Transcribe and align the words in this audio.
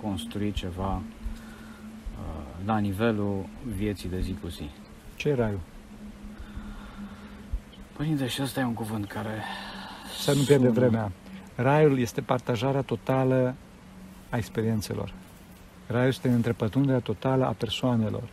construi 0.00 0.52
ceva 0.52 0.94
uh, 0.94 1.02
la 2.64 2.78
nivelul 2.78 3.46
vieții 3.76 4.08
de 4.08 4.20
zi 4.20 4.36
cu 4.40 4.48
zi. 4.48 4.70
ce 5.16 5.28
e 5.28 5.34
raiul? 5.34 5.60
Părinte, 7.96 8.26
și 8.26 8.42
ăsta 8.42 8.60
e 8.60 8.64
un 8.64 8.74
cuvânt 8.74 9.06
care... 9.06 9.42
Să 10.18 10.32
nu 10.32 10.42
pierdem 10.42 10.72
sună- 10.72 10.78
vremea. 10.78 11.12
Raiul 11.54 11.98
este 11.98 12.20
partajarea 12.20 12.82
totală 12.82 13.54
a 14.30 14.36
experiențelor. 14.36 15.12
Raiul 15.86 16.08
este 16.08 16.28
întrepătrunderea 16.28 17.00
totală 17.00 17.46
a 17.46 17.52
persoanelor. 17.52 18.28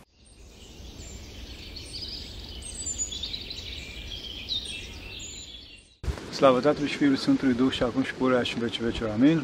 Slavă 6.32 6.60
Tatălui 6.60 6.89
și 6.89 6.98
Fiului 6.98 7.18
Sfântului 7.18 7.54
Duh 7.54 7.71
și 7.71 7.84
acum 7.84 8.04
și 8.04 8.14
pururea 8.14 8.44
și 8.44 8.54
în 8.54 8.62
vecii 8.62 8.84
vecilor. 8.84 9.10
Amin. 9.10 9.44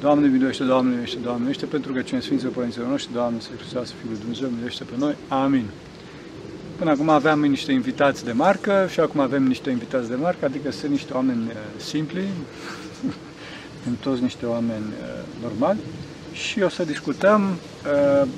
Doamne, 0.00 0.26
miluiește, 0.28 0.64
Doamne, 0.64 0.90
miluiește, 0.90 1.18
Doamne, 1.18 1.38
miluiește, 1.38 1.66
pentru 1.66 1.92
că 1.92 2.02
cine 2.02 2.20
Sfinților 2.20 2.52
Părinților 2.52 2.88
noștri, 2.88 3.12
Doamne, 3.12 3.40
să 3.40 3.48
Hristos, 3.56 3.92
Fiul 4.00 4.10
lui 4.10 4.18
Dumnezeu, 4.20 4.48
miluiește 4.48 4.84
pe 4.84 4.94
noi. 4.98 5.14
Amin. 5.28 5.66
Până 6.76 6.90
acum 6.90 7.08
aveam 7.08 7.40
niște 7.40 7.72
invitați 7.72 8.24
de 8.24 8.32
marcă 8.32 8.88
și 8.90 9.00
acum 9.00 9.20
avem 9.20 9.42
niște 9.42 9.70
invitați 9.70 10.08
de 10.08 10.14
marcă, 10.14 10.44
adică 10.44 10.70
sunt 10.70 10.90
niște 10.90 11.12
oameni 11.12 11.48
eh, 11.48 11.56
simpli, 11.76 12.28
sunt 13.84 13.98
toți 14.00 14.22
niște 14.22 14.46
oameni 14.46 14.84
eh, 15.02 15.24
normali 15.42 15.78
și 16.32 16.62
o 16.62 16.68
să 16.68 16.84
discutăm 16.84 17.58
eh, 17.86 18.28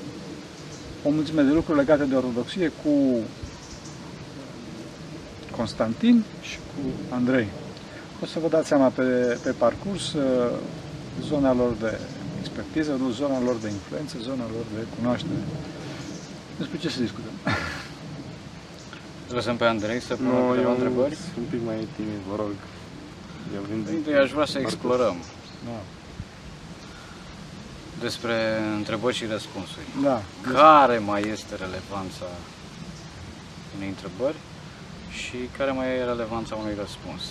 o 1.04 1.10
mulțime 1.10 1.42
de 1.42 1.52
lucruri 1.52 1.78
legate 1.78 2.04
de 2.04 2.14
ortodoxie 2.14 2.72
cu 2.84 3.18
Constantin 5.56 6.22
și 6.40 6.56
cu 6.56 7.14
Andrei. 7.14 7.46
O 8.22 8.26
să 8.26 8.38
vă 8.38 8.48
dați 8.48 8.68
seama 8.68 8.88
pe, 8.88 9.38
pe 9.42 9.50
parcurs 9.50 10.12
uh, 10.12 10.22
zona 11.20 11.52
lor 11.52 11.72
de 11.80 11.98
expertiză, 12.40 12.92
nu 12.92 13.10
zona 13.10 13.40
lor 13.40 13.56
de 13.56 13.68
influență, 13.68 14.16
zona 14.20 14.44
lor 14.54 14.64
de 14.76 14.82
cunoaștere. 14.96 15.42
Despre 16.58 16.78
ce 16.78 16.88
să 16.88 17.00
discutăm? 17.00 17.32
Îți 19.26 19.34
lăsăm 19.34 19.56
pe 19.56 19.64
Andrei 19.64 20.00
să 20.00 20.14
pună 20.16 20.28
Nu, 20.28 20.48
câteva 20.48 20.68
eu 20.68 20.74
întrebări? 20.74 21.14
sunt 21.14 21.36
un 21.36 21.44
pic 21.50 21.60
mai 21.64 21.88
timid, 21.96 22.20
vă 22.30 22.36
rog. 22.36 22.52
Eu 23.54 23.60
vin 23.70 23.82
Părinte, 23.82 24.08
din... 24.08 24.16
eu 24.16 24.22
aș 24.22 24.30
vrea 24.30 24.44
să 24.44 24.52
Parcurs. 24.52 24.72
explorăm 24.74 25.16
Da. 25.64 25.78
despre 28.00 28.36
întrebări 28.76 29.16
și 29.16 29.24
răspunsuri. 29.26 29.86
da. 30.02 30.22
Care 30.52 30.98
mai 30.98 31.22
este 31.34 31.54
relevanța 31.64 32.26
unei 33.76 33.88
întrebări 33.88 34.36
și 35.22 35.36
care 35.58 35.70
mai 35.70 35.86
e 35.98 36.04
relevanța 36.04 36.54
unui 36.54 36.74
răspuns 36.82 37.22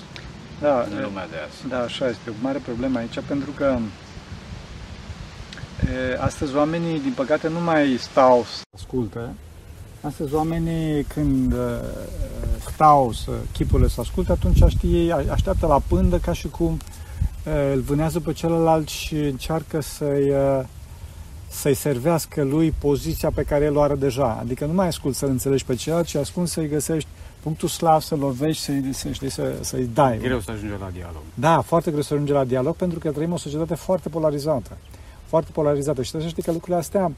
Da, 0.61 0.85
în 0.91 1.03
lumea 1.03 1.27
de 1.27 1.35
azi? 1.47 1.67
da, 1.69 1.79
așa 1.79 2.07
este 2.07 2.29
o 2.29 2.33
mare 2.41 2.57
problemă 2.57 2.97
aici, 2.97 3.19
pentru 3.27 3.51
că 3.51 3.77
e, 5.93 6.17
astăzi 6.19 6.55
oamenii, 6.55 6.99
din 6.99 7.13
păcate, 7.15 7.47
nu 7.47 7.59
mai 7.59 7.97
stau 7.99 8.45
să 8.55 8.61
Ascultă. 8.75 9.29
Astăzi 10.01 10.33
oamenii 10.33 11.03
când 11.03 11.53
uh, 11.53 11.59
stau 12.73 13.11
să 13.11 13.31
chipurile 13.51 13.87
să 13.87 14.01
asculte, 14.01 14.31
atunci 14.31 14.63
știi, 14.67 14.93
ei 14.93 15.11
așteaptă 15.11 15.67
la 15.67 15.81
pândă 15.87 16.17
ca 16.17 16.33
și 16.33 16.47
cum 16.47 16.73
uh, 17.45 17.71
îl 17.73 17.79
vânează 17.79 18.19
pe 18.19 18.33
celălalt 18.33 18.87
și 18.87 19.15
încearcă 19.15 19.81
să-i, 19.81 20.29
uh, 20.29 20.59
să-i 21.49 21.73
servească 21.73 22.43
lui 22.43 22.71
poziția 22.71 23.31
pe 23.31 23.43
care 23.43 23.65
el 23.65 23.75
o 23.77 23.81
are 23.81 23.95
deja. 23.95 24.37
Adică 24.39 24.65
nu 24.65 24.73
mai 24.73 24.87
ascult 24.87 25.15
să-l 25.15 25.29
înțelegi 25.29 25.65
pe 25.65 25.75
celălalt, 25.75 26.07
ci 26.07 26.15
ascult 26.15 26.47
să-i 26.47 26.67
găsești 26.67 27.07
punctul 27.41 27.67
slab, 27.67 28.01
să-l 28.01 28.17
lovești, 28.17 28.63
să-i, 28.63 28.93
să, 28.93 29.11
știi, 29.11 29.29
să, 29.29 29.53
să-i 29.61 29.89
dai. 29.93 30.17
Greu 30.17 30.39
să 30.39 30.51
ajunge 30.51 30.77
la 30.77 30.89
dialog. 30.93 31.21
Da, 31.33 31.61
foarte 31.61 31.91
greu 31.91 32.01
să 32.01 32.13
ajunge 32.13 32.33
la 32.33 32.43
dialog 32.43 32.75
pentru 32.75 32.99
că 32.99 33.11
trăim 33.11 33.31
o 33.31 33.37
societate 33.37 33.75
foarte 33.75 34.09
polarizată. 34.09 34.77
Foarte 35.25 35.49
polarizată 35.53 36.01
și 36.01 36.09
trebuie 36.09 36.29
să 36.29 36.35
știi 36.35 36.43
că 36.43 36.51
lucrurile 36.51 36.77
astea 36.77 37.11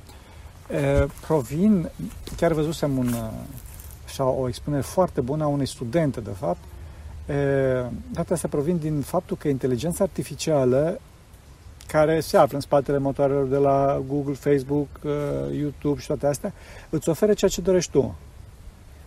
e, 0.71 1.07
provin, 1.21 1.89
chiar 2.35 2.51
văzusem 2.51 2.97
un, 2.97 3.07
e, 3.07 3.31
așa, 4.05 4.25
o 4.25 4.47
expunere 4.47 4.81
foarte 4.81 5.21
bună 5.21 5.43
a 5.43 5.47
unei 5.47 5.67
studente, 5.67 6.19
de 6.19 6.33
fapt, 6.39 6.63
e, 7.27 7.33
toate 8.13 8.33
astea 8.33 8.49
provin 8.49 8.77
din 8.77 9.01
faptul 9.01 9.37
că 9.37 9.47
inteligența 9.47 10.03
artificială 10.03 10.99
care 11.87 12.19
se 12.19 12.37
află 12.37 12.55
în 12.55 12.61
spatele 12.61 12.97
motoarelor 12.97 13.47
de 13.47 13.57
la 13.57 14.01
Google, 14.07 14.33
Facebook, 14.33 14.87
e, 15.05 15.55
YouTube 15.55 15.99
și 15.99 16.07
toate 16.07 16.27
astea, 16.27 16.53
îți 16.89 17.09
oferă 17.09 17.33
ceea 17.33 17.51
ce 17.51 17.61
dorești 17.61 17.91
tu. 17.91 18.15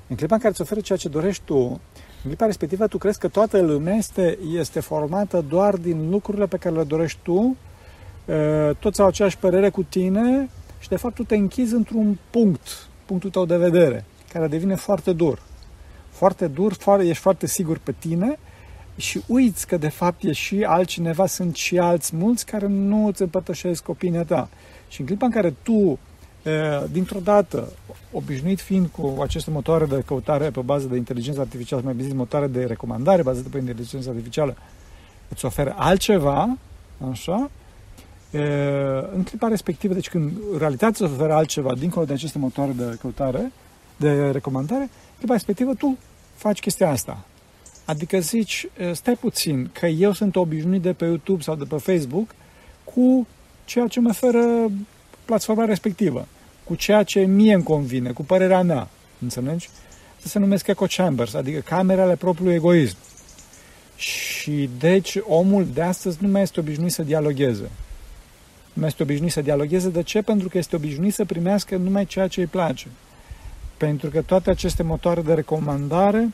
În 0.08 0.16
clipa 0.16 0.34
în 0.34 0.40
care 0.40 0.52
îți 0.52 0.60
oferă 0.60 0.80
ceea 0.80 0.98
ce 0.98 1.08
dorești 1.08 1.42
tu, 1.44 1.80
în 2.22 2.32
clipa 2.32 2.46
respectivă, 2.46 2.86
tu 2.86 2.98
crezi 2.98 3.18
că 3.18 3.28
toată 3.28 3.60
lumea 3.60 3.94
este, 3.94 4.38
este 4.58 4.80
formată 4.80 5.44
doar 5.48 5.76
din 5.76 6.10
lucrurile 6.10 6.46
pe 6.46 6.56
care 6.56 6.74
le 6.74 6.84
dorești 6.84 7.18
tu, 7.22 7.56
e, 8.32 8.72
toți 8.78 9.00
au 9.00 9.06
aceeași 9.06 9.38
părere 9.38 9.70
cu 9.70 9.82
tine 9.82 10.48
și, 10.78 10.88
de 10.88 10.96
fapt, 10.96 11.14
tu 11.14 11.24
te 11.24 11.36
închizi 11.36 11.74
într-un 11.74 12.18
punct, 12.30 12.88
punctul 13.04 13.30
tău 13.30 13.46
de 13.46 13.56
vedere, 13.56 14.04
care 14.32 14.46
devine 14.46 14.74
foarte 14.74 15.12
dur. 15.12 15.42
Foarte 16.10 16.46
dur, 16.46 16.72
foarte, 16.72 17.06
ești 17.06 17.22
foarte 17.22 17.46
sigur 17.46 17.78
pe 17.78 17.94
tine 17.98 18.38
și 18.96 19.22
uiți 19.26 19.66
că, 19.66 19.76
de 19.76 19.88
fapt, 19.88 20.22
e 20.22 20.32
și 20.32 20.64
altcineva, 20.64 21.26
sunt 21.26 21.56
și 21.56 21.78
alți 21.78 22.16
mulți 22.16 22.46
care 22.46 22.66
nu 22.66 23.06
îți 23.06 23.22
împărtășesc 23.22 23.88
opinia 23.88 24.24
ta. 24.24 24.48
Și 24.88 25.00
în 25.00 25.06
clipa 25.06 25.26
în 25.26 25.32
care 25.32 25.54
tu, 25.62 25.72
e, 25.72 25.98
dintr-o 26.90 27.18
dată, 27.18 27.72
obișnuit 28.12 28.60
fiind 28.60 28.86
cu 28.86 29.18
aceste 29.22 29.50
motoare 29.50 29.84
de 29.84 30.02
căutare 30.06 30.50
pe 30.50 30.60
bază 30.60 30.86
de 30.86 30.96
inteligență 30.96 31.40
artificială, 31.40 31.82
mai 31.84 31.92
bine 31.92 32.06
zis, 32.06 32.16
motoare 32.16 32.46
de 32.46 32.64
recomandare 32.64 33.22
bazate 33.22 33.48
pe 33.48 33.58
inteligență 33.58 34.08
artificială, 34.08 34.56
îți 35.28 35.44
oferă 35.44 35.74
altceva, 35.78 36.56
așa, 37.10 37.50
e, 38.30 38.40
în 39.14 39.22
clipa 39.22 39.48
respectivă, 39.48 39.94
deci 39.94 40.08
când 40.08 40.32
realitatea 40.58 41.06
îți 41.06 41.14
oferă 41.14 41.32
altceva 41.32 41.74
dincolo 41.74 42.06
de 42.06 42.12
aceste 42.12 42.38
motoare 42.38 42.72
de 42.72 42.96
căutare, 43.00 43.52
de 43.96 44.30
recomandare, 44.30 44.82
în 44.82 45.16
clipa 45.18 45.32
respectivă 45.32 45.74
tu 45.74 45.98
faci 46.34 46.60
chestia 46.60 46.90
asta. 46.90 47.24
Adică 47.84 48.18
zici, 48.18 48.68
e, 48.78 48.92
stai 48.92 49.16
puțin, 49.16 49.70
că 49.72 49.86
eu 49.86 50.12
sunt 50.12 50.36
obișnuit 50.36 50.82
de 50.82 50.92
pe 50.92 51.04
YouTube 51.04 51.42
sau 51.42 51.54
de 51.54 51.64
pe 51.64 51.76
Facebook 51.76 52.34
cu 52.84 53.26
ceea 53.64 53.86
ce 53.86 54.00
mă 54.00 54.08
oferă 54.08 54.70
platforma 55.24 55.64
respectivă, 55.64 56.26
cu 56.66 56.74
ceea 56.74 57.02
ce 57.02 57.20
mie 57.20 57.54
îmi 57.54 57.62
convine, 57.62 58.10
cu 58.10 58.24
părerea 58.24 58.62
mea. 58.62 58.88
Înțelegi? 59.22 59.68
Asta 60.16 60.28
se 60.28 60.38
numesc 60.38 60.66
echo 60.66 60.86
chambers, 60.96 61.34
adică 61.34 61.58
camerele 61.58 62.16
propriului 62.16 62.54
egoism. 62.54 62.96
Și 63.96 64.70
deci 64.78 65.18
omul 65.22 65.66
de 65.74 65.82
astăzi 65.82 66.18
nu 66.20 66.28
mai 66.28 66.42
este 66.42 66.60
obișnuit 66.60 66.92
să 66.92 67.02
dialogueze. 67.02 67.70
Nu 68.72 68.80
mai 68.80 68.88
este 68.88 69.02
obișnuit 69.02 69.32
să 69.32 69.40
dialogueze. 69.40 69.88
De 69.88 70.02
ce? 70.02 70.22
Pentru 70.22 70.48
că 70.48 70.58
este 70.58 70.76
obișnuit 70.76 71.14
să 71.14 71.24
primească 71.24 71.76
numai 71.76 72.06
ceea 72.06 72.28
ce 72.28 72.40
îi 72.40 72.46
place. 72.46 72.86
Pentru 73.76 74.10
că 74.10 74.22
toate 74.22 74.50
aceste 74.50 74.82
motoare 74.82 75.20
de 75.20 75.34
recomandare 75.34 76.32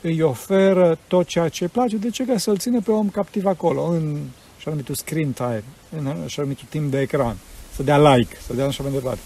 îi 0.00 0.20
oferă 0.20 0.98
tot 1.06 1.26
ceea 1.26 1.48
ce 1.48 1.64
îi 1.64 1.70
place. 1.70 1.96
De 1.96 2.10
ce? 2.10 2.24
Ca 2.24 2.38
să-l 2.38 2.58
ține 2.58 2.78
pe 2.78 2.90
om 2.90 3.08
captiv 3.08 3.46
acolo, 3.46 3.82
în 3.82 4.18
așa 4.56 4.70
numitul 4.70 4.94
screen 4.94 5.32
time, 5.32 5.64
în 5.98 6.06
așa 6.24 6.42
numitul 6.42 6.66
timp 6.70 6.90
de 6.90 7.00
ecran. 7.00 7.36
Să 7.74 7.82
dea 7.82 8.14
like, 8.14 8.36
să 8.46 8.54
dea 8.54 8.66
așa 8.66 8.82
mai 8.82 8.92
departe. 8.92 9.20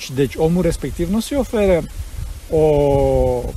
Și 0.00 0.12
deci 0.12 0.34
omul 0.36 0.62
respectiv 0.62 1.10
nu 1.10 1.20
se 1.20 1.34
oferă 1.34 1.82
o 2.50 2.64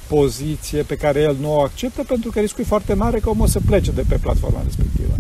poziție 0.07 0.81
pe 0.81 0.95
care 0.95 1.19
el 1.19 1.35
nu 1.39 1.55
o 1.55 1.61
acceptă 1.61 2.03
pentru 2.03 2.31
că 2.31 2.39
riscul 2.39 2.63
e 2.63 2.67
foarte 2.67 2.93
mare 2.93 3.19
că 3.19 3.29
omul 3.29 3.43
o 3.43 3.47
să 3.47 3.59
plece 3.65 3.91
de 3.91 4.03
pe 4.09 4.17
platforma 4.21 4.61
respectivă. 4.63 5.13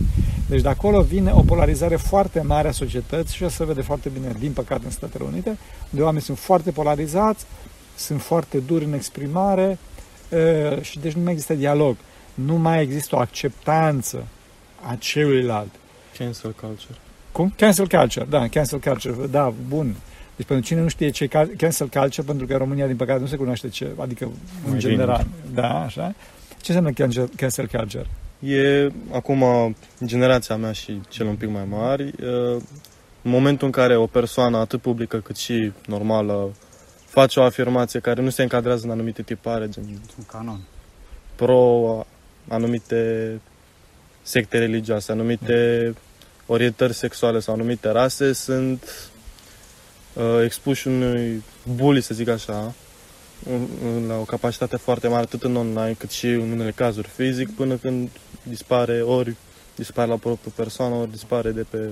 Deci 0.49 0.61
de 0.61 0.69
acolo 0.69 1.01
vine 1.01 1.31
o 1.31 1.41
polarizare 1.41 1.95
foarte 1.95 2.41
mare 2.41 2.67
a 2.67 2.71
societății 2.71 3.35
și 3.35 3.43
o 3.43 3.49
se 3.49 3.65
vede 3.65 3.81
foarte 3.81 4.09
bine, 4.09 4.35
din 4.39 4.51
păcate, 4.51 4.81
în 4.85 4.91
Statele 4.91 5.23
Unite, 5.23 5.57
unde 5.89 6.03
oamenii 6.03 6.25
sunt 6.25 6.37
foarte 6.37 6.71
polarizați, 6.71 7.45
sunt 7.95 8.21
foarte 8.21 8.57
duri 8.57 8.85
în 8.85 8.93
exprimare 8.93 9.77
e, 10.29 10.79
și 10.81 10.99
deci 10.99 11.13
nu 11.13 11.21
mai 11.21 11.31
există 11.31 11.53
dialog. 11.53 11.95
Nu 12.33 12.55
mai 12.55 12.81
există 12.81 13.15
o 13.15 13.19
acceptanță 13.19 14.25
a 14.89 14.95
celuilalt. 14.99 15.69
Cancel 16.17 16.51
culture. 16.51 16.97
Cum? 17.31 17.53
Cancel 17.57 17.87
culture, 17.87 18.25
da, 18.29 18.47
cancel 18.47 18.79
culture, 18.79 19.27
da, 19.27 19.53
bun. 19.67 19.95
Deci 20.35 20.45
pentru 20.45 20.65
cine 20.65 20.81
nu 20.81 20.87
știe 20.87 21.09
ce 21.09 21.23
e 21.23 21.27
cal- 21.27 21.51
cancel 21.57 21.87
culture, 21.87 22.25
pentru 22.25 22.45
că 22.45 22.53
în 22.53 22.59
România, 22.59 22.87
din 22.87 22.95
păcate, 22.95 23.19
nu 23.19 23.25
se 23.25 23.35
cunoaște 23.35 23.69
ce, 23.69 23.87
adică 23.97 24.25
în 24.65 24.69
Mai 24.69 24.79
general, 24.79 25.25
da, 25.53 25.83
așa. 25.83 26.13
Ce 26.61 26.71
înseamnă 26.71 26.91
cancel, 26.91 27.29
cancel 27.35 27.67
culture? 27.67 28.05
E 28.39 28.91
acum 29.11 29.43
generația 30.05 30.55
mea 30.55 30.71
și 30.71 31.01
cel 31.09 31.27
un 31.27 31.35
pic 31.35 31.49
mai 31.49 31.65
mari, 31.69 32.03
e, 32.07 32.13
în 33.21 33.31
momentul 33.31 33.65
în 33.65 33.71
care 33.71 33.95
o 33.95 34.05
persoană 34.05 34.57
atât 34.57 34.81
publică 34.81 35.17
cât 35.17 35.35
și 35.35 35.71
normală 35.85 36.51
face 37.05 37.39
o 37.39 37.43
afirmație 37.43 37.99
care 37.99 38.21
nu 38.21 38.29
se 38.29 38.41
încadrează 38.41 38.85
în 38.85 38.91
anumite 38.91 39.21
tipare, 39.21 39.69
gen 39.69 39.83
Un 40.17 40.23
canon. 40.31 40.59
pro 41.35 42.05
anumite 42.47 43.31
secte 44.21 44.57
religioase, 44.57 45.11
anumite 45.11 45.93
orientări 46.45 46.93
sexuale 46.93 47.39
sau 47.39 47.53
anumite 47.53 47.89
rase, 47.89 48.33
sunt 48.33 48.83
uh, 48.83 49.12
expuși 50.43 50.87
unui 50.87 51.43
bully, 51.75 52.01
să 52.01 52.13
zic 52.13 52.27
așa, 52.27 52.73
un- 53.51 53.67
un- 53.85 54.07
la 54.07 54.15
o 54.17 54.23
capacitate 54.23 54.77
foarte 54.77 55.07
mare, 55.07 55.21
atât 55.21 55.43
în 55.43 55.55
online 55.55 55.95
cât 55.97 56.09
și 56.09 56.25
în 56.27 56.51
unele 56.51 56.71
cazuri 56.71 57.07
fizic, 57.07 57.55
până 57.55 57.75
când 57.75 58.09
dispare 58.43 59.01
ori 59.01 59.35
dispare 59.75 60.09
la 60.09 60.15
propria 60.17 60.51
persoană, 60.55 60.95
ori 60.95 61.11
dispare 61.11 61.51
de 61.51 61.65
pe 61.69 61.89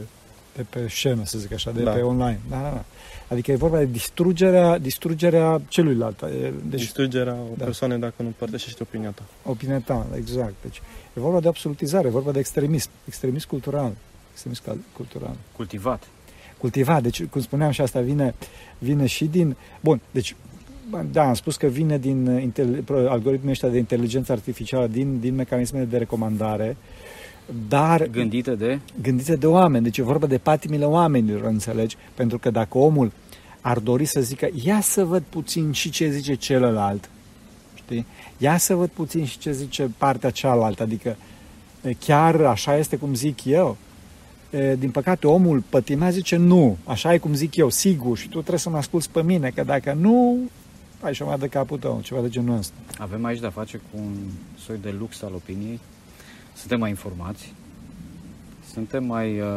de 0.56 0.66
pe 0.70 0.88
scenă, 0.90 1.22
să 1.26 1.38
zic 1.38 1.54
așa, 1.54 1.72
de 1.72 1.84
Da. 1.84 1.92
pe 1.92 2.00
online. 2.02 2.40
Da, 2.50 2.56
da, 2.62 2.70
da. 2.70 2.84
Adică 3.28 3.52
e 3.52 3.56
vorba 3.56 3.78
de 3.78 3.86
distrugerea, 3.86 4.78
distrugerea 4.78 5.62
celuilalt. 5.68 6.22
E- 6.22 6.52
Deci, 6.70 6.80
Distrugerea 6.80 7.34
o 7.34 7.56
Da. 7.58 7.64
persoană 7.64 7.98
dacă 7.98 8.14
nu 8.18 8.26
împărtășește 8.26 8.84
opinia 8.84 9.10
ta. 9.10 9.22
opinia 9.44 9.80
ta, 9.86 10.08
exact. 10.16 10.54
Deci, 10.62 10.82
e 11.14 11.20
vorba 11.20 11.40
de 11.40 11.48
absolutizare, 11.48 12.08
e 12.08 12.12
vorba 12.12 12.32
de 12.32 12.40
extremism, 12.40 12.90
extremism 13.08 13.48
cultural. 13.48 13.92
Extremism 14.32 14.64
cal- 14.64 14.84
cultural. 14.96 15.36
Cultivat. 15.56 16.04
Cultivat, 16.62 17.02
deci, 17.02 17.24
cum 17.24 17.42
spuneam 17.42 17.72
și 17.72 17.82
asta 17.82 18.00
vine, 18.00 18.34
vine 18.78 19.06
și 19.06 19.26
din... 19.26 19.56
Bun, 19.80 20.02
deci, 20.12 20.36
da, 21.12 21.28
am 21.28 21.34
spus 21.34 21.56
că 21.56 21.68
vine 21.68 21.98
din 21.98 22.28
uh, 22.28 22.42
intel- 22.42 22.82
pro- 22.86 23.10
algoritmii 23.10 23.52
ăștia 23.52 23.70
de 23.70 23.78
inteligență 23.78 24.32
artificială, 24.32 24.88
din, 24.88 25.20
din 25.20 25.36
mecanismele 25.36 25.86
de 25.86 25.98
recomandare, 25.98 26.78
dar 27.68 28.08
Gândite 28.08 28.56
de... 28.56 28.80
gândite 29.02 29.36
de 29.36 29.48
oameni, 29.48 29.84
deci 29.84 29.98
e 29.98 30.02
vorba 30.02 30.28
de 30.28 30.38
patimile 30.38 30.86
oamenilor, 30.86 31.44
înțelegi? 31.44 31.98
Pentru 32.14 32.38
că 32.38 32.50
dacă 32.50 32.78
omul 32.78 33.12
ar 33.62 33.80
dori 33.80 34.06
să 34.06 34.22
zică, 34.22 34.50
ia 34.64 34.82
să 34.82 35.06
văd 35.06 35.24
puțin 35.30 35.72
și 35.72 35.90
ce 35.90 36.10
zice 36.10 36.34
celălalt, 36.34 37.10
știi? 37.74 38.06
Ia 38.38 38.58
să 38.58 38.76
văd 38.76 38.90
puțin 38.90 39.26
și 39.26 39.38
ce 39.38 39.52
zice 39.52 39.92
partea 39.98 40.30
cealaltă, 40.30 40.84
adică 40.84 41.16
e, 41.82 41.94
chiar 41.94 42.42
așa 42.42 42.78
este 42.78 42.96
cum 42.96 43.14
zic 43.14 43.46
eu. 43.46 43.78
E, 44.52 44.76
Din 44.76 44.92
păcate, 44.92 45.28
omul 45.28 45.64
pătimea 45.70 46.10
zice 46.10 46.36
nu, 46.36 46.78
așa 46.86 47.14
e 47.14 47.18
cum 47.18 47.34
zic 47.34 47.56
eu, 47.56 47.70
sigur, 47.70 48.18
și 48.18 48.26
tu 48.30 48.38
trebuie 48.38 48.60
să 48.60 48.70
mă 48.70 48.78
asculți 48.78 49.10
pe 49.10 49.24
mine, 49.24 49.50
că 49.50 49.64
dacă 49.64 49.94
nu, 49.94 50.38
ai 51.02 51.14
și 51.14 51.24
mai 51.24 51.38
de 51.38 51.48
capul 51.48 51.78
tău, 51.78 52.00
ceva 52.04 52.22
de 52.22 52.30
genul 52.30 52.58
ăsta. 52.58 52.74
Avem 52.98 53.26
aici 53.26 53.40
de-a 53.40 53.50
face 53.50 53.78
cu 53.78 53.98
un 53.98 54.14
soi 54.60 54.78
de 54.82 54.96
lux 55.00 55.22
al 55.22 55.32
opiniei. 55.34 55.80
Suntem 56.56 56.80
mai 56.80 56.90
informați. 56.90 57.54
Suntem 58.74 59.04
mai, 59.06 59.40
uh, 59.40 59.48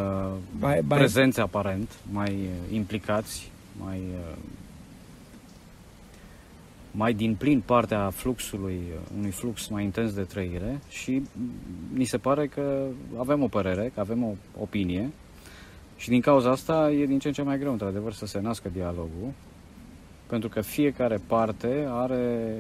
Mai- 0.61 0.81
mai- 0.87 0.99
prezenți 0.99 1.41
aparent, 1.41 1.91
mai 2.13 2.31
uh, 2.33 2.75
implicați, 2.75 3.51
mai, 3.85 3.99
uh, 3.99 4.37
mai 6.97 7.13
din 7.13 7.35
plin 7.35 7.61
partea 7.61 8.11
fluxului, 8.11 8.81
uh, 8.95 9.01
unui 9.19 9.31
flux 9.31 9.69
mai 9.69 9.85
intens 9.85 10.13
de 10.13 10.23
trăire 10.23 10.81
și 10.89 11.11
mm, 11.33 11.51
ni 11.93 12.05
se 12.05 12.19
pare 12.19 12.47
că 12.47 12.87
avem 13.19 13.43
o 13.43 13.47
părere, 13.49 13.91
că 13.95 14.01
avem 14.01 14.25
o 14.25 14.33
opinie 14.61 15.11
și 15.97 16.09
din 16.09 16.21
cauza 16.21 16.51
asta 16.51 16.91
e 16.91 17.07
din 17.07 17.19
ce 17.19 17.29
în 17.29 17.35
ce 17.35 17.43
mai 17.43 17.59
greu, 17.59 17.73
într-adevăr, 17.73 18.13
să 18.13 18.27
se 18.27 18.41
nască 18.41 18.69
dialogul, 18.73 19.33
pentru 20.27 20.49
că 20.49 20.61
fiecare 20.61 21.21
parte 21.27 21.87
are 21.91 22.57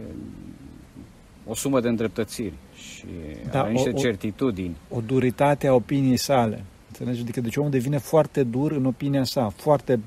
o 1.47 1.55
sumă 1.55 1.81
de 1.81 1.89
îndreptățiri 1.89 2.55
și 2.77 3.05
Da, 3.51 3.61
are 3.63 3.71
niște 3.73 3.89
o- 3.89 3.93
o- 3.97 3.99
certitudini. 3.99 4.77
o 4.89 5.01
duritate 5.01 5.67
a 5.67 5.75
opiniei 5.75 6.17
sale. 6.17 6.65
Înțelegi? 6.89 7.21
Adică 7.21 7.41
deci 7.41 7.57
omul 7.57 7.71
devine 7.71 7.99
foarte 7.99 8.43
dur 8.43 8.73
în 8.73 8.85
opinia 8.85 9.25
sa, 9.25 9.49
foarte 9.49 10.01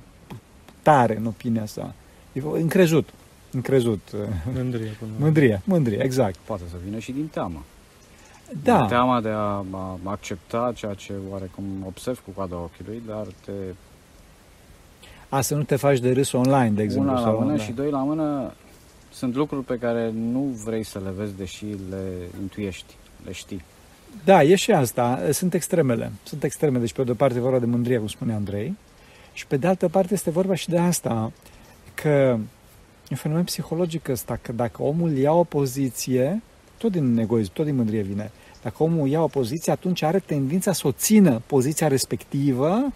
tare 0.81 1.17
în 1.17 1.25
opinia 1.25 1.65
sa. 1.65 1.93
E 2.33 2.41
încrezut. 2.53 3.09
Încrezut. 3.57 4.09
Mândrie. 4.53 4.95
Până 4.99 5.11
la- 5.17 5.23
Mândrie, 5.23 5.61
mândrie, 5.63 6.03
exact. 6.03 6.35
Poate 6.45 6.63
să 6.69 6.75
vină 6.85 6.99
și 6.99 7.11
din 7.11 7.27
teamă. 7.27 7.63
Da, 8.63 8.85
Teama 8.85 9.21
de 9.21 9.29
a, 9.29 9.65
a 9.71 9.99
accepta 10.03 10.71
ceea 10.75 10.93
ce 10.93 11.13
oarecum 11.31 11.63
observ 11.85 12.19
cu 12.25 12.31
coada 12.35 12.55
ochiului, 12.55 13.01
dar 13.07 13.25
te 13.45 13.51
a 15.29 15.41
să 15.41 15.55
nu 15.55 15.63
te 15.63 15.75
faci 15.75 15.99
de 15.99 16.11
râs 16.11 16.31
online, 16.31 16.69
de 16.69 16.81
exemplu. 16.83 17.09
una 17.11 17.19
la 17.19 17.25
sau, 17.25 17.39
mână 17.39 17.55
da. 17.57 17.63
și 17.63 17.71
doi 17.71 17.89
la 17.89 17.97
mână 18.03 18.53
sunt 19.11 19.35
lucruri 19.35 19.63
pe 19.65 19.77
care 19.77 20.11
nu 20.31 20.39
vrei 20.65 20.83
să 20.83 20.99
le 21.03 21.09
vezi, 21.17 21.37
deși 21.37 21.65
le 21.65 22.03
intuiești, 22.41 22.93
le 23.25 23.31
știi. 23.31 23.61
Da, 24.23 24.43
e 24.43 24.55
și 24.55 24.71
asta. 24.71 25.19
Sunt 25.31 25.53
extremele. 25.53 26.11
Sunt 26.23 26.43
extreme. 26.43 26.79
Deci, 26.79 26.93
pe 26.93 27.03
de 27.03 27.11
o 27.11 27.13
parte, 27.13 27.37
e 27.37 27.41
vorba 27.41 27.59
de 27.59 27.65
mândrie, 27.65 27.97
cum 27.97 28.07
spune 28.07 28.33
Andrei, 28.33 28.77
și 29.33 29.47
pe 29.47 29.57
de 29.57 29.67
altă 29.67 29.87
parte 29.87 30.13
este 30.13 30.29
vorba 30.29 30.55
și 30.55 30.69
de 30.69 30.77
asta, 30.77 31.31
că 31.93 32.07
e 32.07 32.39
un 33.09 33.17
fenomen 33.17 33.43
psihologic 33.43 34.07
ăsta, 34.07 34.39
că 34.41 34.51
dacă 34.51 34.83
omul 34.83 35.17
ia 35.17 35.31
o 35.31 35.43
poziție, 35.43 36.41
tot 36.77 36.91
din 36.91 37.17
egoism, 37.17 37.51
tot 37.53 37.65
din 37.65 37.75
mândrie 37.75 38.01
vine, 38.01 38.31
dacă 38.61 38.83
omul 38.83 39.07
ia 39.07 39.21
o 39.21 39.27
poziție, 39.27 39.71
atunci 39.71 40.01
are 40.01 40.19
tendința 40.19 40.71
să 40.71 40.87
o 40.87 40.91
țină 40.91 41.41
poziția 41.45 41.87
respectivă, 41.87 42.93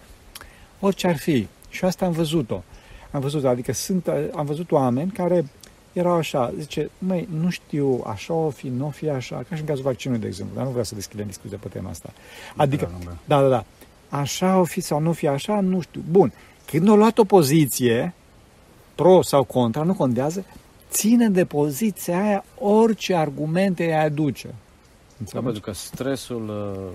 orice 0.79 1.07
ar 1.07 1.17
fi. 1.17 1.47
Și 1.69 1.85
asta 1.85 2.05
am 2.05 2.11
văzut-o. 2.11 2.63
Am 3.11 3.21
văzut, 3.21 3.45
adică 3.45 3.73
sunt, 3.73 4.07
am 4.35 4.45
văzut 4.45 4.71
oameni 4.71 5.11
care 5.11 5.45
erau 5.93 6.13
așa, 6.13 6.53
zice, 6.59 6.89
măi, 6.97 7.27
nu 7.41 7.49
știu, 7.49 8.03
așa 8.07 8.33
o 8.33 8.49
fi, 8.49 8.67
nu 8.67 8.85
o 8.85 8.89
fi 8.89 9.09
așa, 9.09 9.35
ca 9.49 9.55
și 9.55 9.61
în 9.61 9.67
cazul 9.67 9.83
vaccinului, 9.83 10.21
de 10.21 10.27
exemplu, 10.27 10.55
dar 10.55 10.63
nu 10.63 10.69
vreau 10.69 10.85
să 10.85 10.95
deschidem 10.95 11.25
discuția 11.27 11.57
pe 11.61 11.67
tema 11.67 11.89
asta. 11.89 12.13
Adică, 12.55 12.85
Prea 12.85 12.97
lungă. 12.97 13.17
da, 13.25 13.41
da, 13.41 13.47
da, 13.47 13.65
așa 14.09 14.57
o 14.59 14.63
fi 14.63 14.81
sau 14.81 14.99
nu 14.99 15.09
o 15.09 15.13
fi 15.13 15.27
așa, 15.27 15.59
nu 15.59 15.81
știu. 15.81 16.03
Bun, 16.11 16.33
când 16.65 16.89
a 16.89 16.93
luat 16.93 17.17
o 17.17 17.23
poziție, 17.23 18.13
pro 19.01 19.21
sau 19.21 19.43
contra, 19.43 19.83
nu 19.83 19.93
contează, 19.93 20.45
ține 20.89 21.29
de 21.29 21.45
poziția 21.45 22.23
aia 22.23 22.43
orice 22.59 23.15
argumente 23.15 23.85
îi 23.85 23.93
aduce. 23.93 24.47
Da, 24.47 24.53
Înțelegi? 25.19 25.45
pentru 25.45 25.61
că 25.61 25.71
stresul 25.71 26.49
uh, 26.49 26.91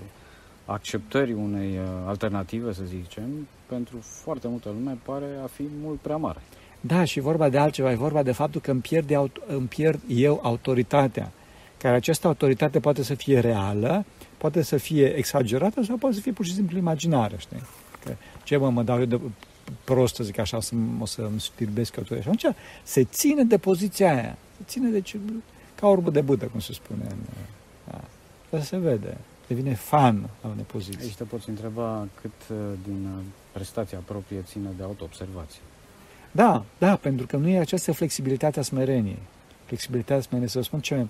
acceptării 0.65 1.33
unei 1.33 1.69
uh, 1.77 1.83
alternative, 2.05 2.73
să 2.73 2.81
zicem, 2.85 3.47
pentru 3.65 3.97
foarte 4.01 4.47
multă 4.47 4.69
lume 4.69 4.97
pare 5.03 5.25
a 5.43 5.47
fi 5.47 5.63
mult 5.81 5.99
prea 5.99 6.17
mare. 6.17 6.39
Da, 6.81 7.03
și 7.03 7.19
vorba 7.19 7.49
de 7.49 7.57
altceva, 7.57 7.91
e 7.91 7.95
vorba 7.95 8.23
de 8.23 8.31
faptul 8.31 8.61
că 8.61 8.71
îmi 8.71 8.81
pierd, 8.81 9.11
aut- 9.15 9.41
îmi 9.47 9.67
pierd 9.67 9.99
eu 10.07 10.39
autoritatea. 10.43 11.31
Care 11.77 11.95
această 11.95 12.27
autoritate 12.27 12.79
poate 12.79 13.03
să 13.03 13.13
fie 13.13 13.39
reală, 13.39 14.05
poate 14.37 14.61
să 14.61 14.77
fie 14.77 15.05
exagerată 15.05 15.83
sau 15.83 15.95
poate 15.97 16.15
să 16.15 16.21
fie 16.21 16.31
pur 16.31 16.45
și 16.45 16.53
simplu 16.53 16.77
imaginară, 16.77 17.35
știi? 17.37 17.61
Că 18.03 18.11
ce 18.43 18.57
mă, 18.57 18.69
mă 18.69 18.83
dau 18.83 18.99
eu 18.99 19.05
de 19.05 19.19
prost, 19.83 20.15
să 20.15 20.23
zic 20.23 20.37
așa, 20.39 20.59
să, 20.61 20.75
o 20.99 21.05
să-mi 21.05 21.39
știrbesc 21.39 21.97
autoritatea. 21.97 22.33
Și 22.33 22.45
atunci 22.45 22.55
se 22.83 23.03
ține 23.03 23.43
de 23.43 23.57
poziția 23.57 24.11
aia. 24.13 24.37
Se 24.57 24.63
ține 24.65 24.89
de 24.89 25.01
ce, 25.01 25.17
ca 25.75 25.87
orbă 25.87 26.09
de 26.09 26.21
bâtă, 26.21 26.45
cum 26.45 26.59
se 26.59 26.73
spune. 26.73 27.03
în- 27.09 27.15
Da. 27.87 28.01
Asta 28.43 28.65
se 28.65 28.77
vede. 28.77 29.17
Devine 29.47 29.73
fan 29.73 30.29
al 30.41 30.49
unei 30.51 30.63
poziții. 30.63 31.01
Aici 31.01 31.15
te 31.15 31.23
poți 31.23 31.49
întreba 31.49 32.07
cât 32.21 32.31
uh, 32.49 32.57
din 32.83 33.05
uh, 33.17 33.23
prestația 33.51 33.99
proprie 34.05 34.41
ține 34.41 34.69
de 34.77 34.83
autoobservație. 34.83 35.59
Da, 36.31 36.63
da, 36.77 36.95
pentru 36.95 37.25
că 37.25 37.37
nu 37.37 37.47
e 37.47 37.59
această 37.59 37.91
flexibilitate 37.91 38.59
a 38.59 38.61
smereniei. 38.61 39.19
Flexibilitatea 39.65 40.21
smereniei, 40.21 40.49
să 40.51 40.57
vă 40.57 40.63
spun 40.63 40.79
ce, 40.79 41.05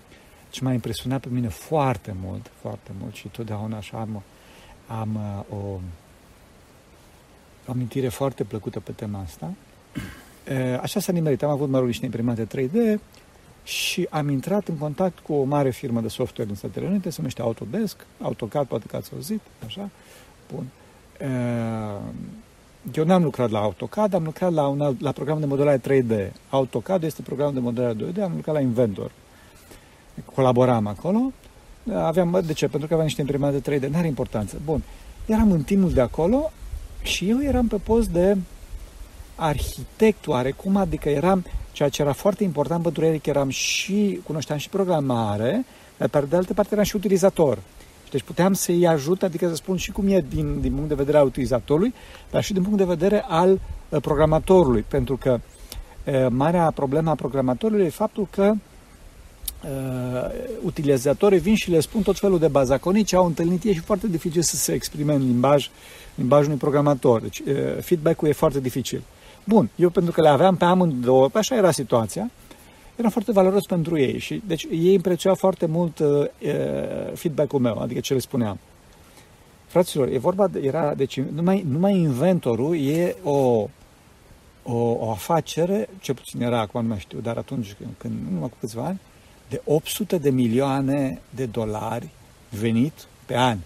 ce 0.50 0.64
m-a 0.64 0.74
impresionat 0.74 1.22
pe 1.22 1.28
mine 1.32 1.48
foarte 1.48 2.16
mult, 2.22 2.52
foarte 2.62 2.92
mult 3.00 3.16
și 3.16 3.28
totdeauna 3.28 3.78
așa 3.78 3.98
am, 4.00 4.24
am 4.88 5.16
uh, 5.16 5.44
o, 5.50 5.56
o 5.56 5.80
amintire 7.68 8.08
foarte 8.08 8.44
plăcută 8.44 8.80
pe 8.80 8.92
tema 8.92 9.20
asta. 9.20 9.54
Uh, 10.52 10.80
Așa 10.82 11.00
s-a 11.00 11.12
nimerit. 11.12 11.44
Am 11.44 11.50
avut, 11.50 11.70
mă 11.70 11.78
rog, 11.78 11.88
niște 11.88 12.06
imprimante 12.06 12.48
3D 12.48 13.00
și 13.64 14.08
am 14.10 14.30
intrat 14.30 14.68
în 14.68 14.78
contact 14.78 15.20
cu 15.20 15.34
o 15.34 15.44
mare 15.44 15.70
firmă 15.70 16.02
de 16.02 16.08
software 16.08 16.50
din 16.50 16.56
Statele 16.56 16.88
Unite, 16.88 17.10
se 17.10 17.16
numește 17.18 17.42
Autodesk, 17.42 18.06
AutoCAD, 18.22 18.68
poate 18.68 18.86
că 18.88 18.96
ați 18.96 19.12
auzit, 19.14 19.42
așa. 19.66 19.90
Bun. 20.54 20.66
Uh, 21.22 22.02
eu 22.94 23.06
n-am 23.06 23.24
lucrat 23.24 23.50
la 23.50 23.60
AutoCAD, 23.60 24.14
am 24.14 24.24
lucrat 24.24 24.54
la, 24.54 24.68
un 24.68 24.82
alt, 24.82 25.02
la 25.02 25.12
program 25.12 25.40
de 25.40 25.46
modelare 25.46 25.82
3D. 25.90 26.32
AutoCAD 26.50 27.04
este 27.04 27.22
programul 27.22 27.54
de 27.54 27.60
modelare 27.60 27.94
2D, 27.94 28.24
am 28.24 28.32
lucrat 28.36 28.56
la 28.56 28.62
Inventor. 28.62 29.12
Colaboram 30.34 30.88
acolo. 30.88 31.32
Aveam, 31.94 32.42
de 32.46 32.54
ce? 32.54 32.68
Pentru 32.68 32.88
că 32.88 32.94
aveam 32.94 33.08
niște 33.08 33.22
imprimante 33.22 33.78
3D, 33.78 33.90
n-are 33.90 34.08
importanță. 34.08 34.58
Bun. 34.66 34.84
Eram 35.26 35.52
în 35.52 35.64
timul 35.64 35.92
de 35.92 36.02
acolo 36.02 36.52
și 37.02 37.30
eu 37.30 37.44
eram 37.44 37.68
pe 37.68 37.76
post 37.84 38.10
de 38.10 38.38
arhitect 39.36 40.28
oarecum, 40.28 40.76
adică 40.76 41.10
eram, 41.10 41.46
ceea 41.72 41.90
ce 41.90 42.02
era 42.02 42.14
foarte 42.14 42.44
important 42.44 42.84
pentru 42.84 43.06
Eric, 43.06 43.26
eram 43.26 43.50
și, 43.50 44.20
cunoșteam 44.24 44.58
și 44.58 44.70
programare, 44.70 45.66
dar 45.98 46.10
pe 46.10 46.26
de 46.30 46.36
altă 46.36 46.54
parte 46.54 46.74
eram 46.74 46.86
și 46.86 46.96
utilizator. 46.96 47.60
Deci 48.12 48.22
puteam 48.22 48.54
să-i 48.54 48.88
ajut, 48.88 49.24
adică 49.24 49.48
să 49.48 49.56
spun 49.56 49.78
și 49.78 49.92
cum 49.92 50.08
e 50.08 50.26
din, 50.30 50.62
din 50.62 50.72
punct 50.74 50.88
de 50.88 50.96
vedere 50.96 51.18
al 51.18 51.26
utilizatorului, 51.26 51.94
dar 52.32 52.44
și 52.44 52.54
din 52.54 52.62
punct 52.62 52.78
de 52.78 52.84
vedere 52.84 53.24
al 53.28 53.52
uh, 53.90 54.02
programatorului, 54.02 54.86
pentru 54.88 55.18
că 55.18 55.40
uh, 56.06 56.26
marea 56.30 56.72
problemă 56.72 57.10
a 57.10 57.16
programatorului 57.16 57.86
e 57.86 57.90
faptul 57.90 58.28
că 58.30 58.52
uh, 58.54 58.58
utilizatorii 60.62 61.40
vin 61.40 61.56
și 61.56 61.72
le 61.72 61.80
spun 61.80 62.02
tot 62.02 62.20
felul 62.20 62.40
de 62.40 62.48
bazaconii 62.48 63.04
ce 63.04 63.16
au 63.16 63.26
întâlnit 63.26 63.64
ei 63.64 63.74
și 63.74 63.80
foarte 63.80 64.08
dificil 64.08 64.42
să 64.42 64.56
se 64.56 64.74
exprime 64.74 65.14
în 65.14 65.26
limbaj, 65.26 65.70
limbajul 66.16 66.46
unui 66.46 66.58
programator. 66.58 67.22
Deci 67.22 67.40
uh, 67.40 67.56
feedback-ul 67.82 68.28
e 68.28 68.32
foarte 68.32 68.60
dificil. 68.60 69.04
Bun, 69.44 69.70
eu 69.76 69.90
pentru 69.90 70.12
că 70.12 70.22
le 70.22 70.28
aveam 70.28 70.56
pe 70.56 70.66
amândouă, 70.66 71.30
așa 71.34 71.56
era 71.56 71.72
situația, 71.72 72.32
era 72.96 73.10
foarte 73.10 73.32
valoros 73.32 73.66
pentru 73.66 74.00
ei 74.00 74.20
și 74.20 74.42
deci 74.48 74.68
ei 74.72 74.94
îmi 74.94 75.02
prețuiau 75.02 75.36
foarte 75.36 75.66
mult 75.66 76.00
uh, 76.00 76.26
feedback-ul 77.14 77.60
meu, 77.60 77.80
adică 77.80 78.00
ce 78.00 78.14
le 78.14 78.20
spuneam. 78.20 78.60
Fraților, 79.66 80.08
e 80.08 80.18
vorba 80.18 80.48
de, 80.48 80.60
era, 80.60 80.94
deci 80.94 81.20
numai, 81.20 81.66
numai 81.70 81.98
inventorul 81.98 82.78
e 82.78 83.16
o, 83.24 83.68
o, 84.64 84.76
o 85.00 85.12
afacere, 85.12 85.90
ce 86.00 86.14
puțin 86.14 86.42
era 86.42 86.60
acum, 86.60 86.82
nu 86.82 86.88
mai 86.88 87.00
știu, 87.00 87.20
dar 87.20 87.38
atunci 87.38 87.76
când, 87.80 87.90
când 87.98 88.14
numai 88.32 88.50
cu 88.50 88.58
câțiva 88.60 88.84
ani, 88.84 89.00
de 89.50 89.62
800 89.66 90.18
de 90.18 90.30
milioane 90.30 91.22
de 91.30 91.46
dolari 91.46 92.10
venit 92.50 92.94
pe 93.26 93.38
an. 93.38 93.58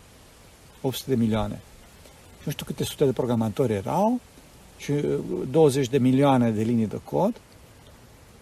800 0.81 1.09
de 1.09 1.15
milioane. 1.15 1.59
și 2.37 2.43
nu 2.43 2.51
știu 2.51 2.65
câte 2.65 2.83
sute 2.83 3.05
de 3.05 3.11
programatori 3.11 3.73
erau 3.73 4.19
și 4.77 4.93
20 5.51 5.89
de 5.89 5.97
milioane 5.97 6.51
de 6.51 6.61
linii 6.61 6.87
de 6.87 6.99
cod 7.03 7.41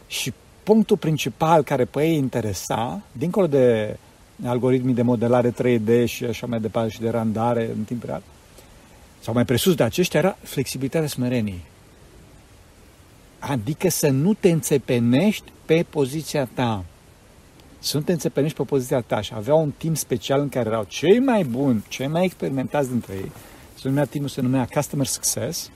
și 0.07 0.33
punctul 0.63 0.97
principal 0.97 1.63
care 1.63 1.85
pe 1.85 2.03
ei 2.03 2.15
interesa, 2.15 3.01
dincolo 3.11 3.47
de 3.47 3.97
algoritmii 4.45 4.93
de 4.93 5.01
modelare 5.01 5.53
3D 5.53 6.05
și 6.05 6.23
așa 6.23 6.47
mai 6.47 6.59
departe 6.59 6.89
și 6.89 6.99
de 6.99 7.09
randare 7.09 7.69
în 7.77 7.83
timp 7.83 8.03
real, 8.03 8.21
sau 9.19 9.33
mai 9.33 9.45
presus 9.45 9.75
de 9.75 9.83
aceștia, 9.83 10.19
era 10.19 10.37
flexibilitatea 10.43 11.07
smereniei. 11.07 11.63
Adică 13.39 13.89
să 13.89 14.09
nu 14.09 14.33
te 14.33 14.49
înțepenești 14.49 15.51
pe 15.65 15.85
poziția 15.89 16.49
ta. 16.53 16.85
Să 17.79 17.97
nu 17.97 18.03
te 18.03 18.11
înțepenești 18.11 18.57
pe 18.57 18.63
poziția 18.63 19.01
ta. 19.01 19.21
Și 19.21 19.33
avea 19.35 19.53
un 19.53 19.71
timp 19.77 19.97
special 19.97 20.41
în 20.41 20.49
care 20.49 20.69
erau 20.69 20.85
cei 20.87 21.19
mai 21.19 21.43
buni, 21.43 21.83
cei 21.87 22.07
mai 22.07 22.23
experimentați 22.23 22.89
dintre 22.89 23.13
ei. 23.13 23.31
Se 23.79 23.87
numea 23.87 24.05
timpul, 24.05 24.29
se 24.29 24.41
numea 24.41 24.67
Customer 24.73 25.05
Success, 25.05 25.71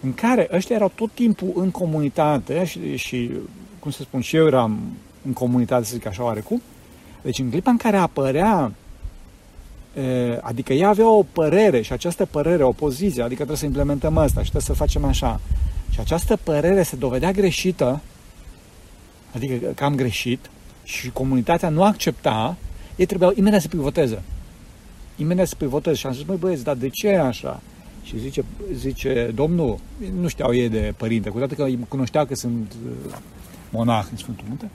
în 0.00 0.14
care 0.14 0.48
ăștia 0.52 0.76
erau 0.76 0.92
tot 0.94 1.10
timpul 1.14 1.52
în 1.54 1.70
comunitate 1.70 2.64
și, 2.64 2.96
și 2.96 3.30
cum 3.78 3.90
să 3.90 4.02
spun, 4.02 4.20
și 4.20 4.36
eu 4.36 4.46
eram 4.46 4.80
în 5.26 5.32
comunitate, 5.32 5.84
să 5.84 5.94
zic 5.94 6.06
așa 6.06 6.24
oarecum. 6.24 6.62
Deci 7.22 7.38
în 7.38 7.50
clipa 7.50 7.70
în 7.70 7.76
care 7.76 7.96
apărea 7.96 8.72
adică 10.40 10.72
ea 10.72 10.88
avea 10.88 11.08
o 11.10 11.22
părere 11.22 11.82
și 11.82 11.92
această 11.92 12.24
părere, 12.24 12.62
o 12.62 12.72
poziție, 12.72 13.22
adică 13.22 13.34
trebuie 13.34 13.56
să 13.56 13.64
implementăm 13.64 14.16
asta 14.16 14.42
și 14.42 14.50
trebuie 14.50 14.62
să 14.62 14.72
facem 14.72 15.04
așa. 15.04 15.40
Și 15.90 16.00
această 16.00 16.36
părere 16.36 16.82
se 16.82 16.96
dovedea 16.96 17.30
greșită, 17.30 18.00
adică 19.34 19.66
că 19.74 19.84
am 19.84 19.94
greșit 19.94 20.50
și 20.90 21.10
comunitatea 21.10 21.68
nu 21.68 21.82
accepta, 21.82 22.56
ei 22.96 23.06
trebuiau 23.06 23.32
imediat 23.36 23.60
să 23.60 23.68
pivoteze. 23.68 24.22
Imediat 25.16 25.46
să 25.46 25.54
pivoteze 25.54 25.96
și 25.96 26.06
am 26.06 26.12
zis, 26.12 26.24
măi 26.24 26.36
băieți, 26.36 26.64
dar 26.64 26.76
de 26.76 26.88
ce 26.88 27.08
e 27.08 27.20
așa? 27.20 27.60
Și 28.02 28.18
zice, 28.18 28.44
zice, 28.72 29.30
domnul, 29.34 29.78
nu 30.20 30.28
știau 30.28 30.54
ei 30.54 30.68
de 30.68 30.94
părinte, 30.96 31.28
cu 31.28 31.38
toate 31.38 31.54
că 31.54 31.62
îi 31.62 31.78
cunoșteau 31.88 32.24
că 32.24 32.34
sunt 32.34 32.72
uh, 33.06 33.14
monah 33.70 34.04
în 34.10 34.16
Sfântul 34.16 34.44
Munte, 34.48 34.70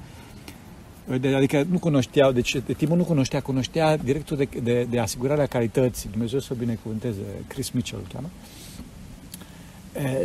adică 1.36 1.66
nu 1.70 1.80
cunoșteau, 1.80 2.32
deci 2.32 2.58
Timur 2.78 2.98
nu 2.98 3.04
cunoștea, 3.04 3.42
cunoștea 3.42 3.98
directul 3.98 4.38
de, 4.38 4.48
de, 4.64 4.88
de 4.90 5.00
asigurare 5.00 5.42
a 5.42 5.46
calității, 5.46 6.10
Dumnezeu 6.12 6.40
să 6.40 6.50
o 6.52 6.56
binecuvânteze, 6.56 7.22
Chris 7.48 7.70
Mitchell 7.70 8.02
îl 8.04 8.12
cheamă, 8.14 8.30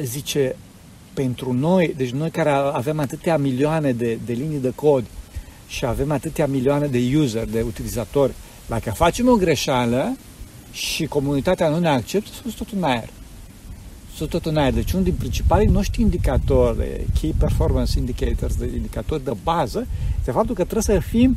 zice, 0.03 0.57
pentru 1.15 1.53
noi, 1.53 1.95
deci 1.97 2.11
noi 2.11 2.31
care 2.31 2.51
avem 2.51 2.99
atâtea 2.99 3.37
milioane 3.37 3.93
de, 3.93 4.19
de 4.25 4.33
linii 4.33 4.59
de 4.59 4.73
cod 4.75 5.05
și 5.71 5.87
avem 5.87 6.11
atâtea 6.11 6.47
milioane 6.47 6.87
de 6.87 7.13
user, 7.17 7.45
de 7.45 7.63
utilizatori, 7.63 8.33
dacă 8.67 8.91
facem 8.91 9.29
o 9.29 9.35
greșeală 9.35 10.17
și 10.73 11.07
comunitatea 11.07 11.69
nu 11.69 11.79
ne 11.79 11.89
acceptă, 11.89 12.31
sunt 12.43 12.55
tot 12.55 12.69
în 12.77 12.83
aer. 12.83 13.09
Sunt 14.15 14.29
tot 14.31 14.47
în 14.47 14.57
aer. 14.57 14.73
Deci 14.73 14.93
unul 14.93 15.05
din 15.05 15.15
principalii 15.15 15.67
noștri 15.67 16.01
indicatori, 16.01 17.07
key 17.21 17.35
performance 17.39 17.99
indicators, 17.99 18.57
de 18.57 18.71
indicatori 18.75 19.25
de 19.25 19.33
bază, 19.43 19.87
este 20.19 20.31
faptul 20.31 20.55
că 20.55 20.65
trebuie 20.65 20.99
să 20.99 21.07
fim 21.07 21.37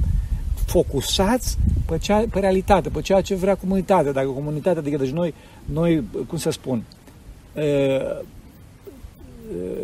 focusați 0.66 1.58
pe, 1.86 1.98
cea, 1.98 2.26
pe 2.32 2.40
realitate, 2.40 2.90
pe 2.90 3.02
ceea 3.02 3.22
ce 3.22 3.36
vrea 3.36 3.56
comunitatea. 3.56 4.12
Dacă 4.12 4.28
comunitatea, 4.28 4.82
adică 4.82 4.98
deci 4.98 5.10
noi, 5.10 5.34
noi, 5.66 6.04
cum 6.28 6.38
să 6.38 6.50
spun, 6.50 6.84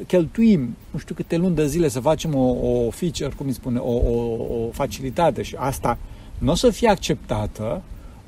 cheltuim 0.07 0.75
nu 0.91 0.99
știu 0.99 1.15
câte 1.15 1.37
luni 1.37 1.55
de 1.55 1.67
zile 1.67 1.87
să 1.87 1.99
facem 1.99 2.35
o, 2.35 2.49
o 2.49 2.89
feature, 2.89 3.33
cum 3.37 3.47
îi 3.47 3.53
spune, 3.53 3.79
o, 3.79 3.91
o, 3.91 4.35
o 4.53 4.69
facilitate 4.71 5.41
și 5.41 5.55
asta 5.57 5.97
nu 6.37 6.51
o 6.51 6.55
să 6.55 6.69
fie 6.69 6.89
acceptată, 6.89 7.81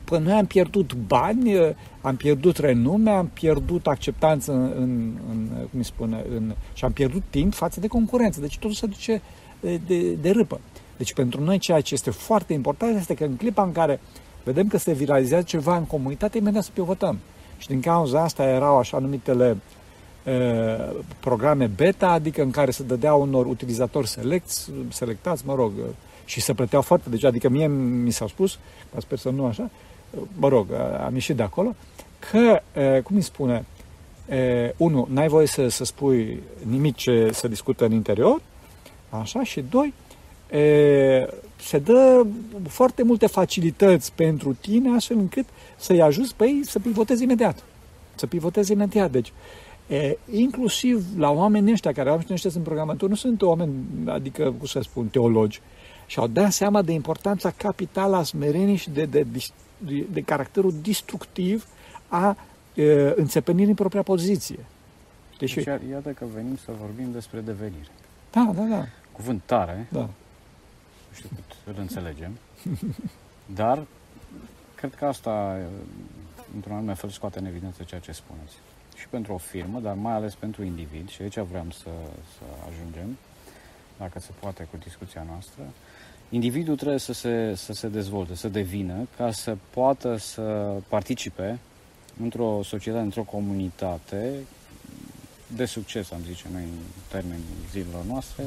până 0.03 0.23
noi 0.23 0.33
am 0.33 0.45
pierdut 0.45 0.93
bani, 0.93 1.75
am 2.01 2.15
pierdut 2.15 2.57
renume, 2.57 3.09
am 3.09 3.29
pierdut 3.33 3.88
acceptanță 3.88 4.51
în, 4.51 4.71
în, 4.77 5.11
în 5.29 5.47
cum 5.47 5.79
îi 5.79 5.83
spune, 5.83 6.25
în, 6.35 6.53
și 6.73 6.85
am 6.85 6.91
pierdut 6.91 7.23
timp 7.29 7.53
față 7.53 7.79
de 7.79 7.88
concurență. 7.88 8.39
Deci 8.39 8.57
totul 8.57 8.75
se 8.75 8.85
duce 8.85 9.21
de, 9.59 9.79
de, 9.88 10.13
de 10.13 10.29
râpă. 10.29 10.59
Deci 10.97 11.13
pentru 11.13 11.43
noi 11.43 11.57
ceea 11.57 11.81
ce 11.81 11.93
este 11.93 12.09
foarte 12.09 12.53
important 12.53 12.97
este 12.97 13.13
că 13.13 13.23
în 13.23 13.35
clipa 13.35 13.63
în 13.63 13.71
care 13.71 14.00
vedem 14.43 14.67
că 14.67 14.77
se 14.77 14.93
viralizează 14.93 15.43
ceva 15.43 15.77
în 15.77 15.85
comunitate, 15.85 16.38
imediat 16.38 16.63
să 16.63 16.69
pivotăm. 16.73 17.19
Și 17.57 17.67
din 17.67 17.79
cauza 17.79 18.23
asta 18.23 18.43
erau 18.43 18.77
așa 18.77 19.00
numitele 19.00 19.57
programe 21.19 21.65
beta, 21.65 22.09
adică 22.09 22.41
în 22.41 22.51
care 22.51 22.71
se 22.71 22.83
dădea 22.83 23.13
unor 23.13 23.45
utilizatori 23.45 24.07
selecți, 24.07 24.71
selectați, 24.89 25.43
mă 25.45 25.55
rog, 25.55 25.71
și 26.25 26.41
se 26.41 26.53
plăteau 26.53 26.81
foarte, 26.81 27.09
deci 27.09 27.23
adică 27.23 27.49
mie 27.49 27.67
mi 27.67 28.11
s-au 28.11 28.27
spus, 28.27 28.59
sper 28.97 29.17
să 29.17 29.29
nu 29.29 29.45
așa, 29.45 29.69
mă 30.37 30.47
rog, 30.47 30.67
am 31.05 31.13
ieșit 31.13 31.35
de 31.35 31.43
acolo, 31.43 31.75
că, 32.31 32.61
cum 33.03 33.15
îi 33.15 33.21
spune, 33.21 33.65
unu, 34.77 35.07
n-ai 35.11 35.27
voie 35.27 35.47
să, 35.47 35.67
să 35.67 35.83
spui 35.83 36.41
nimic 36.69 36.95
ce 36.95 37.29
se 37.33 37.47
discută 37.47 37.85
în 37.85 37.91
interior, 37.91 38.41
așa, 39.09 39.43
și 39.43 39.63
doi, 39.69 39.93
se 41.55 41.79
dă 41.79 42.25
foarte 42.67 43.03
multe 43.03 43.27
facilități 43.27 44.13
pentru 44.13 44.53
tine, 44.53 44.95
astfel 44.95 45.17
încât 45.17 45.45
să-i 45.77 46.01
ajuți 46.01 46.35
pe 46.35 46.43
ei 46.43 46.61
să 46.65 46.79
pivoteze 46.79 47.23
imediat. 47.23 47.63
Să 48.15 48.27
pivoteze 48.27 48.73
imediat. 48.73 49.11
Deci, 49.11 49.33
E, 49.91 50.17
inclusiv 50.31 51.05
la 51.17 51.29
oamenii 51.29 51.71
ăștia 51.71 51.91
care 51.91 52.10
oamenii 52.10 52.33
ăștia 52.33 52.50
sunt 52.50 52.63
programatori, 52.63 53.12
nu 53.12 53.17
sunt 53.17 53.41
oameni, 53.41 53.74
adică, 54.05 54.43
cum 54.57 54.65
să 54.65 54.79
spun, 54.81 55.07
teologi, 55.07 55.62
și 56.05 56.19
au 56.19 56.27
dat 56.27 56.51
seama 56.51 56.81
de 56.81 56.91
importanța 56.91 57.51
capitală 57.51 58.15
a 58.15 58.24
smereniei 58.24 58.75
și 58.75 58.89
de, 58.89 59.05
de, 59.05 59.25
de, 59.77 60.05
de 60.12 60.21
caracterul 60.21 60.74
destructiv 60.81 61.67
a 62.07 62.38
e, 62.74 63.13
înțepenirii 63.15 63.69
în 63.69 63.75
propria 63.75 64.01
poziție. 64.01 64.65
Deci, 65.38 65.53
deci 65.53 65.65
iată 65.89 66.10
că 66.10 66.25
venim 66.33 66.55
să 66.55 66.71
vorbim 66.79 67.12
despre 67.12 67.39
devenire. 67.39 67.91
Da, 68.31 68.51
da, 68.55 68.62
da. 68.62 68.86
Cuvânt 69.12 69.41
tare, 69.45 69.88
da. 69.91 70.00
nu 70.00 71.13
știu 71.13 71.29
cât 71.36 71.75
îl 71.75 71.81
înțelegem, 71.81 72.31
dar 73.62 73.83
cred 74.75 74.95
că 74.95 75.05
asta, 75.05 75.57
într-un 76.55 76.75
anume 76.75 76.93
fel, 76.93 77.10
scoate 77.10 77.39
în 77.39 77.45
evidență 77.45 77.83
ceea 77.83 78.01
ce 78.01 78.12
spuneți 78.12 78.53
și 79.01 79.08
pentru 79.08 79.34
o 79.34 79.38
firmă, 79.38 79.79
dar 79.79 79.93
mai 79.93 80.13
ales 80.13 80.34
pentru 80.36 80.63
individ, 80.63 81.10
și 81.10 81.22
aici 81.22 81.39
vreau 81.39 81.65
să, 81.70 81.89
să 82.38 82.43
ajungem, 82.70 83.17
dacă 83.98 84.20
se 84.20 84.29
poate 84.39 84.67
cu 84.72 84.77
discuția 84.84 85.25
noastră, 85.29 85.62
individul 86.29 86.75
trebuie 86.75 87.00
să 87.00 87.13
se, 87.13 87.53
să 87.55 87.74
se 87.74 87.88
dezvolte, 87.88 88.36
să 88.36 88.48
devină, 88.48 89.08
ca 89.17 89.31
să 89.31 89.58
poată 89.70 90.17
să 90.17 90.75
participe 90.88 91.60
într-o 92.22 92.60
societate, 92.63 93.03
într-o 93.03 93.24
comunitate 93.24 94.34
de 95.48 95.65
succes, 95.65 96.12
am 96.12 96.22
zice 96.25 96.46
noi, 96.51 96.62
în 96.62 96.77
termenii 97.08 97.46
zilelor 97.72 98.03
noastre, 98.03 98.43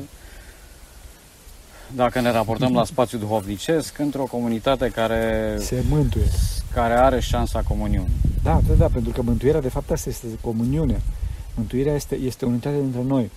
dacă 1.90 2.20
ne 2.20 2.30
raportăm 2.30 2.74
la 2.74 2.84
spațiul 2.84 3.20
duhovnicesc, 3.20 3.98
într-o 3.98 4.22
comunitate 4.22 4.88
care 4.88 5.56
se 5.58 5.84
mântuie, 5.88 6.28
care 6.72 6.94
are 6.94 7.20
șansa 7.20 7.62
comuniunii. 7.68 8.14
Da, 8.42 8.60
da, 8.68 8.74
da, 8.74 8.86
pentru 8.86 9.12
că 9.12 9.22
mântuirea, 9.22 9.60
de 9.60 9.68
fapt, 9.68 9.90
asta 9.90 10.08
este 10.08 10.26
comuniune. 10.40 11.00
Mântuirea 11.54 11.94
este, 11.94 12.14
este 12.14 12.44
unitate 12.44 12.80
dintre 12.80 13.02
noi. 13.02 13.30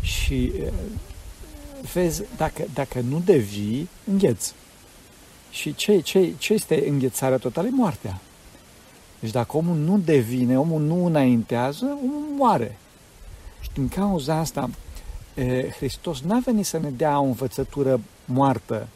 Și 0.00 0.52
vezi, 1.92 2.22
dacă, 2.36 2.64
dacă 2.74 3.00
nu 3.08 3.22
devii, 3.24 3.88
îngheți. 4.10 4.54
Și 5.50 5.74
ce, 5.74 6.00
ce, 6.00 6.32
ce 6.38 6.52
este 6.52 6.84
înghețarea 6.88 7.38
totală? 7.38 7.66
E 7.66 7.70
moartea. 7.70 8.20
Deci 9.20 9.30
dacă 9.30 9.56
omul 9.56 9.76
nu 9.76 9.98
devine, 9.98 10.58
omul 10.58 10.80
nu 10.80 11.06
înaintează, 11.06 11.84
omul 11.84 12.24
moare. 12.36 12.76
Și 13.60 13.68
din 13.72 13.88
cauza 13.88 14.34
asta, 14.34 14.70
Hristos 15.76 16.20
n-a 16.20 16.38
venit 16.44 16.66
să 16.66 16.78
ne 16.78 16.90
dea 16.90 17.20
o 17.20 17.24
învățătură 17.24 18.00
moartă, 18.24 18.86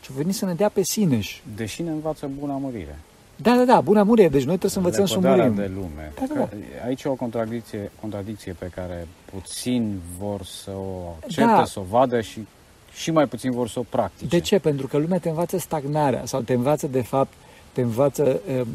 ci 0.00 0.08
a 0.10 0.12
venit 0.16 0.34
să 0.34 0.44
ne 0.44 0.54
dea 0.54 0.68
pe 0.68 0.82
sineși. 0.82 1.42
Deși 1.56 1.82
ne 1.82 1.90
învață 1.90 2.30
buna 2.38 2.56
murire. 2.56 2.98
Da, 3.36 3.56
da, 3.56 3.64
da, 3.64 3.80
bună 3.80 4.02
murire. 4.02 4.28
Deci 4.28 4.44
noi 4.44 4.58
trebuie 4.58 4.70
să 4.70 4.78
învățăm 4.78 5.06
să 5.06 5.18
murim. 5.18 5.54
de 5.54 5.70
lume. 5.74 6.12
Da, 6.14 6.34
da, 6.34 6.40
da. 6.40 6.48
Aici 6.86 7.02
e 7.02 7.08
o 7.08 7.14
contradicție, 7.14 7.90
contradicție 8.00 8.52
pe 8.52 8.70
care 8.74 9.08
puțin 9.32 10.00
vor 10.18 10.44
să 10.44 10.70
o 10.70 11.14
accepte, 11.22 11.50
da. 11.50 11.64
să 11.64 11.80
o 11.80 11.82
vadă 11.82 12.20
și 12.20 12.46
și 12.92 13.10
mai 13.10 13.26
puțin 13.26 13.50
vor 13.50 13.68
să 13.68 13.78
o 13.78 13.82
practice. 13.88 14.36
De 14.36 14.40
ce? 14.40 14.58
Pentru 14.58 14.86
că 14.86 14.96
lumea 14.96 15.18
te 15.18 15.28
învață 15.28 15.58
stagnarea 15.58 16.22
sau 16.24 16.40
te 16.40 16.52
învață, 16.52 16.86
de 16.86 17.02
fapt, 17.02 17.32
te 17.72 17.80
învață 17.80 18.40
uh, 18.48 18.66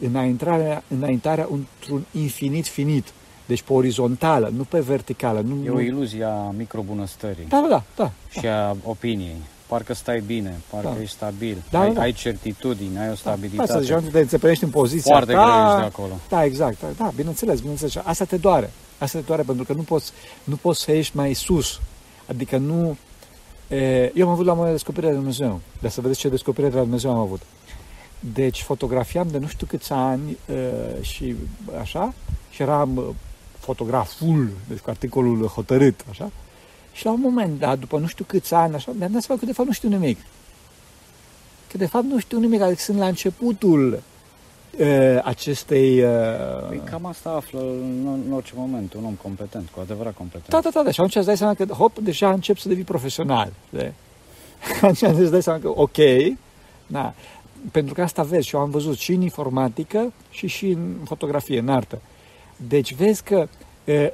înaintarea, 0.00 0.82
înaintarea 0.88 1.48
într-un 1.50 2.04
infinit 2.10 2.66
finit. 2.66 3.12
Deci 3.46 3.62
pe 3.62 3.72
orizontală, 3.72 4.52
nu 4.56 4.62
pe 4.62 4.80
verticală. 4.80 5.40
Nu, 5.40 5.64
e 5.64 5.70
o 5.70 5.80
iluzie 5.80 6.24
a 6.24 6.50
microbunăstării. 6.56 7.46
Da, 7.48 7.60
da, 7.60 7.68
da. 7.68 7.82
da. 7.96 8.10
Și 8.40 8.46
a 8.46 8.76
opiniei 8.82 9.36
parcă 9.66 9.94
stai 9.94 10.22
bine, 10.26 10.60
parcă 10.70 10.92
da. 10.94 11.00
ești 11.00 11.14
stabil, 11.14 11.62
da, 11.70 11.80
ai, 11.80 11.92
da. 11.92 12.00
ai 12.00 12.12
certitudine, 12.12 13.00
ai 13.00 13.10
o 13.10 13.14
stabilitate. 13.14 13.72
Da, 13.72 14.00
să 14.00 14.02
te 14.12 14.18
înțepenești 14.18 14.64
în 14.64 14.70
poziția 14.70 15.12
Foarte 15.12 15.32
ta. 15.32 15.42
greu 15.42 15.66
ești 15.66 15.78
de 15.78 15.84
acolo. 15.84 16.20
Da, 16.28 16.44
exact. 16.44 16.80
Da, 16.80 16.86
da, 16.96 17.12
bineînțeles, 17.16 17.58
bineînțeles. 17.60 17.96
Asta 18.04 18.24
te 18.24 18.36
doare. 18.36 18.70
Asta 18.98 19.18
te 19.18 19.24
doare 19.26 19.42
pentru 19.42 19.64
că 19.64 19.72
nu 19.72 19.82
poți, 19.82 20.12
nu 20.44 20.56
poți 20.56 20.80
să 20.80 20.92
ieși 20.92 21.16
mai 21.16 21.34
sus. 21.34 21.80
Adică 22.26 22.56
nu... 22.56 22.96
E, 23.68 24.12
eu 24.14 24.26
am 24.26 24.32
avut 24.32 24.46
la 24.46 24.52
o 24.52 24.64
descoperire 24.64 25.12
de 25.12 25.18
Dumnezeu. 25.18 25.60
Dar 25.80 25.90
să 25.90 26.00
vedeți 26.00 26.20
ce 26.20 26.28
descoperire 26.28 26.70
de 26.70 26.76
la 26.76 26.82
Dumnezeu 26.82 27.10
am 27.10 27.18
avut. 27.18 27.40
Deci 28.20 28.62
fotografiam 28.62 29.28
de 29.30 29.38
nu 29.38 29.46
știu 29.46 29.66
câți 29.66 29.92
ani 29.92 30.36
uh, 30.48 31.02
și 31.02 31.34
așa, 31.80 32.14
și 32.50 32.62
eram 32.62 32.96
uh, 32.96 33.04
fotograful, 33.66 34.48
deci 34.68 34.78
cu 34.78 34.90
articolul 34.90 35.46
hotărât, 35.46 36.04
așa. 36.10 36.30
Și 36.92 37.04
la 37.04 37.10
un 37.10 37.20
moment 37.20 37.58
dat, 37.58 37.78
după 37.78 37.98
nu 37.98 38.06
știu 38.06 38.24
câți 38.28 38.54
ani, 38.54 38.74
așa, 38.74 38.92
mi-am 38.98 39.12
dat 39.12 39.22
seama 39.22 39.40
că 39.40 39.46
de 39.46 39.52
fapt 39.52 39.68
nu 39.68 39.74
știu 39.74 39.88
nimic. 39.88 40.18
Că 41.70 41.76
de 41.78 41.86
fapt 41.86 42.04
nu 42.04 42.18
știu 42.18 42.38
nimic, 42.38 42.60
adică 42.60 42.80
sunt 42.80 42.98
la 42.98 43.06
începutul 43.06 44.02
uh, 44.78 45.20
acestei... 45.24 46.02
Uh... 46.02 46.68
Păi 46.68 46.80
cam 46.90 47.06
asta 47.06 47.30
află 47.30 47.60
în, 47.60 48.22
în 48.26 48.32
orice 48.32 48.52
moment 48.56 48.94
un 48.94 49.04
om 49.04 49.14
competent, 49.22 49.68
cu 49.68 49.80
adevărat 49.80 50.14
competent. 50.14 50.48
Da, 50.48 50.60
da, 50.60 50.70
da, 50.72 50.82
da. 50.82 50.90
Și 50.90 51.00
atunci 51.00 51.16
îți 51.16 51.26
dai 51.26 51.36
seama 51.36 51.54
că, 51.54 51.64
hop, 51.64 51.98
deja 51.98 52.30
încep 52.32 52.56
să 52.58 52.68
devii 52.68 52.84
profesional. 52.84 53.52
De? 53.70 53.92
atunci 54.82 55.02
îți 55.02 55.30
dai 55.30 55.42
seama 55.42 55.58
că, 55.58 55.68
ok, 55.74 55.98
da. 56.86 57.14
Pentru 57.72 57.94
că 57.94 58.02
asta 58.02 58.22
vezi 58.22 58.46
și 58.46 58.54
eu 58.54 58.60
am 58.60 58.70
văzut 58.70 58.96
și 58.96 59.12
în 59.12 59.20
informatică 59.20 60.12
și 60.30 60.46
și 60.46 60.66
în 60.66 60.96
fotografie, 61.04 61.58
în 61.58 61.68
artă. 61.68 61.98
Deci 62.56 62.94
vezi 62.94 63.22
că 63.22 63.48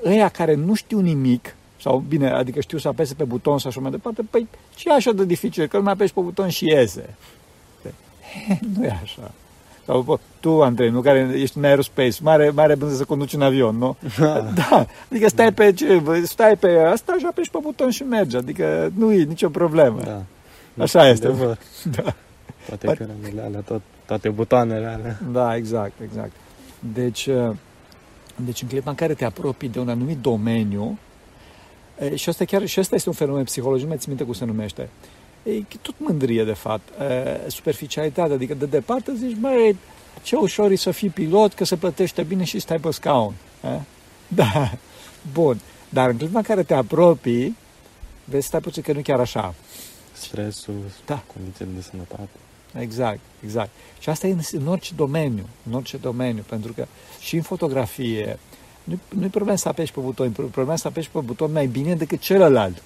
ăia 0.05 0.29
care 0.29 0.55
nu 0.55 0.75
știu 0.75 1.01
nimic, 1.01 1.55
sau 1.81 2.05
bine, 2.09 2.31
adică 2.31 2.61
știu 2.61 2.79
să 2.79 2.89
apese 2.89 3.15
pe 3.15 3.25
buton 3.25 3.59
sau 3.59 3.71
așa 3.71 3.81
mai 3.81 3.91
departe, 3.91 4.23
păi 4.31 4.49
ce 4.75 4.89
e 4.89 4.93
așa 4.93 5.13
de 5.13 5.25
dificil? 5.25 5.67
Că 5.67 5.77
nu 5.77 5.83
mai 5.83 5.93
apeși 5.93 6.13
pe 6.13 6.21
buton 6.21 6.49
și 6.49 6.65
iese. 6.65 7.15
nu 8.77 8.85
e 8.85 8.99
așa. 9.03 9.31
Sau 9.87 10.01
bă, 10.01 10.19
tu, 10.41 10.63
Andrei, 10.63 10.91
nu, 10.91 11.01
care 11.01 11.31
ești 11.35 11.59
în 11.59 11.65
aerospace, 11.65 12.23
mare, 12.23 12.51
mare 12.51 12.75
bânză 12.75 12.97
să 12.97 13.05
conduci 13.05 13.33
un 13.33 13.43
avion, 13.43 13.77
nu? 13.77 13.97
Da. 14.19 14.41
da. 14.71 14.87
Adică 15.11 15.29
stai 15.29 15.53
pe, 15.53 15.73
ce, 15.73 16.03
stai 16.25 16.57
pe 16.57 16.79
asta 16.79 17.17
și 17.19 17.27
apeși 17.29 17.51
pe 17.51 17.59
buton 17.63 17.91
și 17.91 18.03
merge. 18.03 18.37
Adică 18.37 18.93
nu 18.97 19.13
e 19.13 19.23
nicio 19.23 19.49
problemă. 19.49 20.01
Da. 20.05 20.23
Așa 20.83 21.09
este. 21.09 21.29
Da. 21.97 22.15
Toate 22.67 22.87
Par... 22.87 22.97
cărămile 22.97 23.43
alea, 23.43 23.61
tot, 23.61 23.81
toate 24.07 24.29
butoanele 24.29 24.87
alea. 24.87 25.19
Da, 25.33 25.57
exact, 25.57 25.93
exact. 26.03 26.33
Deci, 26.79 27.29
deci 28.37 28.63
în 28.63 28.69
clipa 28.69 28.91
în 28.91 28.97
care 28.97 29.15
te 29.15 29.25
apropii 29.25 29.69
de 29.69 29.79
un 29.79 29.89
anumit 29.89 30.19
domeniu, 30.19 30.99
și 32.15 32.29
asta, 32.29 32.45
chiar, 32.45 32.67
și 32.67 32.79
asta 32.79 32.95
este 32.95 33.09
un 33.09 33.15
fenomen 33.15 33.45
psihologic, 33.45 33.89
mai 33.89 33.97
ți 33.97 34.09
minte 34.09 34.25
cum 34.25 34.33
se 34.33 34.45
numește. 34.45 34.89
E 35.43 35.63
tot 35.83 35.95
mândrie, 35.99 36.45
de 36.45 36.53
fapt. 36.53 36.89
Superficialitate, 37.47 38.33
adică 38.33 38.55
de 38.55 38.67
departe 38.67 39.15
zici, 39.15 39.37
băi, 39.37 39.77
ce 40.23 40.37
ușor 40.37 40.71
e 40.71 40.77
să 40.77 40.91
fii 40.91 41.09
pilot, 41.09 41.53
că 41.53 41.65
se 41.65 41.77
plătește 41.77 42.23
bine 42.23 42.45
și 42.45 42.59
stai 42.59 42.79
pe 42.79 42.91
scaun. 42.91 43.35
E? 43.65 43.81
Da, 44.35 44.73
bun. 45.33 45.61
Dar 45.89 46.11
în 46.11 46.17
clipa 46.17 46.39
în 46.39 46.45
care 46.45 46.63
te 46.63 46.75
apropii, 46.75 47.57
vezi, 48.25 48.47
stai 48.47 48.61
puțin 48.61 48.83
că 48.83 48.93
nu 48.93 49.01
chiar 49.01 49.21
așa. 49.21 49.55
Stresul, 50.13 50.75
da. 51.07 51.23
condițiile 51.35 51.71
de 51.75 51.83
sănătate. 51.83 52.29
Exact, 52.79 53.19
exact. 53.45 53.71
Și 53.99 54.09
asta 54.09 54.27
e 54.27 54.33
în, 54.33 54.41
în 54.53 54.67
orice 54.67 54.93
domeniu, 54.97 55.47
în 55.69 55.75
orice 55.75 55.97
domeniu, 55.97 56.45
pentru 56.49 56.73
că 56.73 56.87
și 57.21 57.37
în 57.37 57.43
fotografie, 57.43 58.39
nu, 58.85 58.99
nu-i 59.09 59.29
problemă 59.29 59.57
să 59.57 59.69
apeși 59.69 59.93
pe 59.93 60.01
buton, 60.01 60.27
e 60.27 60.31
problema 60.31 60.77
să 60.77 60.87
apeși 60.87 61.11
pe 61.11 61.19
buton 61.19 61.53
mai 61.53 61.67
bine 61.67 61.95
decât 61.95 62.21
celălalt. 62.21 62.83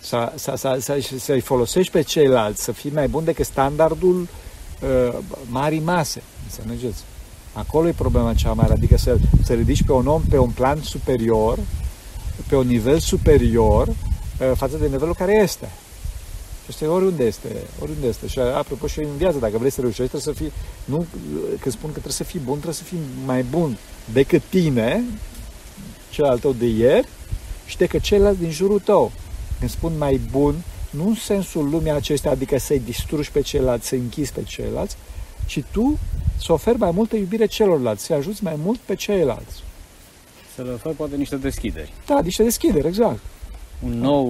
Să, 0.00 0.32
să, 0.34 0.54
să, 0.56 0.76
să, 0.80 1.00
să-i 1.18 1.40
folosești 1.40 1.92
pe 1.92 2.02
ceilalți, 2.02 2.62
să 2.62 2.72
fii 2.72 2.90
mai 2.90 3.08
bun 3.08 3.24
decât 3.24 3.46
standardul 3.46 4.20
uh, 4.20 5.18
marii 5.50 5.80
mase. 5.80 6.22
Înțelegeți? 6.44 7.02
Acolo 7.52 7.88
e 7.88 7.92
problema 7.92 8.34
cea 8.34 8.46
mai 8.46 8.56
mare, 8.60 8.72
adică 8.72 8.96
să, 8.96 9.16
să 9.44 9.52
ridici 9.52 9.82
pe 9.82 9.92
un 9.92 10.06
om 10.06 10.22
pe 10.22 10.38
un 10.38 10.50
plan 10.50 10.82
superior, 10.82 11.58
pe 12.48 12.56
un 12.56 12.66
nivel 12.66 12.98
superior 12.98 13.88
uh, 13.88 14.52
față 14.54 14.76
de 14.76 14.86
nivelul 14.86 15.14
care 15.14 15.32
este. 15.32 15.68
Și 16.64 16.70
este 16.70 16.86
oriunde 16.86 17.24
este, 17.24 17.48
oriunde 17.80 18.06
este. 18.06 18.26
Și 18.26 18.38
apropo 18.38 18.86
și 18.86 18.98
în 18.98 19.16
viață, 19.16 19.38
dacă 19.38 19.58
vrei 19.58 19.70
să 19.70 19.80
reușești, 19.80 20.08
trebuie 20.08 20.34
să 20.34 20.42
fii, 20.42 20.52
nu, 20.84 21.06
când 21.60 21.74
spun 21.74 21.92
că 21.92 21.98
trebuie 21.98 22.12
să 22.12 22.24
fii 22.24 22.40
bun, 22.40 22.54
trebuie 22.54 22.74
să 22.74 22.84
fii 22.84 22.98
mai 23.24 23.42
bun 23.42 23.76
decât 24.12 24.42
tine, 24.48 25.04
celălalt 26.10 26.40
tău 26.40 26.52
de 26.52 26.66
ieri, 26.66 27.08
și 27.66 27.76
decât 27.76 28.02
ceilalți 28.02 28.40
din 28.40 28.50
jurul 28.50 28.80
tău. 28.80 29.12
Când 29.58 29.70
spun 29.70 29.92
mai 29.98 30.20
bun, 30.30 30.54
nu 30.90 31.06
în 31.06 31.14
sensul 31.14 31.70
lumii 31.70 31.90
acestea, 31.90 32.30
adică 32.30 32.58
să-i 32.58 32.80
distrugi 32.80 33.30
pe 33.30 33.40
ceilalți, 33.40 33.86
să-i 33.86 33.98
închizi 33.98 34.32
pe 34.32 34.42
ceilalți, 34.42 34.96
ci 35.46 35.62
tu 35.72 35.98
să 36.44 36.52
oferi 36.52 36.78
mai 36.78 36.90
multă 36.90 37.16
iubire 37.16 37.46
celorlalți, 37.46 38.04
să-i 38.04 38.16
ajuți 38.16 38.44
mai 38.44 38.54
mult 38.64 38.78
pe 38.78 38.94
ceilalți. 38.94 39.62
Să 40.54 40.62
le 40.62 40.70
oferi 40.70 40.94
poate 40.94 41.16
niște 41.16 41.36
deschideri. 41.36 41.92
Da, 42.06 42.20
niște 42.20 42.42
deschideri, 42.42 42.86
exact. 42.86 43.18
Un 43.84 43.98
nou, 43.98 44.26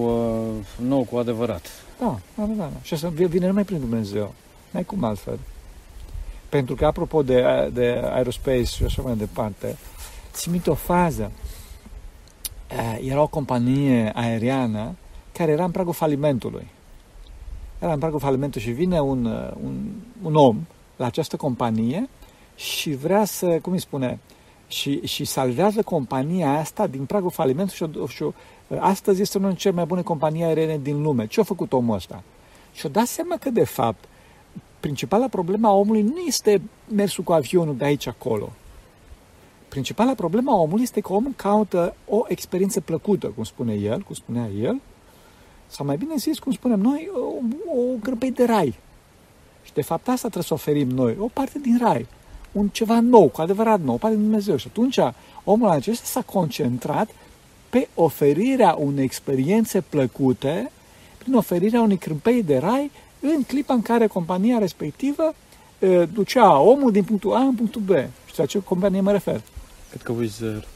uh, 0.49 0.87
nou 0.87 1.07
cu 1.11 1.17
adevărat. 1.17 1.67
Da, 1.99 2.19
da, 2.37 2.45
da, 2.45 2.55
da. 2.55 2.71
Și 2.83 2.95
asta 2.95 3.09
vine 3.09 3.47
numai 3.47 3.65
prin 3.65 3.81
Dumnezeu. 3.81 4.35
N-ai 4.71 4.85
cum 4.85 5.05
altfel. 5.05 5.39
Pentru 6.49 6.75
că, 6.75 6.87
apropo 6.87 7.23
de, 7.23 7.71
de 7.73 8.01
aerospace 8.05 8.63
și 8.63 8.85
așa 8.85 9.03
mai 9.03 9.17
departe, 9.17 9.77
ți 10.33 10.51
minte 10.51 10.71
o 10.71 10.75
fază. 10.75 11.31
Era 13.01 13.23
o 13.23 13.27
companie 13.27 14.13
aeriană 14.15 14.95
care 15.33 15.53
era 15.53 15.65
în 15.65 15.71
pragul 15.71 15.93
falimentului. 15.93 16.67
Era 17.79 17.93
în 17.93 17.99
pragul 17.99 18.19
falimentului 18.19 18.67
și 18.67 18.73
vine 18.73 19.01
un, 19.01 19.25
un, 19.65 19.91
un 20.23 20.35
om 20.35 20.57
la 20.97 21.07
această 21.07 21.37
companie 21.37 22.09
și 22.57 22.91
vrea 22.91 23.25
să, 23.25 23.47
cum 23.47 23.73
îi 23.73 23.81
spune, 23.81 24.19
și, 24.69 25.07
și 25.07 25.25
salvează 25.25 25.83
compania 25.83 26.59
asta 26.59 26.87
din 26.87 27.05
pragul 27.05 27.31
falimentului 27.31 28.09
și, 28.09 28.15
și 28.15 28.25
astăzi 28.79 29.21
este 29.21 29.39
una 29.39 29.47
dintre 29.47 29.63
cele 29.63 29.75
mai 29.75 29.85
bune 29.85 30.03
companii 30.03 30.43
aeriene 30.43 30.79
din 30.79 31.03
lume. 31.03 31.27
Ce 31.27 31.41
a 31.41 31.45
făcut 31.45 31.73
omul 31.73 31.95
ăsta? 31.95 32.23
Și-a 32.73 32.89
dat 32.89 33.07
seama 33.07 33.37
că, 33.37 33.51
de 33.51 33.65
fapt, 33.65 34.05
principala 34.81 35.29
problema 35.29 35.69
a 35.69 35.73
omului 35.73 36.03
nu 36.03 36.19
este 36.27 36.63
mersul 36.95 37.25
cu 37.25 37.33
avionul 37.33 37.77
de 37.77 37.85
aici 37.85 38.07
acolo. 38.07 38.53
Principala 39.69 40.15
problema 40.15 40.53
a 40.53 40.57
omului 40.57 40.83
este 40.83 41.01
că 41.01 41.13
omul 41.13 41.33
caută 41.37 41.95
o 42.09 42.23
experiență 42.29 42.81
plăcută, 42.81 43.27
cum 43.27 43.45
spune 43.45 43.75
el, 43.75 44.01
cum 44.01 44.15
spunea 44.15 44.49
el, 44.61 44.81
sau 45.67 45.87
mai 45.87 45.97
bine 45.97 46.15
zis, 46.17 46.39
cum 46.39 46.53
spunem 46.53 46.81
noi, 46.81 47.11
o, 47.15 47.81
o 47.81 47.97
grăbei 48.03 48.31
de 48.31 48.45
rai. 48.45 48.75
Și 49.63 49.73
de 49.73 49.83
fapt 49.83 50.09
asta 50.09 50.29
trebuie 50.29 50.43
să 50.43 50.55
oferim 50.55 50.89
noi, 50.89 51.17
o 51.19 51.27
parte 51.33 51.59
din 51.59 51.79
rai, 51.81 52.07
un 52.53 52.69
ceva 52.69 53.01
nou, 53.01 53.29
cu 53.29 53.41
adevărat 53.41 53.81
nou, 53.81 53.97
parte 53.97 54.17
din 54.17 54.25
Dumnezeu. 54.25 54.57
Și 54.57 54.67
atunci 54.71 54.99
omul 55.45 55.69
acesta 55.69 56.05
s-a 56.05 56.23
concentrat 56.23 57.09
pe 57.75 57.89
oferirea 57.95 58.77
unei 58.79 59.05
experiențe 59.05 59.81
plăcute, 59.81 60.71
prin 61.19 61.35
oferirea 61.35 61.81
unei 61.81 61.97
crâmpei 61.97 62.43
de 62.43 62.59
rai, 62.59 62.91
în 63.21 63.43
clipa 63.43 63.75
în 63.75 63.83
care 63.83 64.07
compania 64.07 64.59
respectivă 64.59 65.35
ducea 66.13 66.59
omul 66.59 66.93
din 66.93 67.05
punctul 67.05 67.35
A 67.35 67.41
în 67.41 67.55
punctul 67.55 67.81
B. 67.81 67.91
Și 68.27 68.39
la 68.39 68.47
ce 68.47 68.63
companie 68.63 69.01
mă 69.01 69.13
refer? 69.13 69.41
Cred 69.89 70.03
că 70.03 70.13
Wizz 70.13 70.43
Air. 70.43 70.67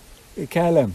KLM. 0.48 0.92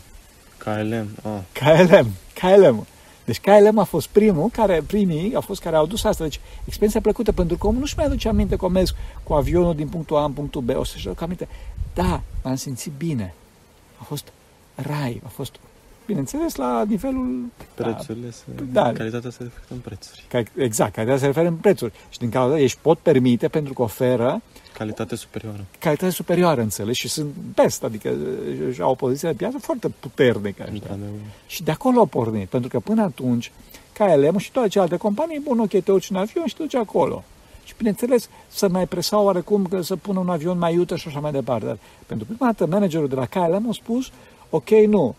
KLM, 0.57 1.07
ah. 1.23 1.39
KLM, 1.51 2.07
KLM. 2.33 2.85
Deci 3.25 3.39
KLM 3.39 3.77
a 3.77 3.83
fost 3.83 4.07
primul, 4.07 4.49
care, 4.49 4.83
primii 4.87 5.35
au 5.35 5.41
fost 5.41 5.61
care 5.61 5.75
au 5.75 5.85
dus 5.85 6.03
asta. 6.03 6.23
Deci 6.23 6.39
experiența 6.65 6.99
plăcută, 6.99 7.31
pentru 7.31 7.57
că 7.57 7.67
omul 7.67 7.79
nu-și 7.79 7.97
mai 7.97 8.05
aduce 8.05 8.27
aminte 8.27 8.55
că 8.55 8.67
mers 8.67 8.93
cu 9.23 9.33
avionul 9.33 9.75
din 9.75 9.87
punctul 9.87 10.17
A 10.17 10.23
în 10.23 10.31
punctul 10.31 10.61
B. 10.61 10.69
O 10.75 10.83
să-și 10.83 11.07
aduc 11.07 11.21
aminte. 11.21 11.47
Da, 11.93 12.21
m-am 12.43 12.55
simțit 12.55 12.91
bine. 12.97 13.33
A 13.97 14.03
fost 14.03 14.27
rai, 14.75 15.21
a 15.25 15.27
fost 15.27 15.55
bineînțeles, 16.05 16.55
la 16.55 16.83
nivelul... 16.87 17.45
Prețurile, 17.73 18.31
se, 18.31 18.43
da, 18.71 18.91
calitatea 18.91 19.29
se 19.29 19.43
referă 19.43 19.65
în 19.67 19.77
prețuri. 19.77 20.25
Exact, 20.55 20.93
calitatea 20.93 21.21
se 21.21 21.25
referă 21.25 21.47
în 21.47 21.55
prețuri. 21.55 21.93
Și 22.09 22.19
din 22.19 22.29
cauza 22.29 22.57
ei 22.57 22.63
își 22.63 22.77
pot 22.77 22.97
permite 22.97 23.47
pentru 23.47 23.73
că 23.73 23.81
oferă 23.81 24.41
Calitate 24.73 25.15
superioară. 25.15 25.65
Calitate 25.79 26.11
superioară, 26.11 26.61
înțeles, 26.61 26.95
și 26.95 27.07
sunt 27.07 27.33
best, 27.53 27.83
adică 27.83 28.15
au 28.79 28.91
o 28.91 28.95
poziție 28.95 29.29
de 29.29 29.35
piață 29.35 29.57
foarte 29.57 29.89
puternică. 29.99 30.69
Și 31.47 31.63
de 31.63 31.71
acolo 31.71 31.99
au 31.99 32.05
pornit, 32.05 32.47
pentru 32.47 32.69
că 32.69 32.79
până 32.79 33.01
atunci, 33.01 33.51
KLM 33.93 34.37
și 34.37 34.51
toate 34.51 34.67
celelalte 34.67 34.97
companii, 34.97 35.39
bun, 35.39 35.59
ok, 35.59 35.83
te 35.83 35.91
urci 35.91 36.09
în 36.09 36.15
avion 36.15 36.45
și 36.45 36.55
te 36.55 36.61
duci 36.61 36.75
acolo. 36.75 37.23
Și 37.63 37.73
bineînțeles, 37.77 38.29
să 38.47 38.67
mai 38.67 38.87
presau 38.87 39.25
oarecum 39.25 39.65
că 39.65 39.81
să 39.81 39.95
pună 39.95 40.19
un 40.19 40.29
avion 40.29 40.57
mai 40.57 40.73
iute 40.73 40.95
și 40.95 41.07
așa 41.07 41.19
mai 41.19 41.31
departe. 41.31 41.65
Dar 41.65 41.77
pentru 42.05 42.25
prima 42.25 42.51
dată, 42.51 42.71
managerul 42.71 43.07
de 43.07 43.15
la 43.15 43.25
KLM 43.25 43.69
a 43.69 43.73
spus, 43.73 44.11
ok, 44.49 44.69
nu, 44.69 45.15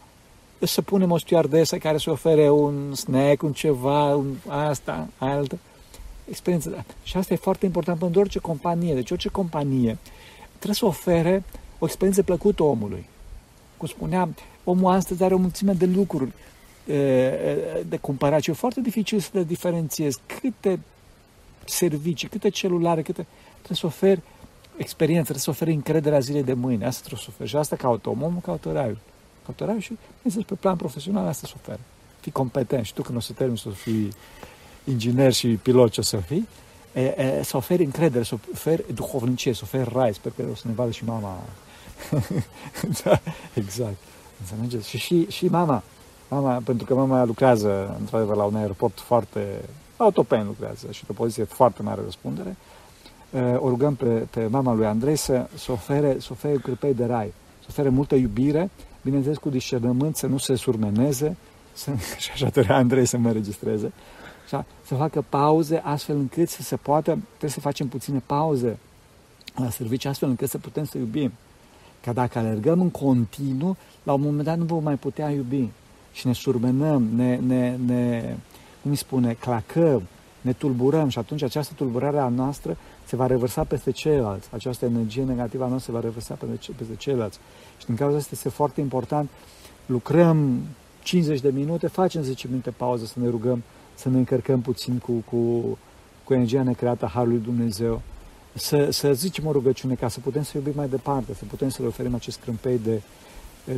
să 0.58 0.82
punem 0.82 1.10
o 1.10 1.18
stewardesă 1.18 1.78
care 1.78 1.98
să 1.98 2.10
ofere 2.10 2.50
un 2.50 2.94
snack, 2.94 3.42
un 3.42 3.52
ceva, 3.52 4.14
un 4.14 4.34
asta, 4.46 5.08
altă 5.18 5.58
experiență. 6.28 6.84
Și 7.02 7.16
asta 7.16 7.32
e 7.32 7.36
foarte 7.36 7.66
important 7.66 7.98
pentru 7.98 8.20
orice 8.20 8.38
companie. 8.38 8.94
Deci 8.94 9.10
orice 9.10 9.28
companie 9.28 9.98
trebuie 10.48 10.74
să 10.74 10.86
ofere 10.86 11.44
o 11.78 11.84
experiență 11.84 12.22
plăcută 12.22 12.62
omului. 12.62 13.06
Cum 13.76 13.88
spuneam, 13.88 14.36
omul 14.64 14.92
astăzi 14.92 15.22
are 15.22 15.34
o 15.34 15.38
mulțime 15.38 15.72
de 15.72 15.86
lucruri 15.86 16.32
de 17.88 17.98
cumpărat 18.00 18.42
și 18.42 18.50
e 18.50 18.52
foarte 18.52 18.80
dificil 18.80 19.20
să 19.20 19.30
le 19.32 19.44
diferențiezi 19.44 20.18
câte 20.40 20.80
servicii, 21.64 22.28
câte 22.28 22.48
celulare, 22.48 23.02
câte... 23.02 23.26
Trebuie 23.52 23.78
să 23.78 23.86
oferi 23.86 24.20
experiență, 24.76 25.22
trebuie 25.22 25.44
să 25.44 25.50
oferi 25.50 25.72
încrederea 25.72 26.18
zilei 26.18 26.42
de 26.42 26.52
mâine. 26.52 26.86
Asta 26.86 27.00
trebuie 27.00 27.24
să 27.24 27.30
oferi. 27.32 27.48
Și 27.48 27.56
asta 27.56 27.76
caută 27.76 28.08
omul, 28.08 28.26
omul 28.26 28.40
caută 28.40 28.72
raiul 28.72 28.98
capturare 29.46 29.78
și, 29.78 29.98
bineînțeles, 30.16 30.46
pe 30.46 30.54
plan 30.54 30.76
profesional 30.76 31.26
asta 31.26 31.46
se 31.46 31.52
oferă. 31.56 31.80
Fii 32.20 32.32
competent 32.32 32.84
și 32.84 32.94
tu 32.94 33.02
când 33.02 33.16
o 33.16 33.20
să 33.20 33.32
termini 33.32 33.58
să 33.58 33.68
fii 33.68 34.12
inginer 34.84 35.32
și 35.32 35.48
pilot 35.48 35.90
ce 35.90 36.00
o 36.00 36.02
să 36.02 36.16
fii, 36.16 36.48
e, 36.92 37.00
e, 37.00 37.42
să 37.42 37.56
oferi 37.56 37.84
încredere, 37.84 38.24
să 38.24 38.36
oferi 38.52 38.94
duhovnicie, 38.94 39.52
să 39.52 39.60
oferi 39.64 39.90
rai. 39.92 40.14
Sper 40.14 40.32
că 40.36 40.42
o 40.50 40.54
să 40.54 40.62
ne 40.66 40.72
vadă 40.72 40.90
și 40.90 41.04
mama. 41.04 41.38
da, 43.04 43.20
exact. 43.54 43.96
Înțelegeți? 44.40 44.88
Și, 44.88 44.98
și, 44.98 45.30
și 45.30 45.46
mama, 45.46 45.82
mama, 46.28 46.60
pentru 46.64 46.86
că 46.86 46.94
mama 46.94 47.24
lucrează 47.24 47.96
într-adevăr 47.98 48.36
la 48.36 48.44
un 48.44 48.56
aeroport 48.56 49.00
foarte, 49.00 49.64
autopen 49.96 50.46
lucrează 50.46 50.86
și 50.90 51.04
pe 51.04 51.10
o 51.10 51.14
poziție 51.14 51.44
foarte 51.44 51.82
mare 51.82 52.00
răspundere, 52.04 52.56
o 53.56 53.68
rugăm 53.68 53.94
pe, 53.94 54.04
pe 54.04 54.46
mama 54.46 54.72
lui 54.72 54.86
Andrei 54.86 55.16
să, 55.16 55.46
să 55.54 55.72
ofere, 55.72 56.16
să 56.20 56.28
ofere 56.30 56.56
cârpei 56.56 56.94
de 56.94 57.04
rai, 57.04 57.32
să 57.60 57.66
ofere 57.68 57.88
multă 57.88 58.14
iubire, 58.14 58.70
bineînțeles 59.04 59.38
cu 59.38 59.48
discernământ, 59.48 60.16
să 60.16 60.26
nu 60.26 60.38
se 60.38 60.54
surmeneze, 60.54 61.36
să, 61.72 61.92
și 62.18 62.30
așa 62.32 62.48
dorea 62.48 62.76
Andrei 62.76 63.06
să 63.06 63.18
mă 63.18 63.32
registreze, 63.32 63.92
să, 64.48 64.64
să 64.86 64.94
facă 64.94 65.24
pauze 65.28 65.80
astfel 65.84 66.16
încât 66.16 66.48
să 66.48 66.62
se 66.62 66.76
poată, 66.76 67.18
trebuie 67.28 67.50
să 67.50 67.60
facem 67.60 67.88
puține 67.88 68.22
pauze 68.26 68.78
la 69.54 69.70
serviciu 69.70 70.08
astfel 70.08 70.28
încât 70.28 70.48
să 70.48 70.58
putem 70.58 70.84
să 70.84 70.98
iubim. 70.98 71.32
Ca 72.00 72.12
dacă 72.12 72.38
alergăm 72.38 72.80
în 72.80 72.90
continuu, 72.90 73.76
la 74.02 74.12
un 74.12 74.20
moment 74.20 74.44
dat 74.44 74.58
nu 74.58 74.64
vom 74.64 74.82
mai 74.82 74.96
putea 74.96 75.30
iubi 75.30 75.68
și 76.12 76.26
ne 76.26 76.32
surmenăm, 76.32 77.08
ne, 77.14 77.36
ne, 77.36 77.76
ne 77.86 78.34
cum 78.82 78.90
îi 78.90 78.96
spune, 78.96 79.32
clacăm, 79.32 80.02
ne 80.40 80.52
tulburăm 80.52 81.08
și 81.08 81.18
atunci 81.18 81.42
această 81.42 81.72
tulburare 81.76 82.18
a 82.18 82.28
noastră 82.28 82.76
se 83.14 83.20
va 83.20 83.26
revărsa 83.26 83.64
peste 83.64 83.90
ceilalți. 83.90 84.48
Această 84.52 84.84
energie 84.84 85.22
negativă 85.22 85.64
a 85.64 85.68
noastră 85.68 85.92
se 85.92 85.98
va 85.98 86.04
revărsa 86.04 86.38
peste 86.76 86.94
ceilalți. 86.96 87.38
Și 87.78 87.86
din 87.86 87.94
cauza 87.94 88.16
asta 88.16 88.30
este 88.32 88.48
foarte 88.48 88.80
important, 88.80 89.30
lucrăm 89.86 90.62
50 91.02 91.40
de 91.40 91.50
minute, 91.50 91.86
facem 91.86 92.22
10 92.22 92.46
minute 92.48 92.70
pauză 92.70 93.04
să 93.04 93.14
ne 93.20 93.28
rugăm, 93.28 93.62
să 93.94 94.08
ne 94.08 94.18
încărcăm 94.18 94.60
puțin 94.60 94.98
cu, 94.98 95.12
cu, 95.12 95.62
cu 96.24 96.34
energia 96.34 96.62
necreată 96.62 97.04
a 97.04 97.08
Harului 97.08 97.38
Dumnezeu, 97.38 98.02
să, 98.54 98.88
să 98.90 99.12
zicem 99.12 99.46
o 99.46 99.52
rugăciune 99.52 99.94
ca 99.94 100.08
să 100.08 100.20
putem 100.20 100.42
să 100.42 100.52
iubim 100.54 100.72
mai 100.76 100.88
departe, 100.88 101.34
să 101.34 101.44
putem 101.44 101.68
să 101.68 101.82
le 101.82 101.88
oferim 101.88 102.14
acest 102.14 102.40
crâmpei 102.40 102.78
de, 102.78 103.02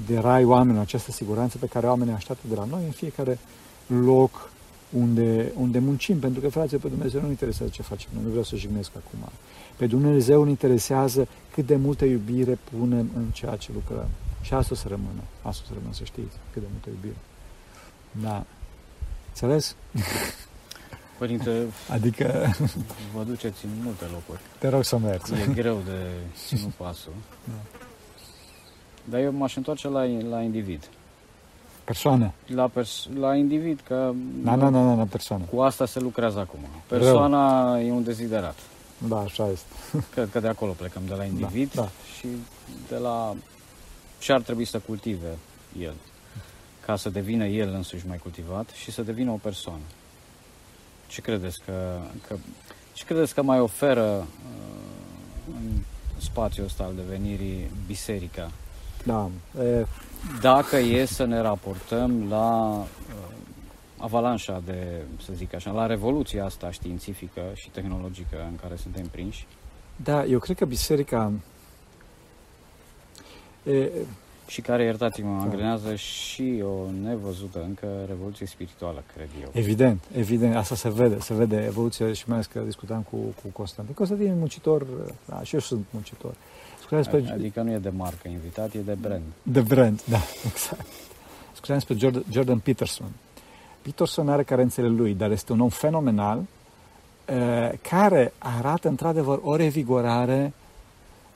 de 0.07 0.18
rai 0.18 0.44
oamenilor, 0.44 0.83
această 0.83 1.11
siguranță 1.11 1.59
pe 1.59 1.66
care 1.66 1.87
oamenii 1.87 2.12
așteaptă 2.14 2.46
de 2.49 2.55
la 2.55 2.64
noi 2.64 2.83
în 2.85 2.90
fiecare 2.90 3.38
loc 3.87 4.51
unde, 4.90 5.53
unde 5.57 5.79
muncim, 5.79 6.18
pentru 6.18 6.40
că, 6.40 6.49
frate, 6.49 6.77
pe 6.77 6.88
Dumnezeu 6.88 7.20
nu 7.20 7.29
interesează 7.29 7.72
ce 7.72 7.83
facem, 7.83 8.11
nu 8.22 8.29
vreau 8.29 8.42
să 8.42 8.57
jignesc 8.57 8.90
acum. 8.96 9.29
Pe 9.77 9.87
Dumnezeu 9.87 10.42
nu 10.42 10.49
interesează 10.49 11.29
cât 11.53 11.66
de 11.66 11.77
multă 11.77 12.05
iubire 12.05 12.59
punem 12.79 13.11
în 13.16 13.25
ceea 13.33 13.57
ce 13.57 13.70
lucrăm. 13.75 14.09
Și 14.42 14.55
asta 14.55 14.72
o 14.72 14.77
să 14.77 14.88
rămână, 14.88 15.20
asta 15.42 15.62
o 15.64 15.66
să 15.66 15.72
rămână, 15.75 15.94
să 15.94 16.05
știți, 16.05 16.37
cât 16.53 16.62
de 16.62 16.68
multă 16.70 16.88
iubire. 16.88 17.16
Da. 18.11 18.44
Înțeles? 19.29 19.77
Părinte, 21.18 21.66
adică... 21.90 22.55
vă 23.14 23.25
duceți 23.25 23.64
în 23.64 23.70
multe 23.83 24.05
locuri. 24.05 24.40
Te 24.59 24.68
rog 24.68 24.85
să 24.85 24.99
mergi. 24.99 25.33
E 25.33 25.53
greu 25.55 25.83
de 25.85 26.11
ținut 26.46 26.72
pasul. 26.72 27.12
Da. 27.44 27.79
Dar 29.05 29.20
eu 29.20 29.33
m-aș 29.33 29.57
întoarce 29.57 29.88
la, 29.88 30.05
la 30.29 30.42
individ. 30.42 30.88
Persoană. 31.87 32.33
La, 32.46 32.68
pers- 32.68 33.09
la 33.18 33.35
individ, 33.35 33.81
că... 33.87 34.12
Da, 34.42 34.55
nu, 34.55 34.68
nu, 34.68 34.83
nu, 34.83 34.96
la 34.96 35.05
persoană. 35.05 35.44
Cu 35.51 35.61
asta 35.61 35.87
se 35.87 36.01
lucrează 36.01 36.38
acum. 36.38 36.59
Persoana 36.87 37.72
Rău. 37.72 37.87
e 37.87 37.90
un 37.90 38.05
deziderat. 38.05 38.59
Da, 38.99 39.16
așa 39.16 39.49
este. 39.49 39.72
Cred 40.14 40.29
că 40.31 40.40
de 40.40 40.49
acolo 40.49 40.72
plecăm, 40.72 41.03
de 41.07 41.11
la 41.12 41.16
da, 41.16 41.25
individ 41.25 41.72
da, 41.72 41.81
da. 41.81 41.88
și 42.18 42.27
de 42.88 42.96
la 42.96 43.35
ce 44.18 44.33
ar 44.33 44.40
trebui 44.40 44.64
să 44.64 44.79
cultive 44.79 45.38
el, 45.81 45.94
ca 46.87 46.96
să 46.96 47.11
devină 47.11 47.46
el 47.46 47.72
însuși 47.75 48.07
mai 48.07 48.16
cultivat 48.16 48.68
și 48.68 48.90
să 48.92 49.03
devină 49.03 49.31
o 49.31 49.38
persoană. 49.42 49.83
Ce 51.07 51.20
credeți 51.20 51.59
că, 51.64 51.99
că, 52.29 52.37
ce 52.92 53.05
credeți 53.05 53.35
că 53.35 53.42
mai 53.42 53.61
oferă 53.61 54.16
uh, 54.16 54.27
în 55.46 55.83
spațiul 56.18 56.66
ăsta 56.66 56.85
al 56.85 56.94
devenirii 56.94 57.70
biserica? 57.87 58.51
Da. 59.07 59.31
E... 59.62 59.87
Dacă 60.40 60.77
e 60.77 61.05
să 61.05 61.25
ne 61.25 61.40
raportăm 61.40 62.29
la 62.29 62.73
uh, 62.73 62.87
avalanșa 63.97 64.62
de, 64.64 65.03
să 65.25 65.33
zic 65.35 65.55
așa, 65.55 65.71
la 65.71 65.87
revoluția 65.87 66.45
asta 66.45 66.71
științifică 66.71 67.42
și 67.55 67.71
tehnologică 67.71 68.37
în 68.51 68.57
care 68.62 68.77
suntem 68.77 69.07
prinși? 69.07 69.47
Da, 69.97 70.25
eu 70.25 70.38
cred 70.38 70.57
că 70.57 70.64
biserica 70.64 71.33
e, 73.64 73.90
și 74.47 74.61
care, 74.61 74.85
iertați-mă, 74.85 75.40
angrenează 75.40 75.95
și 75.95 76.62
o 76.64 76.90
nevăzută 77.03 77.62
încă 77.62 77.87
revoluție 78.07 78.47
spirituală, 78.47 79.03
cred 79.14 79.29
eu. 79.42 79.49
Evident, 79.53 80.03
evident, 80.12 80.57
asta 80.57 80.75
se 80.75 80.90
vede, 80.90 81.21
se 81.21 81.35
vede 81.35 81.64
evoluția 81.64 82.12
și 82.12 82.25
mai 82.27 82.37
ales 82.37 82.47
că 82.47 82.59
discutam 82.59 83.03
cu, 83.11 83.16
cu 83.16 83.49
Constantin. 83.53 83.95
Constantin 83.95 84.27
e 84.27 84.35
muncitor, 84.35 84.87
da, 85.25 85.42
și 85.42 85.55
eu 85.55 85.61
sunt 85.61 85.87
muncitor. 85.90 86.35
Despre... 86.90 87.31
Adică 87.33 87.62
nu 87.62 87.70
e 87.70 87.79
de 87.79 87.92
marcă 87.96 88.29
invitat, 88.29 88.75
e 88.75 88.79
de 88.79 88.96
brand. 89.01 89.22
De 89.42 89.61
brand, 89.61 90.03
da, 90.05 90.18
exact. 90.51 90.87
Scuzați 91.53 91.87
despre 91.87 91.96
Jordan, 91.99 92.25
Jordan 92.31 92.59
Peterson. 92.59 93.11
Peterson 93.83 94.29
are 94.29 94.42
carențele 94.42 94.88
lui, 94.88 95.14
dar 95.14 95.31
este 95.31 95.53
un 95.53 95.61
om 95.61 95.68
fenomenal 95.68 96.38
uh, 96.38 97.72
care 97.88 98.33
arată 98.38 98.88
într-adevăr 98.88 99.40
o 99.42 99.57
revigorare, 99.57 100.53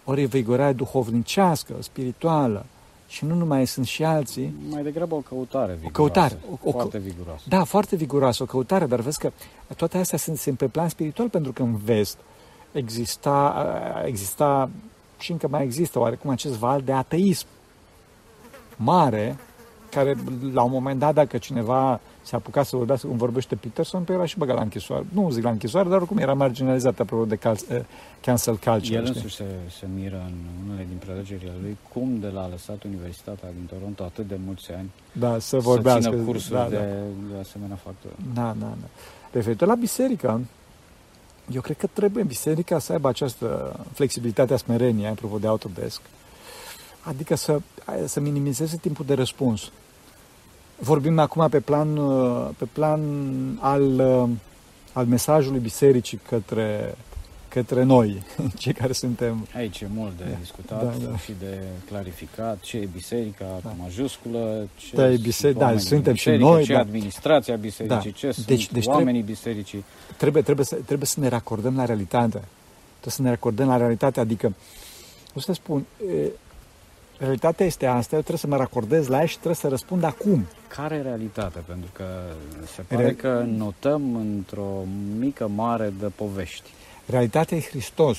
o 0.05 0.15
revigorare 0.15 0.73
duhovnicească, 0.73 1.75
spirituală, 1.81 2.67
și 3.09 3.25
nu 3.25 3.35
numai 3.35 3.67
sunt 3.67 3.87
și 3.87 4.05
alții. 4.05 4.55
Mai 4.71 4.83
degrabă 4.83 5.15
o 5.15 5.19
căutare 5.19 5.73
viguroasă. 5.73 5.89
O 5.89 6.03
căutare. 6.03 6.39
O, 6.51 6.69
o, 6.69 6.71
foarte 6.71 6.99
viguroasă. 6.99 7.43
Da, 7.49 7.65
foarte 7.65 7.97
viguroasă, 7.97 8.43
o 8.43 8.47
căutare, 8.47 8.87
dar 8.87 9.01
vezi 9.01 9.19
că 9.19 9.33
toate 9.77 9.99
astea 9.99 10.19
sunt, 10.19 10.37
sunt 10.37 10.59
pe 10.59 10.67
plan 10.67 10.89
spiritual, 10.89 11.29
pentru 11.29 11.53
că 11.53 11.63
în 11.63 11.77
vest 11.77 12.19
exista, 12.73 13.67
exista 14.05 14.71
și 15.21 15.33
încă 15.33 15.49
mai 15.49 15.63
există 15.63 15.99
oarecum 15.99 16.31
acest 16.31 16.55
val 16.55 16.81
de 16.81 16.93
ateism 16.93 17.47
mare, 18.77 19.37
care 19.91 20.17
la 20.53 20.63
un 20.63 20.71
moment 20.71 20.99
dat, 20.99 21.15
dacă 21.15 21.39
cineva 21.39 22.01
se 22.23 22.37
apuca 22.37 22.63
să 22.63 22.77
vorbească 22.77 23.07
cum 23.07 23.17
vorbește 23.17 23.55
Peterson, 23.55 24.03
pe 24.03 24.13
era 24.13 24.25
și 24.25 24.39
băgat 24.39 24.57
la 24.57 24.63
închisoare. 24.63 25.05
Nu 25.13 25.31
zic 25.31 25.43
la 25.43 25.51
închisoare, 25.51 25.89
dar 25.89 25.99
oricum 25.99 26.19
era 26.19 26.35
marginalizat 26.35 27.01
apropo 27.01 27.25
de 27.25 27.37
cal- 27.37 27.57
eh, 27.69 27.81
cancel 28.21 28.57
culture. 28.57 28.95
El 28.95 29.05
însuși 29.07 29.35
se, 29.35 29.45
se 29.79 29.87
miră 29.95 30.23
în 30.27 30.35
unele 30.69 30.87
din 30.89 30.97
prelegerile 30.97 31.53
lui 31.63 31.77
cum 31.93 32.19
de 32.21 32.29
la 32.29 32.43
a 32.43 32.49
lăsat 32.51 32.83
Universitatea 32.83 33.49
din 33.57 33.69
Toronto 33.79 34.03
atât 34.03 34.29
de 34.29 34.39
mulți 34.47 34.73
ani 34.73 34.91
da, 35.13 35.39
să, 35.39 35.59
vorbească, 35.59 36.03
să 36.03 36.09
țină 36.09 36.23
cursuri 36.23 36.59
da, 36.59 36.69
de, 36.69 36.77
da. 36.77 37.35
de 37.35 37.41
asemenea 37.41 37.77
factori. 37.77 38.15
Da, 38.35 38.55
da, 38.59 38.67
da. 38.81 38.89
Referitor 39.33 39.69
la 39.69 39.75
biserică, 39.75 40.41
eu 41.53 41.61
cred 41.61 41.77
că 41.77 41.87
trebuie 41.87 42.25
biserica 42.25 42.79
să 42.79 42.93
aibă 42.93 43.09
această 43.09 43.81
flexibilitate 43.93 44.53
a 44.53 44.57
smereniei, 44.57 45.09
apropo 45.09 45.39
de 45.39 45.47
Autodesk, 45.47 46.01
adică 47.01 47.35
să, 47.37 47.61
să 48.05 48.21
minimizeze 48.21 48.77
timpul 48.77 49.05
de 49.05 49.15
răspuns. 49.15 49.71
Vorbim 50.79 51.19
acum 51.19 51.49
pe 51.49 51.61
plan, 51.61 51.99
pe 52.57 52.65
plan 52.65 53.01
al, 53.61 54.01
al 54.93 55.07
mesajului 55.07 55.61
bisericii 55.61 56.21
către, 56.29 56.95
către 57.51 57.83
noi, 57.83 58.23
cei 58.63 58.73
care 58.73 58.93
suntem... 58.93 59.47
Aici 59.55 59.81
e 59.81 59.87
mult 59.95 60.17
de 60.19 60.25
discutat 60.41 60.83
da, 60.83 61.11
da. 61.11 61.17
și 61.17 61.33
de 61.39 61.63
clarificat 61.89 62.61
ce 62.61 62.77
e 62.77 62.89
biserica 62.93 63.61
da. 63.63 63.75
majusculă, 63.83 64.69
ce 64.77 64.97
da, 64.97 65.11
e 65.11 65.17
biserica, 65.17 65.73
da, 65.73 65.79
suntem 65.79 66.15
și 66.15 66.31
noi, 66.31 66.65
ce 66.65 66.73
da. 66.73 66.79
administrația 66.79 67.57
bisericii, 67.57 68.11
da. 68.11 68.17
ce 68.17 68.31
sunt 68.31 68.47
deci, 68.47 68.73
deci 68.73 68.87
oamenii 68.87 69.23
trebuie, 69.23 69.35
bisericii. 69.35 69.85
Trebuie, 70.17 70.43
trebuie, 70.43 70.67
să, 70.67 70.75
trebuie 70.75 71.07
să 71.07 71.21
ne 71.21 71.29
racordăm 71.29 71.77
la 71.77 71.85
realitate. 71.85 72.43
Trebuie 72.89 73.13
să 73.13 73.23
ne 73.23 73.29
racordăm 73.29 73.67
la 73.67 73.77
realitate, 73.77 74.21
adică, 74.21 74.55
o 75.35 75.41
să 75.41 75.53
spun, 75.53 75.87
realitatea 77.19 77.67
este 77.67 77.87
asta, 77.87 78.15
eu 78.15 78.23
trebuie 78.23 78.39
să 78.39 78.47
mă 78.47 78.57
racordez 78.57 79.07
la 79.07 79.19
ea 79.19 79.27
și 79.27 79.35
trebuie 79.35 79.55
să 79.55 79.69
răspund 79.69 80.05
acum. 80.05 80.47
Care 80.69 80.95
e 80.95 81.03
realitatea? 81.03 81.63
Pentru 81.67 81.91
că 81.93 82.05
se 82.75 82.83
pare 82.83 83.05
Re... 83.05 83.15
că 83.15 83.45
notăm 83.57 84.17
într-o 84.17 84.85
mică 85.19 85.49
mare 85.49 85.93
de 86.01 86.07
povești. 86.07 86.71
Realitatea 87.11 87.57
e 87.57 87.61
Hristos. 87.61 88.19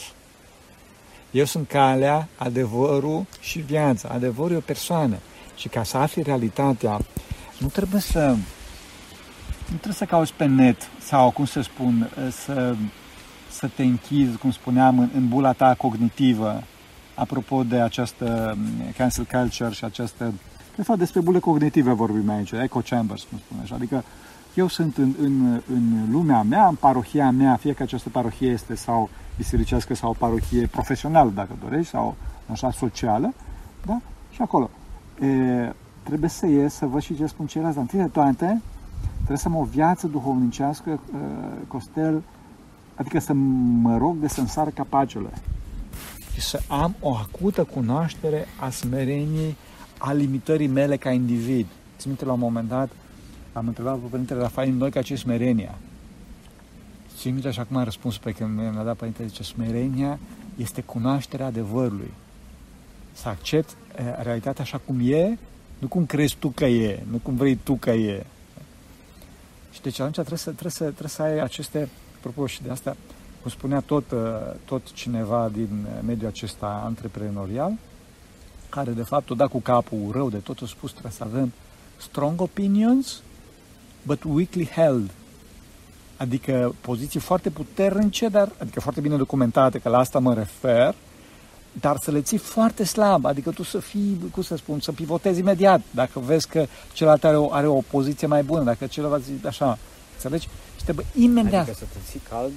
Eu 1.32 1.46
sunt 1.46 1.68
calea, 1.68 2.28
adevărul 2.36 3.26
și 3.40 3.60
viața. 3.60 4.10
Adevărul 4.10 4.52
e 4.52 4.58
o 4.58 4.60
persoană. 4.60 5.18
Și 5.56 5.68
ca 5.68 5.84
să 5.84 5.98
afli 5.98 6.22
realitatea, 6.22 7.00
nu 7.58 7.68
trebuie 7.68 8.02
să 8.02 8.36
nu 9.72 9.78
trebuie 9.78 9.94
să 9.94 10.06
cauți 10.06 10.34
pe 10.34 10.46
net 10.46 10.90
sau, 11.00 11.32
cum 11.32 11.46
să 11.46 11.62
spun, 11.62 12.10
să, 12.32 12.76
să 13.50 13.68
te 13.76 13.84
închizi, 13.84 14.38
cum 14.38 14.52
spuneam, 14.52 15.00
în, 15.00 15.10
în 15.16 15.28
bula 15.28 15.54
ta 15.54 15.74
cognitivă, 15.78 16.64
apropo 17.14 17.64
de 17.64 17.80
această 17.80 18.58
mm, 18.58 18.92
cancel 18.98 19.26
culture 19.32 19.74
și 19.74 19.84
această... 19.84 20.34
De 20.76 20.84
fapt, 20.84 21.00
despre 21.00 21.20
bule 21.20 21.40
cognitive 21.40 21.92
vorbim 21.92 22.30
aici, 22.30 22.52
echo 22.52 22.80
chambers, 22.80 23.24
cum 23.24 23.38
spune 23.38 23.62
așa. 23.64 23.76
Adică 23.76 24.04
eu 24.54 24.68
sunt 24.68 24.98
în, 24.98 25.14
în, 25.22 25.62
în 25.74 26.12
lumea 26.12 26.42
mea, 26.42 26.68
în 26.68 26.76
parohia 26.76 27.32
mea, 27.32 27.56
fie 27.56 27.74
că 27.74 27.84
această 27.84 28.10
parohie 28.10 28.50
este 28.50 28.76
sau 28.76 29.10
bisericească 29.38 29.94
sau 29.94 30.10
o 30.10 30.16
parohie 30.18 30.68
profesională, 30.68 31.32
dacă 31.36 31.52
dorești, 31.64 31.90
sau 31.90 32.16
așa 32.52 32.72
socială, 32.72 33.34
da? 33.86 34.02
Și 34.32 34.42
acolo. 34.42 34.70
E, 35.22 35.74
trebuie 36.04 36.30
să 36.30 36.48
ies, 36.48 36.74
să 36.74 36.86
văd 36.86 37.02
și 37.02 37.16
ce 37.16 37.26
spun 37.26 37.46
ceilalți, 37.46 37.76
dar 37.76 37.86
întâi 37.86 38.00
de 38.00 38.12
toate, 38.12 38.62
trebuie 39.16 39.38
să 39.38 39.48
am 39.48 39.56
o 39.56 39.64
viață 39.64 40.08
duhovnicească, 40.08 41.00
Costel, 41.68 42.24
adică 42.96 43.20
să 43.20 43.34
mă 43.82 43.98
rog 43.98 44.16
de 44.16 44.28
să-mi 44.28 44.48
sară 44.48 44.70
capacele 44.70 45.30
și 46.34 46.42
să 46.42 46.60
am 46.68 46.96
o 47.00 47.16
acută 47.16 47.64
cunoaștere 47.64 48.48
a 48.60 48.70
smereniei, 48.70 49.56
a 49.98 50.14
limitării 50.14 50.68
mele 50.68 50.98
ca 50.98 51.12
individ. 51.12 51.66
Ți 51.98 52.08
minte 52.08 52.26
la 52.26 52.34
un 52.34 52.40
moment 52.40 52.68
dat, 52.68 52.90
am 53.54 53.68
întrebat 53.68 53.98
pe 53.98 54.08
Părintele 54.10 54.40
Rafael 54.40 54.72
noi 54.72 54.92
ca 54.92 55.02
ce 55.02 55.16
smerenia. 55.16 55.78
Ți 57.18 57.30
minte 57.30 57.48
așa 57.48 57.64
cum 57.64 57.78
a 57.78 57.84
răspuns 57.84 58.18
pe 58.18 58.32
când 58.32 58.58
mi-a 58.58 58.84
dat 58.84 58.96
Părintele, 58.96 59.28
zice, 59.28 59.44
smerenia 59.44 60.20
este 60.56 60.82
cunoașterea 60.82 61.46
adevărului. 61.46 62.14
Să 63.14 63.30
accept 63.30 63.70
eh, 63.96 64.06
realitatea 64.22 64.64
așa 64.64 64.78
cum 64.86 65.00
e, 65.12 65.38
nu 65.80 65.88
cum 65.88 66.06
crezi 66.06 66.36
tu 66.40 66.50
că 66.50 66.66
e, 66.66 67.04
nu 67.12 67.18
cum 67.18 67.36
vrei 67.36 67.56
tu 67.56 67.74
că 67.74 67.92
e. 67.92 68.26
Și 69.72 69.82
deci 69.82 70.00
atunci 70.00 70.14
trebuie 70.14 70.38
să, 70.38 70.50
trebuie 70.50 70.72
să, 70.72 70.84
trebuie 70.84 71.10
să 71.10 71.22
ai 71.22 71.40
aceste, 71.40 71.90
apropo 72.18 72.48
și 72.48 72.62
de 72.62 72.70
asta, 72.70 72.96
cum 73.42 73.52
spunea 73.52 73.80
tot, 73.80 74.12
uh, 74.12 74.20
tot 74.66 74.92
cineva 74.92 75.50
din 75.54 75.88
mediul 76.06 76.30
acesta 76.30 76.82
antreprenorial, 76.86 77.74
care 78.70 78.92
de 78.92 79.04
fapt 79.04 79.30
o 79.30 79.36
da 79.36 79.48
cu 79.48 79.60
capul 79.60 80.10
rău 80.12 80.30
de 80.30 80.38
tot, 80.38 80.62
a 80.62 80.66
spus 80.66 80.92
trebuie 80.92 81.12
să 81.12 81.24
avem 81.24 81.52
strong 81.98 82.42
opinions, 82.42 83.22
but 84.04 84.24
weakly 84.24 84.70
held. 84.76 85.10
Adică 86.18 86.76
poziții 86.82 87.20
foarte 87.20 87.50
puternice, 87.50 88.28
dar, 88.28 88.52
adică 88.58 88.80
foarte 88.80 89.02
bine 89.02 89.16
documentate, 89.16 89.80
că 89.80 89.90
la 89.90 89.98
asta 89.98 90.20
mă 90.20 90.34
refer, 90.34 90.96
dar 91.72 91.98
să 92.02 92.12
le 92.12 92.22
ții 92.22 92.38
foarte 92.38 92.84
slab, 92.84 93.26
adică 93.26 93.50
tu 93.50 93.64
să 93.64 93.80
fii, 93.80 94.18
cum 94.32 94.44
să 94.44 94.56
spun, 94.56 94.80
să 94.80 94.92
pivotezi 94.92 95.40
imediat, 95.40 95.82
dacă 95.92 96.20
vezi 96.20 96.48
că 96.48 96.66
celălalt 96.94 97.24
are 97.24 97.38
o, 97.38 97.54
are 97.54 97.68
o 97.68 97.82
poziție 97.90 98.28
mai 98.28 98.44
bună, 98.44 98.64
dacă 98.64 98.86
celălalt 98.86 99.24
zice 99.24 99.48
așa, 99.48 99.78
înțelegi? 100.14 100.48
Și 100.78 100.84
trebuie 100.84 101.06
imediat. 101.16 101.62
Adică 101.62 101.78
să 101.80 101.86
te 101.94 102.00
ții 102.10 102.22
cald 102.30 102.52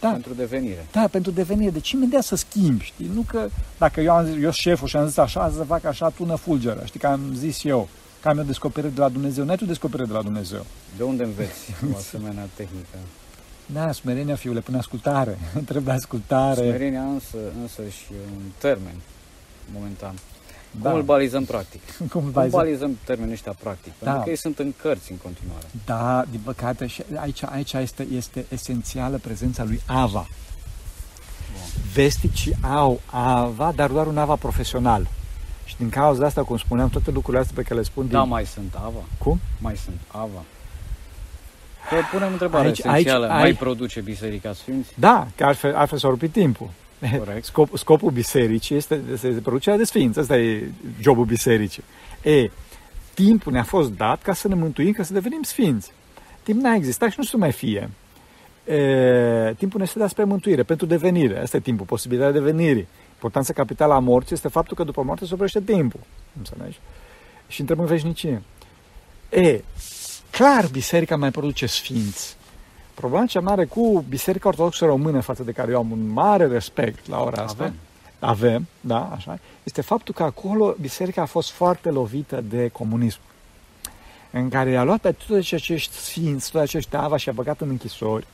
Da. 0.00 0.10
pentru 0.10 0.34
devenire. 0.34 0.86
Da, 0.92 1.06
pentru 1.10 1.30
devenire. 1.30 1.70
Deci 1.70 1.90
imediat 1.90 2.22
să 2.22 2.36
schimbi, 2.36 2.84
știi? 2.84 3.10
Nu 3.14 3.24
că 3.28 3.48
dacă 3.78 4.00
eu 4.00 4.12
am 4.12 4.24
zis, 4.26 4.42
eu 4.42 4.50
șeful 4.50 4.88
și 4.88 4.96
am 4.96 5.06
zis 5.06 5.16
așa, 5.16 5.52
să 5.56 5.62
fac 5.64 5.84
așa, 5.84 6.08
tu 6.08 6.24
nă 6.24 6.34
fulgeră, 6.34 6.82
știi? 6.84 7.00
Că 7.00 7.06
am 7.06 7.20
zis 7.34 7.64
eu, 7.64 7.88
că 8.22 8.28
am 8.28 8.38
eu 8.38 8.44
descoperire 8.44 8.92
de 8.92 9.00
la 9.00 9.08
Dumnezeu. 9.08 9.44
N-ai 9.44 9.56
tu 9.56 9.64
descoperire 9.64 10.06
de 10.08 10.12
la 10.14 10.22
Dumnezeu. 10.22 10.66
De 10.96 11.02
unde 11.02 11.24
înveți 11.24 11.60
o 11.92 11.96
asemenea 11.96 12.48
tehnică? 12.54 12.96
Da, 13.66 13.92
smerenia, 13.92 14.34
fiule, 14.34 14.60
până 14.60 14.78
ascultare. 14.78 15.38
Trebuie 15.64 15.94
ascultare. 15.94 16.60
Smerenia 16.60 17.02
însă, 17.02 17.36
însă 17.60 17.82
și 17.88 18.12
un 18.36 18.42
termen 18.58 18.94
momentan. 19.74 20.14
Da. 20.80 20.88
Cum 20.88 20.98
îl 20.98 21.04
balizăm 21.04 21.44
practic? 21.44 21.80
Cum 21.98 22.06
Cum 22.08 22.30
vai 22.30 22.48
zi- 22.48 22.54
balizăm 22.54 22.98
termenii 23.04 23.32
ăștia 23.32 23.54
practic? 23.62 23.92
Da. 23.98 24.04
Pentru 24.04 24.22
că 24.22 24.30
ei 24.30 24.36
sunt 24.36 24.58
în 24.58 24.72
cărți 24.82 25.10
în 25.10 25.16
continuare. 25.16 25.66
Da, 25.84 26.24
din 26.30 26.40
păcate, 26.44 26.86
și 26.86 27.02
aici, 27.14 27.42
aici 27.44 27.72
este, 27.72 28.06
este 28.16 28.44
esențială 28.48 29.18
prezența 29.18 29.64
lui 29.64 29.80
Ava. 29.86 30.26
Vesticii 31.94 32.56
au 32.60 33.00
Ava, 33.10 33.72
dar 33.76 33.90
doar 33.90 34.06
un 34.06 34.18
Ava 34.18 34.34
profesional. 34.36 35.08
Și 35.72 35.78
din 35.78 35.88
cauza 35.88 36.26
asta, 36.26 36.42
cum 36.42 36.56
spuneam, 36.56 36.88
toate 36.88 37.10
lucrurile 37.10 37.42
astea 37.42 37.54
pe 37.56 37.62
care 37.62 37.74
le 37.74 37.82
spun 37.82 38.02
din... 38.06 38.12
Da, 38.12 38.22
mai 38.22 38.44
sunt 38.46 38.74
Ava. 38.74 39.02
Cum? 39.18 39.40
Mai 39.60 39.76
sunt 39.76 39.96
Ava. 40.06 40.42
Că 41.88 41.96
punem 42.12 42.32
întrebarea 42.32 42.70
Aici- 42.70 42.78
esențială. 42.78 43.26
aici- 43.26 43.32
mai 43.32 43.42
aici- 43.50 43.58
produce 43.58 44.00
Biserica 44.00 44.52
Sfinți? 44.52 44.92
Da, 44.94 45.26
că 45.36 45.44
altfel, 45.44 45.74
altfel 45.74 45.98
s-a 45.98 46.08
rupit 46.08 46.32
timpul. 46.32 46.68
Corect. 47.18 47.44
Scop, 47.50 47.76
scopul 47.76 48.10
bisericii 48.10 48.76
este 48.76 48.94
de 48.96 49.16
se 49.16 49.28
producerea 49.28 49.78
de 49.78 49.84
sfinți. 49.84 50.18
Asta 50.18 50.36
e 50.36 50.70
jobul 51.00 51.24
bisericii. 51.24 51.82
E, 52.22 52.50
timpul 53.14 53.52
ne-a 53.52 53.62
fost 53.62 53.90
dat 53.92 54.22
ca 54.22 54.32
să 54.32 54.48
ne 54.48 54.54
mântuim, 54.54 54.92
ca 54.92 55.02
să 55.02 55.12
devenim 55.12 55.42
sfinți. 55.42 55.92
Timp 56.42 56.60
n-a 56.60 56.74
existat 56.74 57.10
și 57.10 57.14
nu 57.18 57.24
să 57.24 57.36
mai 57.36 57.52
fie. 57.52 57.90
E, 58.64 59.54
timpul 59.58 59.78
ne 59.78 59.84
este 59.86 59.98
dat 59.98 60.08
spre 60.10 60.24
mântuire, 60.24 60.62
pentru 60.62 60.86
devenire. 60.86 61.40
Asta 61.40 61.56
e 61.56 61.60
timpul, 61.60 61.86
posibilitatea 61.86 62.40
devenirii. 62.40 62.88
Importanța 63.22 63.52
capitală 63.52 63.94
a 63.94 63.98
morții 63.98 64.34
este 64.34 64.48
faptul 64.48 64.76
că 64.76 64.84
după 64.84 65.02
moarte 65.02 65.24
se 65.24 65.34
oprește 65.34 65.60
timpul. 65.60 66.00
Înțelegi? 66.38 66.80
Și 67.48 67.60
intrăm 67.60 67.78
în 67.80 67.86
veșnicie. 67.86 68.42
E, 69.30 69.62
clar, 70.30 70.66
biserica 70.72 71.16
mai 71.16 71.30
produce 71.30 71.66
sfinți. 71.66 72.36
Problema 72.94 73.26
cea 73.26 73.40
mare 73.40 73.64
cu 73.64 74.04
Biserica 74.08 74.48
Ortodoxă 74.48 74.84
Română, 74.84 75.20
față 75.20 75.42
de 75.42 75.52
care 75.52 75.70
eu 75.70 75.78
am 75.78 75.90
un 75.90 76.08
mare 76.08 76.46
respect 76.46 77.08
la 77.08 77.22
ora 77.22 77.42
asta, 77.42 77.62
Avem. 77.62 77.74
avem 78.18 78.66
da, 78.80 79.10
așa, 79.14 79.38
este 79.62 79.80
faptul 79.80 80.14
că 80.14 80.22
acolo 80.22 80.74
biserica 80.80 81.22
a 81.22 81.26
fost 81.26 81.50
foarte 81.50 81.90
lovită 81.90 82.40
de 82.40 82.68
comunism. 82.68 83.18
În 84.30 84.48
care 84.48 84.76
a 84.76 84.82
luat 84.82 85.00
pe 85.00 85.12
toți 85.26 85.54
acești 85.54 85.94
sfinți, 85.94 86.50
toți 86.50 86.64
acești 86.64 86.96
ava 86.96 87.16
și 87.16 87.28
a 87.28 87.32
băgat 87.32 87.60
în 87.60 87.68
închisori, 87.68 88.26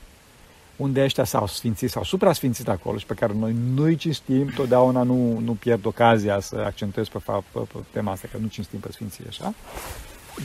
unde 0.78 1.02
ăștia 1.02 1.24
s-au 1.24 1.46
sfințit, 1.46 1.90
s-au 1.90 2.04
suprasfințit 2.04 2.68
acolo 2.68 2.98
și 2.98 3.06
pe 3.06 3.14
care 3.14 3.32
noi 3.32 3.56
nu-i 3.74 3.96
cinstim, 3.96 4.52
totdeauna 4.54 5.02
nu, 5.02 5.38
nu 5.38 5.52
pierd 5.52 5.86
ocazia 5.86 6.40
să 6.40 6.62
accentuez 6.64 7.08
pe, 7.08 7.18
fapt, 7.18 7.44
pe, 7.52 7.58
pe 7.58 7.78
tema 7.90 8.12
asta, 8.12 8.28
că 8.30 8.38
nu 8.40 8.46
cinstim 8.46 8.78
pe 8.78 8.92
sfinții 8.92 9.24
așa. 9.28 9.54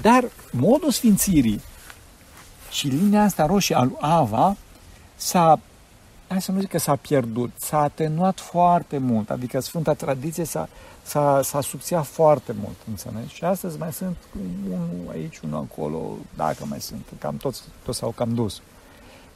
Dar 0.01 0.23
modul 0.51 0.91
sfințirii 0.91 1.61
și 2.69 2.87
linia 2.87 3.23
asta 3.23 3.45
roșie 3.45 3.75
al 3.75 3.85
lui 3.85 3.97
Ava 3.99 4.55
s-a, 5.15 5.59
hai 6.27 6.41
să 6.41 6.51
nu 6.51 6.59
zic 6.59 6.69
că 6.69 6.79
s-a 6.79 6.95
pierdut, 6.95 7.51
s-a 7.55 7.81
atenuat 7.81 8.39
foarte 8.39 8.97
mult, 8.97 9.29
adică 9.29 9.59
Sfânta 9.59 9.93
Tradiție 9.93 10.43
s-a, 10.43 10.69
s-a, 11.01 11.41
s-a 11.43 11.61
subțiat 11.61 12.05
foarte 12.05 12.55
mult, 12.61 12.75
înțelegi? 12.89 13.33
Și 13.33 13.43
astăzi 13.43 13.77
mai 13.77 13.93
sunt 13.93 14.17
unul 14.69 15.09
aici, 15.11 15.39
unul 15.39 15.67
acolo, 15.71 16.17
dacă 16.35 16.65
mai 16.65 16.81
sunt, 16.81 17.05
cam 17.19 17.37
toți, 17.37 17.61
toți 17.83 17.97
s-au 17.97 18.09
cam 18.09 18.33
dus. 18.33 18.61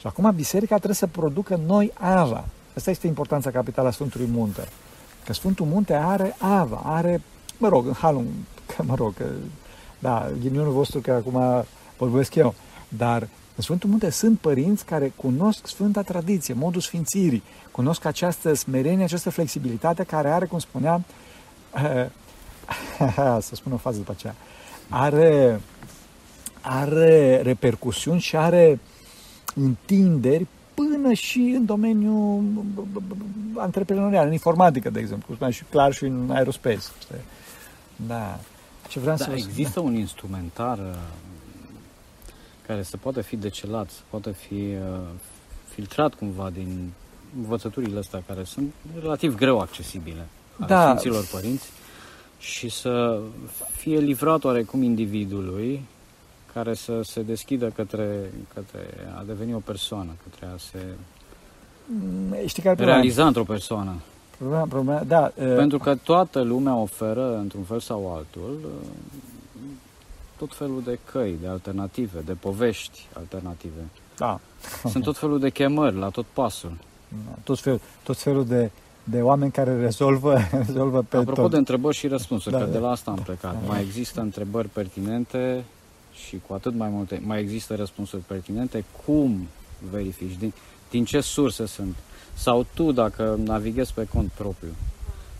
Și 0.07 0.13
acum 0.17 0.35
biserica 0.35 0.75
trebuie 0.75 0.95
să 0.95 1.07
producă 1.07 1.59
noi 1.65 1.91
Ava. 1.93 2.45
Asta 2.75 2.89
este 2.89 3.07
importanța 3.07 3.51
capitală 3.51 3.87
a 3.87 3.91
Sfântului 3.91 4.27
Munte. 4.31 4.67
Că 5.25 5.33
Sfântul 5.33 5.65
Munte 5.65 5.93
are 5.93 6.35
Ava, 6.37 6.81
are, 6.83 7.21
mă 7.57 7.67
rog, 7.67 7.85
în 7.87 7.93
halul, 7.93 8.25
că 8.75 8.83
mă 8.83 8.95
rog, 8.95 9.13
că, 9.13 9.25
da, 9.99 10.29
ghinionul 10.41 10.71
vostru 10.71 10.99
că 10.99 11.11
acum 11.11 11.65
vorbesc 11.97 12.35
eu, 12.35 12.55
dar 12.89 13.21
în 13.55 13.63
Sfântul 13.63 13.89
Munte 13.89 14.09
sunt 14.09 14.39
părinți 14.39 14.85
care 14.85 15.13
cunosc 15.15 15.67
Sfânta 15.67 16.01
Tradiție, 16.01 16.53
modul 16.53 16.81
sfințirii, 16.81 17.43
cunosc 17.71 18.05
această 18.05 18.53
smerenie, 18.53 19.03
această 19.03 19.29
flexibilitate 19.29 20.03
care 20.03 20.29
are, 20.29 20.45
cum 20.45 20.59
spuneam, 20.59 21.05
să 23.47 23.55
spun 23.55 23.71
o 23.71 23.77
fază 23.77 23.97
după 23.97 24.11
aceea, 24.11 24.35
are, 24.89 25.61
are 26.61 27.41
repercusiuni 27.41 28.19
și 28.19 28.37
are 28.37 28.79
întinderi 29.59 30.45
până 30.73 31.13
și 31.13 31.39
în 31.57 31.65
domeniul 31.65 32.43
antreprenorial, 33.55 34.25
în 34.25 34.31
informatică, 34.31 34.89
de 34.89 34.99
exemplu, 34.99 35.25
cum 35.25 35.35
spuneam, 35.35 35.53
și 35.55 35.63
clar 35.69 35.93
și 35.93 36.03
în 36.03 36.29
aerospace. 36.31 36.79
știi? 37.01 37.15
Da. 38.07 38.39
Ce 38.87 38.99
vreau 38.99 39.17
să 39.17 39.23
Da, 39.23 39.29
vă 39.31 39.35
spun- 39.37 39.47
există 39.47 39.79
un 39.79 39.95
instrumentar 39.95 40.77
uh, 40.77 40.95
care 42.67 42.83
să 42.83 42.97
poată 42.97 43.21
fi 43.21 43.35
decelat, 43.35 43.89
să 43.89 43.99
poată 44.09 44.31
fi 44.31 44.53
uh, 44.53 44.99
filtrat 45.73 46.13
cumva 46.13 46.49
din 46.53 46.91
învățăturile 47.41 47.99
astea 47.99 48.23
care 48.27 48.43
sunt 48.43 48.73
relativ 49.01 49.35
greu 49.35 49.59
accesibile 49.59 50.25
ale 50.59 50.67
Da. 50.67 50.85
Sfinților 50.87 51.25
Părinți 51.31 51.69
și 52.39 52.69
să 52.69 53.19
fie 53.75 53.97
livrat 53.99 54.43
oarecum 54.43 54.81
individului 54.81 55.81
care 56.57 56.73
să 56.73 57.01
se 57.03 57.21
deschidă 57.21 57.67
către, 57.75 58.31
către 58.53 58.79
a 59.19 59.23
deveni 59.27 59.53
o 59.53 59.59
persoană, 59.59 60.09
către 60.23 60.45
a 60.53 60.57
se 60.71 60.79
Mm, 61.89 62.35
Știi 62.45 62.61
care 62.63 62.73
e 62.73 62.75
problema? 62.75 62.91
realiza 62.91 63.25
într-o 63.27 63.43
persoană. 63.43 63.93
Problema, 64.37 64.65
problema, 64.65 65.03
da, 65.03 65.31
uh, 65.35 65.55
Pentru 65.55 65.77
că 65.77 65.95
toată 65.95 66.41
lumea 66.41 66.75
oferă, 66.75 67.37
într-un 67.37 67.63
fel 67.63 67.79
sau 67.79 68.13
altul, 68.15 68.57
uh, 68.65 68.87
tot 70.37 70.55
felul 70.55 70.81
de 70.85 70.99
căi, 71.11 71.35
de 71.41 71.47
alternative, 71.47 72.19
de 72.25 72.33
povești 72.33 73.07
alternative. 73.13 73.81
da, 74.17 74.39
Sunt 74.89 75.03
tot 75.03 75.17
felul 75.17 75.39
de 75.39 75.49
chemări 75.49 75.95
la 75.97 76.09
tot 76.09 76.25
pasul. 76.33 76.71
tot 77.43 77.59
felul, 77.59 77.79
tot 78.03 78.17
felul 78.17 78.45
de, 78.45 78.71
de 79.03 79.21
oameni 79.21 79.51
care 79.51 79.79
rezolvă, 79.79 80.37
rezolvă 80.65 81.01
pe 81.09 81.17
Apropo 81.17 81.41
tot. 81.41 81.51
de 81.51 81.57
întrebări 81.57 81.95
și 81.95 82.07
răspunsuri, 82.07 82.55
Da, 82.55 82.59
că 82.61 82.65
da. 82.67 82.71
de 82.71 82.77
la 82.77 82.89
asta 82.89 83.11
am 83.11 83.17
plecat. 83.23 83.55
Mai 83.67 83.81
există 83.81 84.21
întrebări 84.21 84.67
pertinente 84.67 85.63
și 86.25 86.41
cu 86.47 86.53
atât 86.53 86.73
mai 86.73 86.89
multe, 86.89 87.21
mai 87.25 87.39
există 87.39 87.75
răspunsuri 87.75 88.21
pertinente. 88.21 88.83
Cum 89.05 89.47
verifici? 89.91 90.37
Din, 90.39 90.53
din 90.89 91.05
ce 91.05 91.21
surse 91.21 91.65
sunt? 91.65 91.95
Sau 92.33 92.65
tu, 92.73 92.91
dacă 92.91 93.39
navighezi 93.43 93.93
pe 93.93 94.05
cont 94.13 94.31
propriu, 94.31 94.71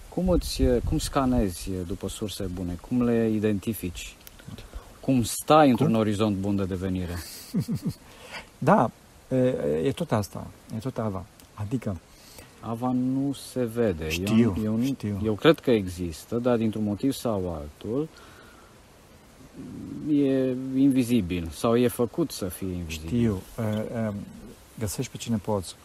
cum, 0.10 0.30
îți, 0.30 0.64
cum 0.86 0.98
scanezi 0.98 1.70
după 1.88 2.10
surse 2.10 2.44
bune? 2.44 2.78
Cum 2.88 3.04
le 3.04 3.30
identifici? 3.30 4.16
Cum 5.00 5.24
stai 5.24 5.70
într-un 5.70 5.96
orizont 5.96 6.36
bun 6.38 6.56
de 6.56 6.64
devenire? 6.64 7.16
Da, 8.58 8.92
e, 9.32 9.38
e 9.84 9.92
tot 9.92 10.12
asta, 10.12 10.48
e 10.76 10.78
tot 10.78 10.98
ava. 10.98 11.26
Adică, 11.54 11.98
Ava 12.60 12.92
nu 12.92 13.34
se 13.52 13.64
vede. 13.64 14.10
Știu, 14.10 14.38
eu, 14.40 14.56
eu, 14.64 14.76
nu- 14.76 14.84
știu. 14.86 15.20
eu 15.24 15.34
cred 15.34 15.60
că 15.60 15.72
există, 15.72 16.36
dar 16.36 16.58
dintr-un 16.58 16.84
motiv 16.84 17.14
sau 17.14 17.54
altul 17.54 18.08
e 20.10 20.56
invizibil 20.76 21.50
sau 21.54 21.78
e 21.78 21.88
făcut 21.88 22.32
să 22.32 22.46
fie 22.46 22.72
invizibil. 22.74 23.08
știu, 23.08 23.42
e, 23.60 23.98
e, 23.98 24.14
găsești 24.80 25.12
pe 25.12 25.18
cine 25.18 25.38
poți. 25.38 25.76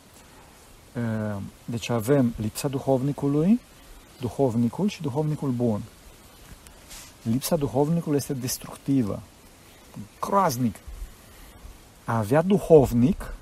Uh, 0.96 1.36
Deci 1.64 1.88
avem 1.88 2.34
lipsa 2.36 2.68
duhovnicului, 2.68 3.60
duhovnicul 4.20 4.88
și 4.88 5.02
duhovnicul 5.02 5.50
bun. 5.50 5.80
Lipsa 7.22 7.56
duhovnicului 7.56 8.16
este 8.16 8.34
destructivă, 8.34 9.22
groaznic. 10.20 10.76
A 12.04 12.18
avea 12.18 12.42
duhovnic 12.42 13.34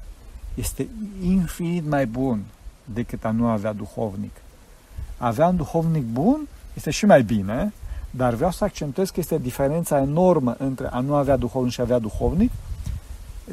este 0.55 0.89
infinit 1.23 1.87
mai 1.87 2.07
bun 2.07 2.45
decât 2.85 3.25
a 3.25 3.31
nu 3.31 3.47
avea 3.47 3.73
duhovnic. 3.73 4.33
A 5.19 5.27
avea 5.27 5.47
un 5.47 5.57
duhovnic 5.57 6.05
bun 6.05 6.49
este 6.75 6.91
și 6.91 7.07
mai 7.07 7.23
bine, 7.23 7.73
dar 8.11 8.35
vreau 8.35 8.51
să 8.51 8.65
accentuez 8.65 9.11
că 9.11 9.21
este 9.21 9.39
diferența 9.39 10.01
enormă 10.01 10.55
între 10.59 10.89
a 10.91 11.01
nu 11.01 11.15
avea 11.15 11.37
duhovnic 11.37 11.73
și 11.73 11.81
a 11.81 11.83
avea 11.83 11.99
duhovnic. 11.99 12.51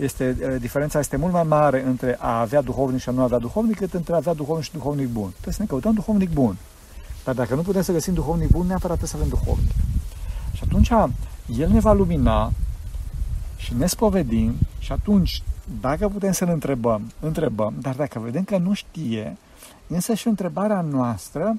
Este, 0.01 0.37
eh, 0.41 0.55
diferența 0.59 0.99
este 0.99 1.17
mult 1.17 1.33
mai 1.33 1.43
mare 1.43 1.83
între 1.85 2.17
a 2.19 2.39
avea 2.39 2.61
duhovnic 2.61 3.01
și 3.01 3.09
a 3.09 3.11
nu 3.11 3.21
avea 3.21 3.37
duhovnic 3.37 3.79
decât 3.79 3.93
între 3.93 4.13
a 4.13 4.17
avea 4.17 4.33
duhovnic 4.33 4.65
și 4.65 4.71
duhovnic 4.71 5.07
bun. 5.07 5.29
Trebuie 5.29 5.53
să 5.53 5.61
ne 5.61 5.67
căutăm 5.67 5.93
duhovnic 5.93 6.29
bun. 6.29 6.57
Dar 7.23 7.35
dacă 7.35 7.55
nu 7.55 7.61
putem 7.61 7.81
să 7.81 7.91
găsim 7.91 8.13
duhovnic 8.13 8.49
bun, 8.49 8.65
neapărat 8.67 8.97
trebuie 8.97 9.09
să 9.09 9.15
avem 9.15 9.29
duhovnic. 9.29 9.75
Și 10.53 10.63
atunci 10.65 10.91
el 11.59 11.69
ne 11.69 11.79
va 11.79 11.93
lumina 11.93 12.51
și 13.57 13.73
ne 13.73 13.85
spovedim 13.85 14.55
și 14.79 14.91
atunci, 14.91 15.43
dacă 15.81 16.07
putem 16.07 16.31
să-l 16.31 16.49
întrebăm, 16.49 17.11
întrebăm, 17.19 17.73
dar 17.81 17.95
dacă 17.95 18.19
vedem 18.19 18.43
că 18.43 18.57
nu 18.57 18.73
știe, 18.73 19.37
însă 19.87 20.13
și 20.13 20.27
întrebarea 20.27 20.81
noastră 20.81 21.55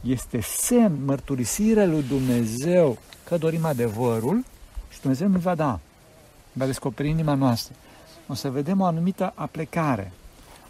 este 0.00 0.40
semn, 0.40 1.04
mărturisire 1.04 1.86
lui 1.86 2.02
Dumnezeu 2.02 2.98
că 3.24 3.36
dorim 3.36 3.64
adevărul 3.64 4.44
și 4.88 5.00
Dumnezeu 5.00 5.28
ne 5.28 5.38
va 5.38 5.54
da, 5.54 5.80
va 6.52 6.66
descoperi 6.66 7.08
inima 7.08 7.34
noastră. 7.34 7.74
O 8.26 8.34
să 8.34 8.50
vedem 8.50 8.80
o 8.80 8.84
anumită 8.84 9.32
aplecare, 9.34 10.12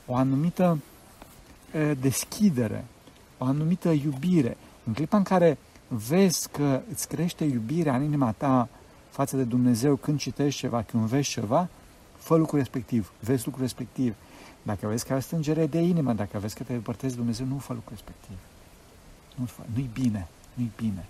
o 0.06 0.14
anumită 0.14 0.78
e, 1.72 1.94
deschidere, 1.94 2.84
o 3.38 3.44
anumită 3.44 3.88
iubire. 3.88 4.56
În 4.84 4.92
clipa 4.92 5.16
în 5.16 5.22
care 5.22 5.58
vezi 5.88 6.48
că 6.48 6.80
îți 6.92 7.08
crește 7.08 7.44
iubirea 7.44 7.96
în 7.96 8.02
inima 8.02 8.32
ta 8.32 8.68
față 9.10 9.36
de 9.36 9.42
Dumnezeu 9.42 9.96
când 9.96 10.18
citești 10.18 10.60
ceva, 10.60 10.82
când 10.82 11.02
vezi 11.02 11.28
ceva, 11.28 11.68
fă 12.16 12.36
lucrul 12.36 12.58
respectiv, 12.58 13.12
vezi 13.20 13.44
lucrul 13.44 13.62
respectiv. 13.62 14.14
Dacă 14.62 14.86
vezi 14.86 15.06
că 15.06 15.12
ai 15.12 15.22
stângere 15.22 15.66
de 15.66 15.78
inimă, 15.78 16.12
dacă 16.12 16.38
vezi 16.38 16.54
că 16.54 16.62
te 16.62 16.72
depărtezi 16.72 17.12
de 17.12 17.18
Dumnezeu, 17.18 17.46
nu 17.46 17.58
fă 17.58 17.72
lucrul 17.72 17.92
respectiv. 17.92 18.36
Nu 19.38 19.44
fă, 19.44 19.62
nu-i 19.74 19.90
bine, 19.92 20.28
nu-i 20.54 20.70
bine. 20.76 21.04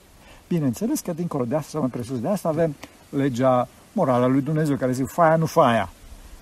Bineînțeles 0.48 1.00
că 1.00 1.12
dincolo 1.12 1.44
de 1.44 1.54
asta, 1.54 1.68
sau 1.68 1.80
mai 1.80 1.90
presus 1.90 2.20
de 2.20 2.28
asta, 2.28 2.48
avem 2.48 2.74
legea 3.10 3.68
morală 3.92 4.24
a 4.24 4.26
lui 4.26 4.40
Dumnezeu, 4.40 4.76
care 4.76 4.92
zice 4.92 5.06
faia, 5.06 5.36
nu 5.36 5.46
faia. 5.46 5.90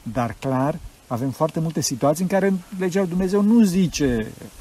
Dar 0.03 0.37
clar, 0.40 0.79
avem 1.07 1.31
foarte 1.31 1.61
multe 1.61 1.81
situații 1.81 2.22
în 2.22 2.29
care 2.29 2.53
legea 2.79 3.01
lui 3.01 3.09
Dumnezeu 3.09 3.42
nu 3.42 3.62
zice 3.62 4.05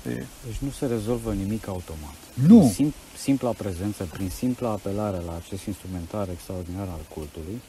e, 0.08 0.10
Deci 0.46 0.58
nu 0.60 0.70
se 0.70 0.86
rezolvă 0.86 1.34
nimic 1.34 1.68
automat. 1.68 2.16
Nu. 2.34 2.58
Prin 2.58 2.70
sim, 2.70 2.94
simpla 3.18 3.50
prezență, 3.52 4.04
prin 4.12 4.30
simpla 4.30 4.70
apelare 4.70 5.18
la 5.26 5.36
acest 5.46 5.66
instrumentar 5.66 6.30
extraordinar 6.30 6.88
al 6.88 7.06
cultului, 7.14 7.62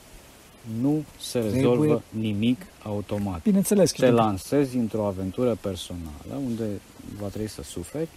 nu 0.80 1.04
se 1.20 1.38
Trebuie- 1.38 1.60
rezolvă 1.60 2.02
nimic 2.08 2.66
automat. 2.82 3.42
Bineînțeles 3.42 3.90
că 3.90 4.00
Te 4.00 4.10
lansezi 4.10 4.76
într-o 4.76 5.06
aventură 5.06 5.58
personală 5.60 6.40
unde 6.46 6.64
va 7.20 7.26
trebui 7.26 7.48
să 7.48 7.62
suferi, 7.62 8.08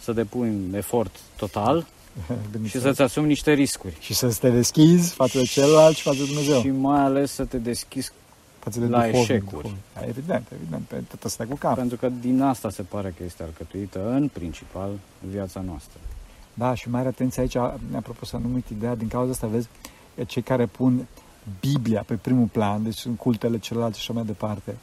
să 0.00 0.12
depui 0.12 0.48
un 0.48 0.74
efort 0.74 1.16
total 1.36 1.80
și 2.26 2.32
Bineînțeles. 2.50 2.82
să-ți 2.82 3.02
asumi 3.02 3.26
niște 3.26 3.52
riscuri. 3.52 3.96
și 4.00 4.14
să 4.14 4.36
te 4.40 4.50
deschizi 4.50 5.12
față 5.14 5.38
de 5.38 5.44
celălalt 5.44 5.96
și 5.96 6.02
față 6.02 6.16
de 6.18 6.24
Dumnezeu. 6.24 6.60
Și 6.60 6.68
mai 6.70 7.00
ales 7.00 7.32
să 7.32 7.44
te 7.44 7.56
deschizi, 7.58 8.12
față 8.58 8.80
de 8.80 8.86
la 8.86 8.98
duhovnic, 8.98 9.22
eșecuri. 9.30 9.50
duhovnic. 9.62 9.82
Da, 9.94 10.00
Evident, 10.06 10.46
evident, 10.60 10.82
pe 10.82 10.96
tot 11.08 11.24
asta 11.24 11.44
cu 11.48 11.54
cap. 11.56 11.74
pentru 11.76 11.96
că 11.96 12.08
din 12.20 12.40
asta 12.42 12.70
se 12.70 12.82
pare 12.82 13.14
că 13.16 13.24
este 13.24 13.42
alcătuită 13.42 14.10
în 14.10 14.28
principal 14.32 14.90
viața 15.30 15.60
noastră. 15.60 15.98
Da, 16.54 16.74
și 16.74 16.90
mare 16.90 17.08
atenție 17.08 17.42
aici, 17.42 17.54
mi-a 17.90 18.00
propus 18.02 18.28
să 18.28 18.36
nu 18.36 18.54
uit 18.54 18.68
ideea, 18.68 18.94
din 18.94 19.08
cauza 19.08 19.30
asta, 19.30 19.46
vezi, 19.46 19.68
cei 20.26 20.42
care 20.42 20.66
pun 20.66 21.06
Biblia 21.60 22.02
pe 22.06 22.14
primul 22.14 22.46
plan, 22.46 22.82
deci 22.82 23.04
în 23.04 23.14
cultele 23.14 23.58
celelalte 23.58 23.94
și 23.98 24.00
așa 24.00 24.12
mai 24.12 24.24
departe, 24.26 24.76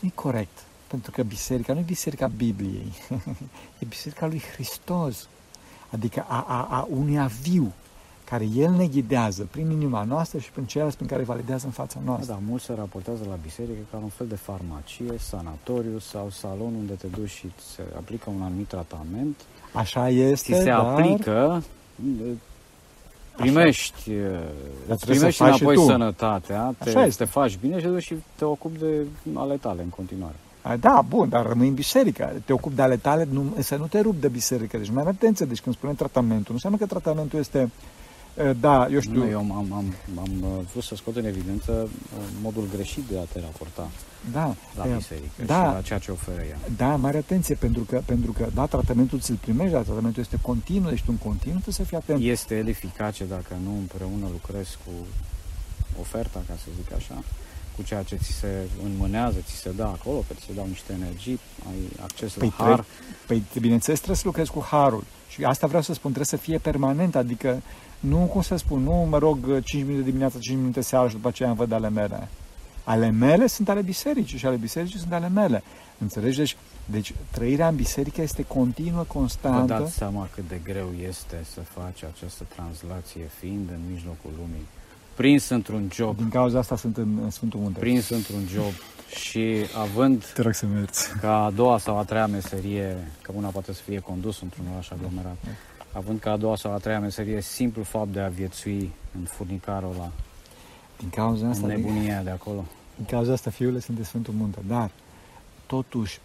nu 0.00 0.08
e 0.08 0.12
corect. 0.14 0.58
Pentru 0.94 1.12
că 1.12 1.22
biserica 1.22 1.72
nu 1.72 1.78
e 1.78 1.82
biserica 1.82 2.26
Bibliei, 2.26 2.92
e 3.82 3.84
biserica 3.88 4.26
lui 4.26 4.42
Hristos. 4.54 5.28
Adică 5.90 6.24
a, 6.28 6.44
a, 6.48 6.66
a 6.70 6.86
unuia 6.90 7.30
viu, 7.42 7.72
care 8.24 8.44
El 8.56 8.70
ne 8.70 8.86
ghidează 8.86 9.48
prin 9.50 9.70
inima 9.70 10.04
noastră 10.04 10.38
și 10.38 10.50
prin 10.50 10.64
ceilalți 10.64 10.96
prin 10.96 11.08
care 11.08 11.22
validează 11.22 11.66
în 11.66 11.72
fața 11.72 11.98
Da, 11.98 12.04
noastră. 12.10 12.32
da, 12.32 12.40
mulți 12.48 12.64
se 12.64 12.74
raportează 12.74 13.22
la 13.28 13.38
biserică 13.42 13.78
ca 13.90 13.96
un 14.02 14.08
fel 14.08 14.26
de 14.26 14.34
farmacie, 14.34 15.14
sanatoriu 15.18 15.98
sau 15.98 16.30
salon 16.30 16.74
unde 16.74 16.92
te 16.92 17.06
duci 17.06 17.30
și 17.30 17.50
se 17.74 17.82
aplică 17.96 18.30
un 18.36 18.42
anumit 18.42 18.68
tratament, 18.68 19.40
Așa 19.72 20.08
ți 20.08 20.14
este, 20.14 20.54
se 20.54 20.64
dar... 20.64 20.78
aplică, 20.84 21.62
primești, 23.36 24.10
Dar 24.86 24.96
îți 24.96 25.04
trebuie 25.04 25.18
să 25.18 25.26
primești 25.26 25.42
faci 25.42 25.54
și 25.54 25.62
înapoi 25.62 25.74
tu. 25.74 25.80
sănătatea, 25.90 26.74
Așa 26.78 27.00
te, 27.00 27.06
este. 27.06 27.24
te 27.24 27.30
faci 27.30 27.56
bine 27.58 27.76
și 27.78 27.82
te 27.84 27.88
duci 27.90 28.02
și 28.02 28.14
te 28.36 28.44
ocupi 28.44 28.78
de 28.78 29.06
ale 29.34 29.56
tale 29.56 29.82
în 29.82 29.88
continuare. 29.88 30.34
A, 30.64 30.76
Da, 30.76 31.04
bun, 31.08 31.28
dar 31.28 31.46
rămâi 31.46 31.68
în 31.68 31.74
biserică. 31.74 32.32
Te 32.44 32.52
ocupi 32.52 32.74
de 32.74 32.82
ale 32.82 32.96
tale, 32.96 33.28
nu, 33.30 33.56
să 33.58 33.76
nu 33.76 33.86
te 33.86 34.00
rup 34.00 34.20
de 34.20 34.28
biserică. 34.28 34.76
Deci 34.76 34.90
mai 34.90 35.02
are 35.02 35.10
atenție. 35.10 35.46
Deci 35.46 35.60
când 35.60 35.74
spunem 35.74 35.94
tratamentul, 35.94 36.46
nu 36.48 36.54
înseamnă 36.54 36.78
că 36.78 36.86
tratamentul 36.86 37.38
este, 37.38 37.70
e, 38.36 38.52
da, 38.52 38.88
eu 38.90 39.00
știu, 39.00 39.24
Nu, 39.24 39.28
eu 39.28 39.38
am, 39.38 39.52
am, 39.52 39.72
am, 39.72 39.94
am 40.18 40.56
uh, 40.56 40.64
vrut 40.70 40.82
să 40.82 40.94
scot 40.94 41.16
în 41.16 41.24
evidență 41.24 41.72
uh, 41.72 42.24
modul 42.42 42.68
greșit 42.74 43.04
de 43.10 43.18
a 43.18 43.22
te 43.32 43.40
raporta 43.40 43.88
da, 44.32 44.54
la 44.76 44.88
e, 44.88 44.94
biserică 44.96 45.42
da. 45.46 45.54
și 45.68 45.74
la 45.74 45.80
ceea 45.80 45.98
ce 45.98 46.10
oferă 46.10 46.42
ea. 46.42 46.58
da, 46.76 46.96
mare 46.96 47.16
atenție, 47.16 47.54
pentru 47.54 47.82
că, 47.82 48.02
pentru 48.04 48.32
că, 48.32 48.46
da, 48.54 48.66
tratamentul 48.66 49.20
ți-l 49.20 49.38
primești, 49.40 49.72
dar 49.72 49.82
tratamentul 49.82 50.22
este 50.22 50.38
continuu, 50.42 50.88
deci 50.88 51.02
tu 51.02 51.10
în 51.10 51.16
continuu 51.16 51.60
trebuie 51.60 51.74
să 51.74 51.82
fii 51.82 51.96
atent. 51.96 52.22
Este 52.22 52.56
el 52.56 52.68
eficace 52.68 53.24
dacă 53.24 53.56
nu 53.64 53.70
împreună 53.70 54.26
lucrezi 54.32 54.78
cu 54.84 54.92
oferta, 56.00 56.42
ca 56.46 56.54
să 56.56 56.68
zic 56.76 56.92
așa, 56.92 57.22
cu 57.76 57.82
ceea 57.82 58.02
ce 58.02 58.16
ți 58.16 58.32
se 58.32 58.68
înmânează, 58.84 59.36
ți 59.46 59.54
se 59.54 59.70
dă 59.70 59.82
acolo, 59.82 60.24
că 60.28 60.34
ți 60.34 60.44
se 60.46 60.52
dau 60.52 60.66
niște 60.66 60.92
energii, 60.92 61.40
ai 61.68 62.02
acces 62.02 62.32
Păi, 62.32 62.52
la 62.58 62.64
har. 62.64 62.84
Păi, 63.26 63.42
bineînțeles, 63.60 63.98
trebuie 63.98 64.18
să 64.20 64.26
lucrezi 64.26 64.50
cu 64.50 64.66
harul. 64.70 65.04
Și 65.28 65.44
asta 65.44 65.66
vreau 65.66 65.82
să 65.82 65.92
spun, 65.92 66.12
trebuie 66.12 66.38
să 66.38 66.46
fie 66.46 66.58
permanent, 66.58 67.14
adică 67.14 67.62
nu, 68.00 68.16
cum 68.16 68.42
să 68.42 68.56
spun, 68.56 68.82
nu 68.82 69.06
mă 69.10 69.18
rog 69.18 69.62
5 69.62 69.84
minute 69.84 70.04
dimineața, 70.04 70.38
5 70.38 70.58
minute 70.58 70.80
seara 70.80 71.08
și 71.08 71.14
după 71.14 71.28
aceea 71.28 71.48
îmi 71.48 71.58
văd 71.58 71.72
ale 71.72 71.90
mele. 71.90 72.28
Ale 72.84 73.10
mele 73.10 73.46
sunt 73.46 73.68
ale 73.68 73.82
bisericii 73.82 74.38
și 74.38 74.46
ale 74.46 74.56
bisericii 74.56 74.98
sunt 74.98 75.12
ale 75.12 75.28
mele. 75.28 75.62
Înțelegi? 75.98 76.36
Deci, 76.36 76.56
deci 76.84 77.14
trăirea 77.30 77.68
în 77.68 77.76
biserică 77.76 78.22
este 78.22 78.42
continuă, 78.42 78.96
Vă 78.96 79.04
constantă. 79.12 79.78
dați 79.78 79.94
seama 79.94 80.28
cât 80.34 80.48
de 80.48 80.60
greu 80.64 80.88
este 81.08 81.44
să 81.52 81.60
faci 81.60 82.02
această 82.02 82.44
translație 82.54 83.30
fiind 83.38 83.68
în 83.70 83.80
mijlocul 83.92 84.30
lumii, 84.36 84.66
prins 85.14 85.48
într-un 85.48 85.88
job, 85.92 86.16
Din 86.16 86.28
cauza 86.28 86.58
asta 86.58 86.76
sunt 86.76 86.96
în, 86.96 87.18
în 87.22 87.30
Sfântul 87.30 87.60
Munte. 87.60 87.78
prins 87.78 88.08
într-un 88.08 88.46
job 88.52 88.72
și 89.16 89.56
având 89.80 90.24
Te 90.34 90.42
rog 90.42 90.54
să 90.54 90.66
mergi. 90.66 90.98
ca 91.20 91.44
a 91.44 91.50
doua 91.50 91.78
sau 91.78 91.98
a 91.98 92.04
treia 92.04 92.26
meserie, 92.26 92.96
că 93.22 93.32
una 93.36 93.48
poate 93.48 93.72
să 93.72 93.82
fie 93.82 93.98
condus 93.98 94.40
într-un 94.40 94.64
oraș 94.72 94.90
aglomerat, 94.90 95.36
având 95.92 96.20
ca 96.20 96.30
a 96.30 96.36
doua 96.36 96.56
sau 96.56 96.72
a 96.72 96.76
treia 96.78 97.00
meserie 97.00 97.40
simplu 97.40 97.82
fapt 97.82 98.08
de 98.12 98.20
a 98.20 98.28
viețui 98.28 98.92
în 99.18 99.24
furnicarul 99.24 99.90
ăla, 99.94 100.10
Din 100.98 101.08
cauza 101.10 101.48
asta, 101.48 101.66
în 101.66 101.74
din, 101.74 101.84
nebunia 101.84 102.22
de 102.22 102.30
acolo. 102.30 102.64
din 102.96 103.04
cauza 103.04 103.32
asta 103.32 103.50
fiule 103.50 103.78
sunt 103.80 103.96
de 103.96 104.02
Sfântul 104.02 104.34
Munte. 104.34 104.58
Dar, 104.66 104.90
totuși, 105.66 106.18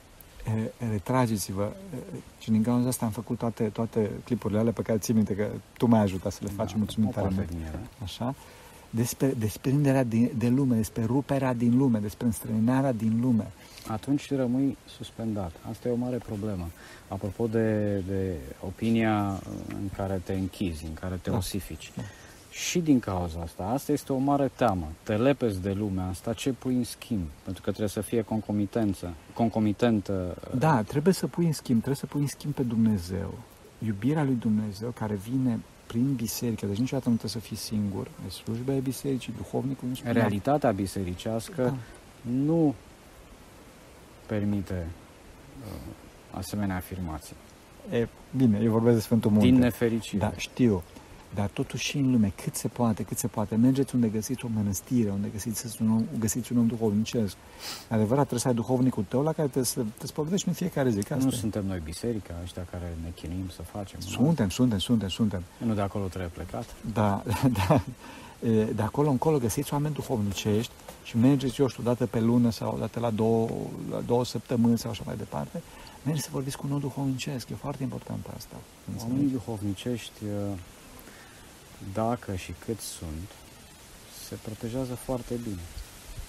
e, 0.80 0.86
retrageți-vă 0.92 1.72
e, 1.94 1.98
și 2.40 2.52
din 2.52 2.64
cauza 2.64 2.88
asta 2.88 3.06
am 3.06 3.12
făcut 3.12 3.38
toate, 3.38 3.64
toate 3.64 4.10
clipurile 4.24 4.60
alea 4.60 4.72
pe 4.72 4.82
care 4.82 4.98
ții 4.98 5.14
minte 5.14 5.34
că 5.36 5.48
tu 5.78 5.86
m-ai 5.86 6.02
ajutat 6.02 6.32
să 6.32 6.40
le 6.44 6.50
faci, 6.56 6.74
mulțumim 6.74 7.08
o 7.08 7.12
tare 7.12 7.26
parte 7.28 7.42
mult. 7.42 7.50
din 7.52 7.66
ele. 7.68 7.80
Așa? 8.04 8.36
Despre 8.90 9.34
desprinderea 9.38 10.04
de, 10.04 10.32
de 10.38 10.48
lume, 10.48 10.76
despre 10.76 11.04
ruperea 11.06 11.54
din 11.54 11.78
lume, 11.78 12.00
despre 12.00 12.26
înstrăinarea 12.26 12.92
din 12.92 13.20
lume. 13.22 13.52
Atunci 13.88 14.32
rămâi 14.32 14.78
suspendat. 14.98 15.52
Asta 15.70 15.88
e 15.88 15.92
o 15.92 15.96
mare 15.96 16.18
problemă. 16.18 16.70
Apropo 17.08 17.48
de, 17.48 17.98
de 18.08 18.34
opinia 18.66 19.42
în 19.68 19.90
care 19.96 20.22
te 20.24 20.34
închizi, 20.34 20.86
în 20.86 20.94
care 20.94 21.20
te 21.22 21.30
Da. 21.30 21.38
osifici. 21.38 21.92
Și 22.52 22.80
din 22.80 23.00
cauza 23.00 23.40
asta, 23.40 23.64
asta 23.64 23.92
este 23.92 24.14
o 24.14 24.18
mare 24.18 24.52
teamă. 24.56 24.88
Te 25.04 25.16
lepezi 25.16 25.62
de 25.62 25.72
lumea 25.72 26.08
asta, 26.08 26.34
ce 26.34 26.52
pui 26.52 26.76
în 26.76 26.84
schimb? 26.84 27.28
Pentru 27.44 27.62
că 27.62 27.70
trebuie 27.70 27.90
să 27.90 28.02
fie 28.02 28.22
concomitență, 28.22 29.14
concomitentă. 29.34 30.38
Da, 30.58 30.82
trebuie 30.82 31.14
să 31.14 31.28
pui 31.28 31.46
în 31.46 31.54
schimb, 31.54 31.78
trebuie 31.78 31.96
să 31.96 32.06
pui 32.06 32.22
în 32.22 32.28
schimb 32.28 32.54
pe 32.54 32.64
Dumnezeu. 32.64 33.34
Iubirea 33.86 34.24
lui 34.24 34.36
Dumnezeu 34.36 34.90
care 34.90 35.16
vine 35.30 35.60
prin 35.92 36.14
biserică, 36.14 36.66
deci 36.66 36.78
niciodată 36.78 37.10
nu 37.10 37.16
trebuie 37.16 37.42
să 37.42 37.48
fii 37.48 37.58
singur. 37.58 38.08
Deci 38.24 38.32
slujba 38.32 38.74
e 38.74 38.80
bisericii, 38.80 39.34
duhovnicul 39.38 39.88
nu 39.88 39.96
spune. 39.96 40.12
Realitatea 40.12 40.72
bisericească 40.72 41.64
Da. 41.64 41.74
nu 42.32 42.76
permite 44.26 44.88
uh, 45.66 46.38
asemenea 46.38 46.76
afirmații. 46.76 47.36
E, 47.92 48.08
bine, 48.36 48.60
eu 48.64 48.72
vorbesc 48.72 48.96
de 48.96 49.02
Sfântul 49.02 49.32
Munte. 49.32 49.46
Din 49.46 49.58
nefericire. 49.58 50.18
Da, 50.18 50.34
știu. 50.38 50.84
Dar 51.36 51.48
totuși 51.48 51.86
și 51.86 51.98
în 51.98 52.12
lume, 52.12 52.34
cât 52.44 52.56
se 52.56 52.68
poate, 52.68 53.04
cât 53.04 53.18
se 53.18 53.28
poate. 53.28 53.56
Mergeți 53.56 53.96
unde 53.96 54.08
găsiți 54.08 54.46
o 54.46 54.48
mănăstire, 54.54 55.10
unde 55.10 55.28
găsiți 55.34 55.82
un 55.82 55.90
om, 55.92 56.04
găsiți 56.20 56.52
un 56.52 56.58
om 56.58 56.68
duhovnicesc. 56.68 57.36
Adevărat, 57.90 58.20
trebuie 58.20 58.40
să 58.40 58.48
ai 58.48 58.54
duhovnicul 58.54 59.06
tău 59.08 59.24
la 59.24 59.32
care 59.34 59.48
te, 59.48 59.64
să 59.64 59.82
te 59.98 60.08
spovedești 60.08 60.48
în 60.48 60.54
fiecare 60.54 60.90
zi. 60.90 61.04
Că 61.04 61.14
Nu 61.14 61.20
asta 61.20 61.36
e. 61.36 61.40
suntem 61.40 61.66
noi 61.66 61.80
biserica, 61.84 62.34
ăștia 62.44 62.68
care 62.72 62.98
ne 63.04 63.10
chinuim 63.16 63.50
să 63.50 63.62
facem. 63.62 64.00
Suntem, 64.00 64.50
suntem, 64.50 64.78
suntem, 64.80 65.10
suntem. 65.10 65.44
Nu 65.58 65.74
de 65.74 65.82
acolo 65.82 66.06
trebuie 66.06 66.30
plecat. 66.34 66.66
Da, 66.94 67.24
da. 67.68 67.82
E, 68.50 68.64
De 68.64 68.82
acolo 68.82 69.10
încolo 69.10 69.38
găsiți 69.38 69.74
oameni 69.74 69.94
duhovnicești 69.94 70.72
și 71.04 71.18
mergeți, 71.18 71.62
eu 71.62 71.68
știu, 71.68 71.84
o 71.84 71.86
dată 71.86 72.06
pe 72.06 72.20
lună 72.20 72.50
sau 72.50 72.74
o 72.76 72.80
dată 72.80 73.00
la 73.00 73.10
două, 73.10 73.50
la 73.92 74.00
două 74.00 74.26
săptămâni 74.26 74.78
sau 74.78 74.92
așa 74.92 75.04
mai 75.06 75.16
departe. 75.18 75.62
Mergeți 76.04 76.26
să 76.26 76.32
vorbiți 76.34 76.58
cu 76.58 76.66
un 76.68 76.74
om 76.74 76.80
duhovnicesc. 76.80 77.50
E 77.50 77.54
foarte 77.56 77.84
important 77.84 78.26
asta. 78.38 78.56
Înțelegi? 78.92 79.12
Oamenii 79.12 79.32
duhovnicești, 79.32 80.24
uh, 80.24 80.58
dacă 81.94 82.36
și 82.36 82.54
cât 82.66 82.80
sunt, 82.80 83.30
se 84.28 84.36
protejează 84.44 84.94
foarte 84.94 85.34
bine. 85.44 85.62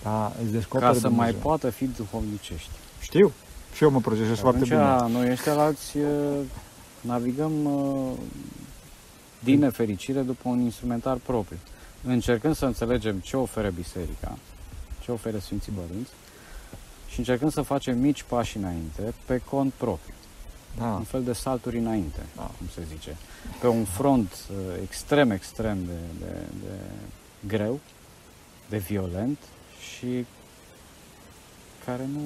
Da, 0.02 0.32
îți 0.42 0.52
descoperi 0.52 0.92
Ca 0.92 0.98
să 0.98 1.08
mai 1.08 1.16
Dumnezeu. 1.16 1.40
poată 1.40 1.70
fi 1.70 1.86
duhovnicești. 1.86 2.70
Știu. 3.00 3.32
Și 3.74 3.82
eu 3.82 3.90
mă 3.90 4.00
protejez 4.00 4.38
foarte 4.38 4.62
bine. 4.62 4.76
Atunci, 4.76 5.12
noi 5.12 5.30
ăștia 5.30 5.52
alți 5.58 5.96
uh, 5.96 6.38
navigăm 7.00 7.64
uh, 7.64 8.12
din 9.38 9.58
nefericire 9.58 10.20
după 10.20 10.48
un 10.48 10.60
instrumentar 10.60 11.16
propriu. 11.16 11.58
Încercând 12.04 12.56
să 12.56 12.64
înțelegem 12.64 13.18
ce 13.18 13.36
oferă 13.36 13.70
biserica, 13.70 14.38
ce 15.02 15.12
oferă 15.12 15.38
Sfinții 15.38 15.72
Părinți 15.72 16.10
și 17.08 17.18
încercând 17.18 17.52
să 17.52 17.62
facem 17.62 17.98
mici 17.98 18.22
pași 18.22 18.56
înainte 18.56 19.14
pe 19.24 19.38
cont 19.50 19.72
propriu. 19.72 20.14
Da. 20.78 20.84
Un 20.84 21.02
fel 21.02 21.22
de 21.22 21.32
salturi 21.32 21.78
înainte, 21.78 22.20
Da. 22.36 22.42
cum 22.42 22.66
se 22.74 22.82
zice. 22.92 23.16
Pe 23.60 23.66
un 23.66 23.84
front 23.84 24.32
uh, 24.32 24.56
extrem, 24.82 25.30
extrem 25.30 25.84
de, 25.84 26.24
de, 26.26 26.32
de 26.60 26.74
greu, 27.46 27.80
de 28.68 28.76
violent 28.78 29.38
și 29.96 30.26
care 31.84 32.08
nu, 32.12 32.20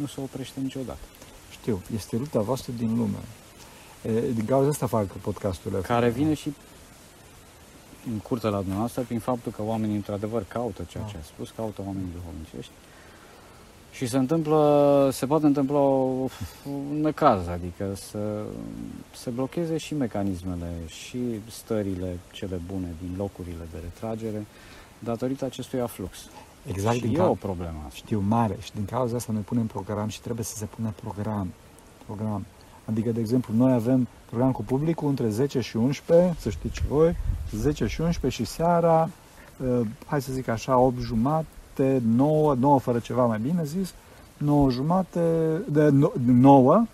nu 0.00 0.06
se 0.06 0.20
oprește 0.20 0.60
niciodată. 0.60 0.98
Știu, 1.50 1.82
este 1.94 2.16
lupta 2.16 2.40
voastră 2.40 2.72
din 2.76 2.96
lume. 2.96 3.18
E, 4.02 4.30
din 4.32 4.44
cauza 4.44 4.68
asta 4.68 4.86
fac 4.86 5.06
podcasturile. 5.06 5.80
care 5.80 6.08
vine 6.08 6.34
și 6.34 6.54
în 8.10 8.18
curtea 8.18 8.50
la 8.50 8.58
dumneavoastră 8.58 9.02
prin 9.02 9.18
faptul 9.18 9.52
că 9.52 9.62
oamenii 9.62 9.96
într-adevăr 9.96 10.44
caută 10.48 10.82
ceea 10.88 11.04
ce 11.04 11.16
a 11.16 11.22
spus, 11.22 11.50
caută 11.56 11.82
oamenii 11.86 12.12
duhovnicești 12.12 12.72
și 13.90 14.06
se 14.06 14.16
întâmplă, 14.16 15.08
se 15.12 15.26
poate 15.26 15.46
întâmpla 15.46 15.78
o, 15.78 16.28
un 16.90 17.00
necaz, 17.00 17.48
adică 17.48 17.94
să 17.94 18.18
se 19.14 19.30
blocheze 19.30 19.76
și 19.76 19.94
mecanismele 19.94 20.70
și 20.86 21.18
stările 21.50 22.18
cele 22.32 22.60
bune 22.72 22.94
din 23.02 23.14
locurile 23.16 23.66
de 23.72 23.78
retragere 23.82 24.46
datorită 24.98 25.44
acestui 25.44 25.80
aflux. 25.80 26.18
Exact 26.66 26.94
și 26.94 27.02
din 27.02 27.14
e 27.14 27.16
cau- 27.16 27.30
o 27.30 27.34
problemă 27.34 27.82
asta. 27.86 27.94
Știu, 27.94 28.22
mare. 28.28 28.56
Și 28.60 28.72
din 28.74 28.84
cauza 28.84 29.16
asta 29.16 29.32
noi 29.32 29.42
punem 29.42 29.66
program 29.66 30.08
și 30.08 30.20
trebuie 30.20 30.44
să 30.44 30.56
se 30.56 30.64
pună 30.64 30.94
program. 31.02 31.52
Program. 32.06 32.46
Adică, 32.84 33.10
de 33.10 33.20
exemplu, 33.20 33.54
noi 33.54 33.72
avem 33.72 34.08
program 34.24 34.52
cu 34.52 34.62
publicul 34.62 35.08
între 35.08 35.28
10 35.28 35.60
și 35.60 35.76
11, 35.76 36.34
să 36.38 36.50
știți 36.50 36.76
și 36.76 36.86
voi, 36.86 37.16
10 37.50 37.86
și 37.86 38.00
11 38.00 38.42
și 38.42 38.50
seara, 38.50 39.10
uh, 39.64 39.80
hai 40.06 40.22
să 40.22 40.32
zic 40.32 40.48
așa, 40.48 40.78
8 40.78 40.98
jumate, 41.00 41.46
9, 41.76 42.54
9 42.54 42.78
fără 42.78 42.98
ceva 42.98 43.24
mai 43.26 43.38
bine 43.38 43.64
zis, 43.64 43.94
9 44.36 44.70
jumate, 44.70 45.20
de 45.68 45.88
9, 46.24 46.86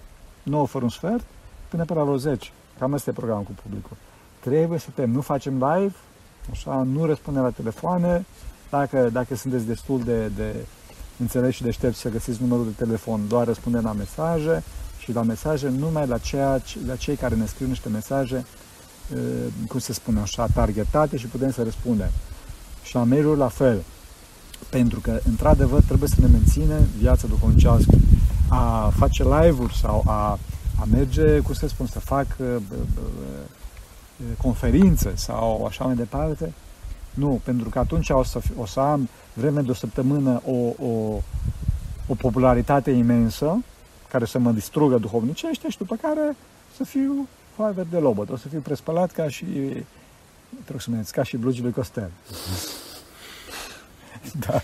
9 0.42 0.66
fără 0.66 0.84
un 0.84 0.90
sfert, 0.90 1.24
până 1.68 1.84
pe 1.84 1.94
la 1.94 2.02
vreo 2.02 2.16
10. 2.16 2.50
Cam 2.78 2.94
asta 2.94 3.10
e 3.10 3.12
programul 3.12 3.44
cu 3.44 3.52
publicul. 3.62 3.96
Trebuie 4.40 4.78
să 4.78 4.88
tem, 4.94 5.10
nu 5.10 5.20
facem 5.20 5.52
live, 5.52 5.94
așa, 6.50 6.82
nu 6.92 7.04
răspundem 7.04 7.42
la 7.42 7.50
telefoane, 7.50 8.24
dacă, 8.70 9.08
dacă 9.12 9.34
sunteți 9.34 9.66
destul 9.66 10.00
de, 10.04 10.26
de 10.26 10.54
înțeleși 11.18 11.56
și 11.56 11.62
deștepți 11.62 12.00
să 12.00 12.08
găsiți 12.08 12.42
numărul 12.42 12.64
de 12.64 12.84
telefon, 12.84 13.28
doar 13.28 13.46
răspundem 13.46 13.82
la 13.82 13.92
mesaje 13.92 14.62
și 14.98 15.12
la 15.12 15.22
mesaje 15.22 15.68
numai 15.68 16.06
la, 16.06 16.18
ceea, 16.18 16.58
ce- 16.58 16.78
la 16.86 16.96
cei 16.96 17.16
care 17.16 17.34
ne 17.34 17.46
scriu 17.46 17.66
niște 17.66 17.88
mesaje, 17.88 18.44
uh, 19.14 19.18
cum 19.68 19.78
se 19.78 19.92
spune 19.92 20.20
așa, 20.20 20.46
targetate 20.54 21.16
și 21.16 21.26
putem 21.26 21.50
să 21.50 21.62
răspundem. 21.62 22.10
Și 22.82 22.94
la 22.94 23.02
mail 23.02 23.36
la 23.36 23.48
fel. 23.48 23.82
Pentru 24.70 25.00
că, 25.00 25.20
într-adevăr, 25.28 25.80
trebuie 25.82 26.08
să 26.08 26.20
ne 26.20 26.26
menținem 26.26 26.86
viața 26.98 27.26
duhovnicească. 27.26 27.94
A 28.48 28.92
face 28.96 29.22
live-uri 29.22 29.76
sau 29.76 30.04
a, 30.06 30.38
a 30.80 30.84
merge, 30.90 31.38
cum 31.38 31.54
să 31.54 31.68
spun, 31.68 31.86
să 31.86 32.00
fac 32.00 32.26
uh, 32.38 32.46
uh, 32.46 32.60
uh, 34.18 34.36
conferințe 34.42 35.12
sau 35.14 35.64
așa 35.64 35.84
mai 35.84 35.94
departe, 35.94 36.52
nu, 37.14 37.40
pentru 37.44 37.68
că 37.68 37.78
atunci 37.78 38.10
o 38.10 38.22
să, 38.22 38.38
fi- 38.38 38.52
o 38.58 38.66
să 38.66 38.80
am 38.80 39.08
vreme 39.32 39.60
de 39.60 39.70
o 39.70 39.74
săptămână 39.74 40.42
o, 40.44 40.86
o, 40.86 41.20
o 42.06 42.14
popularitate 42.14 42.90
imensă 42.90 43.64
care 44.10 44.24
să 44.24 44.38
mă 44.38 44.50
distrugă 44.50 44.98
duhovnicește 44.98 45.68
și 45.68 45.78
după 45.78 45.96
care 46.02 46.36
să 46.76 46.84
fiu 46.84 47.28
foaie 47.54 47.86
de 47.90 47.98
lobăt. 47.98 48.30
O 48.30 48.36
să 48.36 48.48
fiu 48.48 48.60
prespălat 48.60 49.10
ca 49.10 49.28
și 49.28 49.44
te 50.64 50.70
rog 50.70 50.80
să 50.80 50.90
mă 50.90 51.04
ca 51.10 51.22
și 51.22 51.36
blugii 51.36 51.62
lui 51.62 51.72
Costel. 51.72 52.10
da, 54.46 54.62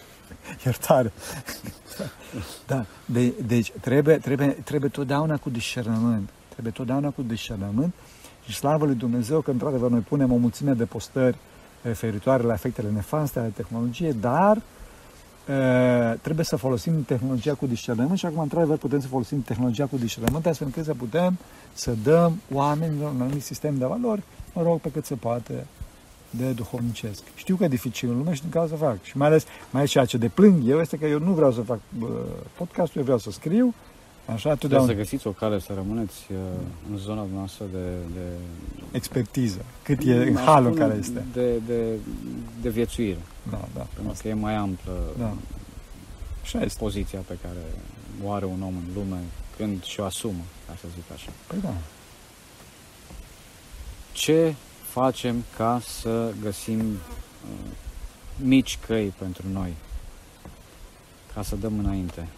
iertare. 0.64 1.12
da, 2.66 2.86
de, 3.04 3.32
deci 3.46 3.72
trebuie, 3.80 4.18
trebuie, 4.18 4.48
trebuie 4.48 4.90
totdeauna 4.90 5.36
cu 5.36 5.50
discernământ. 5.50 6.30
Trebuie 6.48 6.72
totdeauna 6.72 7.10
cu 7.10 7.22
discernământ 7.22 7.94
și 8.44 8.54
slavă 8.54 8.84
lui 8.84 8.94
Dumnezeu 8.94 9.40
că 9.40 9.50
într-adevăr 9.50 9.90
noi 9.90 10.00
punem 10.00 10.32
o 10.32 10.36
mulțime 10.36 10.72
de 10.72 10.84
postări 10.84 11.36
referitoare 11.82 12.42
la 12.42 12.52
efectele 12.52 12.90
nefaste 12.90 13.38
ale 13.38 13.48
tehnologiei, 13.48 14.12
dar 14.12 14.56
uh, 14.56 16.18
trebuie 16.20 16.44
să 16.44 16.56
folosim 16.56 17.04
tehnologia 17.04 17.54
cu 17.54 17.66
discernământ 17.66 18.18
și 18.18 18.26
acum, 18.26 18.38
într-adevăr, 18.38 18.76
putem 18.76 19.00
să 19.00 19.06
folosim 19.06 19.42
tehnologia 19.42 19.86
cu 19.86 19.96
discernământ 19.96 20.46
astfel 20.46 20.66
încât 20.66 20.84
să 20.84 20.94
putem 20.94 21.38
să 21.72 21.92
dăm 22.02 22.40
oamenilor 22.52 23.10
un 23.10 23.20
anumit 23.20 23.42
sistem 23.42 23.78
de 23.78 23.84
valori, 23.84 24.22
mă 24.52 24.62
rog, 24.62 24.80
pe 24.80 24.90
cât 24.90 25.04
se 25.04 25.14
poate 25.14 25.66
de 26.36 26.50
duhovnicesc. 26.50 27.22
Știu 27.34 27.56
că 27.56 27.64
e 27.64 27.68
dificil 27.68 28.10
în 28.10 28.16
lume 28.16 28.34
și 28.34 28.40
din 28.40 28.50
cauza 28.50 28.76
fac. 28.76 29.02
Și 29.02 29.16
mai 29.16 29.26
ales, 29.26 29.44
mai 29.44 29.80
ales 29.80 29.90
ceea 29.90 30.04
ce 30.04 30.16
deplâng 30.16 30.68
eu 30.68 30.80
este 30.80 30.96
că 30.96 31.06
eu 31.06 31.18
nu 31.18 31.32
vreau 31.32 31.52
să 31.52 31.60
fac 31.60 31.78
uh, 32.00 32.08
podcastul, 32.56 32.96
eu 32.98 33.02
vreau 33.02 33.18
să 33.18 33.30
scriu, 33.30 33.74
așa, 34.24 34.54
Trebuie 34.54 34.56
totdeauna 34.56 34.88
să 34.88 34.94
găsiți 34.94 35.26
o 35.26 35.30
cale 35.30 35.58
să 35.58 35.72
rămâneți 35.74 36.26
uh, 36.30 36.36
în 36.90 36.96
zona 36.96 37.26
noastră 37.34 37.64
de, 37.72 37.84
de 38.14 38.26
expertiză, 38.90 39.64
cât 39.82 40.02
e 40.04 40.14
în 40.14 40.36
aș 40.36 40.44
halul 40.44 40.66
în 40.66 40.72
spune 40.72 40.88
care 40.88 40.98
este. 40.98 41.24
De, 41.32 41.58
de, 41.66 41.98
de 42.62 42.68
viețuire, 42.68 43.18
Da, 43.50 43.68
da. 43.74 43.86
pentru 43.94 44.22
că 44.22 44.28
e 44.28 44.34
mai 44.34 44.54
amplă 44.54 44.92
Da. 45.18 45.34
Așa 46.42 46.60
este. 46.60 46.78
poziția 46.78 47.18
pe 47.26 47.36
care 47.42 47.64
o 48.24 48.32
are 48.32 48.44
un 48.44 48.62
om 48.62 48.74
în 48.74 48.94
lume 48.94 49.18
când 49.56 49.82
și-o 49.84 50.04
asumă, 50.04 50.42
ca 50.66 50.72
să 50.80 50.86
zic 50.94 51.12
așa. 51.14 51.30
Păi 51.46 51.58
da. 51.62 51.74
Ce 54.12 54.54
facem 54.92 55.44
ca 55.56 55.80
să 56.00 56.32
găsim 56.42 56.80
uh, 56.80 57.70
mici 58.36 58.78
căi 58.86 59.14
pentru 59.18 59.42
noi, 59.52 59.74
ca 61.34 61.42
să 61.42 61.56
dăm 61.56 61.78
înainte? 61.78 62.28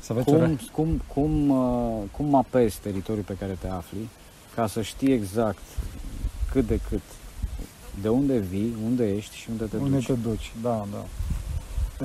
Să 0.00 0.12
aveți 0.12 0.28
o 0.28 0.32
Cum, 0.32 0.56
cum, 0.72 1.02
cum, 1.06 1.50
uh, 1.50 2.02
cum 2.10 2.26
mapezi 2.26 2.78
teritoriul 2.78 3.24
pe 3.24 3.36
care 3.38 3.56
te 3.60 3.68
afli 3.68 4.08
ca 4.54 4.66
să 4.66 4.82
știi 4.82 5.12
exact 5.12 5.62
cât 6.52 6.66
de 6.66 6.80
cât 6.88 7.02
de 8.00 8.08
unde 8.08 8.38
vii, 8.38 8.74
unde 8.84 9.14
ești 9.16 9.36
și 9.36 9.50
unde 9.50 9.64
te 9.64 9.76
Unde 9.76 9.96
duci. 9.96 10.06
te 10.06 10.12
duci, 10.12 10.52
da, 10.62 10.86
da. 10.92 11.04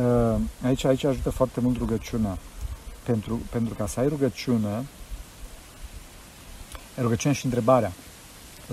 Uh, 0.01 0.39
Aici, 0.65 0.83
aici 0.83 1.03
ajută 1.03 1.29
foarte 1.29 1.59
mult 1.59 1.77
rugăciunea. 1.77 2.37
Pentru, 3.03 3.41
pentru 3.51 3.73
ca 3.73 3.87
să 3.87 3.99
ai 3.99 4.07
rugăciune, 4.07 4.85
rugăciunea 6.97 7.37
și 7.37 7.45
întrebarea. 7.45 7.91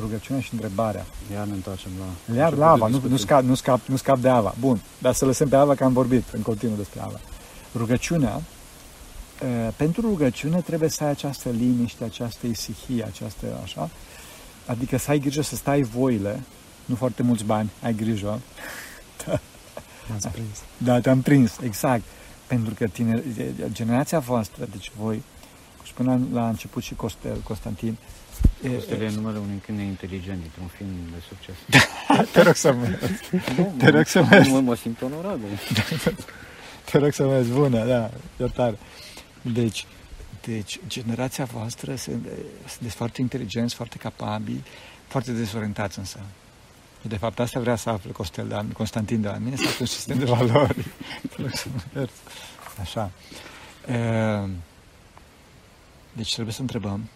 Rugăciunea 0.01 0.43
și 0.43 0.49
întrebarea. 0.53 1.07
Iar 1.32 1.47
ne 1.47 1.53
întoarcem 1.53 1.90
la... 1.99 2.34
Iar 2.34 2.53
început 2.53 2.59
la 2.59 2.76
de 2.76 2.82
Ava, 2.82 2.86
nu, 2.86 2.93
nu, 2.93 3.01
discuție. 3.01 3.26
scap, 3.26 3.43
nu, 3.43 3.55
scap, 3.55 3.80
nu 3.86 3.97
scap 3.97 4.18
de 4.18 4.28
Ava. 4.28 4.55
Bun, 4.61 4.80
dar 4.99 5.14
să 5.14 5.24
lăsăm 5.24 5.49
pe 5.49 5.57
Ava 5.57 5.74
că 5.74 5.84
am 5.84 5.93
vorbit 5.93 6.24
în 6.32 6.43
continuu 6.43 6.76
despre 6.76 7.01
Ava. 7.01 7.20
Rugăciunea, 7.74 8.34
uh, 8.34 9.68
pentru 9.76 10.01
rugăciune 10.01 10.61
trebuie 10.61 10.88
să 10.88 11.05
ai 11.05 11.11
această 11.11 11.49
liniște, 11.49 12.05
această 12.05 12.47
isihie, 12.47 13.05
această 13.05 13.47
așa, 13.62 13.90
adică 14.66 14.99
să 14.99 15.11
ai 15.11 15.18
grijă 15.18 15.43
să 15.43 15.57
stai 15.57 15.82
voile, 15.82 16.43
nu 16.84 16.95
foarte 16.95 17.22
mulți 17.22 17.45
bani, 17.45 17.70
ai 17.82 17.95
grijă, 17.95 18.40
M-ați 20.11 20.28
prins. 20.28 20.59
Da, 20.76 21.01
te-am 21.01 21.20
prins, 21.20 21.59
exact. 21.62 22.03
Pentru 22.47 22.74
că 22.74 22.86
tine, 22.86 23.22
generația 23.66 24.18
voastră, 24.18 24.66
deci 24.70 24.93
voi, 24.99 25.22
cum 25.76 25.86
spuneam 25.86 26.28
la 26.32 26.49
început 26.49 26.82
și 26.82 26.95
Costel, 26.95 27.36
Constantin, 27.36 27.97
e, 28.63 28.69
Costel 28.69 29.01
e 29.01 29.11
numele 29.11 29.39
unui 29.39 29.63
câine 29.65 29.83
inteligent 29.83 30.41
dintr-un 30.41 30.67
film 30.67 30.89
de 31.11 31.23
succes. 31.29 31.55
te 32.33 32.43
rog 32.43 32.55
să 32.55 32.73
mă, 32.73 32.99
Nu, 33.57 33.75
Te 33.79 33.89
rog 33.91 34.07
să 34.07 34.23
mergi. 34.23 34.51
mă, 34.51 34.61
mă 34.61 34.75
simt 34.75 35.03
onorabil. 35.03 35.59
te 36.91 36.99
rog 36.99 37.13
să 37.13 37.25
mă 37.27 37.41
bună, 37.41 37.85
da, 37.85 38.11
iertare. 38.39 38.79
Deci, 39.43 39.87
deci, 40.41 40.81
generația 40.89 41.45
voastră 41.45 41.95
sunt, 41.95 42.27
sunteți 42.69 42.95
foarte 42.97 43.21
inteligenți, 43.21 43.75
foarte 43.75 43.97
capabili, 43.97 44.63
foarte 45.07 45.33
dezorientați 45.33 45.99
însă. 45.99 46.19
De 47.03 47.17
fapt, 47.17 47.39
asta 47.39 47.61
vrea 47.61 47.77
să 47.77 47.89
afle 47.91 48.11
Costel 48.11 48.49
de 48.49 48.55
la, 48.55 48.65
Constantin 48.73 49.21
de 49.21 49.29
la 49.29 49.39
mine, 49.39 49.57
să 49.57 49.77
un 49.81 49.87
sistem 49.87 50.19
de 50.19 50.25
valori. 50.35 50.87
Așa. 52.81 53.11
E, 53.89 54.41
deci 56.13 56.33
trebuie 56.33 56.55
să 56.55 56.61
întrebăm, 56.61 57.09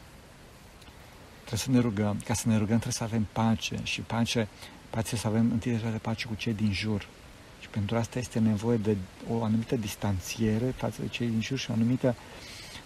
trebuie 1.47 1.59
să 1.59 1.71
ne 1.71 1.79
rugăm. 1.79 2.21
Ca 2.25 2.35
să 2.35 2.49
ne 2.49 2.55
rugăm 2.55 2.79
trebuie 2.79 2.93
să 2.93 3.05
avem 3.05 3.27
pace 3.33 3.77
și 3.83 4.01
pace, 4.01 4.49
pace 4.91 5.17
să 5.17 5.27
avem 5.27 5.49
întâi 5.53 5.81
de 5.93 5.99
pace 6.03 6.27
cu 6.27 6.35
cei 6.35 6.53
din 6.53 6.73
jur. 6.73 7.07
Și 7.61 7.69
pentru 7.69 7.97
asta 7.97 8.19
este 8.19 8.39
nevoie 8.39 8.77
de 8.77 8.97
o 9.31 9.43
anumită 9.43 9.77
distanțiere 9.77 10.75
față 10.77 10.97
de 11.01 11.09
cei 11.09 11.27
din 11.27 11.41
jur 11.41 11.59
și 11.59 11.71
o 11.71 11.73
anumită 11.73 12.15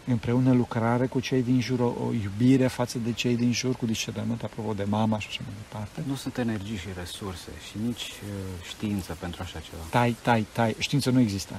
împreună 0.07 0.53
lucrare 0.53 1.07
cu 1.07 1.21
cei 1.21 1.43
din 1.43 1.61
jur, 1.61 1.81
o, 1.81 1.95
o 2.07 2.13
iubire 2.23 2.67
față 2.67 2.99
de 2.99 3.13
cei 3.13 3.37
din 3.37 3.53
jur, 3.53 3.77
cu 3.77 3.87
discernământ 3.87 4.43
apropo 4.43 4.73
de 4.73 4.85
mama 4.85 5.19
și 5.19 5.27
așa 5.29 5.41
mai 5.45 5.55
departe. 5.57 6.03
Nu 6.07 6.15
sunt 6.15 6.37
energii 6.37 6.77
și 6.77 6.87
resurse 6.99 7.51
și 7.71 7.79
nici 7.85 8.01
uh, 8.03 8.67
știință 8.69 9.17
pentru 9.21 9.43
așa 9.43 9.59
ceva. 9.59 9.83
Tai, 9.91 10.17
tai, 10.23 10.47
tai. 10.53 10.77
Știință 10.79 11.11
nu 11.11 11.21
există. 11.21 11.55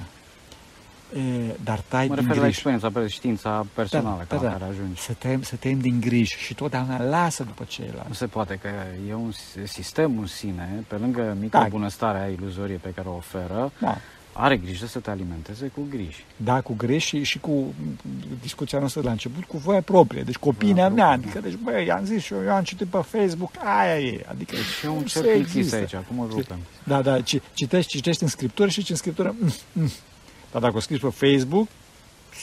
E, 1.16 1.20
dar 1.64 1.80
tai 1.88 2.06
mă 2.06 2.14
din 2.14 2.22
refer 2.22 2.28
la 2.36 2.42
griji. 2.42 2.48
experiența, 2.48 2.90
pe 2.90 3.06
știința 3.06 3.66
personală 3.74 4.24
Da, 4.28 4.36
ca 4.36 4.42
da, 4.42 4.42
la 4.42 4.48
da. 4.48 4.56
care 4.58 4.70
ajungi. 4.70 5.00
Să 5.00 5.12
tăiem, 5.12 5.42
să 5.42 5.56
tăiem 5.56 5.78
din 5.80 6.00
griji 6.00 6.36
și 6.38 6.54
totdeauna 6.54 7.02
lasă 7.02 7.42
după 7.42 7.62
Nu 7.62 7.66
ceilalți. 7.68 8.16
se 8.18 8.26
poate 8.26 8.58
că 8.62 8.68
e 9.08 9.14
un 9.14 9.32
sistem 9.64 10.18
în 10.18 10.26
sine, 10.26 10.84
pe 10.88 10.94
lângă 10.96 11.36
mica 11.40 11.60
Da. 11.60 11.68
bunăstare 11.68 12.18
a 12.18 12.28
iluzorie 12.28 12.76
pe 12.76 12.92
care 12.94 13.08
o 13.08 13.14
oferă, 13.14 13.72
Da. 13.80 13.96
are 14.32 14.56
grijă 14.56 14.86
să 14.86 14.98
te 14.98 15.10
alimenteze 15.10 15.66
cu 15.66 15.80
griji. 15.90 16.24
Da, 16.36 16.60
cu 16.60 16.74
greși 16.76 17.06
și, 17.06 17.22
și 17.22 17.38
cu 17.38 17.74
discuția 18.40 18.78
noastră 18.78 19.00
de 19.00 19.06
la 19.06 19.12
început, 19.12 19.44
cu 19.44 19.56
voia 19.56 19.80
proprie, 19.80 20.22
deci 20.22 20.36
cu 20.36 20.48
opinia 20.48 20.74
Voia 20.74 20.88
mea, 20.88 21.06
proprie, 21.18 21.30
adică, 21.30 21.48
deci, 21.48 21.58
băi, 21.72 21.86
i-am 21.86 22.04
zis 22.04 22.22
și 22.22 22.32
eu, 22.32 22.42
eu 22.44 22.52
am 22.52 22.62
citit 22.62 22.86
pe 22.86 22.98
Facebook, 23.10 23.50
aia 23.64 23.98
e, 23.98 24.24
adică 24.28 24.56
Și 24.56 24.86
e 24.86 24.88
un 24.88 24.94
nu 24.94 25.02
cerc 25.06 25.24
se 25.24 25.32
închis 25.32 25.54
există. 25.54 25.76
aici, 25.76 25.94
acum 25.94 26.20
îl 26.20 26.28
rupem. 26.28 26.58
Da, 26.84 27.02
da, 27.02 27.20
ci, 27.20 27.40
citești, 27.52 27.90
citești 27.90 28.22
în 28.22 28.28
scriptură 28.28 28.68
și 28.68 28.84
în 28.90 28.96
scriptură, 28.96 29.34
mm, 29.38 29.52
mm. 29.72 29.90
Dar 30.52 30.60
dacă 30.60 30.76
o 30.76 30.80
scriși 30.80 31.00
pe 31.00 31.08
Facebook, 31.26 31.68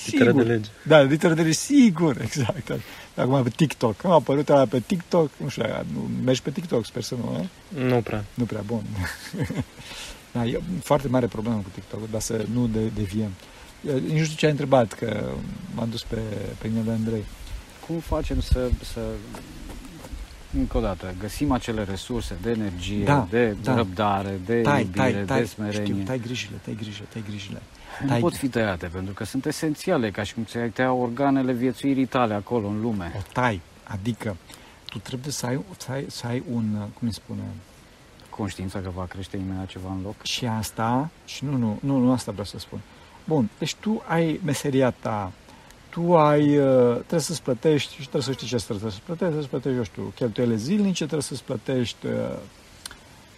Litere 0.05 0.29
sigur. 0.29 0.43
de 0.43 0.51
lege. 0.51 0.69
Da, 0.83 1.01
literă 1.01 1.33
de 1.33 1.41
lege, 1.41 1.53
sigur, 1.53 2.21
exact. 2.21 2.71
Acum 3.15 3.43
pe 3.43 3.49
TikTok, 3.49 4.03
am 4.03 4.11
apărut 4.11 4.49
ăla 4.49 4.65
pe 4.65 4.79
TikTok, 4.79 5.29
nu 5.37 5.49
știu, 5.49 5.63
nu, 5.93 6.09
mergi 6.23 6.41
pe 6.41 6.51
TikTok, 6.51 6.85
sper 6.85 7.01
să 7.01 7.15
nu, 7.15 7.39
eh? 7.41 7.83
Nu 7.87 8.01
prea. 8.01 8.23
Nu 8.33 8.43
prea 8.43 8.61
bun. 8.65 8.81
da, 10.33 10.45
e 10.45 10.59
foarte 10.83 11.07
mare 11.07 11.25
problemă 11.27 11.55
cu 11.55 11.69
TikTok, 11.73 12.09
dar 12.11 12.21
să 12.21 12.45
nu 12.53 12.67
de, 12.67 12.79
deviem. 12.95 13.29
Eu 13.87 13.93
Nu 13.99 14.23
știu 14.23 14.35
ce 14.37 14.45
ai 14.45 14.51
întrebat, 14.51 14.93
că 14.93 15.29
m-am 15.75 15.89
dus 15.89 16.03
pe, 16.03 16.17
pe 16.57 16.67
mine 16.67 16.81
de 16.81 16.91
Andrei. 16.91 17.23
Cum 17.87 17.99
facem 17.99 18.41
să, 18.41 18.69
să 18.93 18.99
încă 20.57 20.77
o 20.77 20.81
dată, 20.81 21.13
găsim 21.19 21.51
acele 21.51 21.83
resurse 21.83 22.35
de 22.41 22.49
energie, 22.51 23.03
Da, 23.03 23.27
de 23.29 23.55
da. 23.63 23.75
răbdare, 23.75 24.39
de 24.45 24.61
Tai, 24.61 24.81
iubire, 24.81 25.01
tai, 25.13 25.23
tai, 25.25 25.39
de 25.39 25.45
smerenie. 25.47 25.83
știu, 25.85 26.03
tai 26.05 26.19
grijile, 26.19 26.59
tai 26.63 26.75
grijile, 26.81 27.05
tai 27.13 27.23
grijile. 27.27 27.61
Nu 28.01 28.07
tai- 28.07 28.19
pot 28.19 28.35
fi 28.35 28.47
tăiate, 28.47 28.87
pentru 28.87 29.13
că 29.13 29.23
sunt 29.23 29.45
esențiale, 29.45 30.11
ca 30.11 30.23
și 30.23 30.33
cum 30.33 30.43
ți-ai 30.43 30.69
tăia 30.69 30.93
organele 30.93 31.51
viețuirii 31.51 32.05
tale 32.05 32.33
acolo, 32.33 32.67
în 32.67 32.81
lume. 32.81 33.13
O 33.17 33.21
tai, 33.33 33.61
adică 33.83 34.35
tu 34.85 34.97
trebuie 34.99 35.31
să 35.31 35.45
ai, 35.45 35.59
să 35.77 35.91
ai, 35.91 36.05
să 36.09 36.27
ai 36.27 36.43
un, 36.51 36.63
cum 36.99 37.07
îi 37.07 37.13
spune, 37.13 37.41
Conștiința 38.29 38.79
că 38.79 38.89
va 38.95 39.05
crește 39.05 39.37
imediat 39.37 39.67
ceva 39.67 39.91
în 39.91 40.01
loc. 40.03 40.15
și 40.23 40.45
asta, 40.45 41.09
și 41.25 41.45
nu, 41.45 41.57
nu, 41.57 41.77
nu, 41.81 41.97
nu 41.97 42.11
asta 42.11 42.31
vreau 42.31 42.45
să 42.45 42.59
spun. 42.59 42.79
Bun, 43.25 43.49
deci 43.57 43.75
tu 43.75 44.03
ai 44.07 44.39
meseria 44.45 44.89
ta, 44.91 45.31
tu 45.89 46.17
ai, 46.17 46.57
uh, 46.57 46.95
trebuie 46.95 47.19
să-ți 47.19 47.43
plătești, 47.43 47.91
și 47.93 47.99
trebuie 48.01 48.21
să 48.21 48.31
știi 48.31 48.47
ce 48.47 48.55
trebuie 48.55 48.91
să-ți 48.91 49.01
plătești, 49.01 49.15
trebuie 49.15 49.41
să-ți 49.41 49.49
plătești, 49.49 49.77
eu 49.77 49.83
știu, 49.83 50.13
cheltuiele 50.15 50.55
zilnice, 50.55 51.03
trebuie 51.03 51.21
să-ți 51.21 51.43
plătești, 51.43 52.05
uh, 52.05 52.13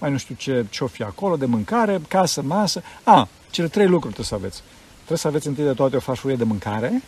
mai 0.02 0.12
nu 0.12 0.18
știu 0.18 0.36
ce, 0.38 0.66
ce-o 0.70 0.88
fi 0.88 1.04
acolo, 1.04 1.36
de 1.36 1.46
mâncare, 1.46 2.02
casă, 2.08 2.42
masă. 2.42 2.82
A, 3.04 3.28
cele 3.50 3.68
trei 3.68 3.88
lucruri 3.88 4.14
trebuie 4.14 4.26
să 4.26 4.36
aveți. 4.36 4.62
Trebuie 4.96 5.18
să 5.18 5.28
aveți 5.28 5.48
întâi 5.48 5.64
de 5.64 5.74
toate 5.74 5.96
o 5.96 6.00
farfurie 6.00 6.36
de 6.36 6.44
mâncare, 6.44 7.02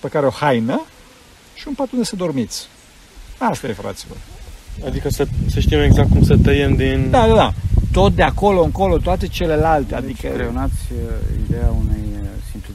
pe 0.00 0.08
care 0.08 0.26
o 0.26 0.30
haină 0.30 0.82
și 1.54 1.68
un 1.68 1.74
pat 1.74 1.92
unde 1.92 2.04
să 2.04 2.16
dormiți. 2.16 2.68
Asta 3.38 3.66
e, 3.66 3.72
fraților. 3.72 4.16
Adică 4.86 5.08
să, 5.08 5.26
să 5.50 5.60
știm 5.60 5.80
exact 5.80 6.10
cum 6.10 6.24
să 6.24 6.36
tăiem 6.42 6.74
din... 6.74 7.10
Da, 7.10 7.26
da, 7.26 7.34
da. 7.34 7.52
Tot 7.92 8.14
de 8.14 8.22
acolo 8.22 8.62
încolo, 8.62 8.98
toate 8.98 9.26
celelalte. 9.26 9.94
Adică, 9.94 10.18
Deci 10.22 10.32
creionați 10.32 10.74
uh, 10.92 10.98
ideea 11.46 11.70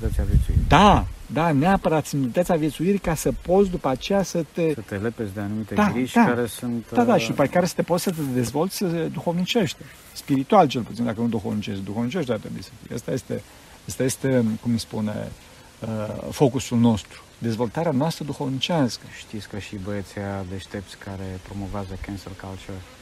unei 0.01 0.09
uh, 0.09 0.15
simplități 0.15 0.19
a 0.19 0.23
viețuirii. 0.23 0.65
da, 0.67 1.05
da, 1.25 1.51
neapărat 1.51 2.05
simplitatea 2.05 2.55
viețuirii 2.55 2.99
ca 2.99 3.15
să 3.15 3.31
poți 3.41 3.69
după 3.69 3.89
aceea 3.89 4.23
să 4.23 4.45
te... 4.51 4.73
Să 4.73 4.81
te 4.81 4.95
lepezi 4.95 5.33
de 5.33 5.39
anumite 5.39 5.73
Da, 5.73 5.89
griji 5.91 6.13
da. 6.13 6.25
care 6.25 6.45
sunt... 6.45 6.89
Da, 6.91 7.03
da, 7.03 7.13
uh, 7.13 7.21
și 7.21 7.27
după 7.27 7.45
care 7.45 7.65
să 7.65 7.73
te 7.75 7.81
poți 7.81 8.03
să 8.03 8.09
te 8.09 8.21
dezvolți 8.33 8.83
uh, 8.83 9.05
duhovnicește. 9.11 9.83
Spiritual 10.13 10.67
cel 10.67 10.81
puțin, 10.81 11.05
dacă 11.05 11.21
nu 11.21 11.27
duhovnicești. 11.27 11.83
Duhovnicește 11.83 12.31
ar 12.31 12.37
trebui 12.37 12.63
să 12.63 12.69
fie. 12.85 12.95
Asta 12.95 13.11
este, 13.11 13.41
asta 13.87 14.03
este 14.03 14.45
cum 14.61 14.71
îi 14.71 14.79
spune, 14.79 15.31
uh, 15.79 15.87
focusul 16.31 16.77
nostru. 16.77 17.21
Dezvoltarea 17.37 17.91
noastră 17.91 18.23
duhovnicească. 18.23 19.05
Știți 19.17 19.47
că 19.47 19.57
și 19.57 19.75
băieții 19.75 20.21
aia 20.21 20.45
deștepți 20.49 20.97
care 20.97 21.39
promovează 21.47 21.97
cancel 22.05 22.31
culture 22.41 22.77
uh, 22.77 22.96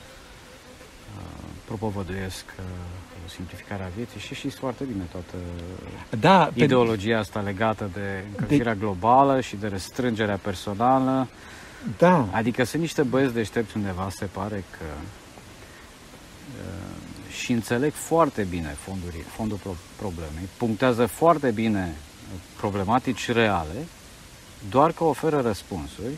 propovăduiesc 1.65 2.45
uh, 2.59 2.63
o 3.25 3.29
simplificare 3.29 3.83
a 3.83 3.87
vieții 3.95 4.19
și 4.19 4.35
știți 4.35 4.55
foarte 4.55 4.83
bine 4.83 5.03
toată 5.11 5.35
Da, 6.19 6.51
pe, 6.53 6.63
ideologia 6.63 7.19
asta 7.19 7.39
legată 7.39 7.89
de 7.93 8.23
încălzirea 8.31 8.75
globală 8.75 9.41
și 9.41 9.55
de 9.55 9.67
restrângerea 9.67 10.37
personală. 10.37 11.27
da, 11.97 12.27
Adică 12.31 12.63
sunt 12.63 12.81
niște 12.81 13.01
băieți 13.03 13.33
deștepți 13.33 13.77
undeva, 13.77 14.09
se 14.09 14.25
pare 14.25 14.63
că 14.77 14.85
uh, 16.57 17.33
și 17.33 17.51
înțeleg 17.51 17.91
foarte 17.93 18.43
bine 18.49 18.75
fondul, 18.79 19.09
fondul 19.27 19.57
pro- 19.57 19.75
problemei, 19.95 20.47
punctează 20.57 21.05
foarte 21.05 21.51
bine 21.51 21.95
uh, 21.95 22.39
problematici 22.57 23.31
reale, 23.31 23.87
doar 24.69 24.91
că 24.91 25.03
oferă 25.03 25.41
răspunsuri, 25.41 26.17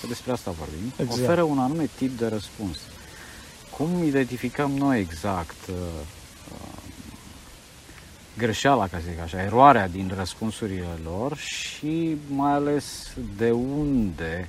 că 0.00 0.06
despre 0.06 0.32
asta 0.32 0.50
vorbim, 0.50 0.92
Exact. 0.96 1.20
oferă 1.22 1.42
un 1.42 1.58
anume 1.58 1.88
tip 1.96 2.18
de 2.18 2.26
răspuns. 2.26 2.76
Cum 3.80 4.04
identificăm 4.04 4.70
noi 4.70 4.98
exact 5.00 5.66
uh, 5.68 5.74
uh, 6.52 6.82
greșeala, 8.38 8.88
ca 8.88 8.98
să 8.98 9.04
zic 9.10 9.20
așa, 9.20 9.42
eroarea 9.42 9.88
din 9.88 10.12
răspunsurile 10.16 10.98
lor 11.04 11.36
și 11.36 12.16
mai 12.28 12.52
ales 12.52 13.14
de 13.36 13.50
unde, 13.50 14.48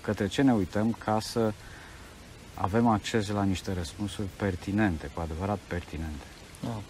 către 0.00 0.26
ce 0.26 0.42
ne 0.42 0.52
uităm 0.52 0.92
ca 0.92 1.20
să 1.20 1.52
avem 2.54 2.86
acces 2.86 3.28
la 3.28 3.42
niște 3.42 3.72
răspunsuri 3.72 4.28
pertinente, 4.36 5.10
cu 5.14 5.20
adevărat 5.20 5.58
pertinente. 5.66 6.26
Da. 6.60 6.80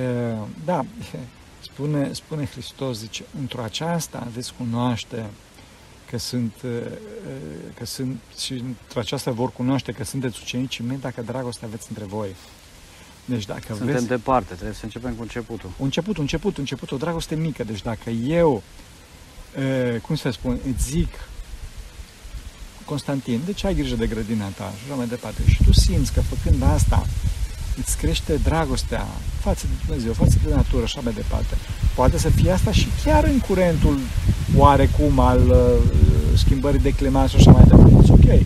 E, 0.00 0.34
Da, 0.64 0.84
spune, 1.70 2.12
spune 2.12 2.46
Hristos, 2.46 2.98
zice, 2.98 3.24
într-o 3.40 3.62
aceasta 3.62 4.26
veți 4.32 4.54
cunoaște 4.54 5.26
că 6.10 6.18
sunt, 6.18 6.52
e, 6.64 6.68
e, 6.68 6.90
că 7.78 7.84
sunt 7.84 8.20
și 8.38 8.52
într-o 8.52 9.00
aceasta 9.00 9.30
vor 9.30 9.52
cunoaște 9.52 9.92
că 9.92 10.04
sunteți 10.04 10.38
ucenicii 10.42 10.84
mei 10.84 10.98
dacă 11.00 11.22
dragoste 11.22 11.64
aveți 11.64 11.86
între 11.88 12.04
voi. 12.04 12.34
Deci 13.24 13.46
dacă 13.46 13.62
Suntem 13.66 13.86
vreți... 13.86 14.06
departe, 14.06 14.54
trebuie 14.54 14.74
să 14.74 14.84
începem 14.84 15.14
cu 15.14 15.22
începutul. 15.22 15.70
Un 15.78 15.84
început, 15.84 16.16
un 16.16 16.22
început, 16.22 16.52
un 16.52 16.60
început, 16.60 16.90
o 16.90 16.96
dragoste 16.96 17.34
mică. 17.34 17.64
Deci 17.64 17.82
dacă 17.82 18.10
eu, 18.10 18.62
e, 19.58 19.98
cum 19.98 20.16
să 20.16 20.30
spun, 20.30 20.58
îți 20.66 20.90
zic, 20.90 21.14
Constantin, 22.84 23.40
de 23.44 23.52
ce 23.52 23.66
ai 23.66 23.74
grijă 23.74 23.94
de 23.94 24.06
grădina 24.06 24.46
ta 24.46 24.72
și 24.76 24.84
așa 24.84 24.94
mai 24.94 25.06
departe. 25.06 25.42
Și 25.46 25.64
tu 25.64 25.72
simți 25.72 26.12
că 26.12 26.20
făcând 26.20 26.62
asta 26.62 27.06
îți 27.80 27.96
crește 27.96 28.34
dragostea 28.42 29.06
față 29.40 29.66
de 29.66 29.72
Dumnezeu, 29.86 30.12
față 30.12 30.36
de 30.44 30.54
natură 30.54 30.86
și 30.86 30.92
așa 30.96 31.00
mai 31.04 31.12
departe. 31.12 31.54
Poate 31.94 32.18
să 32.18 32.28
fie 32.28 32.50
asta 32.50 32.72
și 32.72 32.88
chiar 33.04 33.24
în 33.24 33.38
curentul 33.38 33.98
oarecum 34.56 35.18
al 35.18 35.48
uh, 35.48 35.58
schimbării 36.36 36.80
de 36.80 36.90
climat 36.90 37.28
și 37.28 37.36
așa 37.36 37.50
mai 37.50 37.64
departe. 37.68 38.12
Ok. 38.12 38.42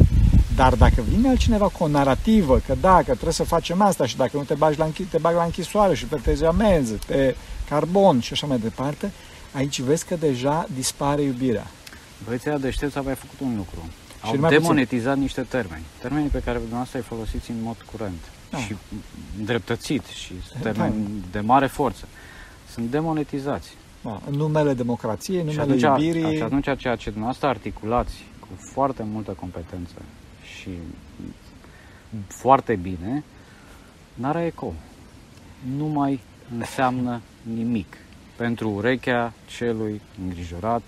Dar 0.54 0.74
dacă 0.74 1.02
vine 1.08 1.28
altcineva 1.28 1.68
cu 1.68 1.84
o 1.84 1.88
narrativă 1.88 2.60
că 2.66 2.74
da, 2.80 2.96
că 2.96 3.02
trebuie 3.12 3.32
să 3.32 3.44
facem 3.44 3.80
asta 3.80 4.06
și 4.06 4.16
dacă 4.16 4.36
nu 4.36 4.42
te 4.42 4.54
bagi 4.54 4.78
la, 4.78 4.88
închi- 4.90 5.10
te 5.10 5.18
bagi 5.18 5.36
la 5.36 5.44
închisoare 5.44 5.94
și 5.94 6.04
plătezi 6.04 6.44
amenzi 6.44 6.92
pe 6.92 7.36
carbon 7.68 8.20
și 8.20 8.32
așa 8.32 8.46
mai 8.46 8.58
departe, 8.58 9.10
aici 9.52 9.80
vezi 9.80 10.04
că 10.04 10.16
deja 10.16 10.66
dispare 10.74 11.22
iubirea. 11.22 11.66
Băieții 12.24 12.50
ăia 12.50 12.58
deștepți 12.58 12.96
au 12.96 13.04
mai 13.04 13.14
făcut 13.14 13.40
un 13.40 13.54
lucru. 13.56 13.88
Au 14.20 14.34
numai 14.34 14.50
puțin. 14.50 14.62
demonetizat 14.62 15.16
niște 15.16 15.40
termeni. 15.40 15.82
Termenii 16.00 16.28
pe 16.28 16.42
care 16.44 16.58
dumneavoastră 16.58 16.98
îi 16.98 17.04
folosiți 17.04 17.50
în 17.50 17.56
mod 17.62 17.76
curent. 17.92 18.22
Da. 18.52 18.58
Și 18.58 18.76
îndreptățit 19.38 20.04
și 20.04 20.32
Da. 20.52 20.60
termeni 20.60 21.24
de 21.30 21.40
mare 21.40 21.66
forță. 21.66 22.08
Sunt 22.70 22.90
demonetizați. 22.90 23.68
Da, 24.02 24.20
în 24.30 24.34
numele 24.34 24.74
democrației, 24.74 25.40
în 25.40 25.50
Și 25.50 25.56
numele 25.56 25.86
atunci, 25.86 26.04
iubirii. 26.04 26.36
și 26.36 26.42
atunci 26.42 26.64
ceea 26.78 26.96
ce 26.96 27.04
dumneavoastră 27.04 27.46
articulați 27.48 28.14
cu 28.40 28.48
foarte 28.72 29.02
multă 29.02 29.30
competență 29.30 29.94
și 30.60 30.70
foarte 32.26 32.74
bine, 32.74 33.24
n-are 34.14 34.44
eco. 34.44 34.72
Nu 35.76 35.86
mai 35.86 36.20
înseamnă 36.58 37.20
nimic 37.54 37.96
pentru 38.36 38.68
urechea 38.70 39.32
celui 39.46 40.00
îngrijorat, 40.24 40.82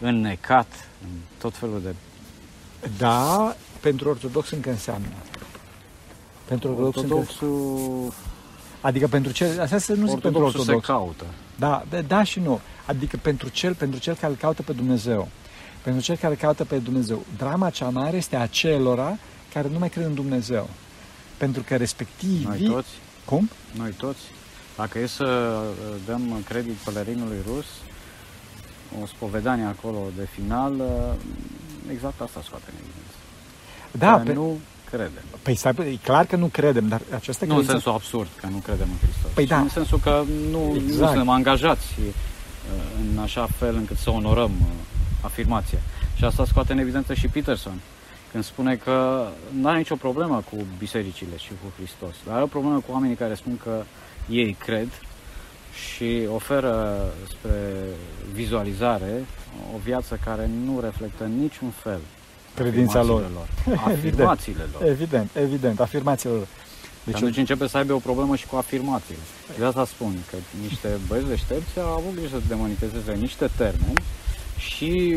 înnecat 0.00 0.88
în 1.02 1.08
tot 1.38 1.56
felul 1.56 1.80
de 1.82 1.94
Da, 2.98 3.56
pentru 3.80 4.08
ortodox 4.08 4.50
încă 4.50 4.70
înseamnă. 4.70 5.06
Pentru 6.44 6.68
ortodox, 6.68 6.96
încă... 6.96 7.14
Ortodoxul, 7.14 8.12
Adică 8.80 9.06
pentru 9.06 9.32
cel... 9.32 9.60
Asta 9.60 9.78
să 9.78 9.92
nu 9.92 10.06
zic 10.06 10.18
pentru 10.18 10.42
ortodoxul 10.42 10.64
se 10.64 10.72
ortodox. 10.72 10.86
caută. 10.86 11.24
Da, 11.56 11.84
da, 11.90 12.00
da 12.00 12.22
și 12.22 12.40
nu. 12.40 12.60
Adică 12.86 13.18
pentru 13.22 13.48
cel, 13.48 13.74
pentru 13.74 14.00
cel 14.00 14.14
care 14.14 14.32
îl 14.32 14.38
caută 14.38 14.62
pe 14.62 14.72
Dumnezeu. 14.72 15.28
Pentru 15.82 16.02
cel 16.02 16.16
care 16.16 16.32
îl 16.32 16.38
caută 16.38 16.64
pe 16.64 16.76
Dumnezeu. 16.76 17.22
Drama 17.36 17.70
cea 17.70 17.88
mare 17.88 18.16
este 18.16 18.36
a 18.36 18.46
celora 18.46 19.18
care 19.52 19.68
nu 19.68 19.78
mai 19.78 19.88
cred 19.88 20.04
în 20.04 20.14
Dumnezeu. 20.14 20.68
Pentru 21.36 21.62
că 21.62 21.76
respectivii... 21.76 22.44
Noi 22.44 22.68
toți, 22.68 22.88
Cum? 23.24 23.50
noi 23.76 23.90
toți, 23.90 24.20
dacă 24.76 24.98
e 24.98 25.06
să 25.06 25.24
uh, 25.24 25.94
dăm 26.06 26.42
credit 26.48 26.72
pelerinului 26.74 27.36
rus, 27.54 27.64
o 29.02 29.06
spovedanie 29.06 29.64
acolo 29.64 29.98
de 30.16 30.28
final, 30.30 30.74
uh, 30.74 31.14
exact 31.90 32.20
asta 32.20 32.40
scoate 32.44 32.64
în 32.68 32.74
evidență. 32.74 33.16
Da, 33.90 34.16
Că 34.16 34.22
pe, 34.22 34.32
nu 34.32 34.58
credem. 34.94 35.22
păi 35.42 35.54
stai, 35.54 35.74
e 35.78 35.96
clar 36.02 36.24
că 36.26 36.36
nu 36.36 36.46
credem, 36.46 36.88
dar 36.88 37.00
această 37.14 37.44
Nu 37.44 37.50
în 37.50 37.56
credință... 37.56 37.72
sensul 37.72 37.92
absurd, 37.92 38.28
că 38.40 38.46
nu 38.50 38.56
credem 38.56 38.88
în 38.90 38.98
Hristos. 38.98 39.30
Păi 39.34 39.44
ci 39.44 39.48
da. 39.48 39.58
În 39.58 39.68
sensul 39.68 39.98
că 39.98 40.22
nu, 40.50 40.72
nu 40.72 40.74
Exact. 40.74 41.06
suntem 41.06 41.28
angajați 41.28 41.86
uh, 41.98 42.14
în 43.00 43.18
așa 43.18 43.48
fel 43.58 43.74
încât 43.74 43.96
să 43.96 44.10
onorăm 44.10 44.52
uh, 44.60 44.66
afirmația. 45.20 45.78
Și 46.16 46.24
asta 46.24 46.44
scoate 46.44 46.72
în 46.72 46.78
evidență 46.78 47.14
și 47.14 47.28
Peterson, 47.28 47.80
când 48.30 48.44
spune 48.44 48.76
că 48.76 49.26
nu 49.60 49.68
are 49.68 49.78
nicio 49.78 49.96
problemă 49.96 50.42
cu 50.50 50.56
bisericile 50.78 51.36
și 51.36 51.48
cu 51.48 51.72
Hristos, 51.76 52.14
dar 52.26 52.34
are 52.34 52.42
o 52.42 52.46
problemă 52.56 52.76
cu 52.76 52.92
oamenii 52.92 53.16
care 53.16 53.34
spun 53.34 53.60
că 53.62 53.82
ei 54.28 54.56
cred 54.64 54.88
și 55.94 56.28
oferă 56.34 56.98
spre 57.28 57.60
vizualizare 58.32 59.24
o 59.74 59.78
viață 59.78 60.18
care 60.24 60.50
nu 60.64 60.80
reflectă 60.80 61.24
în 61.24 61.38
niciun 61.38 61.70
fel 61.70 62.00
Credința 62.54 63.02
lor. 63.02 63.22
afirmațiile 63.22 63.38
lor. 63.66 63.82
Afirmațiile 63.94 64.64
lor. 64.72 64.88
Evident, 64.90 65.30
evident, 65.34 65.80
afirmațiile 65.80 66.34
lor. 66.34 66.46
Deci 66.46 67.12
Deci, 67.12 67.14
atunci 67.22 67.36
începe 67.36 67.66
să 67.68 67.76
aibă 67.76 67.92
o 67.92 67.98
problemă 67.98 68.36
și 68.36 68.46
cu 68.46 68.56
afirmațiile. 68.56 69.20
De 69.58 69.64
asta 69.64 69.84
spun 69.84 70.14
că 70.30 70.36
niște 70.68 70.88
băieți 71.08 71.28
deștepți 71.28 71.78
au 71.78 71.92
avut 71.92 72.14
grijă 72.14 72.36
să 72.36 72.42
demonetizeze 72.48 73.12
niște 73.20 73.48
termeni 73.56 73.98
și 74.58 75.16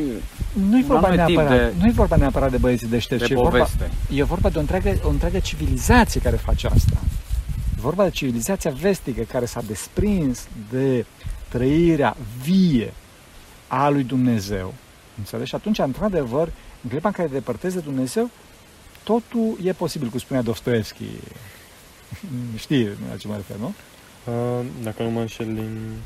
nu-i 0.69 0.81
un 0.81 0.85
vorba, 0.87 1.07
anume 1.07 1.25
tip 1.25 1.35
neapărat, 1.37 1.71
de- 1.71 1.73
nu-i 1.83 1.91
vorba 1.91 2.15
neapărat 2.15 2.51
de 2.51 2.57
băieții 2.57 2.87
deștepți, 2.87 3.23
de 3.27 3.29
ci 3.29 3.37
e 3.37 3.41
vorba, 3.41 3.49
poveste. 3.57 3.91
e 4.13 4.23
vorba 4.23 4.49
de 4.49 4.57
o 4.57 4.61
întreagă, 4.61 4.99
o 5.03 5.09
întreagă 5.09 5.39
civilizație 5.39 6.21
care 6.21 6.35
face 6.35 6.67
asta. 6.67 6.99
E 7.77 7.79
vorba 7.81 8.03
de 8.03 8.09
civilizația 8.09 8.71
vestică 8.71 9.21
care 9.21 9.45
s-a 9.45 9.61
desprins 9.67 10.47
de 10.71 11.05
trăirea 11.49 12.15
vie 12.43 12.93
a 13.67 13.89
lui 13.89 14.03
Dumnezeu. 14.03 14.73
Înțelegi? 15.17 15.49
Și 15.49 15.55
atunci, 15.55 15.77
într-adevăr, 15.79 16.49
în 16.83 16.89
clipa 16.89 17.07
în 17.07 17.13
care 17.13 17.27
te 17.27 17.33
depărtezi 17.33 17.75
de 17.75 17.81
Dumnezeu, 17.81 18.29
totul 19.03 19.57
e 19.63 19.73
posibil, 19.73 20.09
cum 20.09 20.19
spunea 20.19 20.41
Dostoevski. 20.41 21.03
Știi 22.55 22.85
la 22.85 23.17
ce 23.17 23.27
mă 23.27 23.35
refer, 23.35 23.57
nu? 23.57 23.73
Uh, 24.25 24.65
dacă 24.83 25.03
nu 25.03 25.09
mă 25.09 25.19
înșel 25.19 25.45
din 25.45 25.97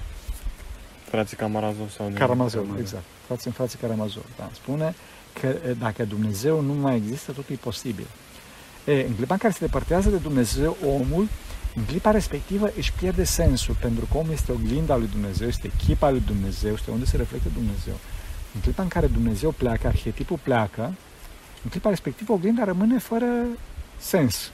frații 1.09 1.37
Camarazov 1.37 1.91
sau 1.91 2.07
din... 2.07 2.15
Karamazov, 2.15 2.61
Karamazov. 2.61 2.79
exact. 2.79 3.03
Frații 3.25 3.47
în 3.47 3.53
frații 3.53 3.79
Karamazov. 3.79 4.25
Da. 4.37 4.49
Spune 4.53 4.95
că 5.39 5.47
e, 5.47 5.73
dacă 5.79 6.03
Dumnezeu 6.03 6.61
nu 6.61 6.73
mai 6.73 6.95
există, 6.95 7.31
totul 7.31 7.55
e 7.55 7.57
posibil. 7.63 8.07
E, 8.85 9.05
în 9.07 9.13
clipa 9.15 9.33
în 9.33 9.39
care 9.39 9.53
se 9.53 9.65
depărtează 9.65 10.09
de 10.09 10.17
Dumnezeu, 10.17 10.77
omul, 10.85 11.27
în 11.75 11.83
clipa 11.83 12.11
respectivă 12.11 12.71
își 12.77 12.93
pierde 12.93 13.23
sensul, 13.23 13.75
pentru 13.79 14.05
că 14.11 14.17
omul 14.17 14.31
este 14.31 14.51
oglinda 14.51 14.95
lui 14.95 15.07
Dumnezeu, 15.11 15.47
este 15.47 15.71
echipa 15.75 16.09
lui 16.09 16.23
Dumnezeu, 16.25 16.73
este 16.73 16.91
unde 16.91 17.05
se 17.05 17.17
reflectă 17.17 17.47
Dumnezeu. 17.53 17.93
În 18.55 18.61
clipa 18.61 18.81
în 18.81 18.87
care 18.87 19.07
Dumnezeu 19.07 19.51
pleacă, 19.51 19.87
arhetipul 19.87 20.39
pleacă, 20.43 20.93
în 21.63 21.69
clipa 21.69 21.89
respectivă 21.89 22.33
oglinda 22.33 22.63
rămâne 22.63 22.97
fără 22.97 23.25
sens, 23.97 24.51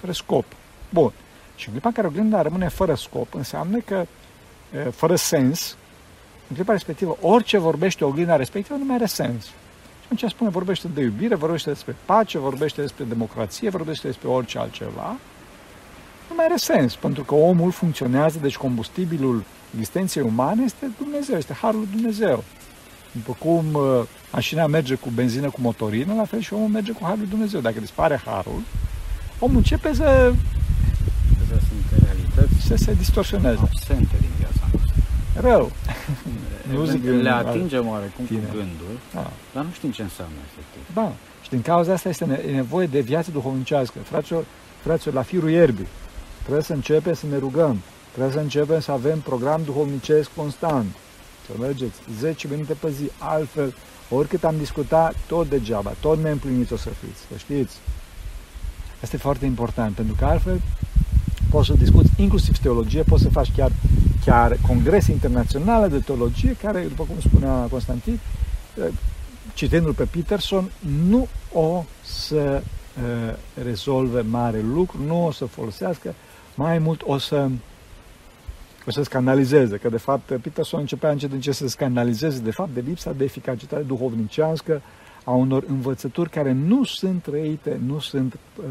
fără 0.00 0.12
scop. 0.12 0.44
Bun. 0.88 1.12
Și 1.56 1.66
în 1.66 1.72
clipa 1.72 1.88
în 1.88 1.94
care 1.94 2.06
oglinda 2.06 2.42
rămâne 2.42 2.68
fără 2.68 2.94
scop, 2.94 3.34
înseamnă 3.34 3.78
că, 3.78 4.06
e, 4.74 4.78
fără 4.78 5.16
sens, 5.16 5.76
în 6.48 6.56
clipa 6.56 6.72
respectivă, 6.72 7.16
orice 7.20 7.58
vorbește 7.58 8.04
oglinda 8.04 8.36
respectivă 8.36 8.78
nu 8.78 8.84
mai 8.84 8.94
are 8.94 9.06
sens. 9.06 9.44
Și 9.44 9.52
atunci 10.04 10.30
spune, 10.30 10.50
vorbește 10.50 10.88
de 10.88 11.00
iubire, 11.00 11.34
vorbește 11.34 11.70
despre 11.70 11.96
pace, 12.04 12.38
vorbește 12.38 12.80
despre 12.80 13.04
democrație, 13.04 13.70
vorbește 13.70 14.06
despre 14.06 14.28
orice 14.28 14.58
altceva. 14.58 15.16
Nu 16.28 16.34
mai 16.36 16.44
are 16.44 16.56
sens, 16.56 16.94
pentru 16.94 17.24
că 17.24 17.34
omul 17.34 17.70
funcționează, 17.70 18.38
deci 18.38 18.56
combustibilul 18.56 19.44
existenței 19.74 20.22
umane 20.22 20.62
este 20.64 20.90
Dumnezeu, 20.98 21.36
este 21.36 21.52
Harul 21.52 21.78
lui 21.78 21.88
Dumnezeu. 21.92 22.44
După 23.12 23.36
cum 23.38 23.64
uh, 23.74 24.02
mașina 24.32 24.66
merge 24.66 24.94
cu 24.94 25.08
benzină 25.14 25.50
cu 25.50 25.60
motorină, 25.60 26.14
la 26.14 26.24
fel 26.24 26.40
și 26.40 26.52
omul 26.52 26.68
merge 26.68 26.92
cu 26.92 26.98
Harul 27.02 27.18
lui 27.18 27.28
Dumnezeu. 27.28 27.60
Dacă 27.60 27.80
dispare 27.80 28.20
Harul, 28.24 28.60
omul 29.38 29.56
începe 29.56 29.94
să, 29.94 30.02
Acestea 30.02 31.58
sunt 31.68 32.02
realități 32.04 32.66
să 32.66 32.74
se 32.76 32.92
distorsioneze. 32.94 33.58
absente 33.62 34.14
din 34.20 34.28
viața 34.38 34.64
noastră. 34.72 34.94
Rău. 35.40 35.72
Nu 36.72 36.84
zic 36.84 37.04
le 37.04 37.10
în- 37.10 37.26
atingem 37.26 37.88
oarecum 37.88 38.24
tine. 38.24 38.38
cu 38.38 38.46
gândul, 38.56 38.98
Da. 39.14 39.30
dar 39.54 39.64
nu 39.64 39.70
știm 39.72 39.90
ce 39.90 40.02
înseamnă 40.02 40.34
efectiv. 40.50 40.94
Da. 40.94 41.12
Și 41.42 41.50
din 41.50 41.62
cauza 41.62 41.92
asta 41.92 42.08
este 42.08 42.24
ne- 42.24 42.40
e 42.48 42.50
nevoie 42.54 42.86
de 42.86 43.00
viață 43.00 43.30
duhovnicească. 43.30 43.98
Fraților, 44.04 44.44
fraților, 44.82 45.14
la 45.14 45.22
firul 45.22 45.50
ierbii, 45.50 45.86
trebuie 46.42 46.62
să 46.64 46.72
începem 46.72 47.14
să 47.14 47.26
ne 47.30 47.36
rugăm. 47.38 47.80
Trebuie 48.12 48.32
să 48.32 48.38
începem 48.40 48.80
să 48.80 48.92
avem 48.92 49.18
program 49.18 49.60
duhovnicesc 49.64 50.30
constant. 50.36 50.86
Să 51.50 51.60
mergeți 51.60 51.98
10 52.18 52.48
minute 52.50 52.72
pe 52.72 52.90
zi. 52.90 53.10
Altfel, 53.18 53.74
oricât 54.10 54.44
am 54.44 54.54
discutat, 54.58 55.14
tot 55.26 55.48
degeaba, 55.48 55.92
tot 56.00 56.22
neîmpliniți 56.22 56.72
o 56.72 56.76
să 56.76 56.88
fiți. 56.88 57.20
Să 57.30 57.36
știți. 57.36 57.76
Asta 59.02 59.16
e 59.16 59.18
foarte 59.18 59.46
important, 59.46 59.94
pentru 59.94 60.14
că 60.18 60.24
altfel 60.24 60.60
poți 61.50 61.66
să 61.66 61.74
discuți 61.74 62.10
inclusiv 62.16 62.58
teologie, 62.58 63.02
poți 63.02 63.22
să 63.22 63.28
faci 63.28 63.52
chiar, 63.56 63.72
chiar 64.24 64.56
congrese 64.66 65.12
internaționale 65.12 65.88
de 65.88 65.98
teologie, 65.98 66.56
care, 66.62 66.80
după 66.80 67.04
cum 67.04 67.20
spunea 67.20 67.66
Constantin, 67.70 68.20
citindu-l 69.54 69.92
pe 69.92 70.04
Peterson, 70.04 70.70
nu 71.08 71.28
o 71.52 71.84
să 72.02 72.62
uh, 72.62 73.34
rezolve 73.62 74.20
mare 74.20 74.60
lucru, 74.60 74.98
nu 75.06 75.26
o 75.26 75.32
să 75.32 75.44
folosească, 75.44 76.14
mai 76.54 76.78
mult 76.78 77.02
o 77.04 77.18
să 77.18 77.48
o 78.90 79.02
să 79.02 79.02
scandalizeze, 79.02 79.76
că 79.76 79.88
de 79.88 79.96
fapt 79.96 80.36
Peterson 80.36 80.80
începea 80.80 81.10
încet 81.10 81.32
încet 81.32 81.54
să 81.54 81.68
scandalizeze 81.68 82.40
de 82.40 82.50
fapt 82.50 82.74
de 82.74 82.82
lipsa 82.86 83.12
de 83.12 83.24
eficacitate 83.24 83.82
duhovnicească 83.82 84.82
a 85.24 85.30
unor 85.30 85.64
învățături 85.68 86.30
care 86.30 86.52
nu 86.52 86.84
sunt 86.84 87.22
trăite, 87.22 87.80
nu 87.86 87.98
sunt 87.98 88.38
uh, 88.56 88.64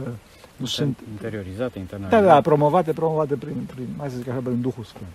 nu 0.55 0.65
sunt 0.65 0.99
interiorizate, 1.11 1.71
da, 1.73 1.79
internalizate. 1.79 2.25
da, 2.25 2.41
promovate, 2.41 2.93
promovate 2.93 3.35
prin, 3.35 3.67
prin 3.73 3.87
hai 3.97 4.09
să 4.09 4.17
zic 4.17 4.27
așa, 4.27 4.39
prin 4.43 4.61
Duhul 4.61 4.83
Sfânt. 4.83 5.09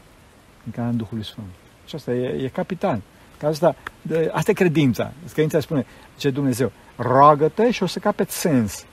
În 0.65 0.73
canalul 0.73 0.97
Duhului 0.97 1.25
Sfânt. 1.25 1.47
Și 1.87 1.95
asta 1.95 2.13
e, 2.13 2.45
e 2.45 2.49
capital. 2.49 3.01
Că 3.39 3.47
asta, 3.47 3.77
de, 4.03 4.31
asta 4.33 4.51
e 4.51 4.55
credința. 4.55 5.13
Credința 5.33 5.61
spune, 5.61 5.87
ce 6.17 6.31
Dumnezeu, 6.31 6.73
roagă-te 6.97 7.71
și 7.71 7.83
o 7.83 7.87
să 7.87 7.99
capeți 7.99 8.37
sens. 8.37 8.85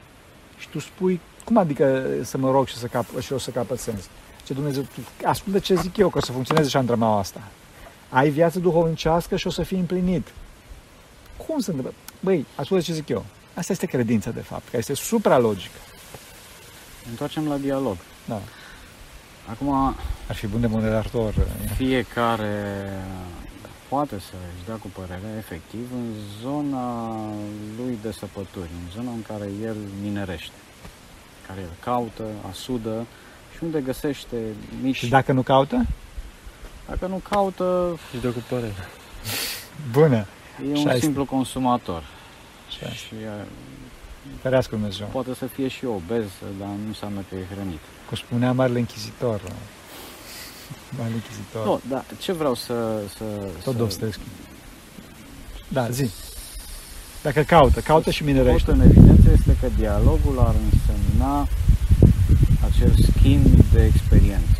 Și 0.57 0.69
tu 0.69 0.79
spui, 0.79 1.19
cum 1.43 1.57
adică 1.57 2.03
să 2.23 2.37
mă 2.37 2.51
rog 2.51 2.67
și, 2.67 2.77
să 2.77 2.87
cap, 2.87 3.19
și 3.19 3.33
o 3.33 3.37
să 3.37 3.51
capăt 3.51 3.79
sens? 3.79 4.09
Ce 4.45 4.53
Dumnezeu, 4.53 4.81
tu, 4.81 5.25
ascultă 5.25 5.59
ce 5.59 5.75
zic 5.75 5.97
eu, 5.97 6.09
că 6.09 6.17
o 6.17 6.21
să 6.21 6.31
funcționeze 6.31 6.69
și 6.69 6.77
antramaua 6.77 7.19
asta. 7.19 7.41
Ai 8.09 8.29
viață 8.29 8.59
duhovnicească 8.59 9.35
și 9.35 9.47
o 9.47 9.49
să 9.49 9.63
fii 9.63 9.79
împlinit. 9.79 10.27
Cum 11.47 11.59
se 11.59 11.69
întâmplă? 11.69 11.93
Băi, 12.19 12.45
ascultă 12.55 12.83
ce 12.83 12.93
zic 12.93 13.07
eu. 13.09 13.25
Asta 13.53 13.71
este 13.71 13.85
credința, 13.85 14.31
de 14.31 14.39
fapt, 14.41 14.65
care 14.65 14.77
este 14.77 14.93
supralogică. 14.93 15.77
Întoarcem 17.09 17.47
la 17.47 17.57
dialog. 17.57 17.97
Da. 18.25 18.41
Acum, 19.49 19.95
Ar 20.27 20.35
fi 20.35 20.47
bun 20.47 20.61
de 20.61 20.67
moderator. 20.67 21.33
fiecare 21.75 22.89
poate 23.89 24.19
să 24.19 24.33
își 24.55 24.65
dea 24.65 24.75
cu 24.75 24.87
părerea 24.87 25.37
efectiv 25.37 25.87
în 25.93 26.13
zona 26.41 27.15
lui 27.77 27.97
de 28.01 28.11
săpături, 28.11 28.69
în 28.83 28.91
zona 29.01 29.11
în 29.11 29.21
care 29.21 29.49
el 29.63 29.75
minerește, 30.01 30.55
care 31.47 31.61
el 31.61 31.69
caută, 31.83 32.23
asudă 32.49 33.05
și 33.05 33.20
unde 33.63 33.79
găsește 33.81 34.35
mici... 34.81 34.95
Și 34.95 35.09
dacă 35.09 35.31
nu 35.31 35.41
caută? 35.41 35.85
dacă 36.89 37.07
nu 37.07 37.21
caută, 37.29 37.99
Și 38.13 38.21
de 38.21 38.27
cu 38.27 38.43
părere. 38.49 38.73
Bună. 39.91 40.15
e 40.15 40.71
Așa 40.71 40.81
un 40.81 40.87
este. 40.87 40.99
simplu 40.99 41.25
consumator. 41.25 42.03
Așa. 42.67 42.91
Și 42.93 43.13
uh, 43.13 43.45
Ferească 44.41 44.75
Dumnezeu. 44.75 45.07
poate 45.11 45.33
să 45.33 45.45
fie 45.45 45.67
și 45.67 45.85
obez, 45.85 46.25
dar 46.59 46.67
nu 46.67 46.87
înseamnă 46.87 47.19
că 47.29 47.35
e 47.35 47.45
hrănit. 47.53 47.79
Cum 48.07 48.17
spunea 48.17 48.51
Marele 48.51 48.79
Închizitor. 48.79 49.41
Marele 50.97 51.15
Închizitor. 51.15 51.65
Nu, 51.65 51.81
dar 51.89 52.03
ce 52.19 52.31
vreau 52.31 52.53
să... 52.53 52.99
să 53.17 53.23
Tot 53.63 53.73
să, 53.73 53.79
Dostoevski. 53.79 54.21
Da, 55.67 55.89
zi. 55.89 56.09
Dacă 57.23 57.41
caută, 57.41 57.79
caută 57.79 58.11
și 58.11 58.23
Scot 58.23 58.33
minerește. 58.35 58.71
în 58.71 58.81
evidență 58.81 59.29
este 59.31 59.57
că 59.61 59.67
dialogul 59.77 60.39
ar 60.39 60.55
însemna 60.71 61.47
acel 62.65 62.91
schimb 62.95 63.45
de 63.73 63.83
experiență. 63.83 64.57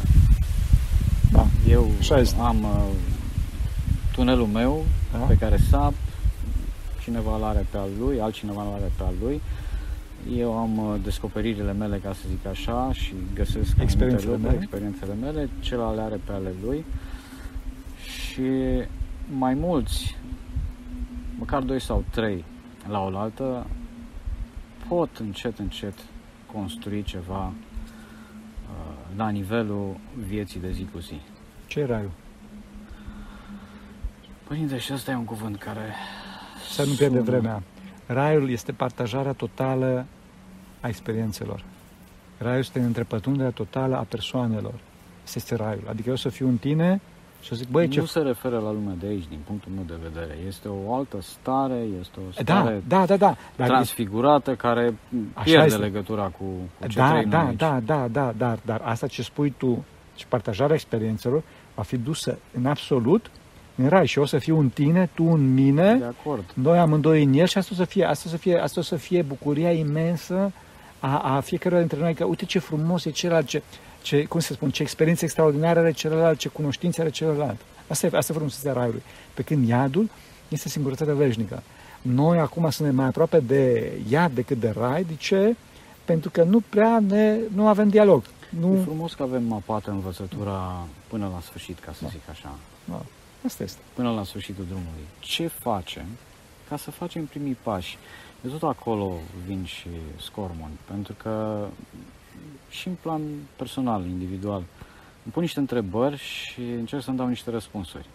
Da. 1.32 1.48
Eu 1.70 1.92
Așa 2.00 2.18
este. 2.20 2.40
am 2.40 2.64
uh, 2.64 2.84
tunelul 4.12 4.46
meu 4.48 4.86
Da. 5.12 5.18
pe 5.18 5.36
care 5.38 5.58
sap, 5.70 5.94
cineva 7.02 7.36
îl 7.36 7.44
are 7.44 7.66
pe 7.72 7.78
al 7.78 7.90
lui, 8.00 8.20
altcineva 8.22 8.62
îl 8.62 8.74
are 8.74 8.92
pe 8.98 9.04
al 9.04 9.14
lui. 9.22 9.42
Eu 10.38 10.58
am 10.58 10.78
uh, 10.78 10.96
descoperirile 11.04 11.74
mele, 11.74 11.98
ca 11.98 12.14
să 12.14 12.20
zic 12.30 12.46
așa, 12.46 12.90
și 12.94 13.14
găsesc 13.34 13.56
anumite 13.58 13.84
Experiențele 13.84 14.32
lucruri, 14.32 14.52
mele. 14.52 14.62
experiențele 14.64 15.14
mele, 15.22 15.50
celălalt 15.60 15.96
le 15.96 16.02
are 16.02 16.20
pe 16.26 16.32
ale 16.32 16.52
lui. 16.66 16.86
Și 18.04 18.42
mai 19.38 19.54
mulți, 19.54 20.16
măcar 21.38 21.62
doi 21.62 21.82
sau 21.82 22.04
trei 22.10 22.44
la 22.90 23.00
oaltă, 23.00 23.66
pot 24.88 25.10
încet, 25.18 25.60
încet 25.60 25.94
construi 26.54 27.04
ceva 27.04 27.46
uh, 27.46 27.52
la 29.16 29.30
nivelul 29.30 29.96
vieții 30.28 30.60
de 30.60 30.72
zi 30.72 30.88
cu 30.94 31.00
zi. 31.00 31.20
Ce 31.68 31.80
e 31.80 31.86
raiul? 31.86 32.12
Părinte, 34.48 34.78
și 34.78 34.94
ăsta 34.94 35.12
e 35.12 35.16
un 35.16 35.26
cuvânt 35.26 35.58
care... 35.58 35.94
Să 36.72 36.84
nu 36.86 36.94
pierde 36.94 37.18
sună- 37.18 37.30
vremea. 37.30 37.64
Raiul 38.06 38.50
este 38.50 38.72
partajarea 38.72 39.34
totală 39.34 40.06
a 40.82 40.88
experiențelor. 40.88 41.64
Raiul 42.38 42.60
este 42.60 42.80
întrepătrunderea 42.80 43.52
totală 43.52 43.98
a 43.98 44.04
persoanelor. 44.10 44.74
Asta 45.24 45.38
este 45.38 45.56
raiul. 45.56 45.84
Adică 45.90 46.10
eu 46.10 46.16
să 46.16 46.30
fiu 46.30 46.48
în 46.48 46.58
tine 46.58 47.02
și 47.42 47.50
să 47.50 47.56
zic, 47.56 47.68
băi, 47.68 47.88
ce... 47.88 48.00
nu 48.00 48.06
se 48.06 48.20
referă 48.20 48.56
la 48.60 48.72
lumea 48.72 48.94
de 49.00 49.08
aici, 49.08 49.28
din 49.30 49.40
punctul 49.46 49.72
meu 49.76 49.84
de 49.88 49.94
vedere. 50.10 50.38
Este 50.48 50.68
o 50.68 50.94
altă 50.96 51.18
stare, 51.22 51.84
este 52.00 52.20
o 52.20 52.42
Da, 52.44 52.54
stare 52.54 52.84
da, 52.88 53.06
da, 53.06 53.18
da. 53.18 53.36
Dar 53.56 53.68
transfigurată 53.68 54.56
care 54.56 54.94
Așa 55.34 55.44
pierde 55.44 55.66
este. 55.66 55.78
legătura 55.80 56.24
cu, 56.24 56.44
cu 56.80 56.88
ce 56.88 56.98
da, 56.98 57.10
trăim 57.10 57.30
da, 57.30 57.38
noi 57.38 57.48
aici. 57.48 57.58
da, 57.58 57.80
da, 57.86 58.08
da, 58.12 58.34
dar, 58.38 58.60
dar 58.66 58.82
asta 58.84 59.08
ce 59.08 59.22
spui 59.22 59.54
tu 59.58 59.84
și 60.16 60.26
partajarea 60.28 60.76
experiențelor 60.76 61.42
va 61.76 61.82
fi 61.84 61.98
dusă 61.98 62.38
în 62.54 62.66
absolut 62.66 63.32
în 63.76 63.88
rai 63.88 64.06
și 64.08 64.18
eu 64.18 64.24
o 64.24 64.28
să 64.28 64.38
fiu 64.38 64.60
în 64.60 64.70
tine, 64.70 65.10
tu 65.14 65.24
în 65.24 65.54
mine, 65.54 65.96
De 65.96 66.14
acord. 66.20 66.44
noi 66.54 66.78
amândoi 66.78 67.24
în 67.24 67.34
el 67.34 67.46
și 67.46 67.58
asta 67.58 67.70
o 67.74 67.76
să 67.76 67.86
fie, 67.86 68.06
asta 68.06 68.24
o 68.28 68.30
să 68.32 68.38
fie, 68.38 68.58
asta 68.58 68.80
o 68.80 68.84
să 68.84 68.96
fie 68.96 69.22
bucuria 69.22 69.72
imensă 69.72 70.52
a, 71.00 71.18
a 71.36 71.40
fiecăruia 71.40 71.80
dintre 71.80 72.00
noi, 72.00 72.14
că 72.14 72.24
uite 72.24 72.46
ce 72.46 72.60
frumos 72.60 73.06
e 73.06 73.10
celălalt, 73.10 73.46
ce, 73.48 73.64
ce, 74.02 74.26
cum 74.26 74.40
să 74.40 74.54
spun, 74.54 74.72
ce 74.72 74.82
experiență 74.82 75.26
extraordinară 75.26 75.80
are 75.80 75.92
celălalt, 75.92 76.40
ce 76.40 76.48
cunoștințe 76.48 77.02
are 77.02 77.10
celălalt. 77.10 77.60
Asta 77.88 78.06
e, 78.06 78.10
asta 78.14 78.32
e 78.32 78.36
frumusețea 78.36 78.74
raiului. 78.74 79.04
Pe 79.34 79.42
când 79.42 79.68
iadul 79.68 80.10
este 80.48 80.70
singurătatea 80.70 81.14
veșnică. 81.14 81.64
Noi 82.02 82.38
acum 82.40 82.70
suntem 82.70 82.96
mai 82.96 83.06
aproape 83.06 83.40
de 83.40 83.92
iad 84.10 84.32
decât 84.32 84.60
de 84.60 84.70
rai. 84.78 85.04
De 85.04 85.16
ce? 85.16 85.56
Pentru 86.06 86.30
că 86.30 86.44
nu 86.44 86.60
prea 86.70 87.00
ne, 87.08 87.38
nu 87.54 87.68
avem 87.68 87.90
dialog. 87.90 88.24
E 88.24 88.58
Nu, 88.60 88.82
frumos 88.84 89.14
că 89.14 89.24
avem 89.24 89.44
mapată 89.44 89.90
învățătura 89.92 90.86
până 91.08 91.30
la 91.34 91.42
sfârșit, 91.42 91.80
ca 91.80 91.92
Da. 91.92 91.94
să 91.94 92.06
zic 92.10 92.30
așa. 92.30 92.56
asta 93.46 93.64
este. 93.64 93.80
Până 93.94 94.12
la 94.12 94.24
sfârșitul 94.24 94.66
drumului. 94.66 95.06
Ce 95.20 95.48
facem 95.48 96.06
ca 96.70 96.78
să 96.78 96.92
facem 96.92 97.26
primii 97.26 97.58
pași? 97.64 97.98
Eu 98.46 98.52
tot 98.52 98.70
acolo 98.70 99.14
vin 99.46 99.64
și 99.66 99.88
scormon, 100.20 100.72
pentru 100.86 101.14
că 101.24 101.66
și 102.70 102.88
în 102.88 102.94
plan 103.02 103.22
personal, 103.56 104.06
individual, 104.06 104.64
îmi 105.24 105.34
pun 105.34 105.42
niște 105.42 105.60
întrebări 105.60 106.18
și 106.18 106.62
încerc 106.62 107.04
să-mi 107.04 107.18
dau 107.18 107.28
niște 107.28 107.50
răspunsuri. 107.50 108.06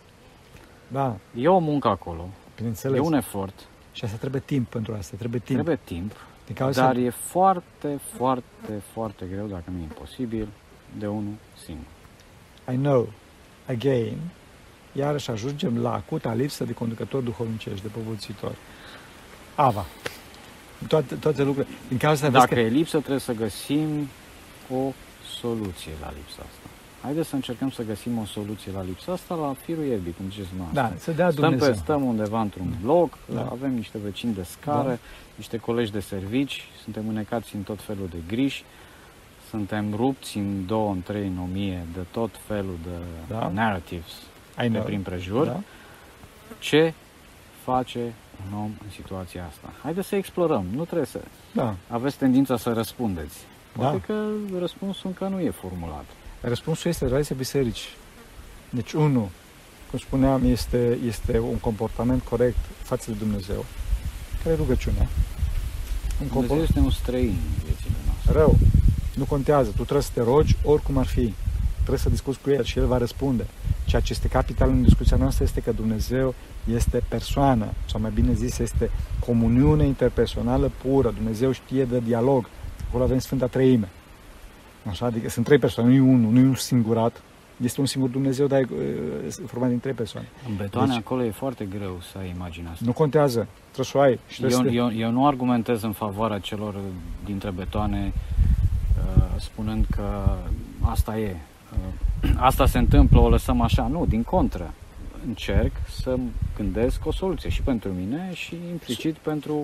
Da, 0.89 1.17
E 1.35 1.49
o 1.49 1.59
muncă 1.59 1.89
acolo, 1.89 2.29
bineînțeles. 2.57 2.97
e 2.99 3.01
un 3.01 3.13
efort, 3.15 3.67
Și 3.93 4.05
asta 4.05 4.17
trebuie 4.17 4.43
timp 4.45 4.69
pentru 4.69 4.95
asta, 4.95 5.17
trebuie 5.19 5.41
timp. 5.45 5.57
trebuie 5.63 5.79
timp, 5.85 6.13
Din 6.47 6.55
cauza 6.55 6.83
dar 6.85 6.97
e 6.97 7.11
foarte, 7.11 8.01
foarte, 8.17 8.83
foarte 8.93 9.27
greu, 9.33 9.47
dacă 9.47 9.65
nu 9.71 9.79
e 9.79 9.83
imposibil, 9.83 10.49
de 10.99 11.07
unul 11.07 11.33
singur. 11.65 11.85
I 12.73 12.77
know, 12.77 13.09
again, 13.69 14.17
iarăși 14.93 15.31
ajungem 15.31 15.79
la 15.79 15.93
acuta 15.95 16.35
lipsă 16.35 16.65
de 16.65 16.73
conducători 16.73 17.25
duhovnicești, 17.25 17.83
de 17.83 17.89
povățitori. 17.89 18.57
Ava. 19.55 19.85
Toate, 20.89 21.15
toate 21.15 21.43
lucrurile. 21.43 21.75
Din 21.89 21.97
cauza 21.97 22.27
asta, 22.27 22.39
Dacă 22.39 22.55
vezi 22.55 22.67
e 22.67 22.71
lipsă, 22.77 22.97
trebuie 22.99 23.19
să 23.21 23.33
găsim 23.33 24.09
o 24.75 24.93
soluție 25.41 25.93
la 26.01 26.11
lipsa 26.17 26.37
asta. 26.39 26.69
Haideți 27.03 27.29
să 27.29 27.35
încercăm 27.35 27.71
să 27.71 27.83
găsim 27.83 28.19
o 28.19 28.25
soluție 28.25 28.73
la 28.73 28.83
lipsa 28.83 29.13
asta 29.13 29.35
la 29.35 29.55
firul 29.65 29.85
ierbii, 29.85 30.15
cum 30.17 30.31
ziceți 30.31 30.49
că, 30.49 30.55
dumneavoastră. 30.57 30.95
da, 30.97 31.03
să 31.03 31.11
dea 31.13 31.31
Stăm, 31.31 31.43
Dumnezeu. 31.43 31.73
pe, 31.73 31.79
stăm 31.79 32.05
undeva 32.05 32.41
într-un 32.41 32.75
bloc, 32.83 33.19
Da. 33.35 33.41
avem 33.53 33.75
niște 33.75 33.99
vecini 34.05 34.35
de 34.35 34.43
scară, 34.43 34.89
Da. 34.89 34.99
niște 35.35 35.57
colegi 35.57 35.93
de 35.93 36.01
servici, 36.01 36.65
suntem 36.83 37.09
înecați 37.09 37.55
în 37.57 37.63
tot 37.63 37.81
felul 37.83 38.09
de 38.11 38.17
griji, 38.27 38.65
suntem 39.51 39.95
rupți 39.95 40.37
în 40.37 40.67
două, 40.67 40.91
în 40.93 41.03
trei, 41.03 41.27
în 41.27 41.39
o 41.39 41.47
mie 41.53 41.83
de 41.93 42.01
tot 42.11 42.31
felul 42.47 42.77
de 42.83 42.97
Da. 43.29 43.51
narratives 43.55 44.13
I 44.59 44.61
pe 44.61 44.69
know. 44.69 44.83
prin 44.83 45.01
prejur. 45.01 45.47
Da? 45.47 45.61
Ce 46.59 46.93
face 47.65 48.13
un 48.47 48.59
om 48.59 48.71
în 48.85 48.91
situația 48.95 49.47
asta? 49.47 49.73
Haideți 49.83 50.09
să 50.09 50.17
explorăm, 50.17 50.65
nu 50.75 50.85
trebuie 50.85 51.07
să 51.07 51.21
da. 51.53 51.75
aveți 51.89 52.17
tendința 52.17 52.57
să 52.57 52.73
răspundeți. 52.73 53.37
Poate 53.73 53.97
Da. 54.07 54.15
că 54.15 54.25
răspunsul 54.59 55.03
încă 55.09 55.29
nu 55.35 55.41
e 55.41 55.51
formulat. 55.51 56.05
Răspunsul 56.41 56.91
este 56.91 57.05
relația 57.07 57.35
biserici. 57.39 57.89
Deci, 58.71 58.93
unul, 58.93 59.29
cum 59.91 59.99
spuneam, 59.99 60.45
este, 60.45 60.99
este 61.07 61.39
un 61.39 61.57
comportament 61.59 62.23
corect 62.23 62.59
față 62.83 63.11
de 63.11 63.17
Dumnezeu. 63.17 63.65
Care 64.43 64.55
e 64.55 64.59
rugăciunea? 64.59 65.03
Un 66.21 66.27
Dumnezeu 66.27 66.41
comport- 66.57 66.69
este 66.69 66.79
un 66.79 66.91
străin 66.91 67.29
în 67.57 67.63
viețile 67.65 67.95
noastre. 68.07 68.33
rău. 68.33 68.57
Nu 69.15 69.25
contează. 69.25 69.69
Tu 69.69 69.83
trebuie 69.83 70.03
să 70.03 70.11
te 70.15 70.23
rogi 70.23 70.57
oricum 70.65 70.97
ar 70.99 71.07
fi. 71.07 71.35
Trebuie 71.75 71.99
să 71.99 72.09
discuți 72.09 72.39
cu 72.41 72.51
El 72.51 72.65
și 72.65 72.79
El 72.79 72.87
va 72.87 72.99
răspunde. 72.99 73.47
Ceea 73.85 74.01
ce 74.01 74.13
este 74.13 74.29
capital 74.29 74.69
în 74.69 74.83
discuția 74.83 75.17
noastră 75.17 75.45
este 75.45 75.61
că 75.61 75.73
Dumnezeu 75.73 76.35
este 76.73 77.03
persoană, 77.09 77.67
sau 77.87 78.01
mai 78.01 78.11
bine 78.15 78.33
zis, 78.33 78.59
este 78.59 78.91
comuniune 79.27 79.85
interpersonală 79.85 80.71
pură. 80.83 81.11
Dumnezeu 81.11 81.53
știe 81.53 81.85
de 81.85 82.01
dialog. 82.01 82.49
Acolo 82.89 83.05
avem 83.05 83.19
Sfânta 83.19 83.47
Treime. 83.47 83.89
Așa, 84.89 85.07
adică 85.07 85.29
sunt 85.29 85.45
trei 85.45 85.59
persoane, 85.59 85.89
nu 85.89 85.95
e 85.95 86.01
unul, 86.01 86.33
nu 86.33 86.39
e 86.39 86.45
un 86.45 86.55
singurat. 86.55 87.23
Este 87.63 87.81
un 87.81 87.87
singur 87.87 88.09
Dumnezeu, 88.09 88.47
dar 88.47 88.59
e 88.59 88.67
e 89.27 89.47
format 89.47 89.69
din 89.69 89.81
trei 89.81 89.93
persoane. 89.93 90.29
În 90.49 90.57
betoane 90.57 90.89
Deci- 90.89 90.97
acolo 90.97 91.25
e 91.25 91.31
foarte 91.31 91.65
greu 91.65 91.99
să 92.13 92.19
ai 92.19 92.33
imaginea 92.35 92.71
asta. 92.71 92.85
Nu 92.87 92.93
contează. 92.93 93.47
Trebuie 93.73 93.87
să 93.87 93.99
o 93.99 94.01
ai. 94.01 94.19
Și 94.27 94.39
trebuie 94.41 94.59
Eu, 94.59 94.65
să 94.65 94.69
te... 94.69 94.75
eu, 94.75 95.07
eu 95.07 95.11
nu 95.11 95.27
argumentez 95.27 95.83
în 95.83 95.93
favoarea 95.93 96.39
celor 96.39 96.75
dintre 97.25 97.51
betoane 97.51 98.13
uh, 98.13 99.23
spunând 99.39 99.87
că 99.91 100.37
asta 100.81 101.19
e. 101.19 101.37
Uh, 102.23 102.31
asta 102.49 102.67
se 102.67 102.79
întâmplă, 102.79 103.21
o 103.21 103.29
lăsăm 103.29 103.61
așa. 103.61 103.87
Nu, 103.87 104.07
din 104.09 104.23
contră. 104.23 104.75
Încerc 105.27 105.73
să 105.89 106.17
gândesc 106.57 107.07
o 107.07 107.13
soluție 107.13 107.51
și 107.51 107.63
pentru 107.63 107.91
mine 107.93 108.31
și 108.35 108.57
implicit 108.71 109.15
pentru 109.17 109.63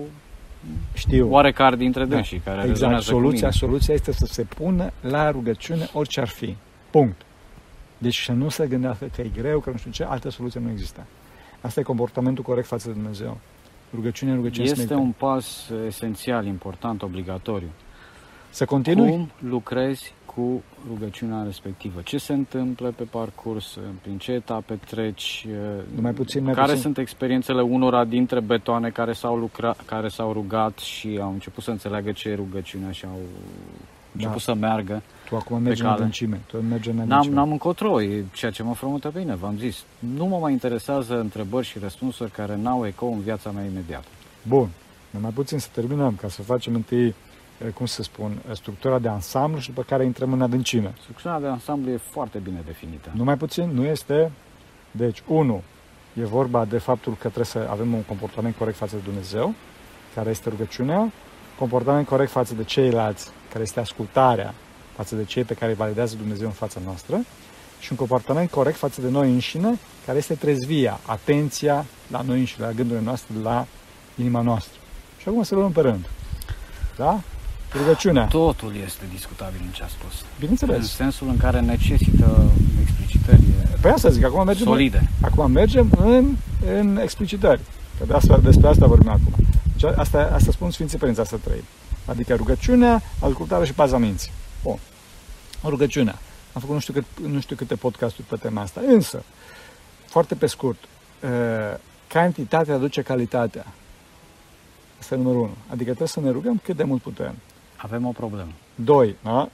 Știu. 0.93 1.29
oarecare 1.31 1.75
dintre 1.75 2.05
Da, 2.05 2.15
dânsii 2.15 2.37
care 2.39 2.55
Exact, 2.55 2.69
rezonează 2.73 3.03
cu 3.11 3.17
soluția, 3.17 3.47
mine. 3.47 3.51
soluția 3.59 3.93
este 3.93 4.11
să 4.11 4.25
se 4.25 4.43
pună 4.43 4.91
la 5.01 5.31
rugăciune 5.31 5.89
orice 5.93 6.19
ar 6.21 6.27
fi. 6.27 6.55
Punct. 6.89 7.21
Deci 7.97 8.21
să 8.23 8.31
nu 8.31 8.49
se 8.49 8.67
gândească 8.67 9.05
că 9.15 9.21
e 9.21 9.31
greu, 9.41 9.59
că 9.59 9.69
nu 9.69 9.77
știu 9.77 9.91
ce, 9.91 10.03
altă 10.03 10.29
soluție 10.29 10.59
nu 10.59 10.69
există. 10.69 11.05
Asta 11.61 11.79
e 11.79 11.83
comportamentul 11.83 12.43
corect 12.43 12.67
față 12.67 12.87
de 12.87 12.93
Dumnezeu. 12.93 13.37
Rugăciune, 13.93 14.33
rugăciune 14.35 14.63
Este 14.63 14.75
smerită. 14.75 14.95
un 15.05 15.11
pas 15.17 15.69
esențial, 15.87 16.45
important, 16.45 17.01
obligatoriu. 17.01 17.69
Să 18.49 18.65
continui? 18.65 19.09
Cum 19.09 19.29
lucrezi 19.49 20.13
cu 20.35 20.63
rugăciunea 20.87 21.43
respectivă? 21.43 22.01
Ce 22.03 22.17
se 22.17 22.33
întâmplă 22.33 22.93
pe 22.95 23.03
parcurs? 23.03 23.77
Prin 24.01 24.17
ce 24.17 24.31
etape 24.31 24.79
treci? 24.85 25.47
Numai 25.95 26.11
puțin, 26.11 26.43
mai 26.43 26.53
care 26.53 26.65
puțin. 26.65 26.81
sunt 26.81 26.97
experiențele 26.97 27.61
unora 27.61 28.03
dintre 28.03 28.39
betoane 28.39 28.89
care 28.89 29.13
s-au, 29.13 29.35
lucra, 29.35 29.75
care 29.85 30.07
s-au 30.07 30.33
rugat 30.33 30.77
și 30.77 31.19
au 31.21 31.31
început 31.31 31.63
să 31.63 31.71
înțeleagă 31.71 32.11
ce 32.11 32.29
e 32.29 32.35
rugăciunea 32.35 32.91
și 32.91 33.05
au 33.05 33.19
început 34.15 34.41
să 34.41 34.53
meargă? 34.53 35.01
Tu 35.29 35.35
acum 35.35 35.61
mergi 35.61 35.81
în 35.81 35.87
cale. 35.87 35.99
adâncime. 35.99 36.41
Tu 36.47 36.57
mergi 36.57 36.89
în 36.89 36.95
N-am, 36.95 37.11
adâncime. 37.11 37.35
n-am 37.35 37.51
încotro, 37.51 38.01
e 38.01 38.23
ceea 38.33 38.51
ce 38.51 38.63
mă 38.63 38.73
frământă 38.73 39.11
bine, 39.17 39.35
v-am 39.35 39.57
zis. 39.57 39.83
Nu 39.99 40.25
mă 40.25 40.37
mai 40.37 40.51
interesează 40.51 41.19
întrebări 41.19 41.65
și 41.65 41.79
răspunsuri 41.79 42.31
care 42.31 42.59
n-au 42.61 42.85
eco 42.85 43.05
în 43.05 43.19
viața 43.19 43.51
mea 43.51 43.63
imediată. 43.65 44.07
Bun. 44.47 44.67
Numai 45.09 45.31
puțin 45.31 45.59
să 45.59 45.67
terminăm, 45.73 46.15
ca 46.21 46.27
să 46.27 46.41
facem 46.41 46.73
întâi, 46.73 47.05
eh, 47.07 47.13
cum 47.73 47.85
să 47.85 48.03
spun, 48.03 48.41
eh, 48.49 48.55
structura 48.55 48.99
de 48.99 49.07
ansamblu 49.07 49.59
și 49.59 49.67
după 49.67 49.81
care 49.81 50.05
intrăm 50.05 50.33
în 50.33 50.41
adâncime. 50.41 50.93
Structura 51.01 51.39
de 51.39 51.47
ansamblu 51.47 51.91
e 51.91 51.97
foarte 51.97 52.37
bine 52.37 52.61
definită. 52.65 53.11
Numai 53.13 53.37
puțin 53.37 53.69
nu 53.73 53.85
este. 53.85 54.31
Deci, 54.91 55.23
unu, 55.27 55.61
e 56.13 56.23
vorba 56.23 56.65
de 56.65 56.77
faptul 56.77 57.11
că 57.11 57.19
trebuie 57.19 57.45
să 57.45 57.67
avem 57.69 57.93
un 57.93 58.01
comportament 58.01 58.55
corect 58.55 58.77
față 58.77 58.95
de 58.95 59.01
Dumnezeu, 59.03 59.53
care 60.15 60.29
este 60.29 60.49
rugăciunea, 60.49 61.11
comportament 61.57 62.07
corect 62.07 62.31
față 62.31 62.55
de 62.55 62.63
ceilalți, 62.63 63.29
care 63.51 63.63
este 63.63 63.79
ascultarea 63.79 64.53
față 64.95 65.15
de 65.15 65.23
cei 65.23 65.43
pe 65.43 65.53
care 65.53 65.71
îi 65.71 65.77
validează 65.77 66.15
Dumnezeu 66.15 66.47
în 66.47 66.53
fața 66.53 66.79
noastră, 66.85 67.21
și 67.79 67.91
un 67.91 67.97
comportament 67.97 68.49
corect 68.49 68.77
față 68.77 69.01
de 69.01 69.09
noi 69.09 69.31
înșine, 69.31 69.79
care 70.05 70.17
este 70.17 70.35
trezvia, 70.35 70.99
atenția 71.05 71.85
la 72.07 72.21
noi 72.21 72.39
înșine, 72.39 72.65
la 72.65 72.71
gândurile 72.71 73.05
noastre, 73.05 73.35
la 73.43 73.65
inima 74.15 74.41
noastră. 74.41 74.79
Și 75.17 75.27
acum 75.27 75.43
să 75.43 75.55
luăm 75.55 75.71
pe 75.71 75.81
rând. 75.81 76.09
Da? 76.97 77.21
Rugăciunea. 77.77 78.25
Totul 78.25 78.75
este 78.85 79.03
discutabil 79.13 79.61
în 79.65 79.71
ce 79.71 79.83
a 79.83 79.87
spus. 79.87 80.13
În 80.21 80.27
Bineînțeles. 80.39 80.91
sensul 80.91 81.27
în 81.27 81.37
care 81.37 81.59
necesită 81.59 82.51
explicitări 82.81 83.41
Păi 83.81 83.91
asta 83.91 84.09
zic, 84.09 84.23
acum 84.23 84.45
mergem, 84.45 84.65
solide. 84.65 85.09
acum 85.21 85.51
mergem 85.51 85.89
în, 85.97 86.35
în 86.77 86.97
explicitări. 87.01 87.59
Că 87.99 88.05
de 88.05 88.13
asta, 88.13 88.37
despre 88.37 88.67
asta 88.67 88.85
vorbim 88.85 89.09
acum. 89.09 89.33
Deci 89.73 89.91
asta, 89.95 90.29
asta 90.33 90.51
spun 90.51 90.71
Sfinții 90.71 90.97
Părinți, 90.97 91.19
asta 91.19 91.37
trei. 91.43 91.63
Adică 92.05 92.35
rugăciunea, 92.35 93.01
ascultarea 93.19 93.65
și 93.65 93.73
paza 93.73 93.97
minții. 93.97 94.31
Bun. 94.63 94.77
Rugăciunea. 95.63 96.15
Am 96.53 96.61
făcut 96.61 96.73
nu 96.75 96.79
știu, 96.81 96.93
cât, 96.93 97.05
nu 97.27 97.39
știu 97.39 97.55
câte 97.55 97.75
podcasturi 97.75 98.27
pe 98.27 98.35
tema 98.35 98.61
asta. 98.61 98.81
Însă, 98.87 99.23
foarte 100.05 100.35
pe 100.35 100.45
scurt, 100.45 100.77
uh, 101.23 101.29
cantitatea 102.07 102.73
aduce 102.73 103.01
calitatea. 103.01 103.65
Asta 104.99 105.15
e 105.15 105.17
numărul 105.17 105.41
unu. 105.41 105.55
Adică 105.67 105.83
trebuie 105.89 106.07
să 106.07 106.19
ne 106.19 106.29
rugăm 106.29 106.61
cât 106.63 106.75
de 106.75 106.83
mult 106.83 107.01
putem. 107.01 107.35
Avem 107.83 108.05
o 108.05 108.11
problemă. 108.11 108.51
Doi, 108.75 109.15
da? 109.23 109.49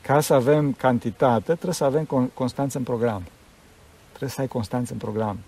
Ca 0.00 0.20
să 0.20 0.34
avem 0.34 0.72
cantitate, 0.72 1.44
trebuie 1.44 1.74
să 1.74 1.84
avem 1.84 2.04
con- 2.04 2.34
constanță 2.34 2.78
în 2.78 2.84
program. 2.84 3.22
Trebuie 4.08 4.30
să 4.30 4.40
ai 4.40 4.46
constanță 4.46 4.92
în 4.92 4.98
program. 4.98 5.38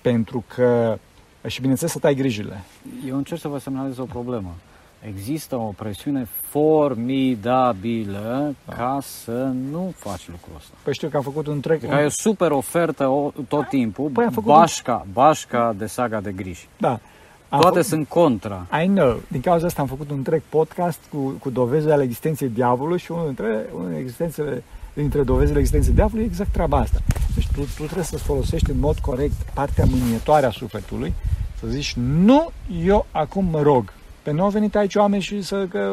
Pentru 0.00 0.44
că, 0.54 0.98
și 1.46 1.60
bineînțeles 1.60 1.92
să 1.92 1.98
tai 1.98 2.14
grijile. 2.14 2.64
Eu 3.06 3.16
încerc 3.16 3.40
să 3.40 3.48
vă 3.48 3.58
semnalez 3.58 3.98
o 3.98 4.04
problemă. 4.04 4.54
Există 5.00 5.56
o 5.56 5.72
presiune 5.76 6.28
formidabilă 6.48 8.54
da. 8.66 8.74
ca 8.74 8.98
să 9.02 9.52
nu 9.70 9.94
faci 9.96 10.28
lucrul 10.28 10.52
ăsta. 10.56 10.74
Păi 10.82 10.94
știu 10.94 11.08
că 11.08 11.16
am 11.16 11.22
făcut 11.22 11.46
un 11.46 11.60
trec. 11.60 11.80
Că 11.80 11.94
ai 11.94 12.04
o 12.04 12.08
super 12.08 12.50
ofertă 12.50 13.06
o, 13.06 13.32
tot 13.48 13.68
timpul, 13.68 14.10
Păi 14.10 14.24
am 14.24 14.30
făcut 14.30 14.48
bașca, 14.48 15.06
bașca 15.12 15.72
de 15.72 15.86
saga 15.86 16.20
de 16.20 16.32
griji. 16.32 16.68
Da. 16.78 17.00
Am 17.48 17.60
Toate 17.60 17.76
făcut- 17.76 17.90
sunt 17.90 18.08
contra. 18.08 18.66
I 18.82 18.86
know. 18.86 19.20
Din 19.28 19.40
cauza 19.40 19.66
asta 19.66 19.80
am 19.82 19.88
făcut 19.88 20.10
un 20.10 20.16
întreg 20.16 20.42
podcast 20.48 20.98
cu, 21.10 21.18
cu 21.18 21.50
dovezi 21.50 21.90
ale 21.90 22.02
existenței 22.02 22.48
diavolului 22.48 22.98
și 22.98 23.12
unul 23.12 23.24
dintre, 23.24 23.46
unul 23.72 23.82
dintre, 23.84 24.00
existențele, 24.00 24.62
dintre 24.92 25.22
dovezile 25.22 25.58
existenței 25.58 25.92
diavolului 25.94 26.24
e 26.24 26.26
exact 26.30 26.52
treaba 26.52 26.78
asta. 26.78 26.98
Deci 27.34 27.46
tu, 27.54 27.60
tu 27.60 27.82
trebuie 27.82 28.04
să 28.04 28.18
folosești 28.18 28.70
în 28.70 28.78
mod 28.78 28.98
corect 28.98 29.34
partea 29.54 29.84
mânietoare 29.84 30.46
a 30.46 30.50
sufletului, 30.50 31.14
să 31.60 31.66
zici, 31.66 31.94
nu, 31.96 32.50
eu 32.84 33.06
acum 33.10 33.44
mă 33.44 33.62
rog. 33.62 33.92
Pe 34.22 34.30
nu 34.30 34.42
au 34.42 34.50
venit 34.50 34.76
aici 34.76 34.94
oameni 34.94 35.22
și 35.22 35.42
să, 35.42 35.66
că, 35.70 35.92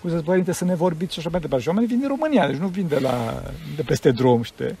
cum 0.00 0.10
să 0.10 0.16
părinte, 0.16 0.52
să 0.52 0.64
ne 0.64 0.74
vorbiți 0.74 1.12
și 1.12 1.18
așa 1.18 1.28
mai 1.30 1.40
departe. 1.40 1.62
Și 1.62 1.68
oamenii 1.68 1.90
vin 1.90 1.98
din 1.98 2.08
România, 2.08 2.46
deci 2.46 2.56
nu 2.56 2.66
vin 2.66 2.88
de, 2.88 2.98
la, 2.98 3.42
de 3.76 3.82
peste 3.82 4.10
drum, 4.10 4.42
știi? 4.42 4.76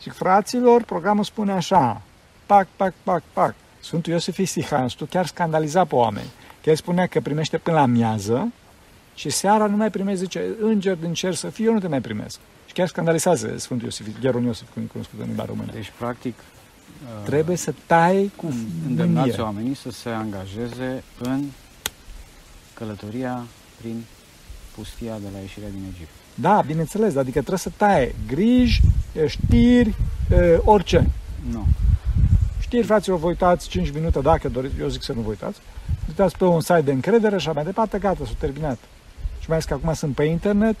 Și 0.00 0.10
fraților, 0.10 0.82
programul 0.82 1.24
spune 1.24 1.52
așa, 1.52 2.02
pac, 2.46 2.66
pac, 2.76 2.92
pac, 3.02 3.22
pac. 3.32 3.54
Sfântul 3.80 4.12
Iosif 4.12 4.36
Isihanstu 4.38 5.04
chiar 5.04 5.26
scandaliza 5.26 5.84
pe 5.84 5.94
oameni. 5.94 6.26
Chiar 6.62 6.76
spunea 6.76 7.06
că 7.06 7.20
primește 7.20 7.58
până 7.58 7.76
la 7.76 7.86
miază 7.86 8.52
și 9.14 9.30
seara 9.30 9.66
nu 9.66 9.76
mai 9.76 9.90
primești, 9.90 10.18
zice, 10.20 10.42
înger 10.60 10.94
din 10.96 11.12
cer 11.12 11.34
să 11.34 11.48
fie, 11.48 11.64
eu 11.64 11.72
nu 11.72 11.78
te 11.80 11.88
mai 11.88 12.00
primesc. 12.00 12.38
Și 12.66 12.72
chiar 12.72 12.88
scandalizează 12.88 13.54
Sfântul 13.58 13.84
Iosif, 13.86 14.06
Gheron 14.20 14.44
Iosif, 14.44 14.68
cum 14.72 14.82
e 14.82 14.86
cunoscut 14.86 15.20
în 15.20 15.26
limba 15.26 15.44
română. 15.44 15.70
Deci, 15.72 15.92
practic, 15.98 16.34
uh, 16.38 17.24
Trebuie 17.24 17.56
să 17.56 17.74
tai 17.86 18.30
cu 18.36 18.46
îndemnați 18.88 19.28
mânie. 19.28 19.42
oamenii 19.42 19.74
să 19.74 19.90
se 19.90 20.08
angajeze 20.08 21.02
în 21.18 21.44
călătoria 22.74 23.42
prin 23.80 24.04
pustia 24.74 25.18
de 25.18 25.26
la 25.32 25.38
ieșirea 25.38 25.68
din 25.68 25.82
Egipt. 25.94 26.10
Da, 26.34 26.62
bineînțeles, 26.66 27.16
adică 27.16 27.38
trebuie 27.38 27.58
să 27.58 27.70
taie 27.76 28.14
griji, 28.26 28.80
știri, 29.26 29.94
e, 30.30 30.58
orice. 30.64 31.10
Nu. 31.50 31.66
Știri, 32.68 32.86
fraților, 32.86 33.18
vă 33.18 33.26
uitați 33.26 33.68
5 33.68 33.90
minute 33.92 34.20
dacă 34.20 34.48
doriți, 34.48 34.80
eu 34.80 34.88
zic 34.88 35.02
să 35.02 35.12
nu 35.12 35.20
vă 35.20 35.28
uitați. 35.28 35.60
Uitați 36.08 36.36
pe 36.36 36.44
un 36.44 36.60
site 36.60 36.80
de 36.80 36.92
încredere 36.92 37.38
și 37.38 37.46
așa 37.46 37.52
mai 37.52 37.64
departe, 37.64 37.98
gata, 37.98 38.24
s-a 38.24 38.32
terminat. 38.38 38.78
Și 39.40 39.48
mai 39.48 39.56
ales 39.56 39.64
că 39.64 39.74
acum 39.74 39.94
sunt 39.94 40.14
pe 40.14 40.24
internet, 40.24 40.76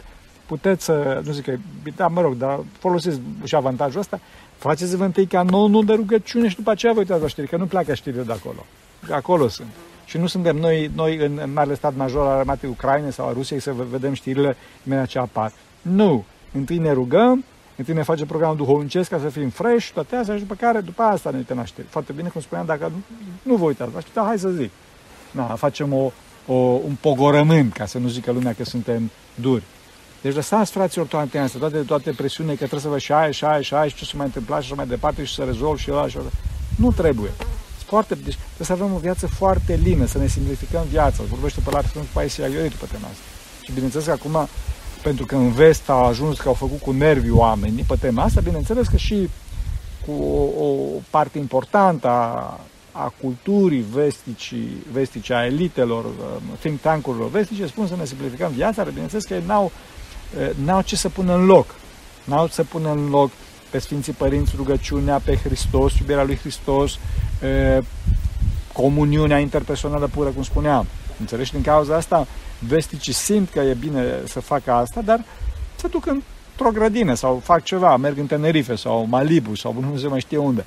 puteți 0.46 0.84
să, 0.84 1.20
nu 1.24 1.32
zic 1.32 1.44
că, 1.44 1.54
da, 1.96 2.06
mă 2.06 2.20
rog, 2.20 2.34
dar 2.34 2.60
folosiți 2.78 3.20
și 3.44 3.54
avantajul 3.54 4.00
ăsta, 4.00 4.20
faceți-vă 4.56 5.04
întâi 5.04 5.26
ca 5.26 5.42
nou, 5.42 5.66
nu 5.66 5.82
de 5.82 5.92
rugăciune 5.92 6.48
și 6.48 6.56
după 6.56 6.70
aceea 6.70 6.92
vă 6.92 6.98
uitați 6.98 7.22
la 7.22 7.28
știri, 7.28 7.48
că 7.48 7.56
nu 7.56 7.66
pleacă 7.66 7.94
știrile 7.94 8.22
de 8.22 8.32
acolo. 8.32 8.66
Că 9.06 9.14
acolo 9.14 9.48
sunt. 9.48 9.68
Și 10.04 10.18
nu 10.18 10.26
suntem 10.26 10.56
noi, 10.56 10.90
noi 10.94 11.16
în, 11.16 11.38
în 11.42 11.52
marele 11.52 11.74
stat 11.74 11.94
major 11.96 12.26
al 12.26 12.38
armatei 12.38 12.68
Ucrainei 12.68 13.12
sau 13.12 13.28
a 13.28 13.32
Rusiei 13.32 13.60
să 13.60 13.72
v- 13.72 13.90
vedem 13.90 14.12
știrile 14.12 14.56
imediat 14.86 15.06
ce 15.06 15.18
apar. 15.18 15.52
Nu. 15.82 16.24
Întâi 16.52 16.78
ne 16.78 16.92
rugăm, 16.92 17.44
întâi 17.78 17.94
ne 17.94 18.02
facem 18.02 18.26
programul 18.26 18.56
duhovnicesc 18.56 19.10
ca 19.10 19.18
să 19.18 19.28
fim 19.28 19.48
fresh, 19.48 19.90
toate 19.94 20.16
astea 20.16 20.34
și 20.34 20.40
după 20.40 20.54
care, 20.54 20.80
după 20.80 21.02
asta 21.02 21.30
ne 21.30 21.36
uităm 21.36 21.56
la 21.56 21.64
știri. 21.64 21.86
Foarte 21.86 22.12
bine, 22.12 22.28
cum 22.28 22.40
spuneam, 22.40 22.66
dacă 22.66 22.92
nu, 22.92 23.02
nu 23.42 23.56
vă 23.56 23.64
uitați 23.64 23.94
la 23.94 24.00
știri, 24.00 24.14
dar 24.14 24.24
hai 24.24 24.38
să 24.38 24.48
zic. 24.48 24.70
Na, 25.30 25.44
facem 25.44 25.92
o, 25.92 26.12
o, 26.46 26.54
un 26.54 26.96
pogorământ, 27.00 27.72
ca 27.72 27.86
să 27.86 27.98
nu 27.98 28.08
zică 28.08 28.32
lumea 28.32 28.52
că 28.52 28.64
suntem 28.64 29.10
duri. 29.34 29.62
Deci 30.20 30.34
lăsați, 30.34 30.70
fraților, 30.70 31.06
toate 31.06 31.38
astea, 31.38 31.60
toate, 31.60 31.78
toate 31.78 32.10
presiunile, 32.10 32.54
că 32.54 32.66
trebuie 32.66 32.80
să 32.80 32.88
vă 32.88 32.98
și 32.98 33.12
aia, 33.12 33.30
și 33.30 33.44
aia, 33.44 33.60
și 33.60 33.74
aia, 33.74 33.88
și 33.88 33.94
ce 33.94 34.04
se 34.04 34.16
mai 34.16 34.26
întâmpla 34.26 34.60
și 34.60 34.64
așa 34.64 34.74
mai 34.74 34.86
departe 34.86 35.24
și 35.24 35.34
să 35.34 35.42
rezolv 35.42 35.78
și 35.78 35.90
ăla 35.90 36.08
și 36.08 36.16
ăla. 36.18 36.28
Nu 36.76 36.92
trebuie. 36.92 37.30
Foarte, 37.86 38.14
deci 38.14 38.38
trebuie 38.54 38.66
să 38.66 38.72
avem 38.72 38.94
o 38.94 38.98
viață 38.98 39.26
foarte 39.26 39.80
lină, 39.82 40.06
să 40.06 40.18
ne 40.18 40.26
simplificăm 40.26 40.84
viața. 40.90 41.22
Vorbește 41.28 41.60
pe 41.64 41.70
la 41.70 41.80
Sfântul 41.80 42.10
Paisie 42.12 42.44
Ioritu 42.44 42.76
pe 42.76 42.86
tema 42.92 43.06
asta. 43.06 43.22
Și 43.62 43.72
bineînțeles 43.72 44.06
că 44.06 44.12
acum, 44.12 44.48
pentru 45.02 45.26
că 45.26 45.34
în 45.34 45.50
vest 45.50 45.88
au 45.88 46.04
ajuns 46.04 46.38
că 46.38 46.48
au 46.48 46.54
făcut 46.54 46.80
cu 46.80 46.90
nervii 46.90 47.30
oamenii 47.30 47.84
pe 47.88 47.94
tema 48.00 48.22
asta, 48.22 48.40
bineînțeles 48.40 48.86
că 48.86 48.96
și 48.96 49.28
cu 50.06 50.12
o, 50.22 50.64
o 50.64 50.74
parte 51.10 51.38
importantă 51.38 52.08
a, 52.08 52.60
a 52.92 53.12
culturii 53.20 53.84
vesticii, 53.92 54.86
vestice, 54.92 55.34
a 55.34 55.44
elitelor, 55.44 56.04
um, 56.04 56.42
think 56.58 56.80
tank-urilor 56.80 57.30
vestice, 57.30 57.66
spun 57.66 57.86
să 57.86 57.96
ne 57.96 58.04
simplificăm 58.04 58.52
viața, 58.52 58.82
dar 58.82 58.92
bineînțeles 58.92 59.24
că 59.24 59.34
ei 59.34 59.42
n-au, 59.46 59.72
eh, 60.40 60.50
n-au 60.64 60.82
ce 60.82 60.96
să 60.96 61.08
pună 61.08 61.34
în 61.34 61.44
loc. 61.44 61.74
N-au 62.24 62.46
ce 62.46 62.52
să 62.52 62.64
pună 62.64 62.90
în 62.90 63.08
loc 63.08 63.30
pe 63.70 63.78
Sfinții 63.78 64.12
Părinți 64.12 64.52
rugăciunea 64.56 65.18
pe 65.24 65.36
Hristos, 65.36 65.98
iubirea 65.98 66.24
lui 66.24 66.36
Hristos, 66.36 66.98
eh, 67.40 67.84
comuniunea 68.72 69.38
interpersonală 69.38 70.06
pură, 70.06 70.28
cum 70.28 70.42
spuneam. 70.42 70.86
Înțelegi? 71.20 71.52
Din 71.52 71.62
cauza 71.62 71.96
asta, 71.96 72.26
vesticii 72.58 73.12
simt 73.12 73.50
că 73.50 73.60
e 73.60 73.74
bine 73.74 74.20
să 74.26 74.40
facă 74.40 74.72
asta, 74.72 75.00
dar 75.00 75.24
se 75.76 75.88
duc 75.88 76.06
într-o 76.06 76.70
grădină 76.72 77.14
sau 77.14 77.40
fac 77.44 77.64
ceva, 77.64 77.96
merg 77.96 78.18
în 78.18 78.26
Tenerife 78.26 78.74
sau 78.74 79.06
Malibu 79.08 79.54
sau 79.54 79.76
nu 79.80 79.98
se 79.98 80.06
mai 80.06 80.20
știe 80.20 80.38
unde. 80.38 80.66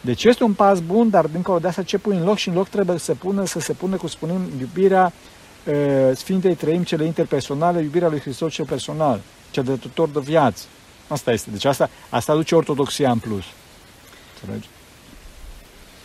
Deci 0.00 0.24
este 0.24 0.44
un 0.44 0.52
pas 0.52 0.80
bun, 0.80 1.10
dar 1.10 1.26
dincolo 1.26 1.58
de 1.58 1.68
asta 1.68 1.82
ce 1.82 1.98
pui 1.98 2.16
în 2.16 2.24
loc 2.24 2.36
și 2.36 2.48
în 2.48 2.54
loc 2.54 2.68
trebuie 2.68 2.98
să 2.98 3.04
se 3.04 3.12
pună, 3.12 3.44
să 3.44 3.60
se 3.60 3.72
pună, 3.72 3.96
cum 3.96 4.08
spunem, 4.08 4.50
iubirea 4.58 5.12
uh, 5.64 6.16
Sfintei 6.16 6.54
Trăim, 6.54 6.82
cele 6.82 7.04
interpersonale, 7.04 7.80
iubirea 7.80 8.08
lui 8.08 8.20
Hristos 8.20 8.52
cel 8.52 8.64
personal, 8.64 9.20
cel 9.50 9.64
de 9.64 9.76
tuturor 9.76 10.08
de 10.08 10.20
viață. 10.20 10.64
Asta 11.08 11.32
este. 11.32 11.50
Deci 11.50 11.64
asta, 11.64 11.90
asta 12.08 12.32
aduce 12.32 12.54
ortodoxia 12.54 13.10
în 13.10 13.18
plus. 13.18 13.44
Înțelegi? 14.34 14.68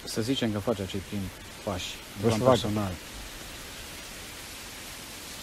Să 0.04 0.22
zicem 0.22 0.52
că 0.52 0.60
faci 0.60 0.80
acei 0.80 1.02
primi 1.08 1.30
pași 1.64 1.96
în 2.16 2.22
Vreau 2.22 2.38
plan 2.38 2.56
să 2.56 2.68
fac. 2.68 3.11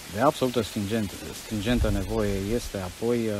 Personal. 0.09 0.15
De 0.15 0.21
absolută 0.21 0.63
stringent, 0.63 1.13
stringentă 1.45 1.91
nevoie 1.91 2.35
este 2.55 2.79
apoi 2.79 3.17
uh, 3.17 3.33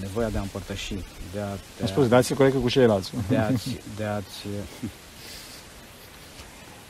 nevoia 0.00 0.28
de 0.28 0.38
a 0.38 0.40
împărtăși, 0.40 0.94
de 1.32 1.40
a, 1.40 1.48
de 1.76 1.82
Am 1.82 1.86
spus, 1.86 2.08
dați-i 2.08 2.34
corectă 2.34 2.58
cu 2.58 2.68
ceilalți. 2.68 3.10
de 3.28 3.36
a-ți, 3.36 3.76
de 3.96 4.04
a-ți, 4.04 4.46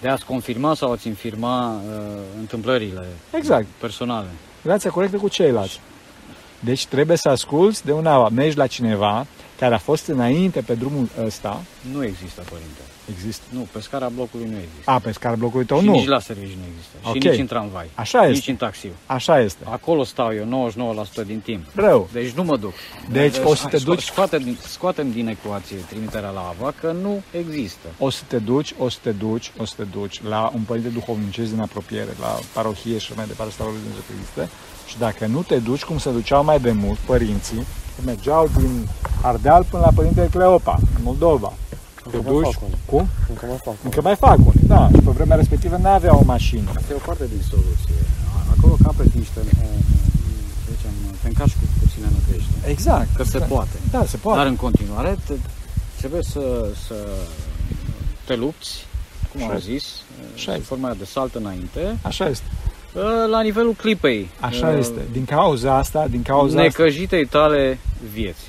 de 0.01 0.09
a-ți 0.09 0.24
confirma 0.24 0.74
sau 0.74 0.93
a-ți 0.93 1.07
infirma 1.07 1.74
uh, 1.74 2.18
întâmplările 2.39 3.07
Exact. 3.33 3.66
personale. 3.81 4.29
Relația 4.62 4.91
corectă 4.91 5.16
cu 5.16 5.29
ceilalți. 5.29 5.81
Deci 6.61 6.87
trebuie 6.87 7.16
să 7.16 7.29
asculți 7.29 7.85
de 7.85 7.93
una, 7.93 8.29
mergi 8.29 8.57
la 8.57 8.66
cineva 8.66 9.26
care 9.59 9.74
a 9.74 9.79
fost 9.79 10.07
înainte 10.07 10.61
pe 10.61 10.74
drumul 10.74 11.09
ăsta, 11.24 11.62
Nu 11.93 12.05
există, 12.05 12.43
părinte. 12.51 12.81
Există. 13.11 13.42
Nu, 13.50 13.66
pe 13.72 13.80
scara 13.80 14.09
blocului 14.14 14.46
nu 14.46 14.56
există. 14.56 14.90
A, 14.90 14.98
pe 14.98 15.12
scara 15.12 15.34
blocului 15.34 15.66
tău 15.66 15.78
și 15.78 15.84
nu. 15.84 15.92
nici 15.92 16.06
la 16.06 16.20
serviciu 16.20 16.56
nu 16.59 16.64
există. 16.72 16.96
Ok. 17.02 17.12
Și 17.22 17.28
nici 17.28 17.38
în 17.38 17.46
tramvai. 17.46 17.90
Așa 17.94 18.24
Nici 18.26 18.36
este. 18.36 18.50
în 18.50 18.56
taxiu. 18.56 18.90
Așa 19.06 19.40
este. 19.40 19.64
Acolo 19.70 20.04
stau 20.04 20.34
eu 20.34 20.70
99% 21.22 21.26
din 21.26 21.40
timp. 21.40 21.64
Rău. 21.74 22.09
Deci 22.12 22.30
nu 22.30 22.44
mă 22.44 22.56
duc. 22.56 22.72
Deci 23.11 23.34
o 23.44 23.54
să 23.54 23.66
te 23.66 23.76
Sco- 23.78 23.84
duci- 23.84 24.02
Scoate 24.04 24.38
din, 24.38 24.59
scoatem 24.68 25.11
din 25.11 25.28
ecuație 25.28 25.76
trimiterea 25.76 26.30
la 26.30 26.40
Ava, 26.59 26.72
că 26.80 26.92
nu 27.02 27.22
există. 27.30 27.86
O 27.98 28.11
să 28.11 28.22
te 28.26 28.38
duci, 28.38 28.74
o 28.78 28.88
să 28.88 28.98
te 29.02 29.11
duci, 29.11 29.52
o 29.59 29.64
să 29.64 29.74
te 29.76 29.82
duci 29.82 30.20
la 30.28 30.52
un 30.54 30.61
părinte 30.62 30.88
duhovnicesc 30.88 31.50
din 31.50 31.61
apropiere, 31.61 32.11
la 32.20 32.38
parohie 32.52 32.98
și 32.98 33.12
mai 33.16 33.26
departe, 33.26 33.52
să 33.56 33.62
lui 33.62 33.72
Dumnezeu 33.72 34.02
că 34.06 34.12
există. 34.18 34.48
Și 34.86 34.98
dacă 34.98 35.26
nu 35.26 35.42
te 35.42 35.56
duci, 35.59 35.82
cum 35.84 35.98
se 35.98 36.11
duceau 36.11 36.44
mai 36.44 36.61
de 36.61 36.70
mult 36.72 36.98
părinții, 36.98 37.56
că 37.96 38.02
mergeau 38.04 38.48
din 38.56 38.88
Ardeal 39.22 39.64
până 39.70 39.82
la 39.82 39.92
Părintele 39.94 40.28
Cleopa, 40.30 40.78
în 40.96 41.02
Moldova. 41.02 41.52
Te 42.11 42.16
Încă 42.16 42.30
mai 42.30 42.42
duci, 42.42 42.52
fac 42.52 42.62
unii. 42.62 42.78
cum? 42.86 43.09
Încă 43.28 43.46
mai 43.46 43.59
fac. 43.64 43.74
Încă 43.84 44.00
mai 44.09 44.16
fac 44.16 44.38
unii, 44.38 44.66
da. 44.74 44.88
Și 44.94 45.00
pe 45.06 45.11
vremea 45.11 45.36
respectivă 45.36 45.76
nu 45.76 45.88
aveau 45.88 46.18
o 46.18 46.24
mașină. 46.24 46.68
Asta 46.76 46.92
e 46.92 46.94
o 47.02 47.06
parte 47.06 47.24
din 47.34 47.42
soluție. 47.50 47.94
Acolo 48.56 48.74
capăt 48.82 49.12
niște, 49.14 49.40
uh, 49.44 49.78
să 50.64 50.70
zicem, 50.76 50.90
te 51.22 51.28
încarci 51.28 51.52
cu 51.52 51.64
puțină 51.82 52.06
nădejde. 52.14 52.54
Exact. 52.74 53.09
Că 53.16 53.22
se 53.22 53.28
exact. 53.36 53.52
poate. 53.52 53.76
Da, 53.90 54.04
se 54.04 54.16
poate. 54.16 54.38
Dar 54.38 54.46
în 54.46 54.56
continuare 54.56 55.16
te, 55.26 55.32
trebuie 55.98 56.22
să, 56.22 56.66
să 56.86 56.94
te 58.24 58.34
lupți, 58.36 58.86
cum 59.32 59.40
Așa 59.42 59.50
am 59.50 59.56
este. 59.56 59.70
zis, 59.72 59.84
Așa 60.34 60.42
sub 60.42 60.52
este. 60.52 60.64
forma 60.64 60.94
de 60.98 61.04
salt 61.04 61.34
înainte, 61.34 61.98
Așa 62.02 62.26
este. 62.28 62.44
la 63.30 63.40
nivelul 63.42 63.72
clipei. 63.72 64.28
Așa 64.40 64.68
uh, 64.68 64.78
este. 64.78 65.00
Din 65.12 65.24
cauza 65.24 65.74
asta, 65.76 66.06
din 66.11 66.22
cauza 66.22 66.46
asta, 66.46 66.61
necăjitei 66.62 67.26
tale 67.26 67.78
vieți. 68.12 68.40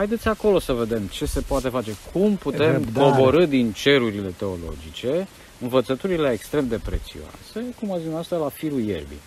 Haideți 0.00 0.28
acolo 0.28 0.58
să 0.58 0.72
vedem 0.72 1.02
ce 1.06 1.24
se 1.26 1.40
poate 1.40 1.68
face, 1.68 1.96
cum 2.12 2.36
putem 2.36 2.72
Răbdare. 2.72 3.10
coborâ 3.10 3.46
din 3.46 3.72
cerurile 3.72 4.28
teologice 4.28 5.28
învățăturile 5.60 6.30
extrem 6.30 6.68
de 6.68 6.80
prețioase, 6.84 7.74
cum 7.80 7.92
a 7.92 7.98
zis 7.98 8.12
asta 8.14 8.36
la 8.36 8.48
firul 8.48 8.80
ierbii. 8.80 9.20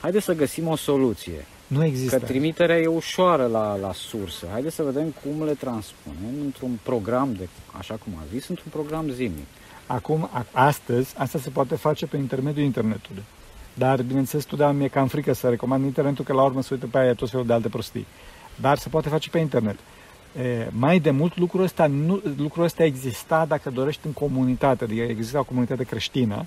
Haideți 0.00 0.24
să 0.24 0.32
găsim 0.32 0.68
o 0.68 0.76
soluție. 0.76 1.46
Nu 1.66 1.84
există. 1.84 2.18
Că 2.18 2.24
trimiterea 2.24 2.78
e 2.78 2.86
ușoară 2.86 3.46
la, 3.46 3.76
la 3.76 3.92
sursă. 3.92 4.46
Haideți 4.52 4.74
să 4.74 4.82
vedem 4.82 5.14
cum 5.22 5.44
le 5.44 5.52
transpunem 5.52 6.34
într-un 6.44 6.78
program, 6.82 7.34
de, 7.38 7.48
așa 7.78 7.94
cum 7.94 8.12
a 8.18 8.24
zis, 8.32 8.48
într-un 8.48 8.70
program 8.72 9.08
zilnic. 9.10 9.46
Acum, 9.86 10.28
a- 10.32 10.46
astăzi, 10.52 11.14
asta 11.18 11.38
se 11.38 11.50
poate 11.50 11.74
face 11.74 12.06
prin 12.06 12.20
intermediul 12.20 12.64
internetului. 12.64 13.22
Dar, 13.74 14.02
bineînțeles, 14.02 14.44
totdeauna 14.44 14.78
mi-e 14.78 14.88
cam 14.88 15.08
frică 15.08 15.32
să 15.32 15.48
recomand 15.48 15.84
internetul, 15.84 16.24
că 16.24 16.32
la 16.32 16.42
urmă 16.42 16.62
se 16.62 16.74
uită 16.74 16.86
pe 16.90 16.98
aia 16.98 17.14
tot 17.14 17.30
felul 17.30 17.46
de 17.46 17.52
alte 17.52 17.68
prostii. 17.68 18.06
Dar 18.60 18.78
se 18.78 18.88
poate 18.88 19.08
face 19.08 19.30
pe 19.30 19.38
internet. 19.38 19.76
E, 19.78 19.95
mai 20.78 20.98
de 20.98 21.10
mult, 21.10 21.38
lucrul 21.38 21.62
ăsta, 21.62 21.86
nu, 21.86 22.20
lucrul 22.36 22.64
ăsta 22.64 22.84
exista, 22.84 23.44
dacă 23.48 23.70
dorești, 23.70 24.06
în 24.06 24.12
comunitate. 24.12 24.84
Adică 24.84 25.02
exista 25.02 25.38
o 25.38 25.44
comunitate 25.44 25.84
creștină. 25.84 26.46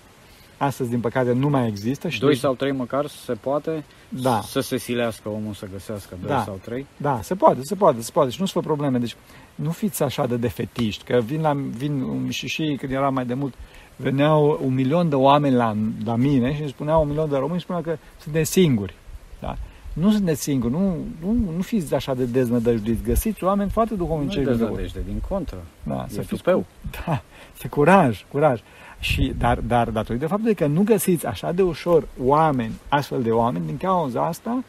Astăzi, 0.57 0.89
din 0.89 0.99
păcate, 0.99 1.31
nu 1.31 1.49
mai 1.49 1.67
există. 1.67 2.09
Și 2.09 2.19
Doi 2.19 2.29
deci- 2.29 2.39
sau 2.39 2.53
trei 2.55 2.71
măcar 2.71 3.07
se 3.07 3.33
poate 3.33 3.83
Da. 4.09 4.41
să 4.41 4.59
se 4.59 4.77
silească 4.77 5.29
omul 5.29 5.53
să 5.53 5.67
găsească 5.71 6.17
doi 6.21 6.29
Da. 6.29 6.43
sau 6.43 6.59
trei. 6.63 6.85
Da, 6.97 7.19
se 7.23 7.35
poate, 7.35 7.63
se 7.63 7.75
poate, 7.75 8.01
se 8.01 8.11
poate 8.11 8.29
și 8.29 8.39
nu-ți 8.39 8.51
fă 8.51 8.59
probleme. 8.59 8.97
Deci 8.97 9.15
nu 9.55 9.69
fiți 9.71 10.03
așa 10.03 10.27
de 10.27 10.37
defetiști, 10.37 11.03
că 11.03 11.19
vin, 11.25 11.41
la, 11.41 11.53
vin 11.53 12.01
um, 12.01 12.29
și, 12.29 12.47
și 12.47 12.75
când 12.79 12.91
era 12.91 13.09
mai 13.09 13.25
de 13.25 13.33
mult, 13.33 13.53
veneau 13.95 14.59
un 14.65 14.73
milion 14.73 15.09
de 15.09 15.15
oameni 15.15 15.55
la, 15.55 15.75
la 16.05 16.15
mine 16.15 16.53
și 16.55 16.61
îmi 16.61 16.69
spuneau 16.69 17.01
un 17.01 17.07
milion 17.07 17.29
de 17.29 17.37
români, 17.37 17.59
spuneau 17.61 17.83
că 17.83 17.97
suntem 18.21 18.43
singuri. 18.43 18.93
Da? 19.39 19.55
Nu 19.99 20.11
sunteți 20.11 20.41
singuri, 20.41 20.73
nu, 20.73 20.97
nu, 21.21 21.51
nu 21.55 21.61
fiți 21.61 21.93
așa 21.95 22.13
de 22.13 22.25
deznădăjduiți. 22.25 23.03
Găsiți 23.03 23.43
oameni 23.43 23.69
foarte 23.69 23.93
Nu 23.93 23.99
duhovnici. 24.05 24.35
e 24.35 24.37
în 24.37 24.43
jurul. 24.43 24.57
deznădejde, 24.59 24.99
din 25.05 25.21
contră. 25.29 25.57
Da, 25.83 26.05
E 26.09 26.13
să 26.13 26.21
fiți 26.21 26.35
tupeu. 26.41 26.59
cu, 26.59 26.65
da, 27.05 27.21
să 27.53 27.67
curaj, 27.67 28.25
curaj. 28.31 28.59
Și, 28.99 29.33
dar, 29.37 29.59
dar 29.59 29.89
datorită 29.89 30.27
faptului 30.27 30.55
că 30.55 30.65
nu 30.67 30.81
găsiți 30.83 31.25
așa 31.25 31.51
de 31.51 31.61
ușor 31.61 32.07
oameni, 32.23 32.73
astfel 32.87 33.21
de 33.21 33.31
oameni, 33.31 33.65
din 33.65 33.77
cauza 33.77 34.25
asta, 34.25 34.63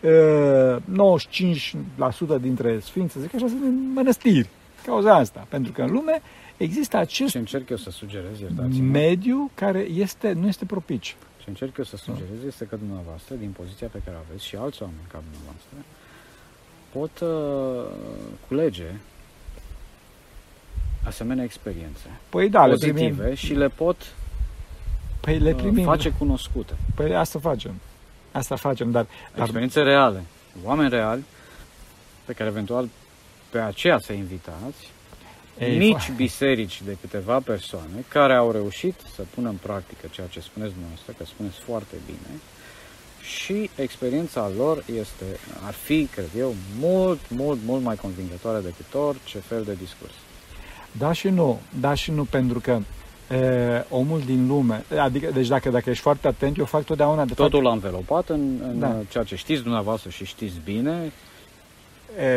uh, 0.00 0.76
95% 2.36 2.40
dintre 2.40 2.78
sfinți, 2.80 3.12
să 3.12 3.20
zic 3.20 3.34
așa, 3.34 3.46
sunt 3.46 3.62
în 3.62 3.92
mănăstiri. 3.94 4.48
Cauza 4.86 5.14
asta. 5.14 5.46
Pentru 5.48 5.72
că 5.72 5.82
în 5.82 5.90
lume 5.92 6.22
există 6.56 6.96
acest 6.96 7.30
Ce 7.30 7.38
încerc 7.38 7.68
eu 7.68 7.76
să 7.76 7.90
sugerez, 7.90 8.40
iertați-mă, 8.40 8.90
mediu 8.90 9.50
care 9.54 9.78
este, 9.78 10.32
nu 10.32 10.46
este 10.46 10.64
propice. 10.64 11.14
Ce 11.44 11.50
încerc 11.50 11.76
eu 11.76 11.84
să 11.84 11.96
sugerez 11.96 12.44
este 12.46 12.64
că 12.64 12.76
dumneavoastră, 12.76 13.34
din 13.34 13.50
poziția 13.50 13.88
pe 13.92 14.00
care 14.04 14.16
o 14.16 14.20
aveți 14.28 14.44
și 14.44 14.56
alți 14.56 14.82
oameni 14.82 15.06
ca 15.12 15.22
dumneavoastră, 15.22 15.76
pot 16.92 17.20
uh, 17.20 17.84
culege 18.48 18.90
asemenea 21.06 21.44
experiențe 21.44 22.06
Păi 22.28 22.48
da, 22.48 22.66
le 22.66 22.76
primim, 22.76 22.94
pozitive 22.94 23.34
și 23.34 23.54
le 23.54 23.68
pot 23.68 23.96
păi 25.20 25.38
le 25.38 25.50
uh, 25.50 25.56
primim. 25.56 25.84
face 25.84 26.10
cunoscute. 26.10 26.74
Păi 26.94 27.16
asta 27.16 27.38
facem. 27.38 27.74
Asta 28.32 28.56
facem, 28.56 28.90
dar, 28.90 29.06
dar 29.32 29.40
Experiențe 29.40 29.80
reale, 29.80 30.22
oameni 30.62 30.88
reali, 30.88 31.24
pe 32.24 32.32
care 32.32 32.48
eventual 32.48 32.88
pe 33.50 33.58
aceea 33.58 33.98
să 33.98 34.12
invitați, 34.12 34.90
Ei, 35.58 35.78
mici 35.78 36.12
biserici 36.16 36.82
de 36.84 36.96
câteva 37.00 37.38
persoane 37.38 38.04
care 38.08 38.34
au 38.34 38.50
reușit 38.50 38.94
să 39.14 39.22
pună 39.34 39.48
în 39.48 39.56
practică 39.62 40.06
ceea 40.10 40.26
ce 40.26 40.40
spuneți 40.40 40.72
dumneavoastră, 40.72 41.14
că 41.18 41.24
spuneți 41.24 41.58
foarte 41.58 41.96
bine, 42.06 42.40
și 43.22 43.70
experiența 43.76 44.50
lor 44.56 44.84
este, 44.98 45.24
ar 45.66 45.72
fi, 45.72 46.08
cred 46.12 46.28
eu, 46.38 46.54
mult, 46.80 47.20
mult, 47.28 47.58
mult 47.64 47.82
mai 47.82 47.96
convingătoare 47.96 48.60
decât 48.60 48.94
orice 48.94 49.38
fel 49.38 49.62
de 49.62 49.76
discurs. 49.80 50.12
Da 50.92 51.12
și 51.12 51.28
nu, 51.28 51.60
da 51.80 51.94
și 51.94 52.10
nu, 52.10 52.24
pentru 52.24 52.60
că 52.60 52.80
e, 53.34 53.84
omul 53.88 54.20
din 54.20 54.46
lume, 54.46 54.84
adică, 54.98 55.30
deci 55.30 55.46
dacă, 55.46 55.70
dacă 55.70 55.90
ești 55.90 56.02
foarte 56.02 56.26
atent, 56.26 56.58
eu 56.58 56.64
fac 56.64 56.84
totdeauna, 56.84 57.24
de 57.24 57.34
Totul 57.34 57.66
învelopat 57.66 58.28
în, 58.28 58.60
în 58.62 58.78
Da. 58.78 58.96
ceea 59.08 59.24
ce 59.24 59.36
știți 59.36 59.62
dumneavoastră 59.62 60.10
și 60.10 60.24
știți 60.24 60.54
bine, 60.64 60.92
fapt, 61.00 61.12
e, 61.12 61.33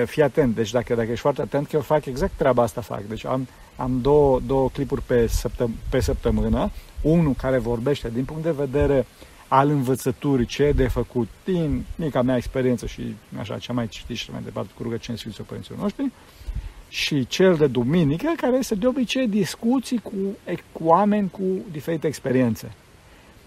fii 0.06 0.24
atent, 0.24 0.56
deci 0.56 0.72
dacă, 0.72 0.96
dacă 0.96 1.08
ești 1.08 1.22
foarte 1.22 1.42
atent, 1.42 1.68
că 1.68 1.76
eu 1.76 1.82
fac 1.82 2.06
exact 2.06 2.32
treaba 2.38 2.64
asta 2.64 2.82
fac. 2.82 3.02
Deci 3.08 3.26
am, 3.26 3.48
am 3.76 4.00
două, 4.02 4.40
două 4.46 4.70
clipuri 4.70 5.02
pe, 5.02 5.28
săptăm- 5.28 5.76
pe 5.90 6.00
săptămână, 6.00 6.72
unul 7.02 7.34
care 7.34 7.58
vorbește 7.58 8.10
din 8.14 8.24
punct 8.26 8.44
de 8.44 8.52
vedere 8.52 9.06
al 9.48 9.70
învățăturii, 9.70 10.46
ce 10.46 10.64
e 10.64 10.72
de 10.72 10.88
făcut, 10.88 11.28
din 11.44 11.86
mica 11.96 12.22
mea 12.22 12.36
experiență 12.36 12.86
și 12.86 13.16
așa, 13.40 13.58
ce 13.58 13.70
am 13.70 13.76
mai 13.76 13.88
citit 13.88 14.18
și 14.18 14.32
mai 14.32 14.42
departe 14.44 14.72
cu 14.76 14.84
rugăciuni 14.84 15.18
Sfinților 15.18 15.48
Părinților 15.48 15.80
noștri, 15.80 16.12
și 16.90 17.28
cel 17.28 17.56
de 17.56 17.68
duminică, 17.68 18.34
care 18.38 18.58
este 18.58 18.76
de 18.76 18.88
obicei 18.88 19.28
discuții 19.28 19.98
cu, 19.98 20.14
cu 20.72 20.84
oameni 20.84 21.30
cu 21.30 21.44
diferite 21.72 22.08
experiențe. 22.08 22.72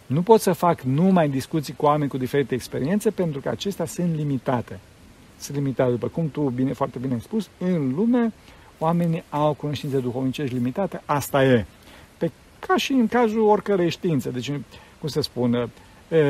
Nu 0.06 0.22
pot 0.22 0.40
să 0.40 0.52
fac 0.52 0.80
numai 0.80 1.28
discuții 1.28 1.74
cu 1.74 1.84
oameni 1.84 2.10
cu 2.10 2.16
diferite 2.16 2.54
experiențe 2.54 3.10
pentru 3.10 3.40
că 3.40 3.48
acestea 3.48 3.84
sunt 3.84 4.14
limitate. 4.14 4.78
Sunt 5.40 5.56
limitate, 5.56 5.90
după 5.90 6.06
cum 6.06 6.30
tu 6.30 6.40
bine, 6.40 6.72
foarte 6.72 6.98
bine 6.98 7.14
ai 7.14 7.20
spus, 7.20 7.48
în 7.58 7.92
lume 7.94 8.32
oamenii 8.78 9.24
au 9.30 9.52
cunoștințe 9.52 9.98
duhovnicești 9.98 10.54
limitate, 10.54 11.02
asta 11.04 11.44
e. 11.44 11.64
Pe, 12.18 12.30
ca 12.58 12.76
și 12.76 12.92
în 12.92 13.08
cazul 13.08 13.40
oricărei 13.40 13.90
științe. 13.90 14.30
Deci, 14.30 14.52
cum 14.98 15.08
se 15.08 15.20
spune, 15.20 15.70
e, 16.08 16.22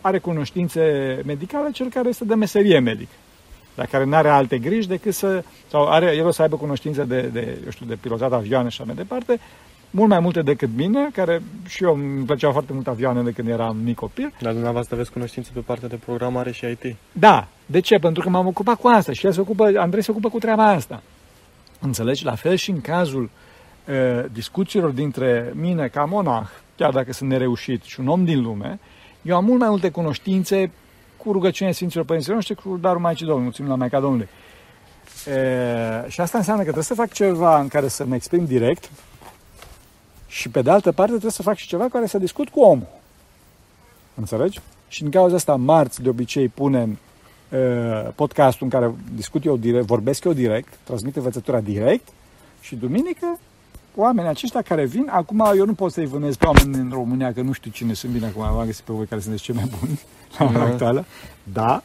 are 0.00 0.18
cunoștințe 0.18 0.82
medicale 1.24 1.70
cel 1.70 1.88
care 1.88 2.08
este 2.08 2.24
de 2.24 2.34
meserie 2.34 2.78
medic 2.78 3.08
dar 3.74 3.86
care 3.86 4.04
nu 4.04 4.14
are 4.14 4.28
alte 4.28 4.58
griji 4.58 4.88
decât 4.88 5.14
să, 5.14 5.44
sau 5.68 5.88
are, 5.88 6.16
el 6.16 6.26
o 6.26 6.30
să 6.30 6.42
aibă 6.42 6.56
cunoștințe 6.56 7.04
de, 7.04 7.20
de, 7.20 7.58
eu 7.64 7.70
știu, 7.70 7.86
de 7.86 7.96
pilotat 8.00 8.32
avioane 8.32 8.68
și 8.68 8.80
așa 8.80 8.92
mai 8.92 9.04
departe, 9.04 9.40
mult 9.90 10.08
mai 10.08 10.20
multe 10.20 10.42
decât 10.42 10.68
mine, 10.76 11.08
care 11.12 11.42
și 11.66 11.84
eu 11.84 11.94
îmi 11.94 12.24
plăceau 12.24 12.52
foarte 12.52 12.72
mult 12.72 12.86
avioanele 12.86 13.30
când 13.30 13.48
eram 13.48 13.76
mic 13.76 13.96
copil. 13.96 14.32
Dar 14.40 14.52
dumneavoastră 14.52 14.94
aveți 14.94 15.12
cunoștințe 15.12 15.50
pe 15.54 15.60
partea 15.60 15.88
de 15.88 15.96
programare 15.96 16.52
și 16.52 16.66
IT. 16.66 16.96
Da, 17.12 17.48
de 17.66 17.80
ce? 17.80 17.98
Pentru 17.98 18.22
că 18.22 18.28
m-am 18.28 18.46
ocupat 18.46 18.76
cu 18.76 18.88
asta 18.88 19.12
și 19.12 19.26
el 19.26 19.32
se 19.32 19.40
ocupă, 19.40 19.72
Andrei 19.76 20.02
se 20.02 20.10
ocupă 20.10 20.28
cu 20.28 20.38
treaba 20.38 20.66
asta. 20.66 21.02
Înțelegi? 21.80 22.24
La 22.24 22.34
fel 22.34 22.54
și 22.54 22.70
în 22.70 22.80
cazul 22.80 23.30
uh, 23.88 24.24
discuțiilor 24.32 24.90
dintre 24.90 25.52
mine 25.54 25.88
ca 25.88 26.04
monah, 26.04 26.48
chiar 26.76 26.92
dacă 26.92 27.12
sunt 27.12 27.30
nereușit 27.30 27.82
și 27.82 28.00
un 28.00 28.08
om 28.08 28.24
din 28.24 28.42
lume, 28.42 28.78
eu 29.22 29.36
am 29.36 29.44
mult 29.44 29.58
mai 29.58 29.68
multe 29.68 29.90
cunoștințe 29.90 30.70
cu 31.16 31.32
rugăciunea 31.32 31.72
Sfinților 31.72 32.04
Părinților 32.04 32.36
noștri, 32.36 32.54
cu 32.54 32.78
darul 32.80 33.00
Maicii 33.00 33.26
Domnului, 33.26 33.44
mulțumim 33.44 33.70
la 33.70 33.76
Maica 33.76 34.00
Domnului. 34.00 34.28
E, 35.26 36.08
și 36.08 36.20
asta 36.20 36.38
înseamnă 36.38 36.62
că 36.62 36.70
trebuie 36.70 36.84
să 36.84 36.94
fac 36.94 37.12
ceva 37.12 37.60
în 37.60 37.68
care 37.68 37.88
să 37.88 38.04
mă 38.04 38.14
exprim 38.14 38.44
direct 38.44 38.90
și 40.30 40.48
pe 40.48 40.62
de 40.62 40.70
altă 40.70 40.92
parte 40.92 41.10
trebuie 41.10 41.32
să 41.32 41.42
fac 41.42 41.56
și 41.56 41.66
ceva 41.66 41.88
care 41.88 42.06
să 42.06 42.18
discut 42.18 42.48
cu 42.48 42.60
omul. 42.60 42.86
Înțelegi? 44.14 44.60
Și 44.88 45.02
din 45.02 45.10
cauza 45.10 45.34
asta 45.34 45.56
marți 45.56 46.02
de 46.02 46.08
obicei 46.08 46.48
punem 46.48 46.98
uh, 47.48 48.08
podcastul 48.14 48.64
în 48.64 48.80
care 48.80 48.94
discut 49.14 49.44
eu 49.44 49.56
direct, 49.56 49.86
vorbesc 49.86 50.24
eu 50.24 50.32
direct, 50.32 50.78
transmit 50.84 51.16
învățătura 51.16 51.60
direct 51.60 52.08
și 52.60 52.76
duminică 52.76 53.38
oamenii 53.94 54.30
aceștia 54.30 54.62
care 54.62 54.84
vin, 54.84 55.08
acum 55.10 55.44
eu 55.56 55.64
nu 55.66 55.74
pot 55.74 55.92
să-i 55.92 56.06
vânez 56.06 56.36
pe 56.36 56.46
oameni 56.46 56.74
în 56.74 56.90
România, 56.92 57.32
că 57.32 57.40
nu 57.40 57.52
știu 57.52 57.70
cine 57.70 57.92
sunt 57.92 58.12
bine 58.12 58.26
acum, 58.26 58.42
am 58.42 58.64
găsit 58.66 58.84
pe 58.84 58.92
voi 58.92 59.06
care 59.06 59.20
sunteți 59.20 59.42
cei 59.42 59.54
mai 59.54 59.70
buni 59.78 60.00
la 60.38 60.44
ora 60.44 60.58
Da. 60.58 60.64
actuală. 60.64 61.04
Da, 61.42 61.82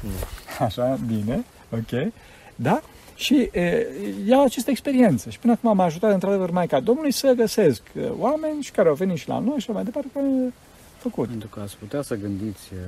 așa, 0.66 0.98
bine, 1.06 1.44
ok, 1.70 2.12
da, 2.54 2.80
și 3.22 3.48
e, 3.52 3.86
iau 4.26 4.44
aceste 4.44 4.70
experiențe. 4.70 5.30
Și 5.30 5.38
până 5.38 5.52
acum 5.52 5.76
m-a 5.76 5.84
ajutat 5.84 6.12
într-adevăr 6.12 6.50
Maica 6.50 6.80
Domnului 6.80 7.12
să 7.12 7.32
găsesc 7.32 7.82
e, 7.96 8.00
oameni 8.06 8.62
și 8.62 8.70
care 8.70 8.88
au 8.88 8.94
venit 8.94 9.16
și 9.18 9.28
la 9.28 9.38
noi 9.38 9.48
și 9.48 9.54
așa 9.56 9.72
mai 9.72 9.84
departe, 9.84 10.08
care 10.12 10.26
au 10.26 10.52
făcut. 10.98 11.28
pentru 11.28 11.48
că 11.48 11.60
ați 11.60 11.76
putea 11.76 12.02
să 12.02 12.14
gândiți 12.14 12.72
uh, 12.72 12.78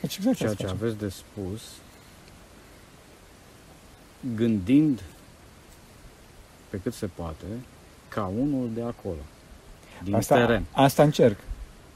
Deci 0.00 0.16
exact 0.16 0.36
ceea 0.36 0.50
asta 0.50 0.62
ce 0.62 0.68
facem. 0.68 0.84
aveți 0.86 0.98
de 1.00 1.08
spus, 1.08 1.62
gândind 4.36 5.02
pe 6.70 6.80
cât 6.82 6.94
se 6.94 7.06
poate, 7.06 7.44
ca 8.08 8.30
unul 8.38 8.70
de 8.74 8.82
acolo, 8.82 9.20
din 10.04 10.14
Asta, 10.14 10.34
teren. 10.34 10.64
asta 10.72 11.02
încerc. 11.02 11.38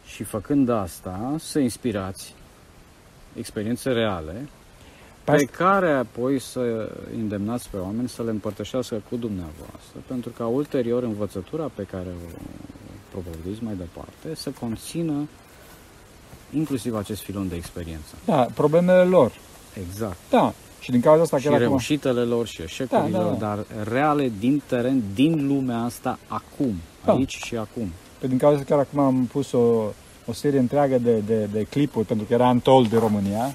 Și 0.07 0.23
făcând 0.23 0.69
asta, 0.69 1.35
să 1.39 1.59
inspirați 1.59 2.35
experiențe 3.39 3.91
reale 3.91 4.49
Pe 5.25 5.31
pe 5.31 5.37
asta- 5.37 5.65
care 5.65 5.93
apoi 5.93 6.39
să 6.39 6.91
îndemnați 7.17 7.69
pe 7.71 7.77
oameni 7.77 8.09
să 8.09 8.23
le 8.23 8.31
împărtășească 8.31 9.03
cu 9.09 9.17
dumneavoastră, 9.17 9.99
pentru 10.07 10.31
ca 10.37 10.47
ulterior 10.47 11.03
învățătura 11.03 11.71
pe 11.75 11.83
care 11.83 12.07
o 12.09 12.41
propovăduiți 13.11 13.63
mai 13.65 13.75
departe 13.75 14.35
să 14.35 14.51
conțină 14.61 15.29
inclusiv 16.55 16.95
acest 16.97 17.23
filon 17.23 17.49
de 17.49 17.55
experiență. 17.57 18.15
Da, 18.25 18.47
problemele 18.55 19.03
lor. 19.03 19.33
Exact. 19.87 20.17
Da. 20.31 20.53
Și 20.81 20.91
din 20.91 21.01
cauza 21.01 21.23
asta 21.23 21.39
Și 21.39 21.45
chiar 21.45 21.53
acum... 21.55 21.67
reușitele 21.67 22.21
lor 22.21 22.47
și 22.47 22.63
eșecurile 22.63 23.09
Da, 23.11 23.19
da, 23.19 23.25
lor, 23.25 23.33
da. 23.33 23.47
dar 23.47 23.87
reale 23.89 24.33
din 24.39 24.63
teren, 24.67 25.03
din 25.15 25.47
lumea 25.47 25.79
asta, 25.83 26.19
acum, 26.29 26.75
Da. 27.05 27.13
aici 27.13 27.37
și 27.45 27.57
acum. 27.57 27.89
Pe 28.19 28.27
din 28.27 28.39
cauza 28.39 28.59
că 28.59 28.65
chiar 28.65 28.79
acum 28.79 28.99
am 28.99 29.25
pus 29.33 29.53
o, 29.53 29.83
o 30.33 30.35
o 30.35 30.39
serie 30.39 30.59
întreagă 30.59 30.99
de, 30.99 31.23
de, 31.27 31.49
de 31.53 31.67
clipuri, 31.71 32.07
pentru 32.07 32.27
că 32.27 32.35
era 32.35 32.49
Untold 32.49 32.89
de 32.89 32.99
România. 32.99 33.55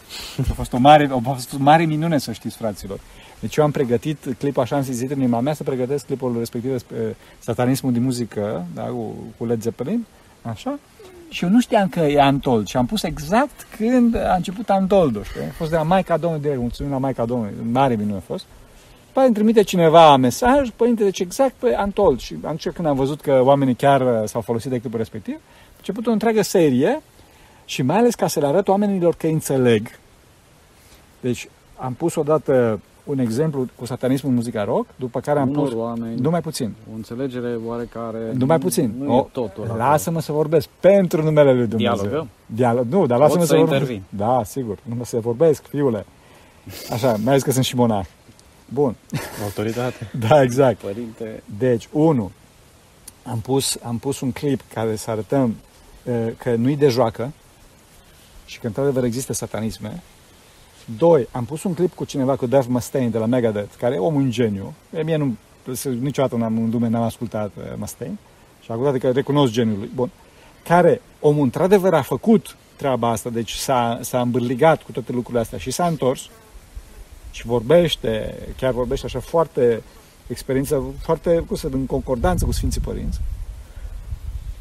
A 0.49 0.53
fost 0.53 0.73
o 0.73 0.77
mare, 0.77 1.09
a 1.11 1.33
fost 1.33 1.53
o 1.53 1.57
mare 1.59 1.85
minune, 1.85 2.17
să 2.17 2.31
știți, 2.31 2.57
fraților. 2.57 2.99
Deci 3.39 3.55
eu 3.55 3.63
am 3.63 3.71
pregătit 3.71 4.17
clipul, 4.37 4.61
așa 4.61 4.75
am 4.75 4.81
zis 4.81 5.01
în 5.01 5.19
inima 5.19 5.39
mea, 5.39 5.53
să 5.53 5.63
pregătesc 5.63 6.05
clipul 6.05 6.35
respectiv 6.37 6.71
despre 6.71 7.15
satanismul 7.39 7.91
din 7.91 8.03
muzică, 8.03 8.65
da, 8.73 8.81
cu, 8.81 9.15
cu 9.37 9.45
Led 9.45 9.61
Zeppelin, 9.61 10.05
așa, 10.41 10.79
și 11.29 11.43
eu 11.43 11.49
nu 11.49 11.59
știam 11.59 11.87
că 11.87 11.99
e 11.99 12.21
Antold 12.21 12.67
și 12.67 12.77
am 12.77 12.85
pus 12.85 13.03
exact 13.03 13.67
când 13.77 14.15
a 14.15 14.33
început 14.35 14.69
Antoldul, 14.69 15.23
știi? 15.23 15.41
A 15.41 15.53
fost 15.57 15.69
de 15.69 15.75
la 15.75 15.83
Maica 15.83 16.17
Domnului 16.17 16.43
direct, 16.43 16.61
mulțumim 16.61 16.91
la 16.91 16.97
Maica 16.97 17.25
Domnului, 17.25 17.53
mare 17.71 17.95
minune 17.95 18.17
a 18.17 18.21
fost. 18.25 18.45
După 19.07 19.29
îmi 19.29 19.33
trimite 19.35 19.61
cineva 19.61 20.15
mesaj, 20.15 20.69
părinte, 20.75 21.03
deci 21.03 21.19
exact 21.19 21.53
pe 21.53 21.75
Antold. 21.75 22.19
Și 22.19 22.35
atunci 22.43 22.69
când 22.69 22.87
am 22.87 22.95
văzut 22.95 23.21
că 23.21 23.41
oamenii 23.43 23.75
chiar 23.75 24.01
uh, 24.01 24.27
s-au 24.27 24.41
folosit 24.41 24.71
de 24.71 24.79
clipul 24.79 24.97
respectiv, 24.97 25.35
a 25.35 25.66
început 25.87 26.07
o 26.07 26.11
întreagă 26.11 26.41
serie 26.41 27.01
și 27.65 27.81
mai 27.81 27.97
ales 27.97 28.15
ca 28.15 28.27
să 28.27 28.39
le 28.39 28.45
arăt 28.45 28.67
oamenilor 28.67 29.15
că 29.15 29.25
îi 29.25 29.31
înțeleg. 29.33 29.87
Deci 31.21 31.49
am 31.75 31.93
pus 31.93 32.15
odată 32.15 32.79
un 33.03 33.19
exemplu 33.19 33.65
cu 33.75 33.85
satanismul 33.85 34.31
în 34.31 34.37
muzica 34.37 34.63
rock, 34.63 34.85
după 34.95 35.19
care 35.19 35.39
am 35.39 35.49
Unor 35.49 35.63
pus... 35.63 35.73
oameni, 35.73 36.19
Nu 36.19 36.29
mai 36.29 36.41
puțin. 36.41 36.73
o 36.91 36.95
înțelegere 36.95 37.55
oarecare... 37.65 38.17
Nu 38.33 38.45
mai 38.45 38.59
puțin. 38.59 38.93
Nu 38.99 39.15
O, 39.15 39.17
e 39.17 39.29
totul 39.31 39.63
acolo. 39.63 39.77
Lasă-mă 39.83 40.21
să 40.21 40.31
vorbesc 40.31 40.67
pentru 40.79 41.23
numele 41.23 41.53
lui 41.53 41.67
Dumnezeu. 41.67 41.93
Dialogăm? 41.95 42.29
Dialog. 42.45 42.85
Nu, 42.89 43.05
dar 43.05 43.17
lasă-mă 43.19 43.37
Pot 43.39 43.47
să, 43.47 43.53
să 43.53 43.59
vorbesc. 43.59 43.81
intervin. 43.81 44.03
Da, 44.09 44.41
sigur. 44.43 44.77
Nu 44.83 44.95
mă 44.95 45.05
să 45.05 45.19
vorbesc, 45.19 45.67
fiule. 45.67 46.05
Așa, 46.91 47.11
mai 47.11 47.27
ales 47.27 47.43
că 47.43 47.51
sunt 47.51 47.65
și 47.65 47.75
monah. 47.75 48.05
Bun. 48.69 48.95
Autoritate. 49.43 50.11
Da, 50.27 50.41
exact. 50.41 50.77
Părinte, 50.79 51.43
Deci, 51.57 51.87
unu, 51.91 52.31
am 53.23 53.39
pus, 53.39 53.77
am 53.83 53.97
pus 53.97 54.19
un 54.19 54.31
clip 54.31 54.61
care 54.73 54.95
să 54.95 55.11
arătăm 55.11 55.43
uh, 55.43 55.55
că 56.37 56.55
nu-i 56.55 56.75
de 56.75 56.87
joacă 56.87 57.31
și 58.45 58.59
că 58.59 58.67
într-adevăr 58.67 59.03
există 59.03 59.33
satanisme. 59.33 60.01
Doi, 60.97 61.27
am 61.31 61.45
pus 61.45 61.63
un 61.63 61.73
clip 61.73 61.93
cu 61.93 62.05
cineva, 62.05 62.35
cu 62.35 62.45
Dave 62.45 62.67
Mustaine 62.69 63.09
de 63.09 63.17
la 63.17 63.25
Megadeth, 63.25 63.75
care 63.77 63.95
e 63.95 63.97
omul 63.97 64.21
un 64.21 64.31
geniu. 64.31 64.73
E, 64.93 65.03
mie 65.03 65.15
nu, 65.15 65.35
niciodată 65.99 66.35
n-am, 66.35 66.57
în 66.57 66.69
lume 66.69 66.87
n-am 66.87 67.03
ascultat 67.03 67.51
uh, 67.57 67.63
Mustaine 67.75 68.17
și 68.61 68.71
acum 68.71 68.97
că 68.97 69.11
recunosc 69.11 69.51
geniul 69.51 69.77
lui. 69.77 69.89
Bun. 69.95 70.09
Care 70.63 71.01
omul 71.19 71.43
într-adevăr 71.43 71.93
a 71.93 72.01
făcut 72.01 72.55
treaba 72.75 73.09
asta, 73.09 73.29
deci 73.29 73.51
s-a, 73.51 73.99
s-a 74.01 74.21
îmbârligat 74.21 74.83
cu 74.83 74.91
toate 74.91 75.11
lucrurile 75.11 75.41
astea 75.41 75.57
și 75.57 75.71
s-a 75.71 75.87
întors 75.87 76.29
și 77.31 77.45
vorbește, 77.45 78.35
chiar 78.57 78.71
vorbește 78.71 79.05
așa 79.05 79.19
foarte 79.19 79.81
experiență 80.27 80.83
foarte, 81.01 81.43
cum 81.47 81.55
să 81.55 81.67
în 81.71 81.85
concordanță 81.85 82.45
cu 82.45 82.51
Sfinții 82.51 82.81
Părinți. 82.81 83.19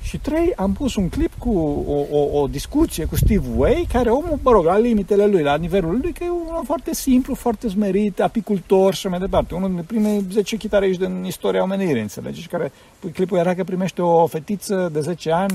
Și 0.07 0.18
trei, 0.18 0.52
am 0.57 0.72
pus 0.72 0.94
un 0.94 1.09
clip 1.09 1.32
cu 1.38 1.59
o, 1.86 2.16
o, 2.18 2.40
o 2.40 2.46
discuție 2.46 3.04
cu 3.04 3.16
Steve 3.16 3.46
Way, 3.57 3.86
care 3.92 4.11
omul, 4.11 4.38
mă 4.42 4.50
rog, 4.50 4.64
la 4.64 4.78
limitele 4.78 5.26
lui, 5.26 5.42
la 5.42 5.57
nivelul 5.57 5.98
lui, 6.02 6.12
că 6.12 6.24
e 6.24 6.30
un 6.30 6.54
om 6.57 6.64
foarte 6.64 6.94
simplu, 6.94 7.34
foarte 7.34 7.68
smerit, 7.68 8.20
apicultor 8.20 8.94
și 8.94 9.09
mai 9.09 9.18
departe. 9.18 9.54
Unul 9.54 9.68
dintre 9.68 9.86
primele 9.88 10.24
10 10.32 10.57
chitariști 10.57 11.07
din 11.07 11.24
istoria 11.24 11.62
omenirii, 11.62 12.00
înțelegi? 12.00 12.40
Și 12.40 12.48
care, 12.48 12.72
clipul 13.12 13.38
era 13.38 13.54
că 13.54 13.64
primește 13.64 14.02
o 14.02 14.26
fetiță 14.26 14.88
de 14.92 15.00
10 15.00 15.30
ani, 15.30 15.54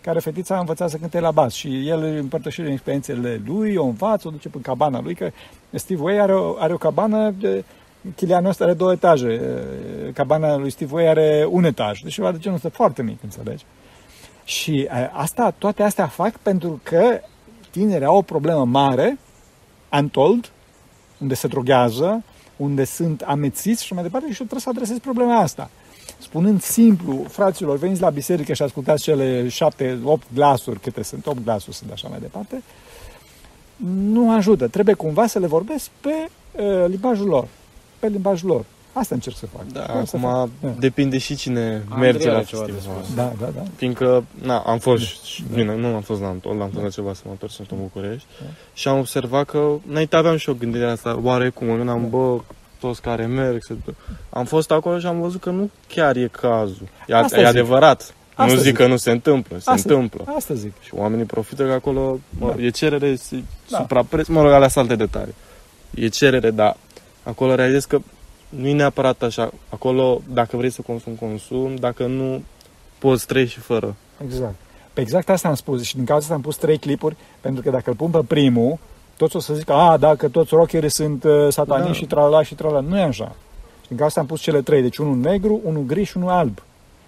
care 0.00 0.18
fetița 0.18 0.56
a 0.56 0.60
învățat 0.60 0.90
să 0.90 0.96
cânte 0.96 1.20
la 1.20 1.30
bas 1.30 1.52
și 1.52 1.88
el 1.88 2.02
îi 2.02 2.18
împărtășește 2.18 2.62
din 2.62 2.72
experiențele 2.72 3.42
lui, 3.46 3.76
o 3.76 3.84
învață, 3.84 4.28
o 4.28 4.30
duce 4.30 4.50
în 4.54 4.60
cabana 4.60 5.00
lui, 5.00 5.14
că 5.14 5.30
Steve 5.70 6.02
Way 6.02 6.20
are 6.20 6.34
o, 6.34 6.54
are 6.58 6.72
o 6.72 6.76
cabană 6.76 7.34
de, 7.40 7.64
Chilianul 8.16 8.48
ăsta 8.48 8.64
are 8.64 8.72
două 8.72 8.92
etaje, 8.92 9.40
cabana 10.14 10.56
lui 10.56 10.70
Steve 10.70 10.94
Way 10.94 11.08
are 11.08 11.46
un 11.50 11.64
etaj, 11.64 12.00
deci 12.00 12.12
ceva 12.12 12.32
de 12.32 12.38
genul 12.38 12.56
ăsta 12.56 12.68
foarte 12.72 13.02
mic, 13.02 13.18
înțelegi? 13.22 13.64
Și 14.44 14.88
asta, 15.12 15.54
toate 15.58 15.82
astea 15.82 16.06
fac 16.06 16.36
pentru 16.36 16.80
că 16.82 17.20
tinerii 17.70 18.06
au 18.06 18.16
o 18.16 18.22
problemă 18.22 18.64
mare, 18.64 19.18
untold, 19.92 20.50
unde 21.18 21.34
se 21.34 21.46
droghează, 21.46 22.22
unde 22.56 22.84
sunt 22.84 23.20
amețiți 23.20 23.84
și 23.84 23.94
mai 23.94 24.02
departe 24.02 24.26
și 24.26 24.40
eu 24.40 24.46
trebuie 24.46 24.60
să 24.60 24.68
adresez 24.68 24.98
problema 24.98 25.36
asta. 25.36 25.70
Spunând 26.18 26.62
simplu, 26.62 27.24
fraților, 27.28 27.76
veniți 27.76 28.00
la 28.00 28.10
biserică 28.10 28.52
și 28.52 28.62
ascultați 28.62 29.02
cele 29.02 29.48
șapte, 29.48 29.98
opt 30.04 30.26
glasuri, 30.34 30.80
câte 30.80 31.02
sunt, 31.02 31.26
opt 31.26 31.44
glasuri 31.44 31.76
sunt 31.76 31.90
așa 31.90 32.08
mai 32.08 32.18
departe, 32.20 32.62
nu 33.86 34.34
ajută. 34.34 34.68
Trebuie 34.68 34.94
cumva 34.94 35.26
să 35.26 35.38
le 35.38 35.46
vorbesc 35.46 35.90
pe 36.00 36.28
uh, 36.62 36.84
limbajul 36.86 37.26
lor. 37.26 37.46
Pe 38.02 38.08
limbajul 38.08 38.48
lor. 38.48 38.64
Asta 38.92 39.14
încerc 39.14 39.36
să 39.36 39.46
fac. 39.46 39.66
Da, 39.72 39.84
Vreau 39.88 40.04
să 40.04 40.16
acum 40.16 40.28
fac. 40.30 40.48
Da. 40.60 40.68
depinde 40.78 41.18
și 41.18 41.36
cine 41.36 41.82
Andrei 41.88 42.10
merge 42.12 42.28
la 42.28 42.34
are 42.36 42.44
ceva 42.44 42.64
de 42.64 42.72
festival. 42.72 42.96
spus. 43.02 43.14
Da, 43.14 43.32
da, 43.40 43.46
da. 43.54 43.62
Fiindcă, 43.76 44.24
na, 44.42 44.58
am 44.58 44.78
fost, 44.78 45.02
și- 45.24 45.44
bine, 45.54 45.76
nu 45.76 45.86
am 45.94 46.00
fost 46.00 46.20
la 46.20 46.26
Antol, 46.26 46.60
am 46.60 46.68
fost 46.68 46.82
la 46.84 46.88
ceva 46.90 47.14
să 47.14 47.20
mă 47.24 47.30
întorc, 47.30 47.52
sunt 47.52 47.70
în 47.70 47.76
București 47.80 48.26
Da. 48.40 48.46
și 48.72 48.88
am 48.88 48.98
observat 48.98 49.44
că, 49.44 49.68
înainte 49.88 50.16
aveam 50.16 50.36
și 50.36 50.48
o 50.48 50.54
gândire 50.54 50.90
asta, 50.90 51.18
oarecum, 51.22 51.66
mă 51.66 51.76
gândeam, 51.76 52.08
bă, 52.10 52.38
toți 52.80 53.00
care 53.02 53.26
merg, 53.26 53.62
se... 53.64 53.74
am 54.30 54.44
fost 54.44 54.70
acolo 54.70 54.98
și 54.98 55.06
am 55.06 55.20
văzut 55.20 55.40
că 55.40 55.50
nu 55.50 55.70
chiar 55.88 56.16
e 56.16 56.28
cazul. 56.40 56.88
E, 57.06 57.14
Asta 57.14 57.36
e 57.36 57.38
zic. 57.38 57.48
adevărat. 57.48 58.14
Asta 58.34 58.44
nu 58.52 58.58
zic, 58.58 58.62
zic. 58.62 58.76
că 58.76 58.86
nu 58.86 58.96
se 58.96 59.10
întâmplă, 59.10 59.58
se 59.58 59.70
Asta- 59.70 59.92
întâmplă. 59.94 60.24
Asta 60.36 60.54
zic. 60.54 60.72
Și 60.80 60.90
oamenii 60.94 61.24
profită 61.24 61.64
că 61.66 61.72
acolo 61.72 62.18
mă, 62.38 62.54
Da. 62.56 62.62
e 62.62 62.70
cerere, 62.70 63.14
se 63.14 63.42
Da. 63.70 63.76
suprapreț, 63.78 64.26
mă 64.26 64.42
rog, 64.42 64.50
alea 64.52 64.68
sunt 64.68 64.90
alte 64.90 65.04
detalii. 65.04 65.34
E 65.94 66.08
cerere, 66.08 66.50
dar 66.50 66.76
acolo 67.22 67.54
realizez 67.54 67.84
că 67.84 67.98
nu 68.48 68.66
e 68.66 68.72
neapărat 68.72 69.22
așa. 69.22 69.50
Acolo, 69.68 70.20
dacă 70.32 70.56
vrei 70.56 70.70
să 70.70 70.82
consumi, 70.82 71.16
consum, 71.16 71.74
dacă 71.74 72.06
nu, 72.06 72.42
poți 72.98 73.26
trăi 73.26 73.46
și 73.46 73.58
fără. 73.60 73.94
Exact. 74.24 74.54
Pe 74.92 75.00
exact 75.00 75.28
asta 75.28 75.48
am 75.48 75.54
spus 75.54 75.82
și 75.82 75.94
din 75.94 76.04
cauza 76.04 76.22
asta 76.22 76.34
am 76.34 76.40
pus 76.40 76.56
trei 76.56 76.78
clipuri, 76.78 77.16
pentru 77.40 77.62
că 77.62 77.70
dacă 77.70 77.90
îl 77.90 77.96
pun 77.96 78.10
pe 78.10 78.20
primul, 78.26 78.78
toți 79.16 79.36
o 79.36 79.38
să 79.38 79.54
zică, 79.54 79.72
a, 79.72 79.96
dacă 79.96 80.28
toți 80.28 80.54
rockerii 80.54 80.90
sunt 80.90 81.24
uh, 81.24 81.46
sataniști 81.48 81.92
Da. 81.92 81.98
și 81.98 82.06
tralala 82.06 82.42
și 82.42 82.54
tralala. 82.54 82.80
Nu 82.80 82.98
e 82.98 83.02
așa. 83.02 83.34
Și 83.82 83.88
din 83.88 83.96
cauza 83.96 84.04
asta 84.04 84.20
am 84.20 84.26
pus 84.26 84.40
cele 84.40 84.62
trei, 84.62 84.82
deci 84.82 84.96
unul 84.96 85.16
negru, 85.16 85.60
unul 85.64 85.82
gri 85.82 86.04
și 86.04 86.16
unul 86.16 86.28
alb. 86.28 86.62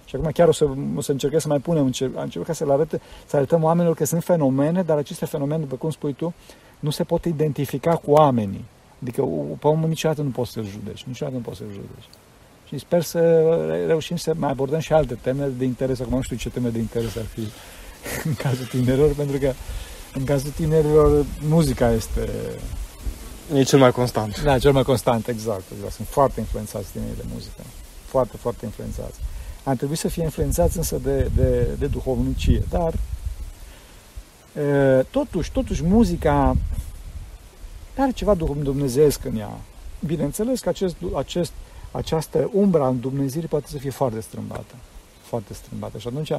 Și 0.05 0.17
acum 0.17 0.31
chiar 0.31 0.49
o 0.49 0.53
să, 0.53 0.69
o 0.97 1.01
să 1.01 1.11
încercăm 1.13 1.39
să 1.39 1.49
mai 1.49 1.59
punem, 1.59 1.85
încer- 1.93 2.11
am 2.17 2.23
încercat 2.23 2.47
ca 2.47 2.53
să 2.53 2.65
le 2.65 2.73
arăte, 2.73 3.01
să 3.27 3.37
arătăm 3.37 3.63
oamenilor 3.63 3.97
că 3.97 4.05
sunt 4.05 4.25
fenomene, 4.25 4.83
dar 4.83 4.97
aceste 4.97 5.25
fenomene, 5.25 5.61
după 5.61 5.77
cum 5.77 5.91
spui 5.91 6.13
tu, 6.13 6.35
nu 6.81 6.91
se 6.91 7.05
pot 7.05 7.25
identifica 7.25 7.95
cu 7.95 8.11
oamenii. 8.11 8.65
Adică 9.05 9.23
o- 9.23 9.57
pe 9.59 9.67
omul 9.67 9.89
niciodată 9.89 10.23
nu 10.23 10.29
poți 10.31 10.51
să-l 10.53 10.67
judeci, 10.67 11.03
niciodată 11.07 11.37
nu 11.37 11.43
poți 11.43 11.57
să-l 11.57 11.67
judeci. 11.73 12.09
Și 12.69 12.79
sper 12.79 13.03
să 13.03 13.19
re- 13.71 13.87
reușim 13.87 14.17
să 14.17 14.33
mai 14.37 14.51
abordăm 14.51 14.79
și 14.79 14.93
alte 14.93 15.15
teme 15.15 15.47
de 15.59 15.65
interes. 15.65 16.01
Acum 16.01 16.15
nu 16.15 16.23
știu 16.23 16.37
ce 16.37 16.49
teme 16.51 16.69
de 16.69 16.79
interes 16.79 17.17
ar 17.17 17.25
fi 17.25 17.41
în 18.29 18.35
cazul 18.35 18.65
tinerilor, 18.67 19.15
pentru 19.15 19.39
că 19.39 19.53
în 20.15 20.25
cazul 20.25 20.51
tinerilor 20.51 21.25
muzica 21.49 21.91
este 21.93 22.29
E 23.55 23.63
cel 23.63 23.79
mai 23.79 23.91
constant. 23.93 24.43
da, 24.43 24.59
cel 24.59 24.73
mai 24.73 24.83
constant, 24.83 25.29
exact, 25.29 25.63
exact. 25.77 25.93
Sunt 25.93 26.09
foarte 26.09 26.41
influențați 26.41 26.87
tinerii 26.93 27.17
de 27.17 27.25
muzică. 27.33 27.63
Foarte, 28.05 28.37
foarte 28.37 28.65
influențați. 28.65 29.19
Ar 29.65 29.77
trebui 29.77 29.97
să 29.97 30.09
fie 30.09 30.23
influențați 30.23 30.77
însă 30.77 30.97
de, 31.03 31.31
de, 31.37 31.69
de 31.79 31.87
duhovnicie, 31.87 32.63
dar 32.71 32.95
e, 34.57 35.03
totuși, 35.11 35.53
totuși 35.53 35.85
muzica 35.85 36.57
are 38.03 38.11
ceva 38.11 38.35
duh- 38.37 38.63
dumnezeiesc 38.63 39.25
în 39.25 39.37
ea. 39.37 39.51
Bineînțeles 40.07 40.61
că 40.61 40.69
acest, 40.69 40.97
acest, 41.17 41.53
această 41.91 42.51
umbra 42.53 42.89
în 42.89 43.01
Dumnezeirii 43.01 43.49
poate 43.49 43.67
să 43.69 43.79
fie 43.79 43.91
foarte 43.91 44.21
strâmbată. 44.21 44.75
Foarte 45.23 45.55
strâmbată. 45.55 45.99
Și 45.99 46.07
atunci 46.09 46.33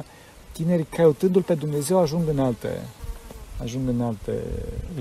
tinerii 0.52 0.86
căutându-L 0.96 1.42
pe 1.42 1.54
Dumnezeu 1.54 1.98
ajung 1.98 2.28
în 2.28 2.38
alte 2.38 2.68
ajung 3.62 3.88
în 3.88 4.00
alte 4.00 4.32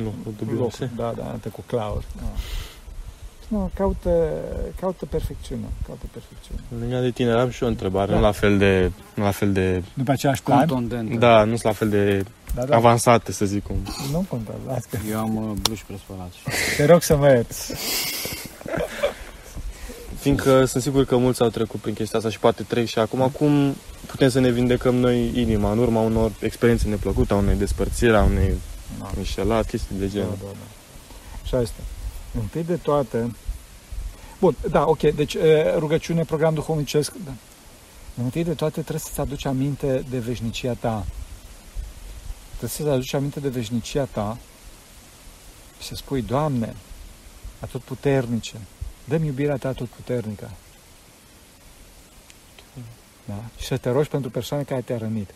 Nu, 0.04 0.14
dubioase. 0.38 0.58
locuri, 0.84 0.90
da, 0.98 1.14
da, 1.24 1.30
alte 1.30 1.50
cu 1.50 1.64
cloud. 1.68 2.04
Da. 2.18 2.24
Nu, 3.48 3.72
caută, 3.74 4.28
caută 4.80 5.06
perfecțiunea, 5.06 5.68
caută 5.88 6.06
perfecțiunea. 6.12 6.64
Lângă 6.80 7.00
de 7.00 7.12
tine 7.12 7.32
am 7.32 7.50
și 7.50 7.62
eu 7.64 7.68
o 7.68 7.72
întrebare, 7.72 8.12
Da. 8.12 8.18
nu 8.18 8.22
la 8.24 8.32
fel 8.32 8.58
de, 8.58 8.92
nu 9.16 9.24
la 9.24 9.32
fel 9.32 9.52
de, 9.54 9.84
Nu 9.94 10.04
pe 10.04 10.12
aceeași 10.12 10.44
plan? 10.44 10.58
contundent. 10.68 11.20
da, 11.20 11.44
nu 11.44 11.50
sunt 11.50 11.64
la 11.64 11.72
fel 11.72 11.90
de 11.90 12.26
Da, 12.56 12.64
da. 12.64 12.76
avansate, 12.76 13.32
să 13.32 13.46
zic 13.46 13.64
cum. 13.64 13.76
Nu 14.12 14.26
contează, 14.30 14.60
las 14.68 14.84
că... 14.90 14.98
Eu 15.10 15.20
am 15.20 15.36
uh, 15.36 15.58
bluși 15.62 15.86
prespălați. 15.86 16.38
Te 16.78 16.86
rog 16.86 17.02
să 17.02 17.16
mă 17.16 17.28
ierți. 17.30 17.74
Fiindcă 20.20 20.66
sunt 20.66 20.84
sigur 20.84 21.06
că 21.06 21.18
mulți 21.18 21.42
au 21.42 21.50
trecut 21.50 21.80
prin 21.80 21.94
chestia 21.94 22.18
asta 22.18 22.32
și 22.32 22.40
poate 22.40 22.64
trec 22.64 22.88
și 22.88 23.00
acum. 23.00 23.30
Cum 23.30 23.76
putem 24.06 24.30
să 24.30 24.40
ne 24.40 24.50
vindecăm 24.52 24.96
noi 24.96 25.40
inima 25.40 25.72
în 25.72 25.78
urma 25.78 26.00
unor 26.02 26.32
experiențe 26.40 26.88
neplăcute, 26.88 27.34
a 27.34 27.36
unei 27.36 27.56
despărțiri, 27.56 28.16
a 28.16 28.24
unei 28.24 28.54
Da. 29.00 29.12
înșelat, 29.18 29.66
chestii 29.68 29.96
de 30.00 30.06
Da, 30.06 30.12
genul. 30.12 30.38
da, 30.40 30.48
da. 30.52 30.66
Așa 31.44 31.62
este. 31.62 31.80
Întâi 32.40 32.64
de 32.64 32.76
toate... 32.76 33.36
Bun, 34.40 34.56
da, 34.70 34.84
ok, 34.88 35.02
deci 35.02 35.34
e, 35.34 35.74
rugăciune, 35.78 36.24
program 36.24 36.54
duhovnicesc, 36.54 37.14
da. 37.26 37.32
Întâi 38.24 38.44
de 38.44 38.54
toate 38.54 38.80
trebuie 38.80 39.00
să-ți 39.00 39.20
aduci 39.20 39.46
aminte 39.46 40.04
de 40.10 40.18
veșnicia 40.18 40.74
ta. 40.74 41.06
Trebuie 42.58 42.70
să-ți 42.70 42.90
aduci 42.90 43.14
aminte 43.14 43.40
de 43.40 43.50
veșnicia 43.50 44.06
ta 44.06 44.38
și 45.80 45.88
să 45.88 45.96
spui, 45.96 46.22
Doamne, 46.22 46.76
atotputernice, 47.60 48.56
dă-mi 49.06 49.26
iubirea 49.26 49.58
ta 49.58 49.68
atotputernică. 49.68 50.50
Da? 53.26 53.44
Și 53.58 53.66
să 53.66 53.78
te 53.78 53.90
rogi 53.90 54.10
pentru 54.10 54.30
persoane 54.30 54.64
care 54.64 54.82
te-a 54.82 54.98
rănit. 54.98 55.34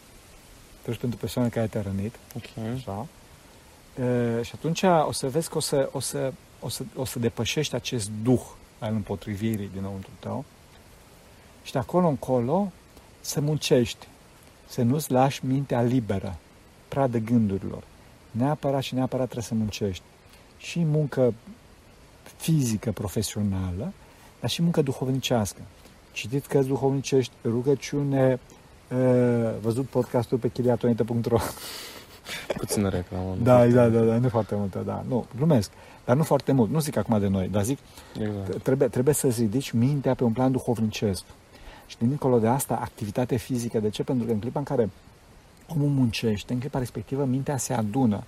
rogi 0.86 0.98
pentru 1.00 1.20
persoana 1.20 1.50
care 1.50 1.68
te-a 1.68 1.82
rănit, 1.82 2.16
Ok. 2.36 2.44
așa, 2.76 3.08
e, 4.04 4.44
și 4.44 4.52
atunci 4.56 4.84
o 4.84 5.12
să 5.12 5.30
vezi 5.30 5.50
că 5.50 5.58
o 5.58 5.60
să, 5.60 5.90
o 5.92 6.00
să, 6.00 6.34
o 6.60 6.70
să, 6.70 6.84
o 6.96 7.06
să 7.06 7.20
depășești 7.20 7.76
acest 7.76 8.10
duh 8.24 8.42
al 8.80 8.94
împotrivirii 8.94 9.70
dinăuntru 9.74 10.12
tău 10.20 10.46
și 11.64 11.72
de 11.72 11.80
acolo 11.80 12.08
încolo 12.08 12.72
să 13.22 13.42
muncești, 13.42 14.08
să 14.68 14.82
nu-ți 14.82 15.12
lași 15.12 15.46
mintea 15.46 15.82
liberă, 15.82 16.36
pradă 16.90 17.18
gândurilor. 17.18 17.84
Neapărat 18.32 18.82
și 18.82 18.94
neapărat 18.94 19.26
trebuie 19.26 19.46
să 19.48 19.54
muncești. 19.56 20.04
Și 20.58 20.84
muncă 20.84 21.34
fizică, 22.38 22.92
profesională, 22.92 23.94
dar 24.40 24.50
și 24.50 24.62
muncă 24.62 24.82
duhovnicească. 24.82 25.62
Citit 26.12 26.46
cărți 26.46 26.68
duhovnicești, 26.68 27.34
rugăciune, 27.44 28.40
e, 28.92 28.96
văzut 29.62 29.86
podcastul 29.86 30.38
pe 30.38 30.48
chiliatonite.ro 30.50 31.38
Puțină 32.58 32.90
reclamă. 32.90 33.36
nu 33.38 33.44
Da, 33.44 33.52
foarte 33.52 33.68
exact, 33.68 33.92
mult. 33.92 34.06
da, 34.06 34.12
da, 34.12 34.18
nu 34.20 34.30
foarte 34.30 34.56
multă, 34.56 34.82
da. 34.86 35.04
Nu, 35.08 35.26
glumesc. 35.36 35.72
Dar 36.06 36.16
nu 36.16 36.24
foarte 36.24 36.52
mult. 36.52 36.70
Nu 36.72 36.80
zic 36.80 36.96
acum 36.98 37.20
de 37.20 37.28
noi, 37.28 37.48
dar 37.48 37.64
zic 37.64 37.78
Exact. 38.20 38.62
trebuie, 38.64 38.88
trebuie 38.88 39.14
să-ți 39.14 39.40
ridici 39.42 39.72
mintea 39.72 40.14
pe 40.16 40.24
un 40.24 40.32
plan 40.32 40.52
duhovnicesc. 40.52 41.24
Și 41.86 41.98
dincolo 42.00 42.40
de 42.40 42.48
asta, 42.48 42.76
activitate 42.82 43.36
fizică. 43.36 43.80
De 43.80 43.90
ce? 43.90 44.04
Pentru 44.04 44.26
că 44.26 44.32
în 44.32 44.40
clipa 44.40 44.60
în 44.60 44.66
care 44.66 44.90
omul 45.76 45.90
muncește, 45.90 46.54
în 46.54 46.60
clipa 46.60 46.80
respectivă, 46.80 47.26
mintea 47.26 47.58
se 47.58 47.74
adună. 47.74 48.24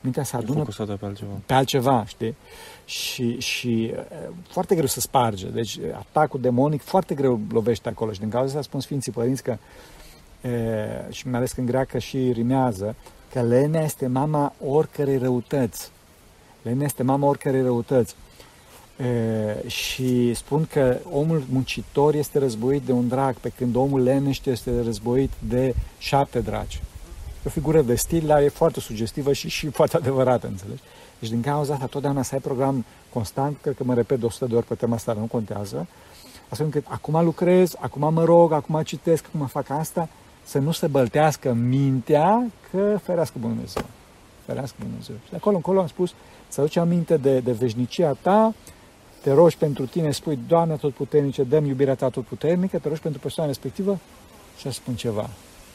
Mintea 0.00 0.24
se 0.24 0.36
E 0.36 0.38
adună 0.38 0.58
focusată 0.58 0.96
pe 1.00 1.04
altceva. 1.04 1.30
pe 1.46 1.54
altceva, 1.54 2.04
știi? 2.06 2.36
Și, 2.84 3.38
și 3.38 3.82
e, 3.84 4.06
foarte 4.48 4.74
greu 4.74 4.86
să 4.86 5.00
sparge. 5.00 5.46
Deci 5.48 5.78
atacul 5.94 6.40
demonic 6.40 6.82
foarte 6.82 7.14
greu 7.14 7.40
lovește 7.50 7.88
acolo. 7.88 8.12
Și 8.12 8.20
din 8.20 8.28
cauza 8.28 8.46
asta 8.46 8.62
spun 8.62 8.80
Sfinții 8.80 9.12
Părinți 9.12 9.42
că, 9.42 9.56
e, 10.48 10.50
și 11.10 11.28
mai 11.28 11.38
ales 11.38 11.52
că 11.52 11.60
în 11.60 11.66
greacă 11.66 11.98
și 11.98 12.32
rimează, 12.32 12.94
că 13.32 13.42
lenea 13.42 13.82
este 13.82 14.06
mama 14.06 14.52
oricărei 14.66 15.18
răutăți. 15.18 15.90
Lenea 16.62 16.84
este 16.84 17.02
mama 17.02 17.26
oricărei 17.26 17.62
răutăți. 17.62 18.14
E, 18.96 19.68
și 19.68 20.34
spun 20.34 20.66
că 20.72 20.98
omul 21.10 21.42
muncitor 21.50 22.14
este 22.14 22.38
războit 22.38 22.82
de 22.82 22.92
un 22.92 23.08
drag, 23.08 23.34
pe 23.34 23.48
când 23.48 23.76
omul 23.76 24.02
lenește 24.02 24.50
este 24.50 24.82
războit 24.82 25.30
de 25.48 25.74
șapte 25.98 26.40
dragi. 26.40 26.80
E 27.46 27.48
o 27.48 27.52
figură 27.52 27.82
de 27.82 27.94
stil, 27.94 28.26
dar 28.26 28.42
e 28.42 28.48
foarte 28.48 28.80
sugestivă 28.80 29.32
și, 29.32 29.48
și 29.48 29.68
foarte 29.68 29.96
adevărată, 29.96 30.46
înțelegi? 30.46 30.82
Deci 31.18 31.30
din 31.30 31.40
cauza 31.40 31.72
asta, 31.72 31.86
totdeauna 31.86 32.22
să 32.22 32.34
ai 32.34 32.40
program 32.40 32.84
constant, 33.12 33.56
cred 33.60 33.76
că 33.76 33.84
mă 33.84 33.94
repet 33.94 34.18
de 34.18 34.24
100 34.26 34.46
de 34.46 34.54
ori 34.54 34.66
pe 34.66 34.74
tema 34.74 34.94
asta, 34.94 35.12
dar 35.12 35.20
nu 35.20 35.26
contează, 35.26 35.86
astfel 36.48 36.66
încât 36.66 36.84
acum 36.88 37.24
lucrez, 37.24 37.74
acum 37.78 38.12
mă 38.14 38.24
rog, 38.24 38.52
acum 38.52 38.82
citesc, 38.82 39.24
acum 39.26 39.46
fac 39.46 39.70
asta, 39.70 40.08
să 40.44 40.58
nu 40.58 40.72
se 40.72 40.86
băltească 40.86 41.52
mintea 41.52 42.46
că 42.70 42.98
ferească 43.02 43.34
Bunul 43.38 43.54
Dumnezeu. 43.54 43.84
Ferească 44.46 44.76
Bunul 44.78 44.92
Dumnezeu. 44.92 45.16
Și 45.24 45.30
de 45.30 45.36
acolo 45.36 45.56
încolo 45.56 45.80
am 45.80 45.86
spus 45.86 46.14
să 46.48 46.60
aduci 46.60 46.76
aminte 46.76 47.16
de, 47.16 47.38
de 47.38 47.52
veșnicia 47.52 48.12
ta, 48.20 48.54
te 49.22 49.32
rogi 49.32 49.56
pentru 49.56 49.86
tine, 49.86 50.10
spui, 50.10 50.38
Doamne 50.48 50.72
Atotputernice, 50.72 51.42
dăm 51.42 51.64
iubirea 51.64 51.94
ta 51.94 52.06
Atotputernică, 52.06 52.78
te 52.78 52.88
rogi 52.88 53.00
pentru 53.00 53.20
persoana 53.20 53.48
respectivă 53.48 53.98
și 54.58 54.72
spun 54.72 54.94
ceva. 54.94 55.30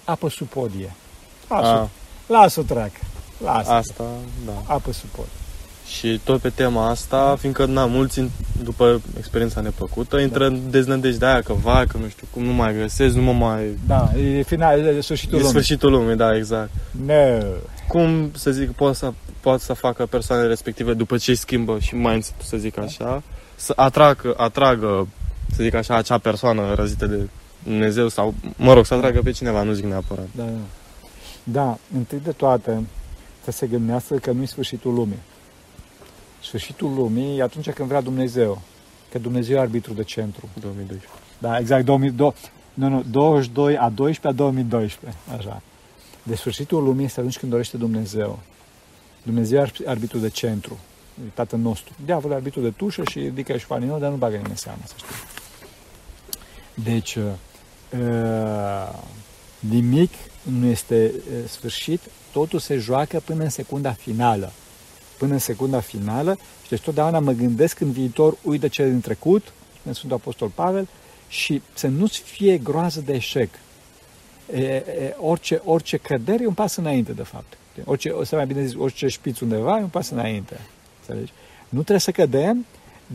Apă 0.06 0.30
sub 0.30 0.48
podie. 0.48 0.95
Lasă, 1.56 1.68
A, 1.68 1.90
lasă 2.28 2.61
treacă. 2.68 2.99
Lasă. 3.44 3.72
asta, 3.72 4.03
da. 4.45 4.73
Apă 4.73 4.91
sub 4.91 5.10
pod. 5.10 5.26
Și 5.88 6.19
tot 6.23 6.40
pe 6.41 6.49
tema 6.49 6.90
asta, 6.90 7.36
fiindcă, 7.40 7.65
na, 7.65 7.86
mulți, 7.86 8.22
după 8.64 9.02
experiența 9.18 9.61
neplăcută, 9.61 10.18
intră 10.18 10.45
în 10.48 10.60
deznădejdea 10.69 11.32
aia 11.32 11.41
că, 11.41 11.53
vai, 11.53 11.86
că 11.86 11.98
nu 11.98 12.07
știu 12.07 12.28
cum, 12.34 12.44
nu 12.44 12.52
mai 12.53 12.76
găsesc, 12.78 13.15
nu 13.15 13.22
mă 13.22 13.32
mai... 13.34 13.78
Da, 13.88 14.11
e 14.19 14.41
final, 14.41 14.80
e 14.80 15.02
sfârșitul 15.02 15.34
E 15.34 15.38
lumii. 15.38 15.49
sfârșitul 15.53 15.91
lumii, 15.91 16.15
da, 16.15 16.36
exact. 16.36 16.69
No. 17.06 17.38
Cum, 17.88 18.32
să 18.36 18.52
zic, 18.52 18.72
poate 18.72 18.95
să, 18.95 19.11
poate 19.40 19.64
să 19.64 19.73
facă 19.73 20.06
persoanele 20.06 20.48
respective 20.48 20.94
după 20.94 21.18
ce 21.18 21.30
îi 21.32 21.38
schimbă 21.38 21.80
și 21.80 21.95
mindset 21.95 22.34
să 22.44 22.57
zic 22.57 22.78
așa, 22.78 23.23
să 23.56 23.73
atragă, 23.76 24.34
atragă, 24.38 25.07
să 25.56 25.64
zic 25.64 25.73
așa, 25.73 25.95
acea 25.95 26.18
persoană 26.18 26.73
răzită 26.73 27.06
de 27.06 27.30
Dumnezeu 27.64 28.07
sau, 28.07 28.34
mă 28.56 28.73
rog, 28.73 28.86
să 28.86 28.94
atragă 28.94 29.19
pe 29.23 29.32
cineva, 29.32 29.64
nu 29.64 29.72
zic 29.72 29.84
neapărat. 29.86 30.28
Da, 30.36 30.44
da. 30.44 30.49
Da, 31.43 31.77
întâi 31.95 32.19
de 32.19 32.31
toate, 32.31 32.61
trebuie 32.61 32.88
să 33.43 33.51
se 33.51 33.68
gândească 33.68 34.15
că 34.15 34.31
nu 34.31 34.41
e 34.41 34.45
sfârșitul 34.45 34.93
lumii. 34.93 35.19
Sfârșitul 36.41 36.93
lumii 36.93 37.38
e 37.38 37.41
atunci 37.41 37.69
când 37.69 37.88
vrea 37.88 38.01
Dumnezeu. 38.01 38.61
Că 39.11 39.19
Dumnezeu 39.19 39.55
e 39.55 39.59
arbitru 39.59 39.93
de 39.93 40.03
centru. 40.03 40.49
2012. 40.59 41.09
Da, 41.38 41.57
exact, 41.57 41.85
2002, 41.85 42.34
nu, 42.73 42.88
nu, 42.88 43.03
22 43.11 43.77
a 43.77 43.89
12 43.89 44.27
a 44.27 44.31
2012, 44.31 45.19
așa. 45.38 45.61
De 46.23 46.35
sfârșitul 46.35 46.84
lumii 46.84 47.05
este 47.05 47.19
atunci 47.19 47.38
când 47.38 47.51
dorește 47.51 47.77
Dumnezeu. 47.77 48.39
Dumnezeu 49.23 49.59
e 49.59 49.61
ar- 49.61 49.73
arbitru 49.85 50.18
de 50.18 50.30
centru, 50.30 50.77
e 51.26 51.30
tatăl 51.34 51.59
nostru. 51.59 51.93
Diavolul 52.05 52.31
e 52.31 52.35
arbitru 52.35 52.61
de 52.61 52.69
tușă 52.69 53.03
și 53.09 53.19
ridică 53.19 53.57
și 53.57 53.65
faninul, 53.65 53.99
dar 53.99 54.09
nu 54.09 54.15
bagă 54.15 54.34
nimeni 54.34 54.51
în 54.51 54.57
seamă, 54.57 54.81
să 54.85 54.93
știi. 54.97 55.15
Deci, 56.84 57.15
uh, 57.15 58.99
nimic 59.59 60.11
nu 60.41 60.65
este 60.65 61.11
uh, 61.15 61.49
sfârșit, 61.49 62.01
totul 62.31 62.59
se 62.59 62.77
joacă 62.77 63.22
până 63.26 63.43
în 63.43 63.49
secunda 63.49 63.91
finală. 63.91 64.51
Până 65.18 65.34
în 65.34 65.39
secunda 65.39 65.80
finală 65.80 66.38
și 66.63 66.69
deci 66.69 66.81
totdeauna 66.81 67.19
mă 67.19 67.31
gândesc 67.31 67.80
în 67.80 67.91
viitor, 67.91 68.38
uit 68.43 68.59
de 68.59 68.68
cele 68.68 68.89
din 68.89 69.01
trecut, 69.01 69.53
spune 69.80 69.93
Sfântul 69.93 70.18
Apostol 70.18 70.47
Pavel, 70.47 70.88
și 71.27 71.61
să 71.73 71.88
nu-ți 71.88 72.19
fie 72.19 72.57
groază 72.57 73.01
de 73.01 73.13
eșec. 73.13 73.49
E, 74.53 74.61
e, 74.61 75.15
orice, 75.19 75.61
orice 75.65 75.97
cădere 75.97 76.43
e 76.43 76.47
un 76.47 76.53
pas 76.53 76.76
înainte, 76.76 77.11
de 77.11 77.23
fapt. 77.23 77.57
Orice, 77.85 78.09
o 78.09 78.23
să 78.23 78.35
mai 78.35 78.45
bine 78.45 78.65
zis, 78.65 78.76
orice 78.77 79.07
șpiț 79.07 79.39
undeva 79.39 79.77
e 79.77 79.81
un 79.81 79.88
pas 79.88 80.09
înainte. 80.09 80.59
Înțelegi? 80.99 81.31
Nu 81.69 81.80
trebuie 81.80 81.99
să 81.99 82.11
cădem, 82.11 82.65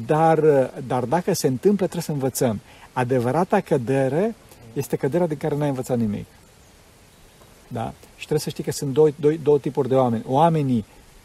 dar, 0.06 0.40
dar 0.86 1.04
dacă 1.04 1.32
se 1.32 1.46
întâmplă, 1.46 1.84
trebuie 1.86 2.02
să 2.02 2.12
învățăm. 2.12 2.60
Adevărata 2.92 3.60
cădere 3.60 4.34
este 4.72 4.96
căderea 4.96 5.26
de 5.26 5.36
care 5.36 5.56
n-ai 5.56 5.68
învățat 5.68 5.98
nimic. 5.98 6.26
Da? 7.68 7.92
Și 8.08 8.16
trebuie 8.26 8.38
să 8.38 8.50
știi 8.50 8.64
că 8.64 8.72
sunt 8.72 8.92
două, 8.92 9.08
două, 9.16 9.34
două 9.42 9.58
tipuri 9.58 9.88
de 9.88 9.94
oameni. 9.94 10.24
Oamenii, 10.26 10.84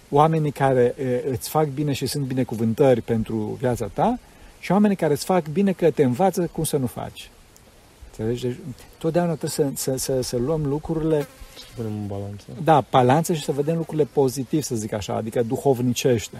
oamenii 0.09 0.51
care 0.51 0.95
e, 0.99 1.29
îți 1.29 1.49
fac 1.49 1.67
bine 1.67 1.93
și 1.93 2.05
sunt 2.05 2.25
binecuvântări 2.25 3.01
pentru 3.01 3.35
viața 3.59 3.89
ta 3.93 4.19
și 4.59 4.71
oamenii 4.71 4.95
care 4.95 5.13
îți 5.13 5.25
fac 5.25 5.47
bine 5.47 5.71
că 5.71 5.91
te 5.91 6.03
învață 6.03 6.49
cum 6.51 6.63
să 6.63 6.77
nu 6.77 6.85
faci. 6.85 7.29
Înțelegi? 8.09 8.45
Deci, 8.45 8.55
totdeauna 8.97 9.33
trebuie 9.35 9.73
să, 9.75 9.91
să, 9.91 9.97
să, 9.97 10.21
să 10.21 10.37
luăm 10.37 10.65
lucrurile, 10.65 11.27
Să 11.57 11.65
punem 11.75 11.91
în 11.91 12.07
balanță. 12.07 12.43
da, 12.63 12.83
balanță 12.89 13.33
și 13.33 13.43
să 13.43 13.51
vedem 13.51 13.75
lucrurile 13.77 14.07
pozitiv, 14.13 14.61
să 14.63 14.75
zic 14.75 14.93
așa, 14.93 15.13
adică 15.15 15.41
duhovnicește. 15.43 16.37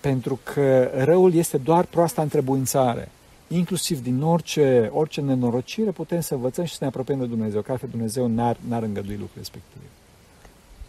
Pentru 0.00 0.38
că 0.42 0.90
răul 0.94 1.34
este 1.34 1.56
doar 1.56 1.84
proasta 1.84 2.22
întrebuințare. 2.22 3.08
Inclusiv 3.52 4.02
din 4.02 4.22
orice, 4.22 4.90
orice 4.92 5.20
nenorocire 5.20 5.90
putem 5.90 6.20
să 6.20 6.34
învățăm 6.34 6.64
și 6.64 6.72
să 6.72 6.78
ne 6.80 6.86
apropiem 6.86 7.18
de 7.18 7.26
Dumnezeu, 7.26 7.60
că 7.62 7.70
altfel 7.70 7.88
Dumnezeu 7.88 8.26
n-ar, 8.26 8.56
n-ar 8.68 8.82
îngădui 8.82 9.10
lucrurile 9.16 9.36
respective. 9.40 9.84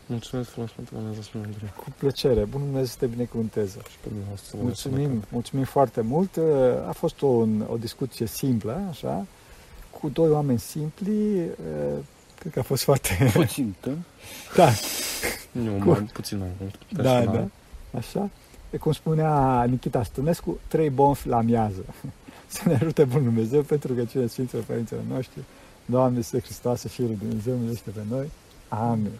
Mulțumesc 0.05 0.49
frumos 0.49 0.69
pentru 0.71 0.93
că 0.95 1.01
mi-a 1.03 1.11
zis 1.11 1.29
Andrei. 1.35 1.71
Cu 1.77 1.85
plăcere, 1.97 2.43
Bunul 2.43 2.65
Dumnezeu 2.67 2.85
să 2.87 2.95
te 2.99 3.05
binecuvânteze. 3.05 3.77
Și 3.89 3.97
pe 4.01 4.07
dumneavoastră. 4.07 4.47
să 4.49 4.55
vă 4.57 4.63
Mulțumim, 4.63 4.97
mulțumesc. 4.99 5.31
mulțumim 5.31 5.65
foarte 5.65 6.01
mult. 6.01 6.37
A 6.87 6.91
fost 6.91 7.21
o, 7.21 7.27
o 7.67 7.77
discuție 7.79 8.25
simplă, 8.25 8.81
așa, 8.89 9.25
cu 9.99 10.09
doi 10.09 10.29
oameni 10.29 10.59
simpli. 10.59 11.45
Cred 12.39 12.51
că 12.53 12.59
a 12.59 12.63
fost 12.63 12.83
foarte... 12.83 13.09
Puțin, 13.33 13.75
da? 13.81 13.91
da, 14.55 14.69
Nu, 15.51 15.71
Cu- 15.71 15.89
mai 15.89 15.99
puțin 16.13 16.37
mai 16.37 16.49
mult. 16.59 16.75
da, 16.89 17.01
personal. 17.01 17.49
da, 17.91 17.97
așa. 17.97 18.29
E 18.69 18.77
cum 18.77 18.91
spunea 18.91 19.63
Nikita 19.63 20.03
Stănescu, 20.03 20.59
trei 20.67 20.89
bonfi 20.89 21.27
la 21.27 21.41
miază. 21.41 21.85
Să 22.55 22.61
ne 22.65 22.73
ajute 22.73 23.03
Bunul 23.03 23.23
Dumnezeu 23.23 23.61
pentru 23.61 23.93
că 23.93 24.03
cine 24.03 24.27
Sfinților 24.27 24.63
Părinților 24.63 25.01
noștri, 25.09 25.43
Doamne, 25.85 26.17
Iisuse 26.17 26.39
Hristos, 26.39 26.85
Fiul 26.87 27.07
lui 27.07 27.17
Dumnezeu, 27.17 27.55
miluiește 27.55 27.89
pe 27.89 28.01
noi. 28.09 28.29
Amin. 28.67 29.11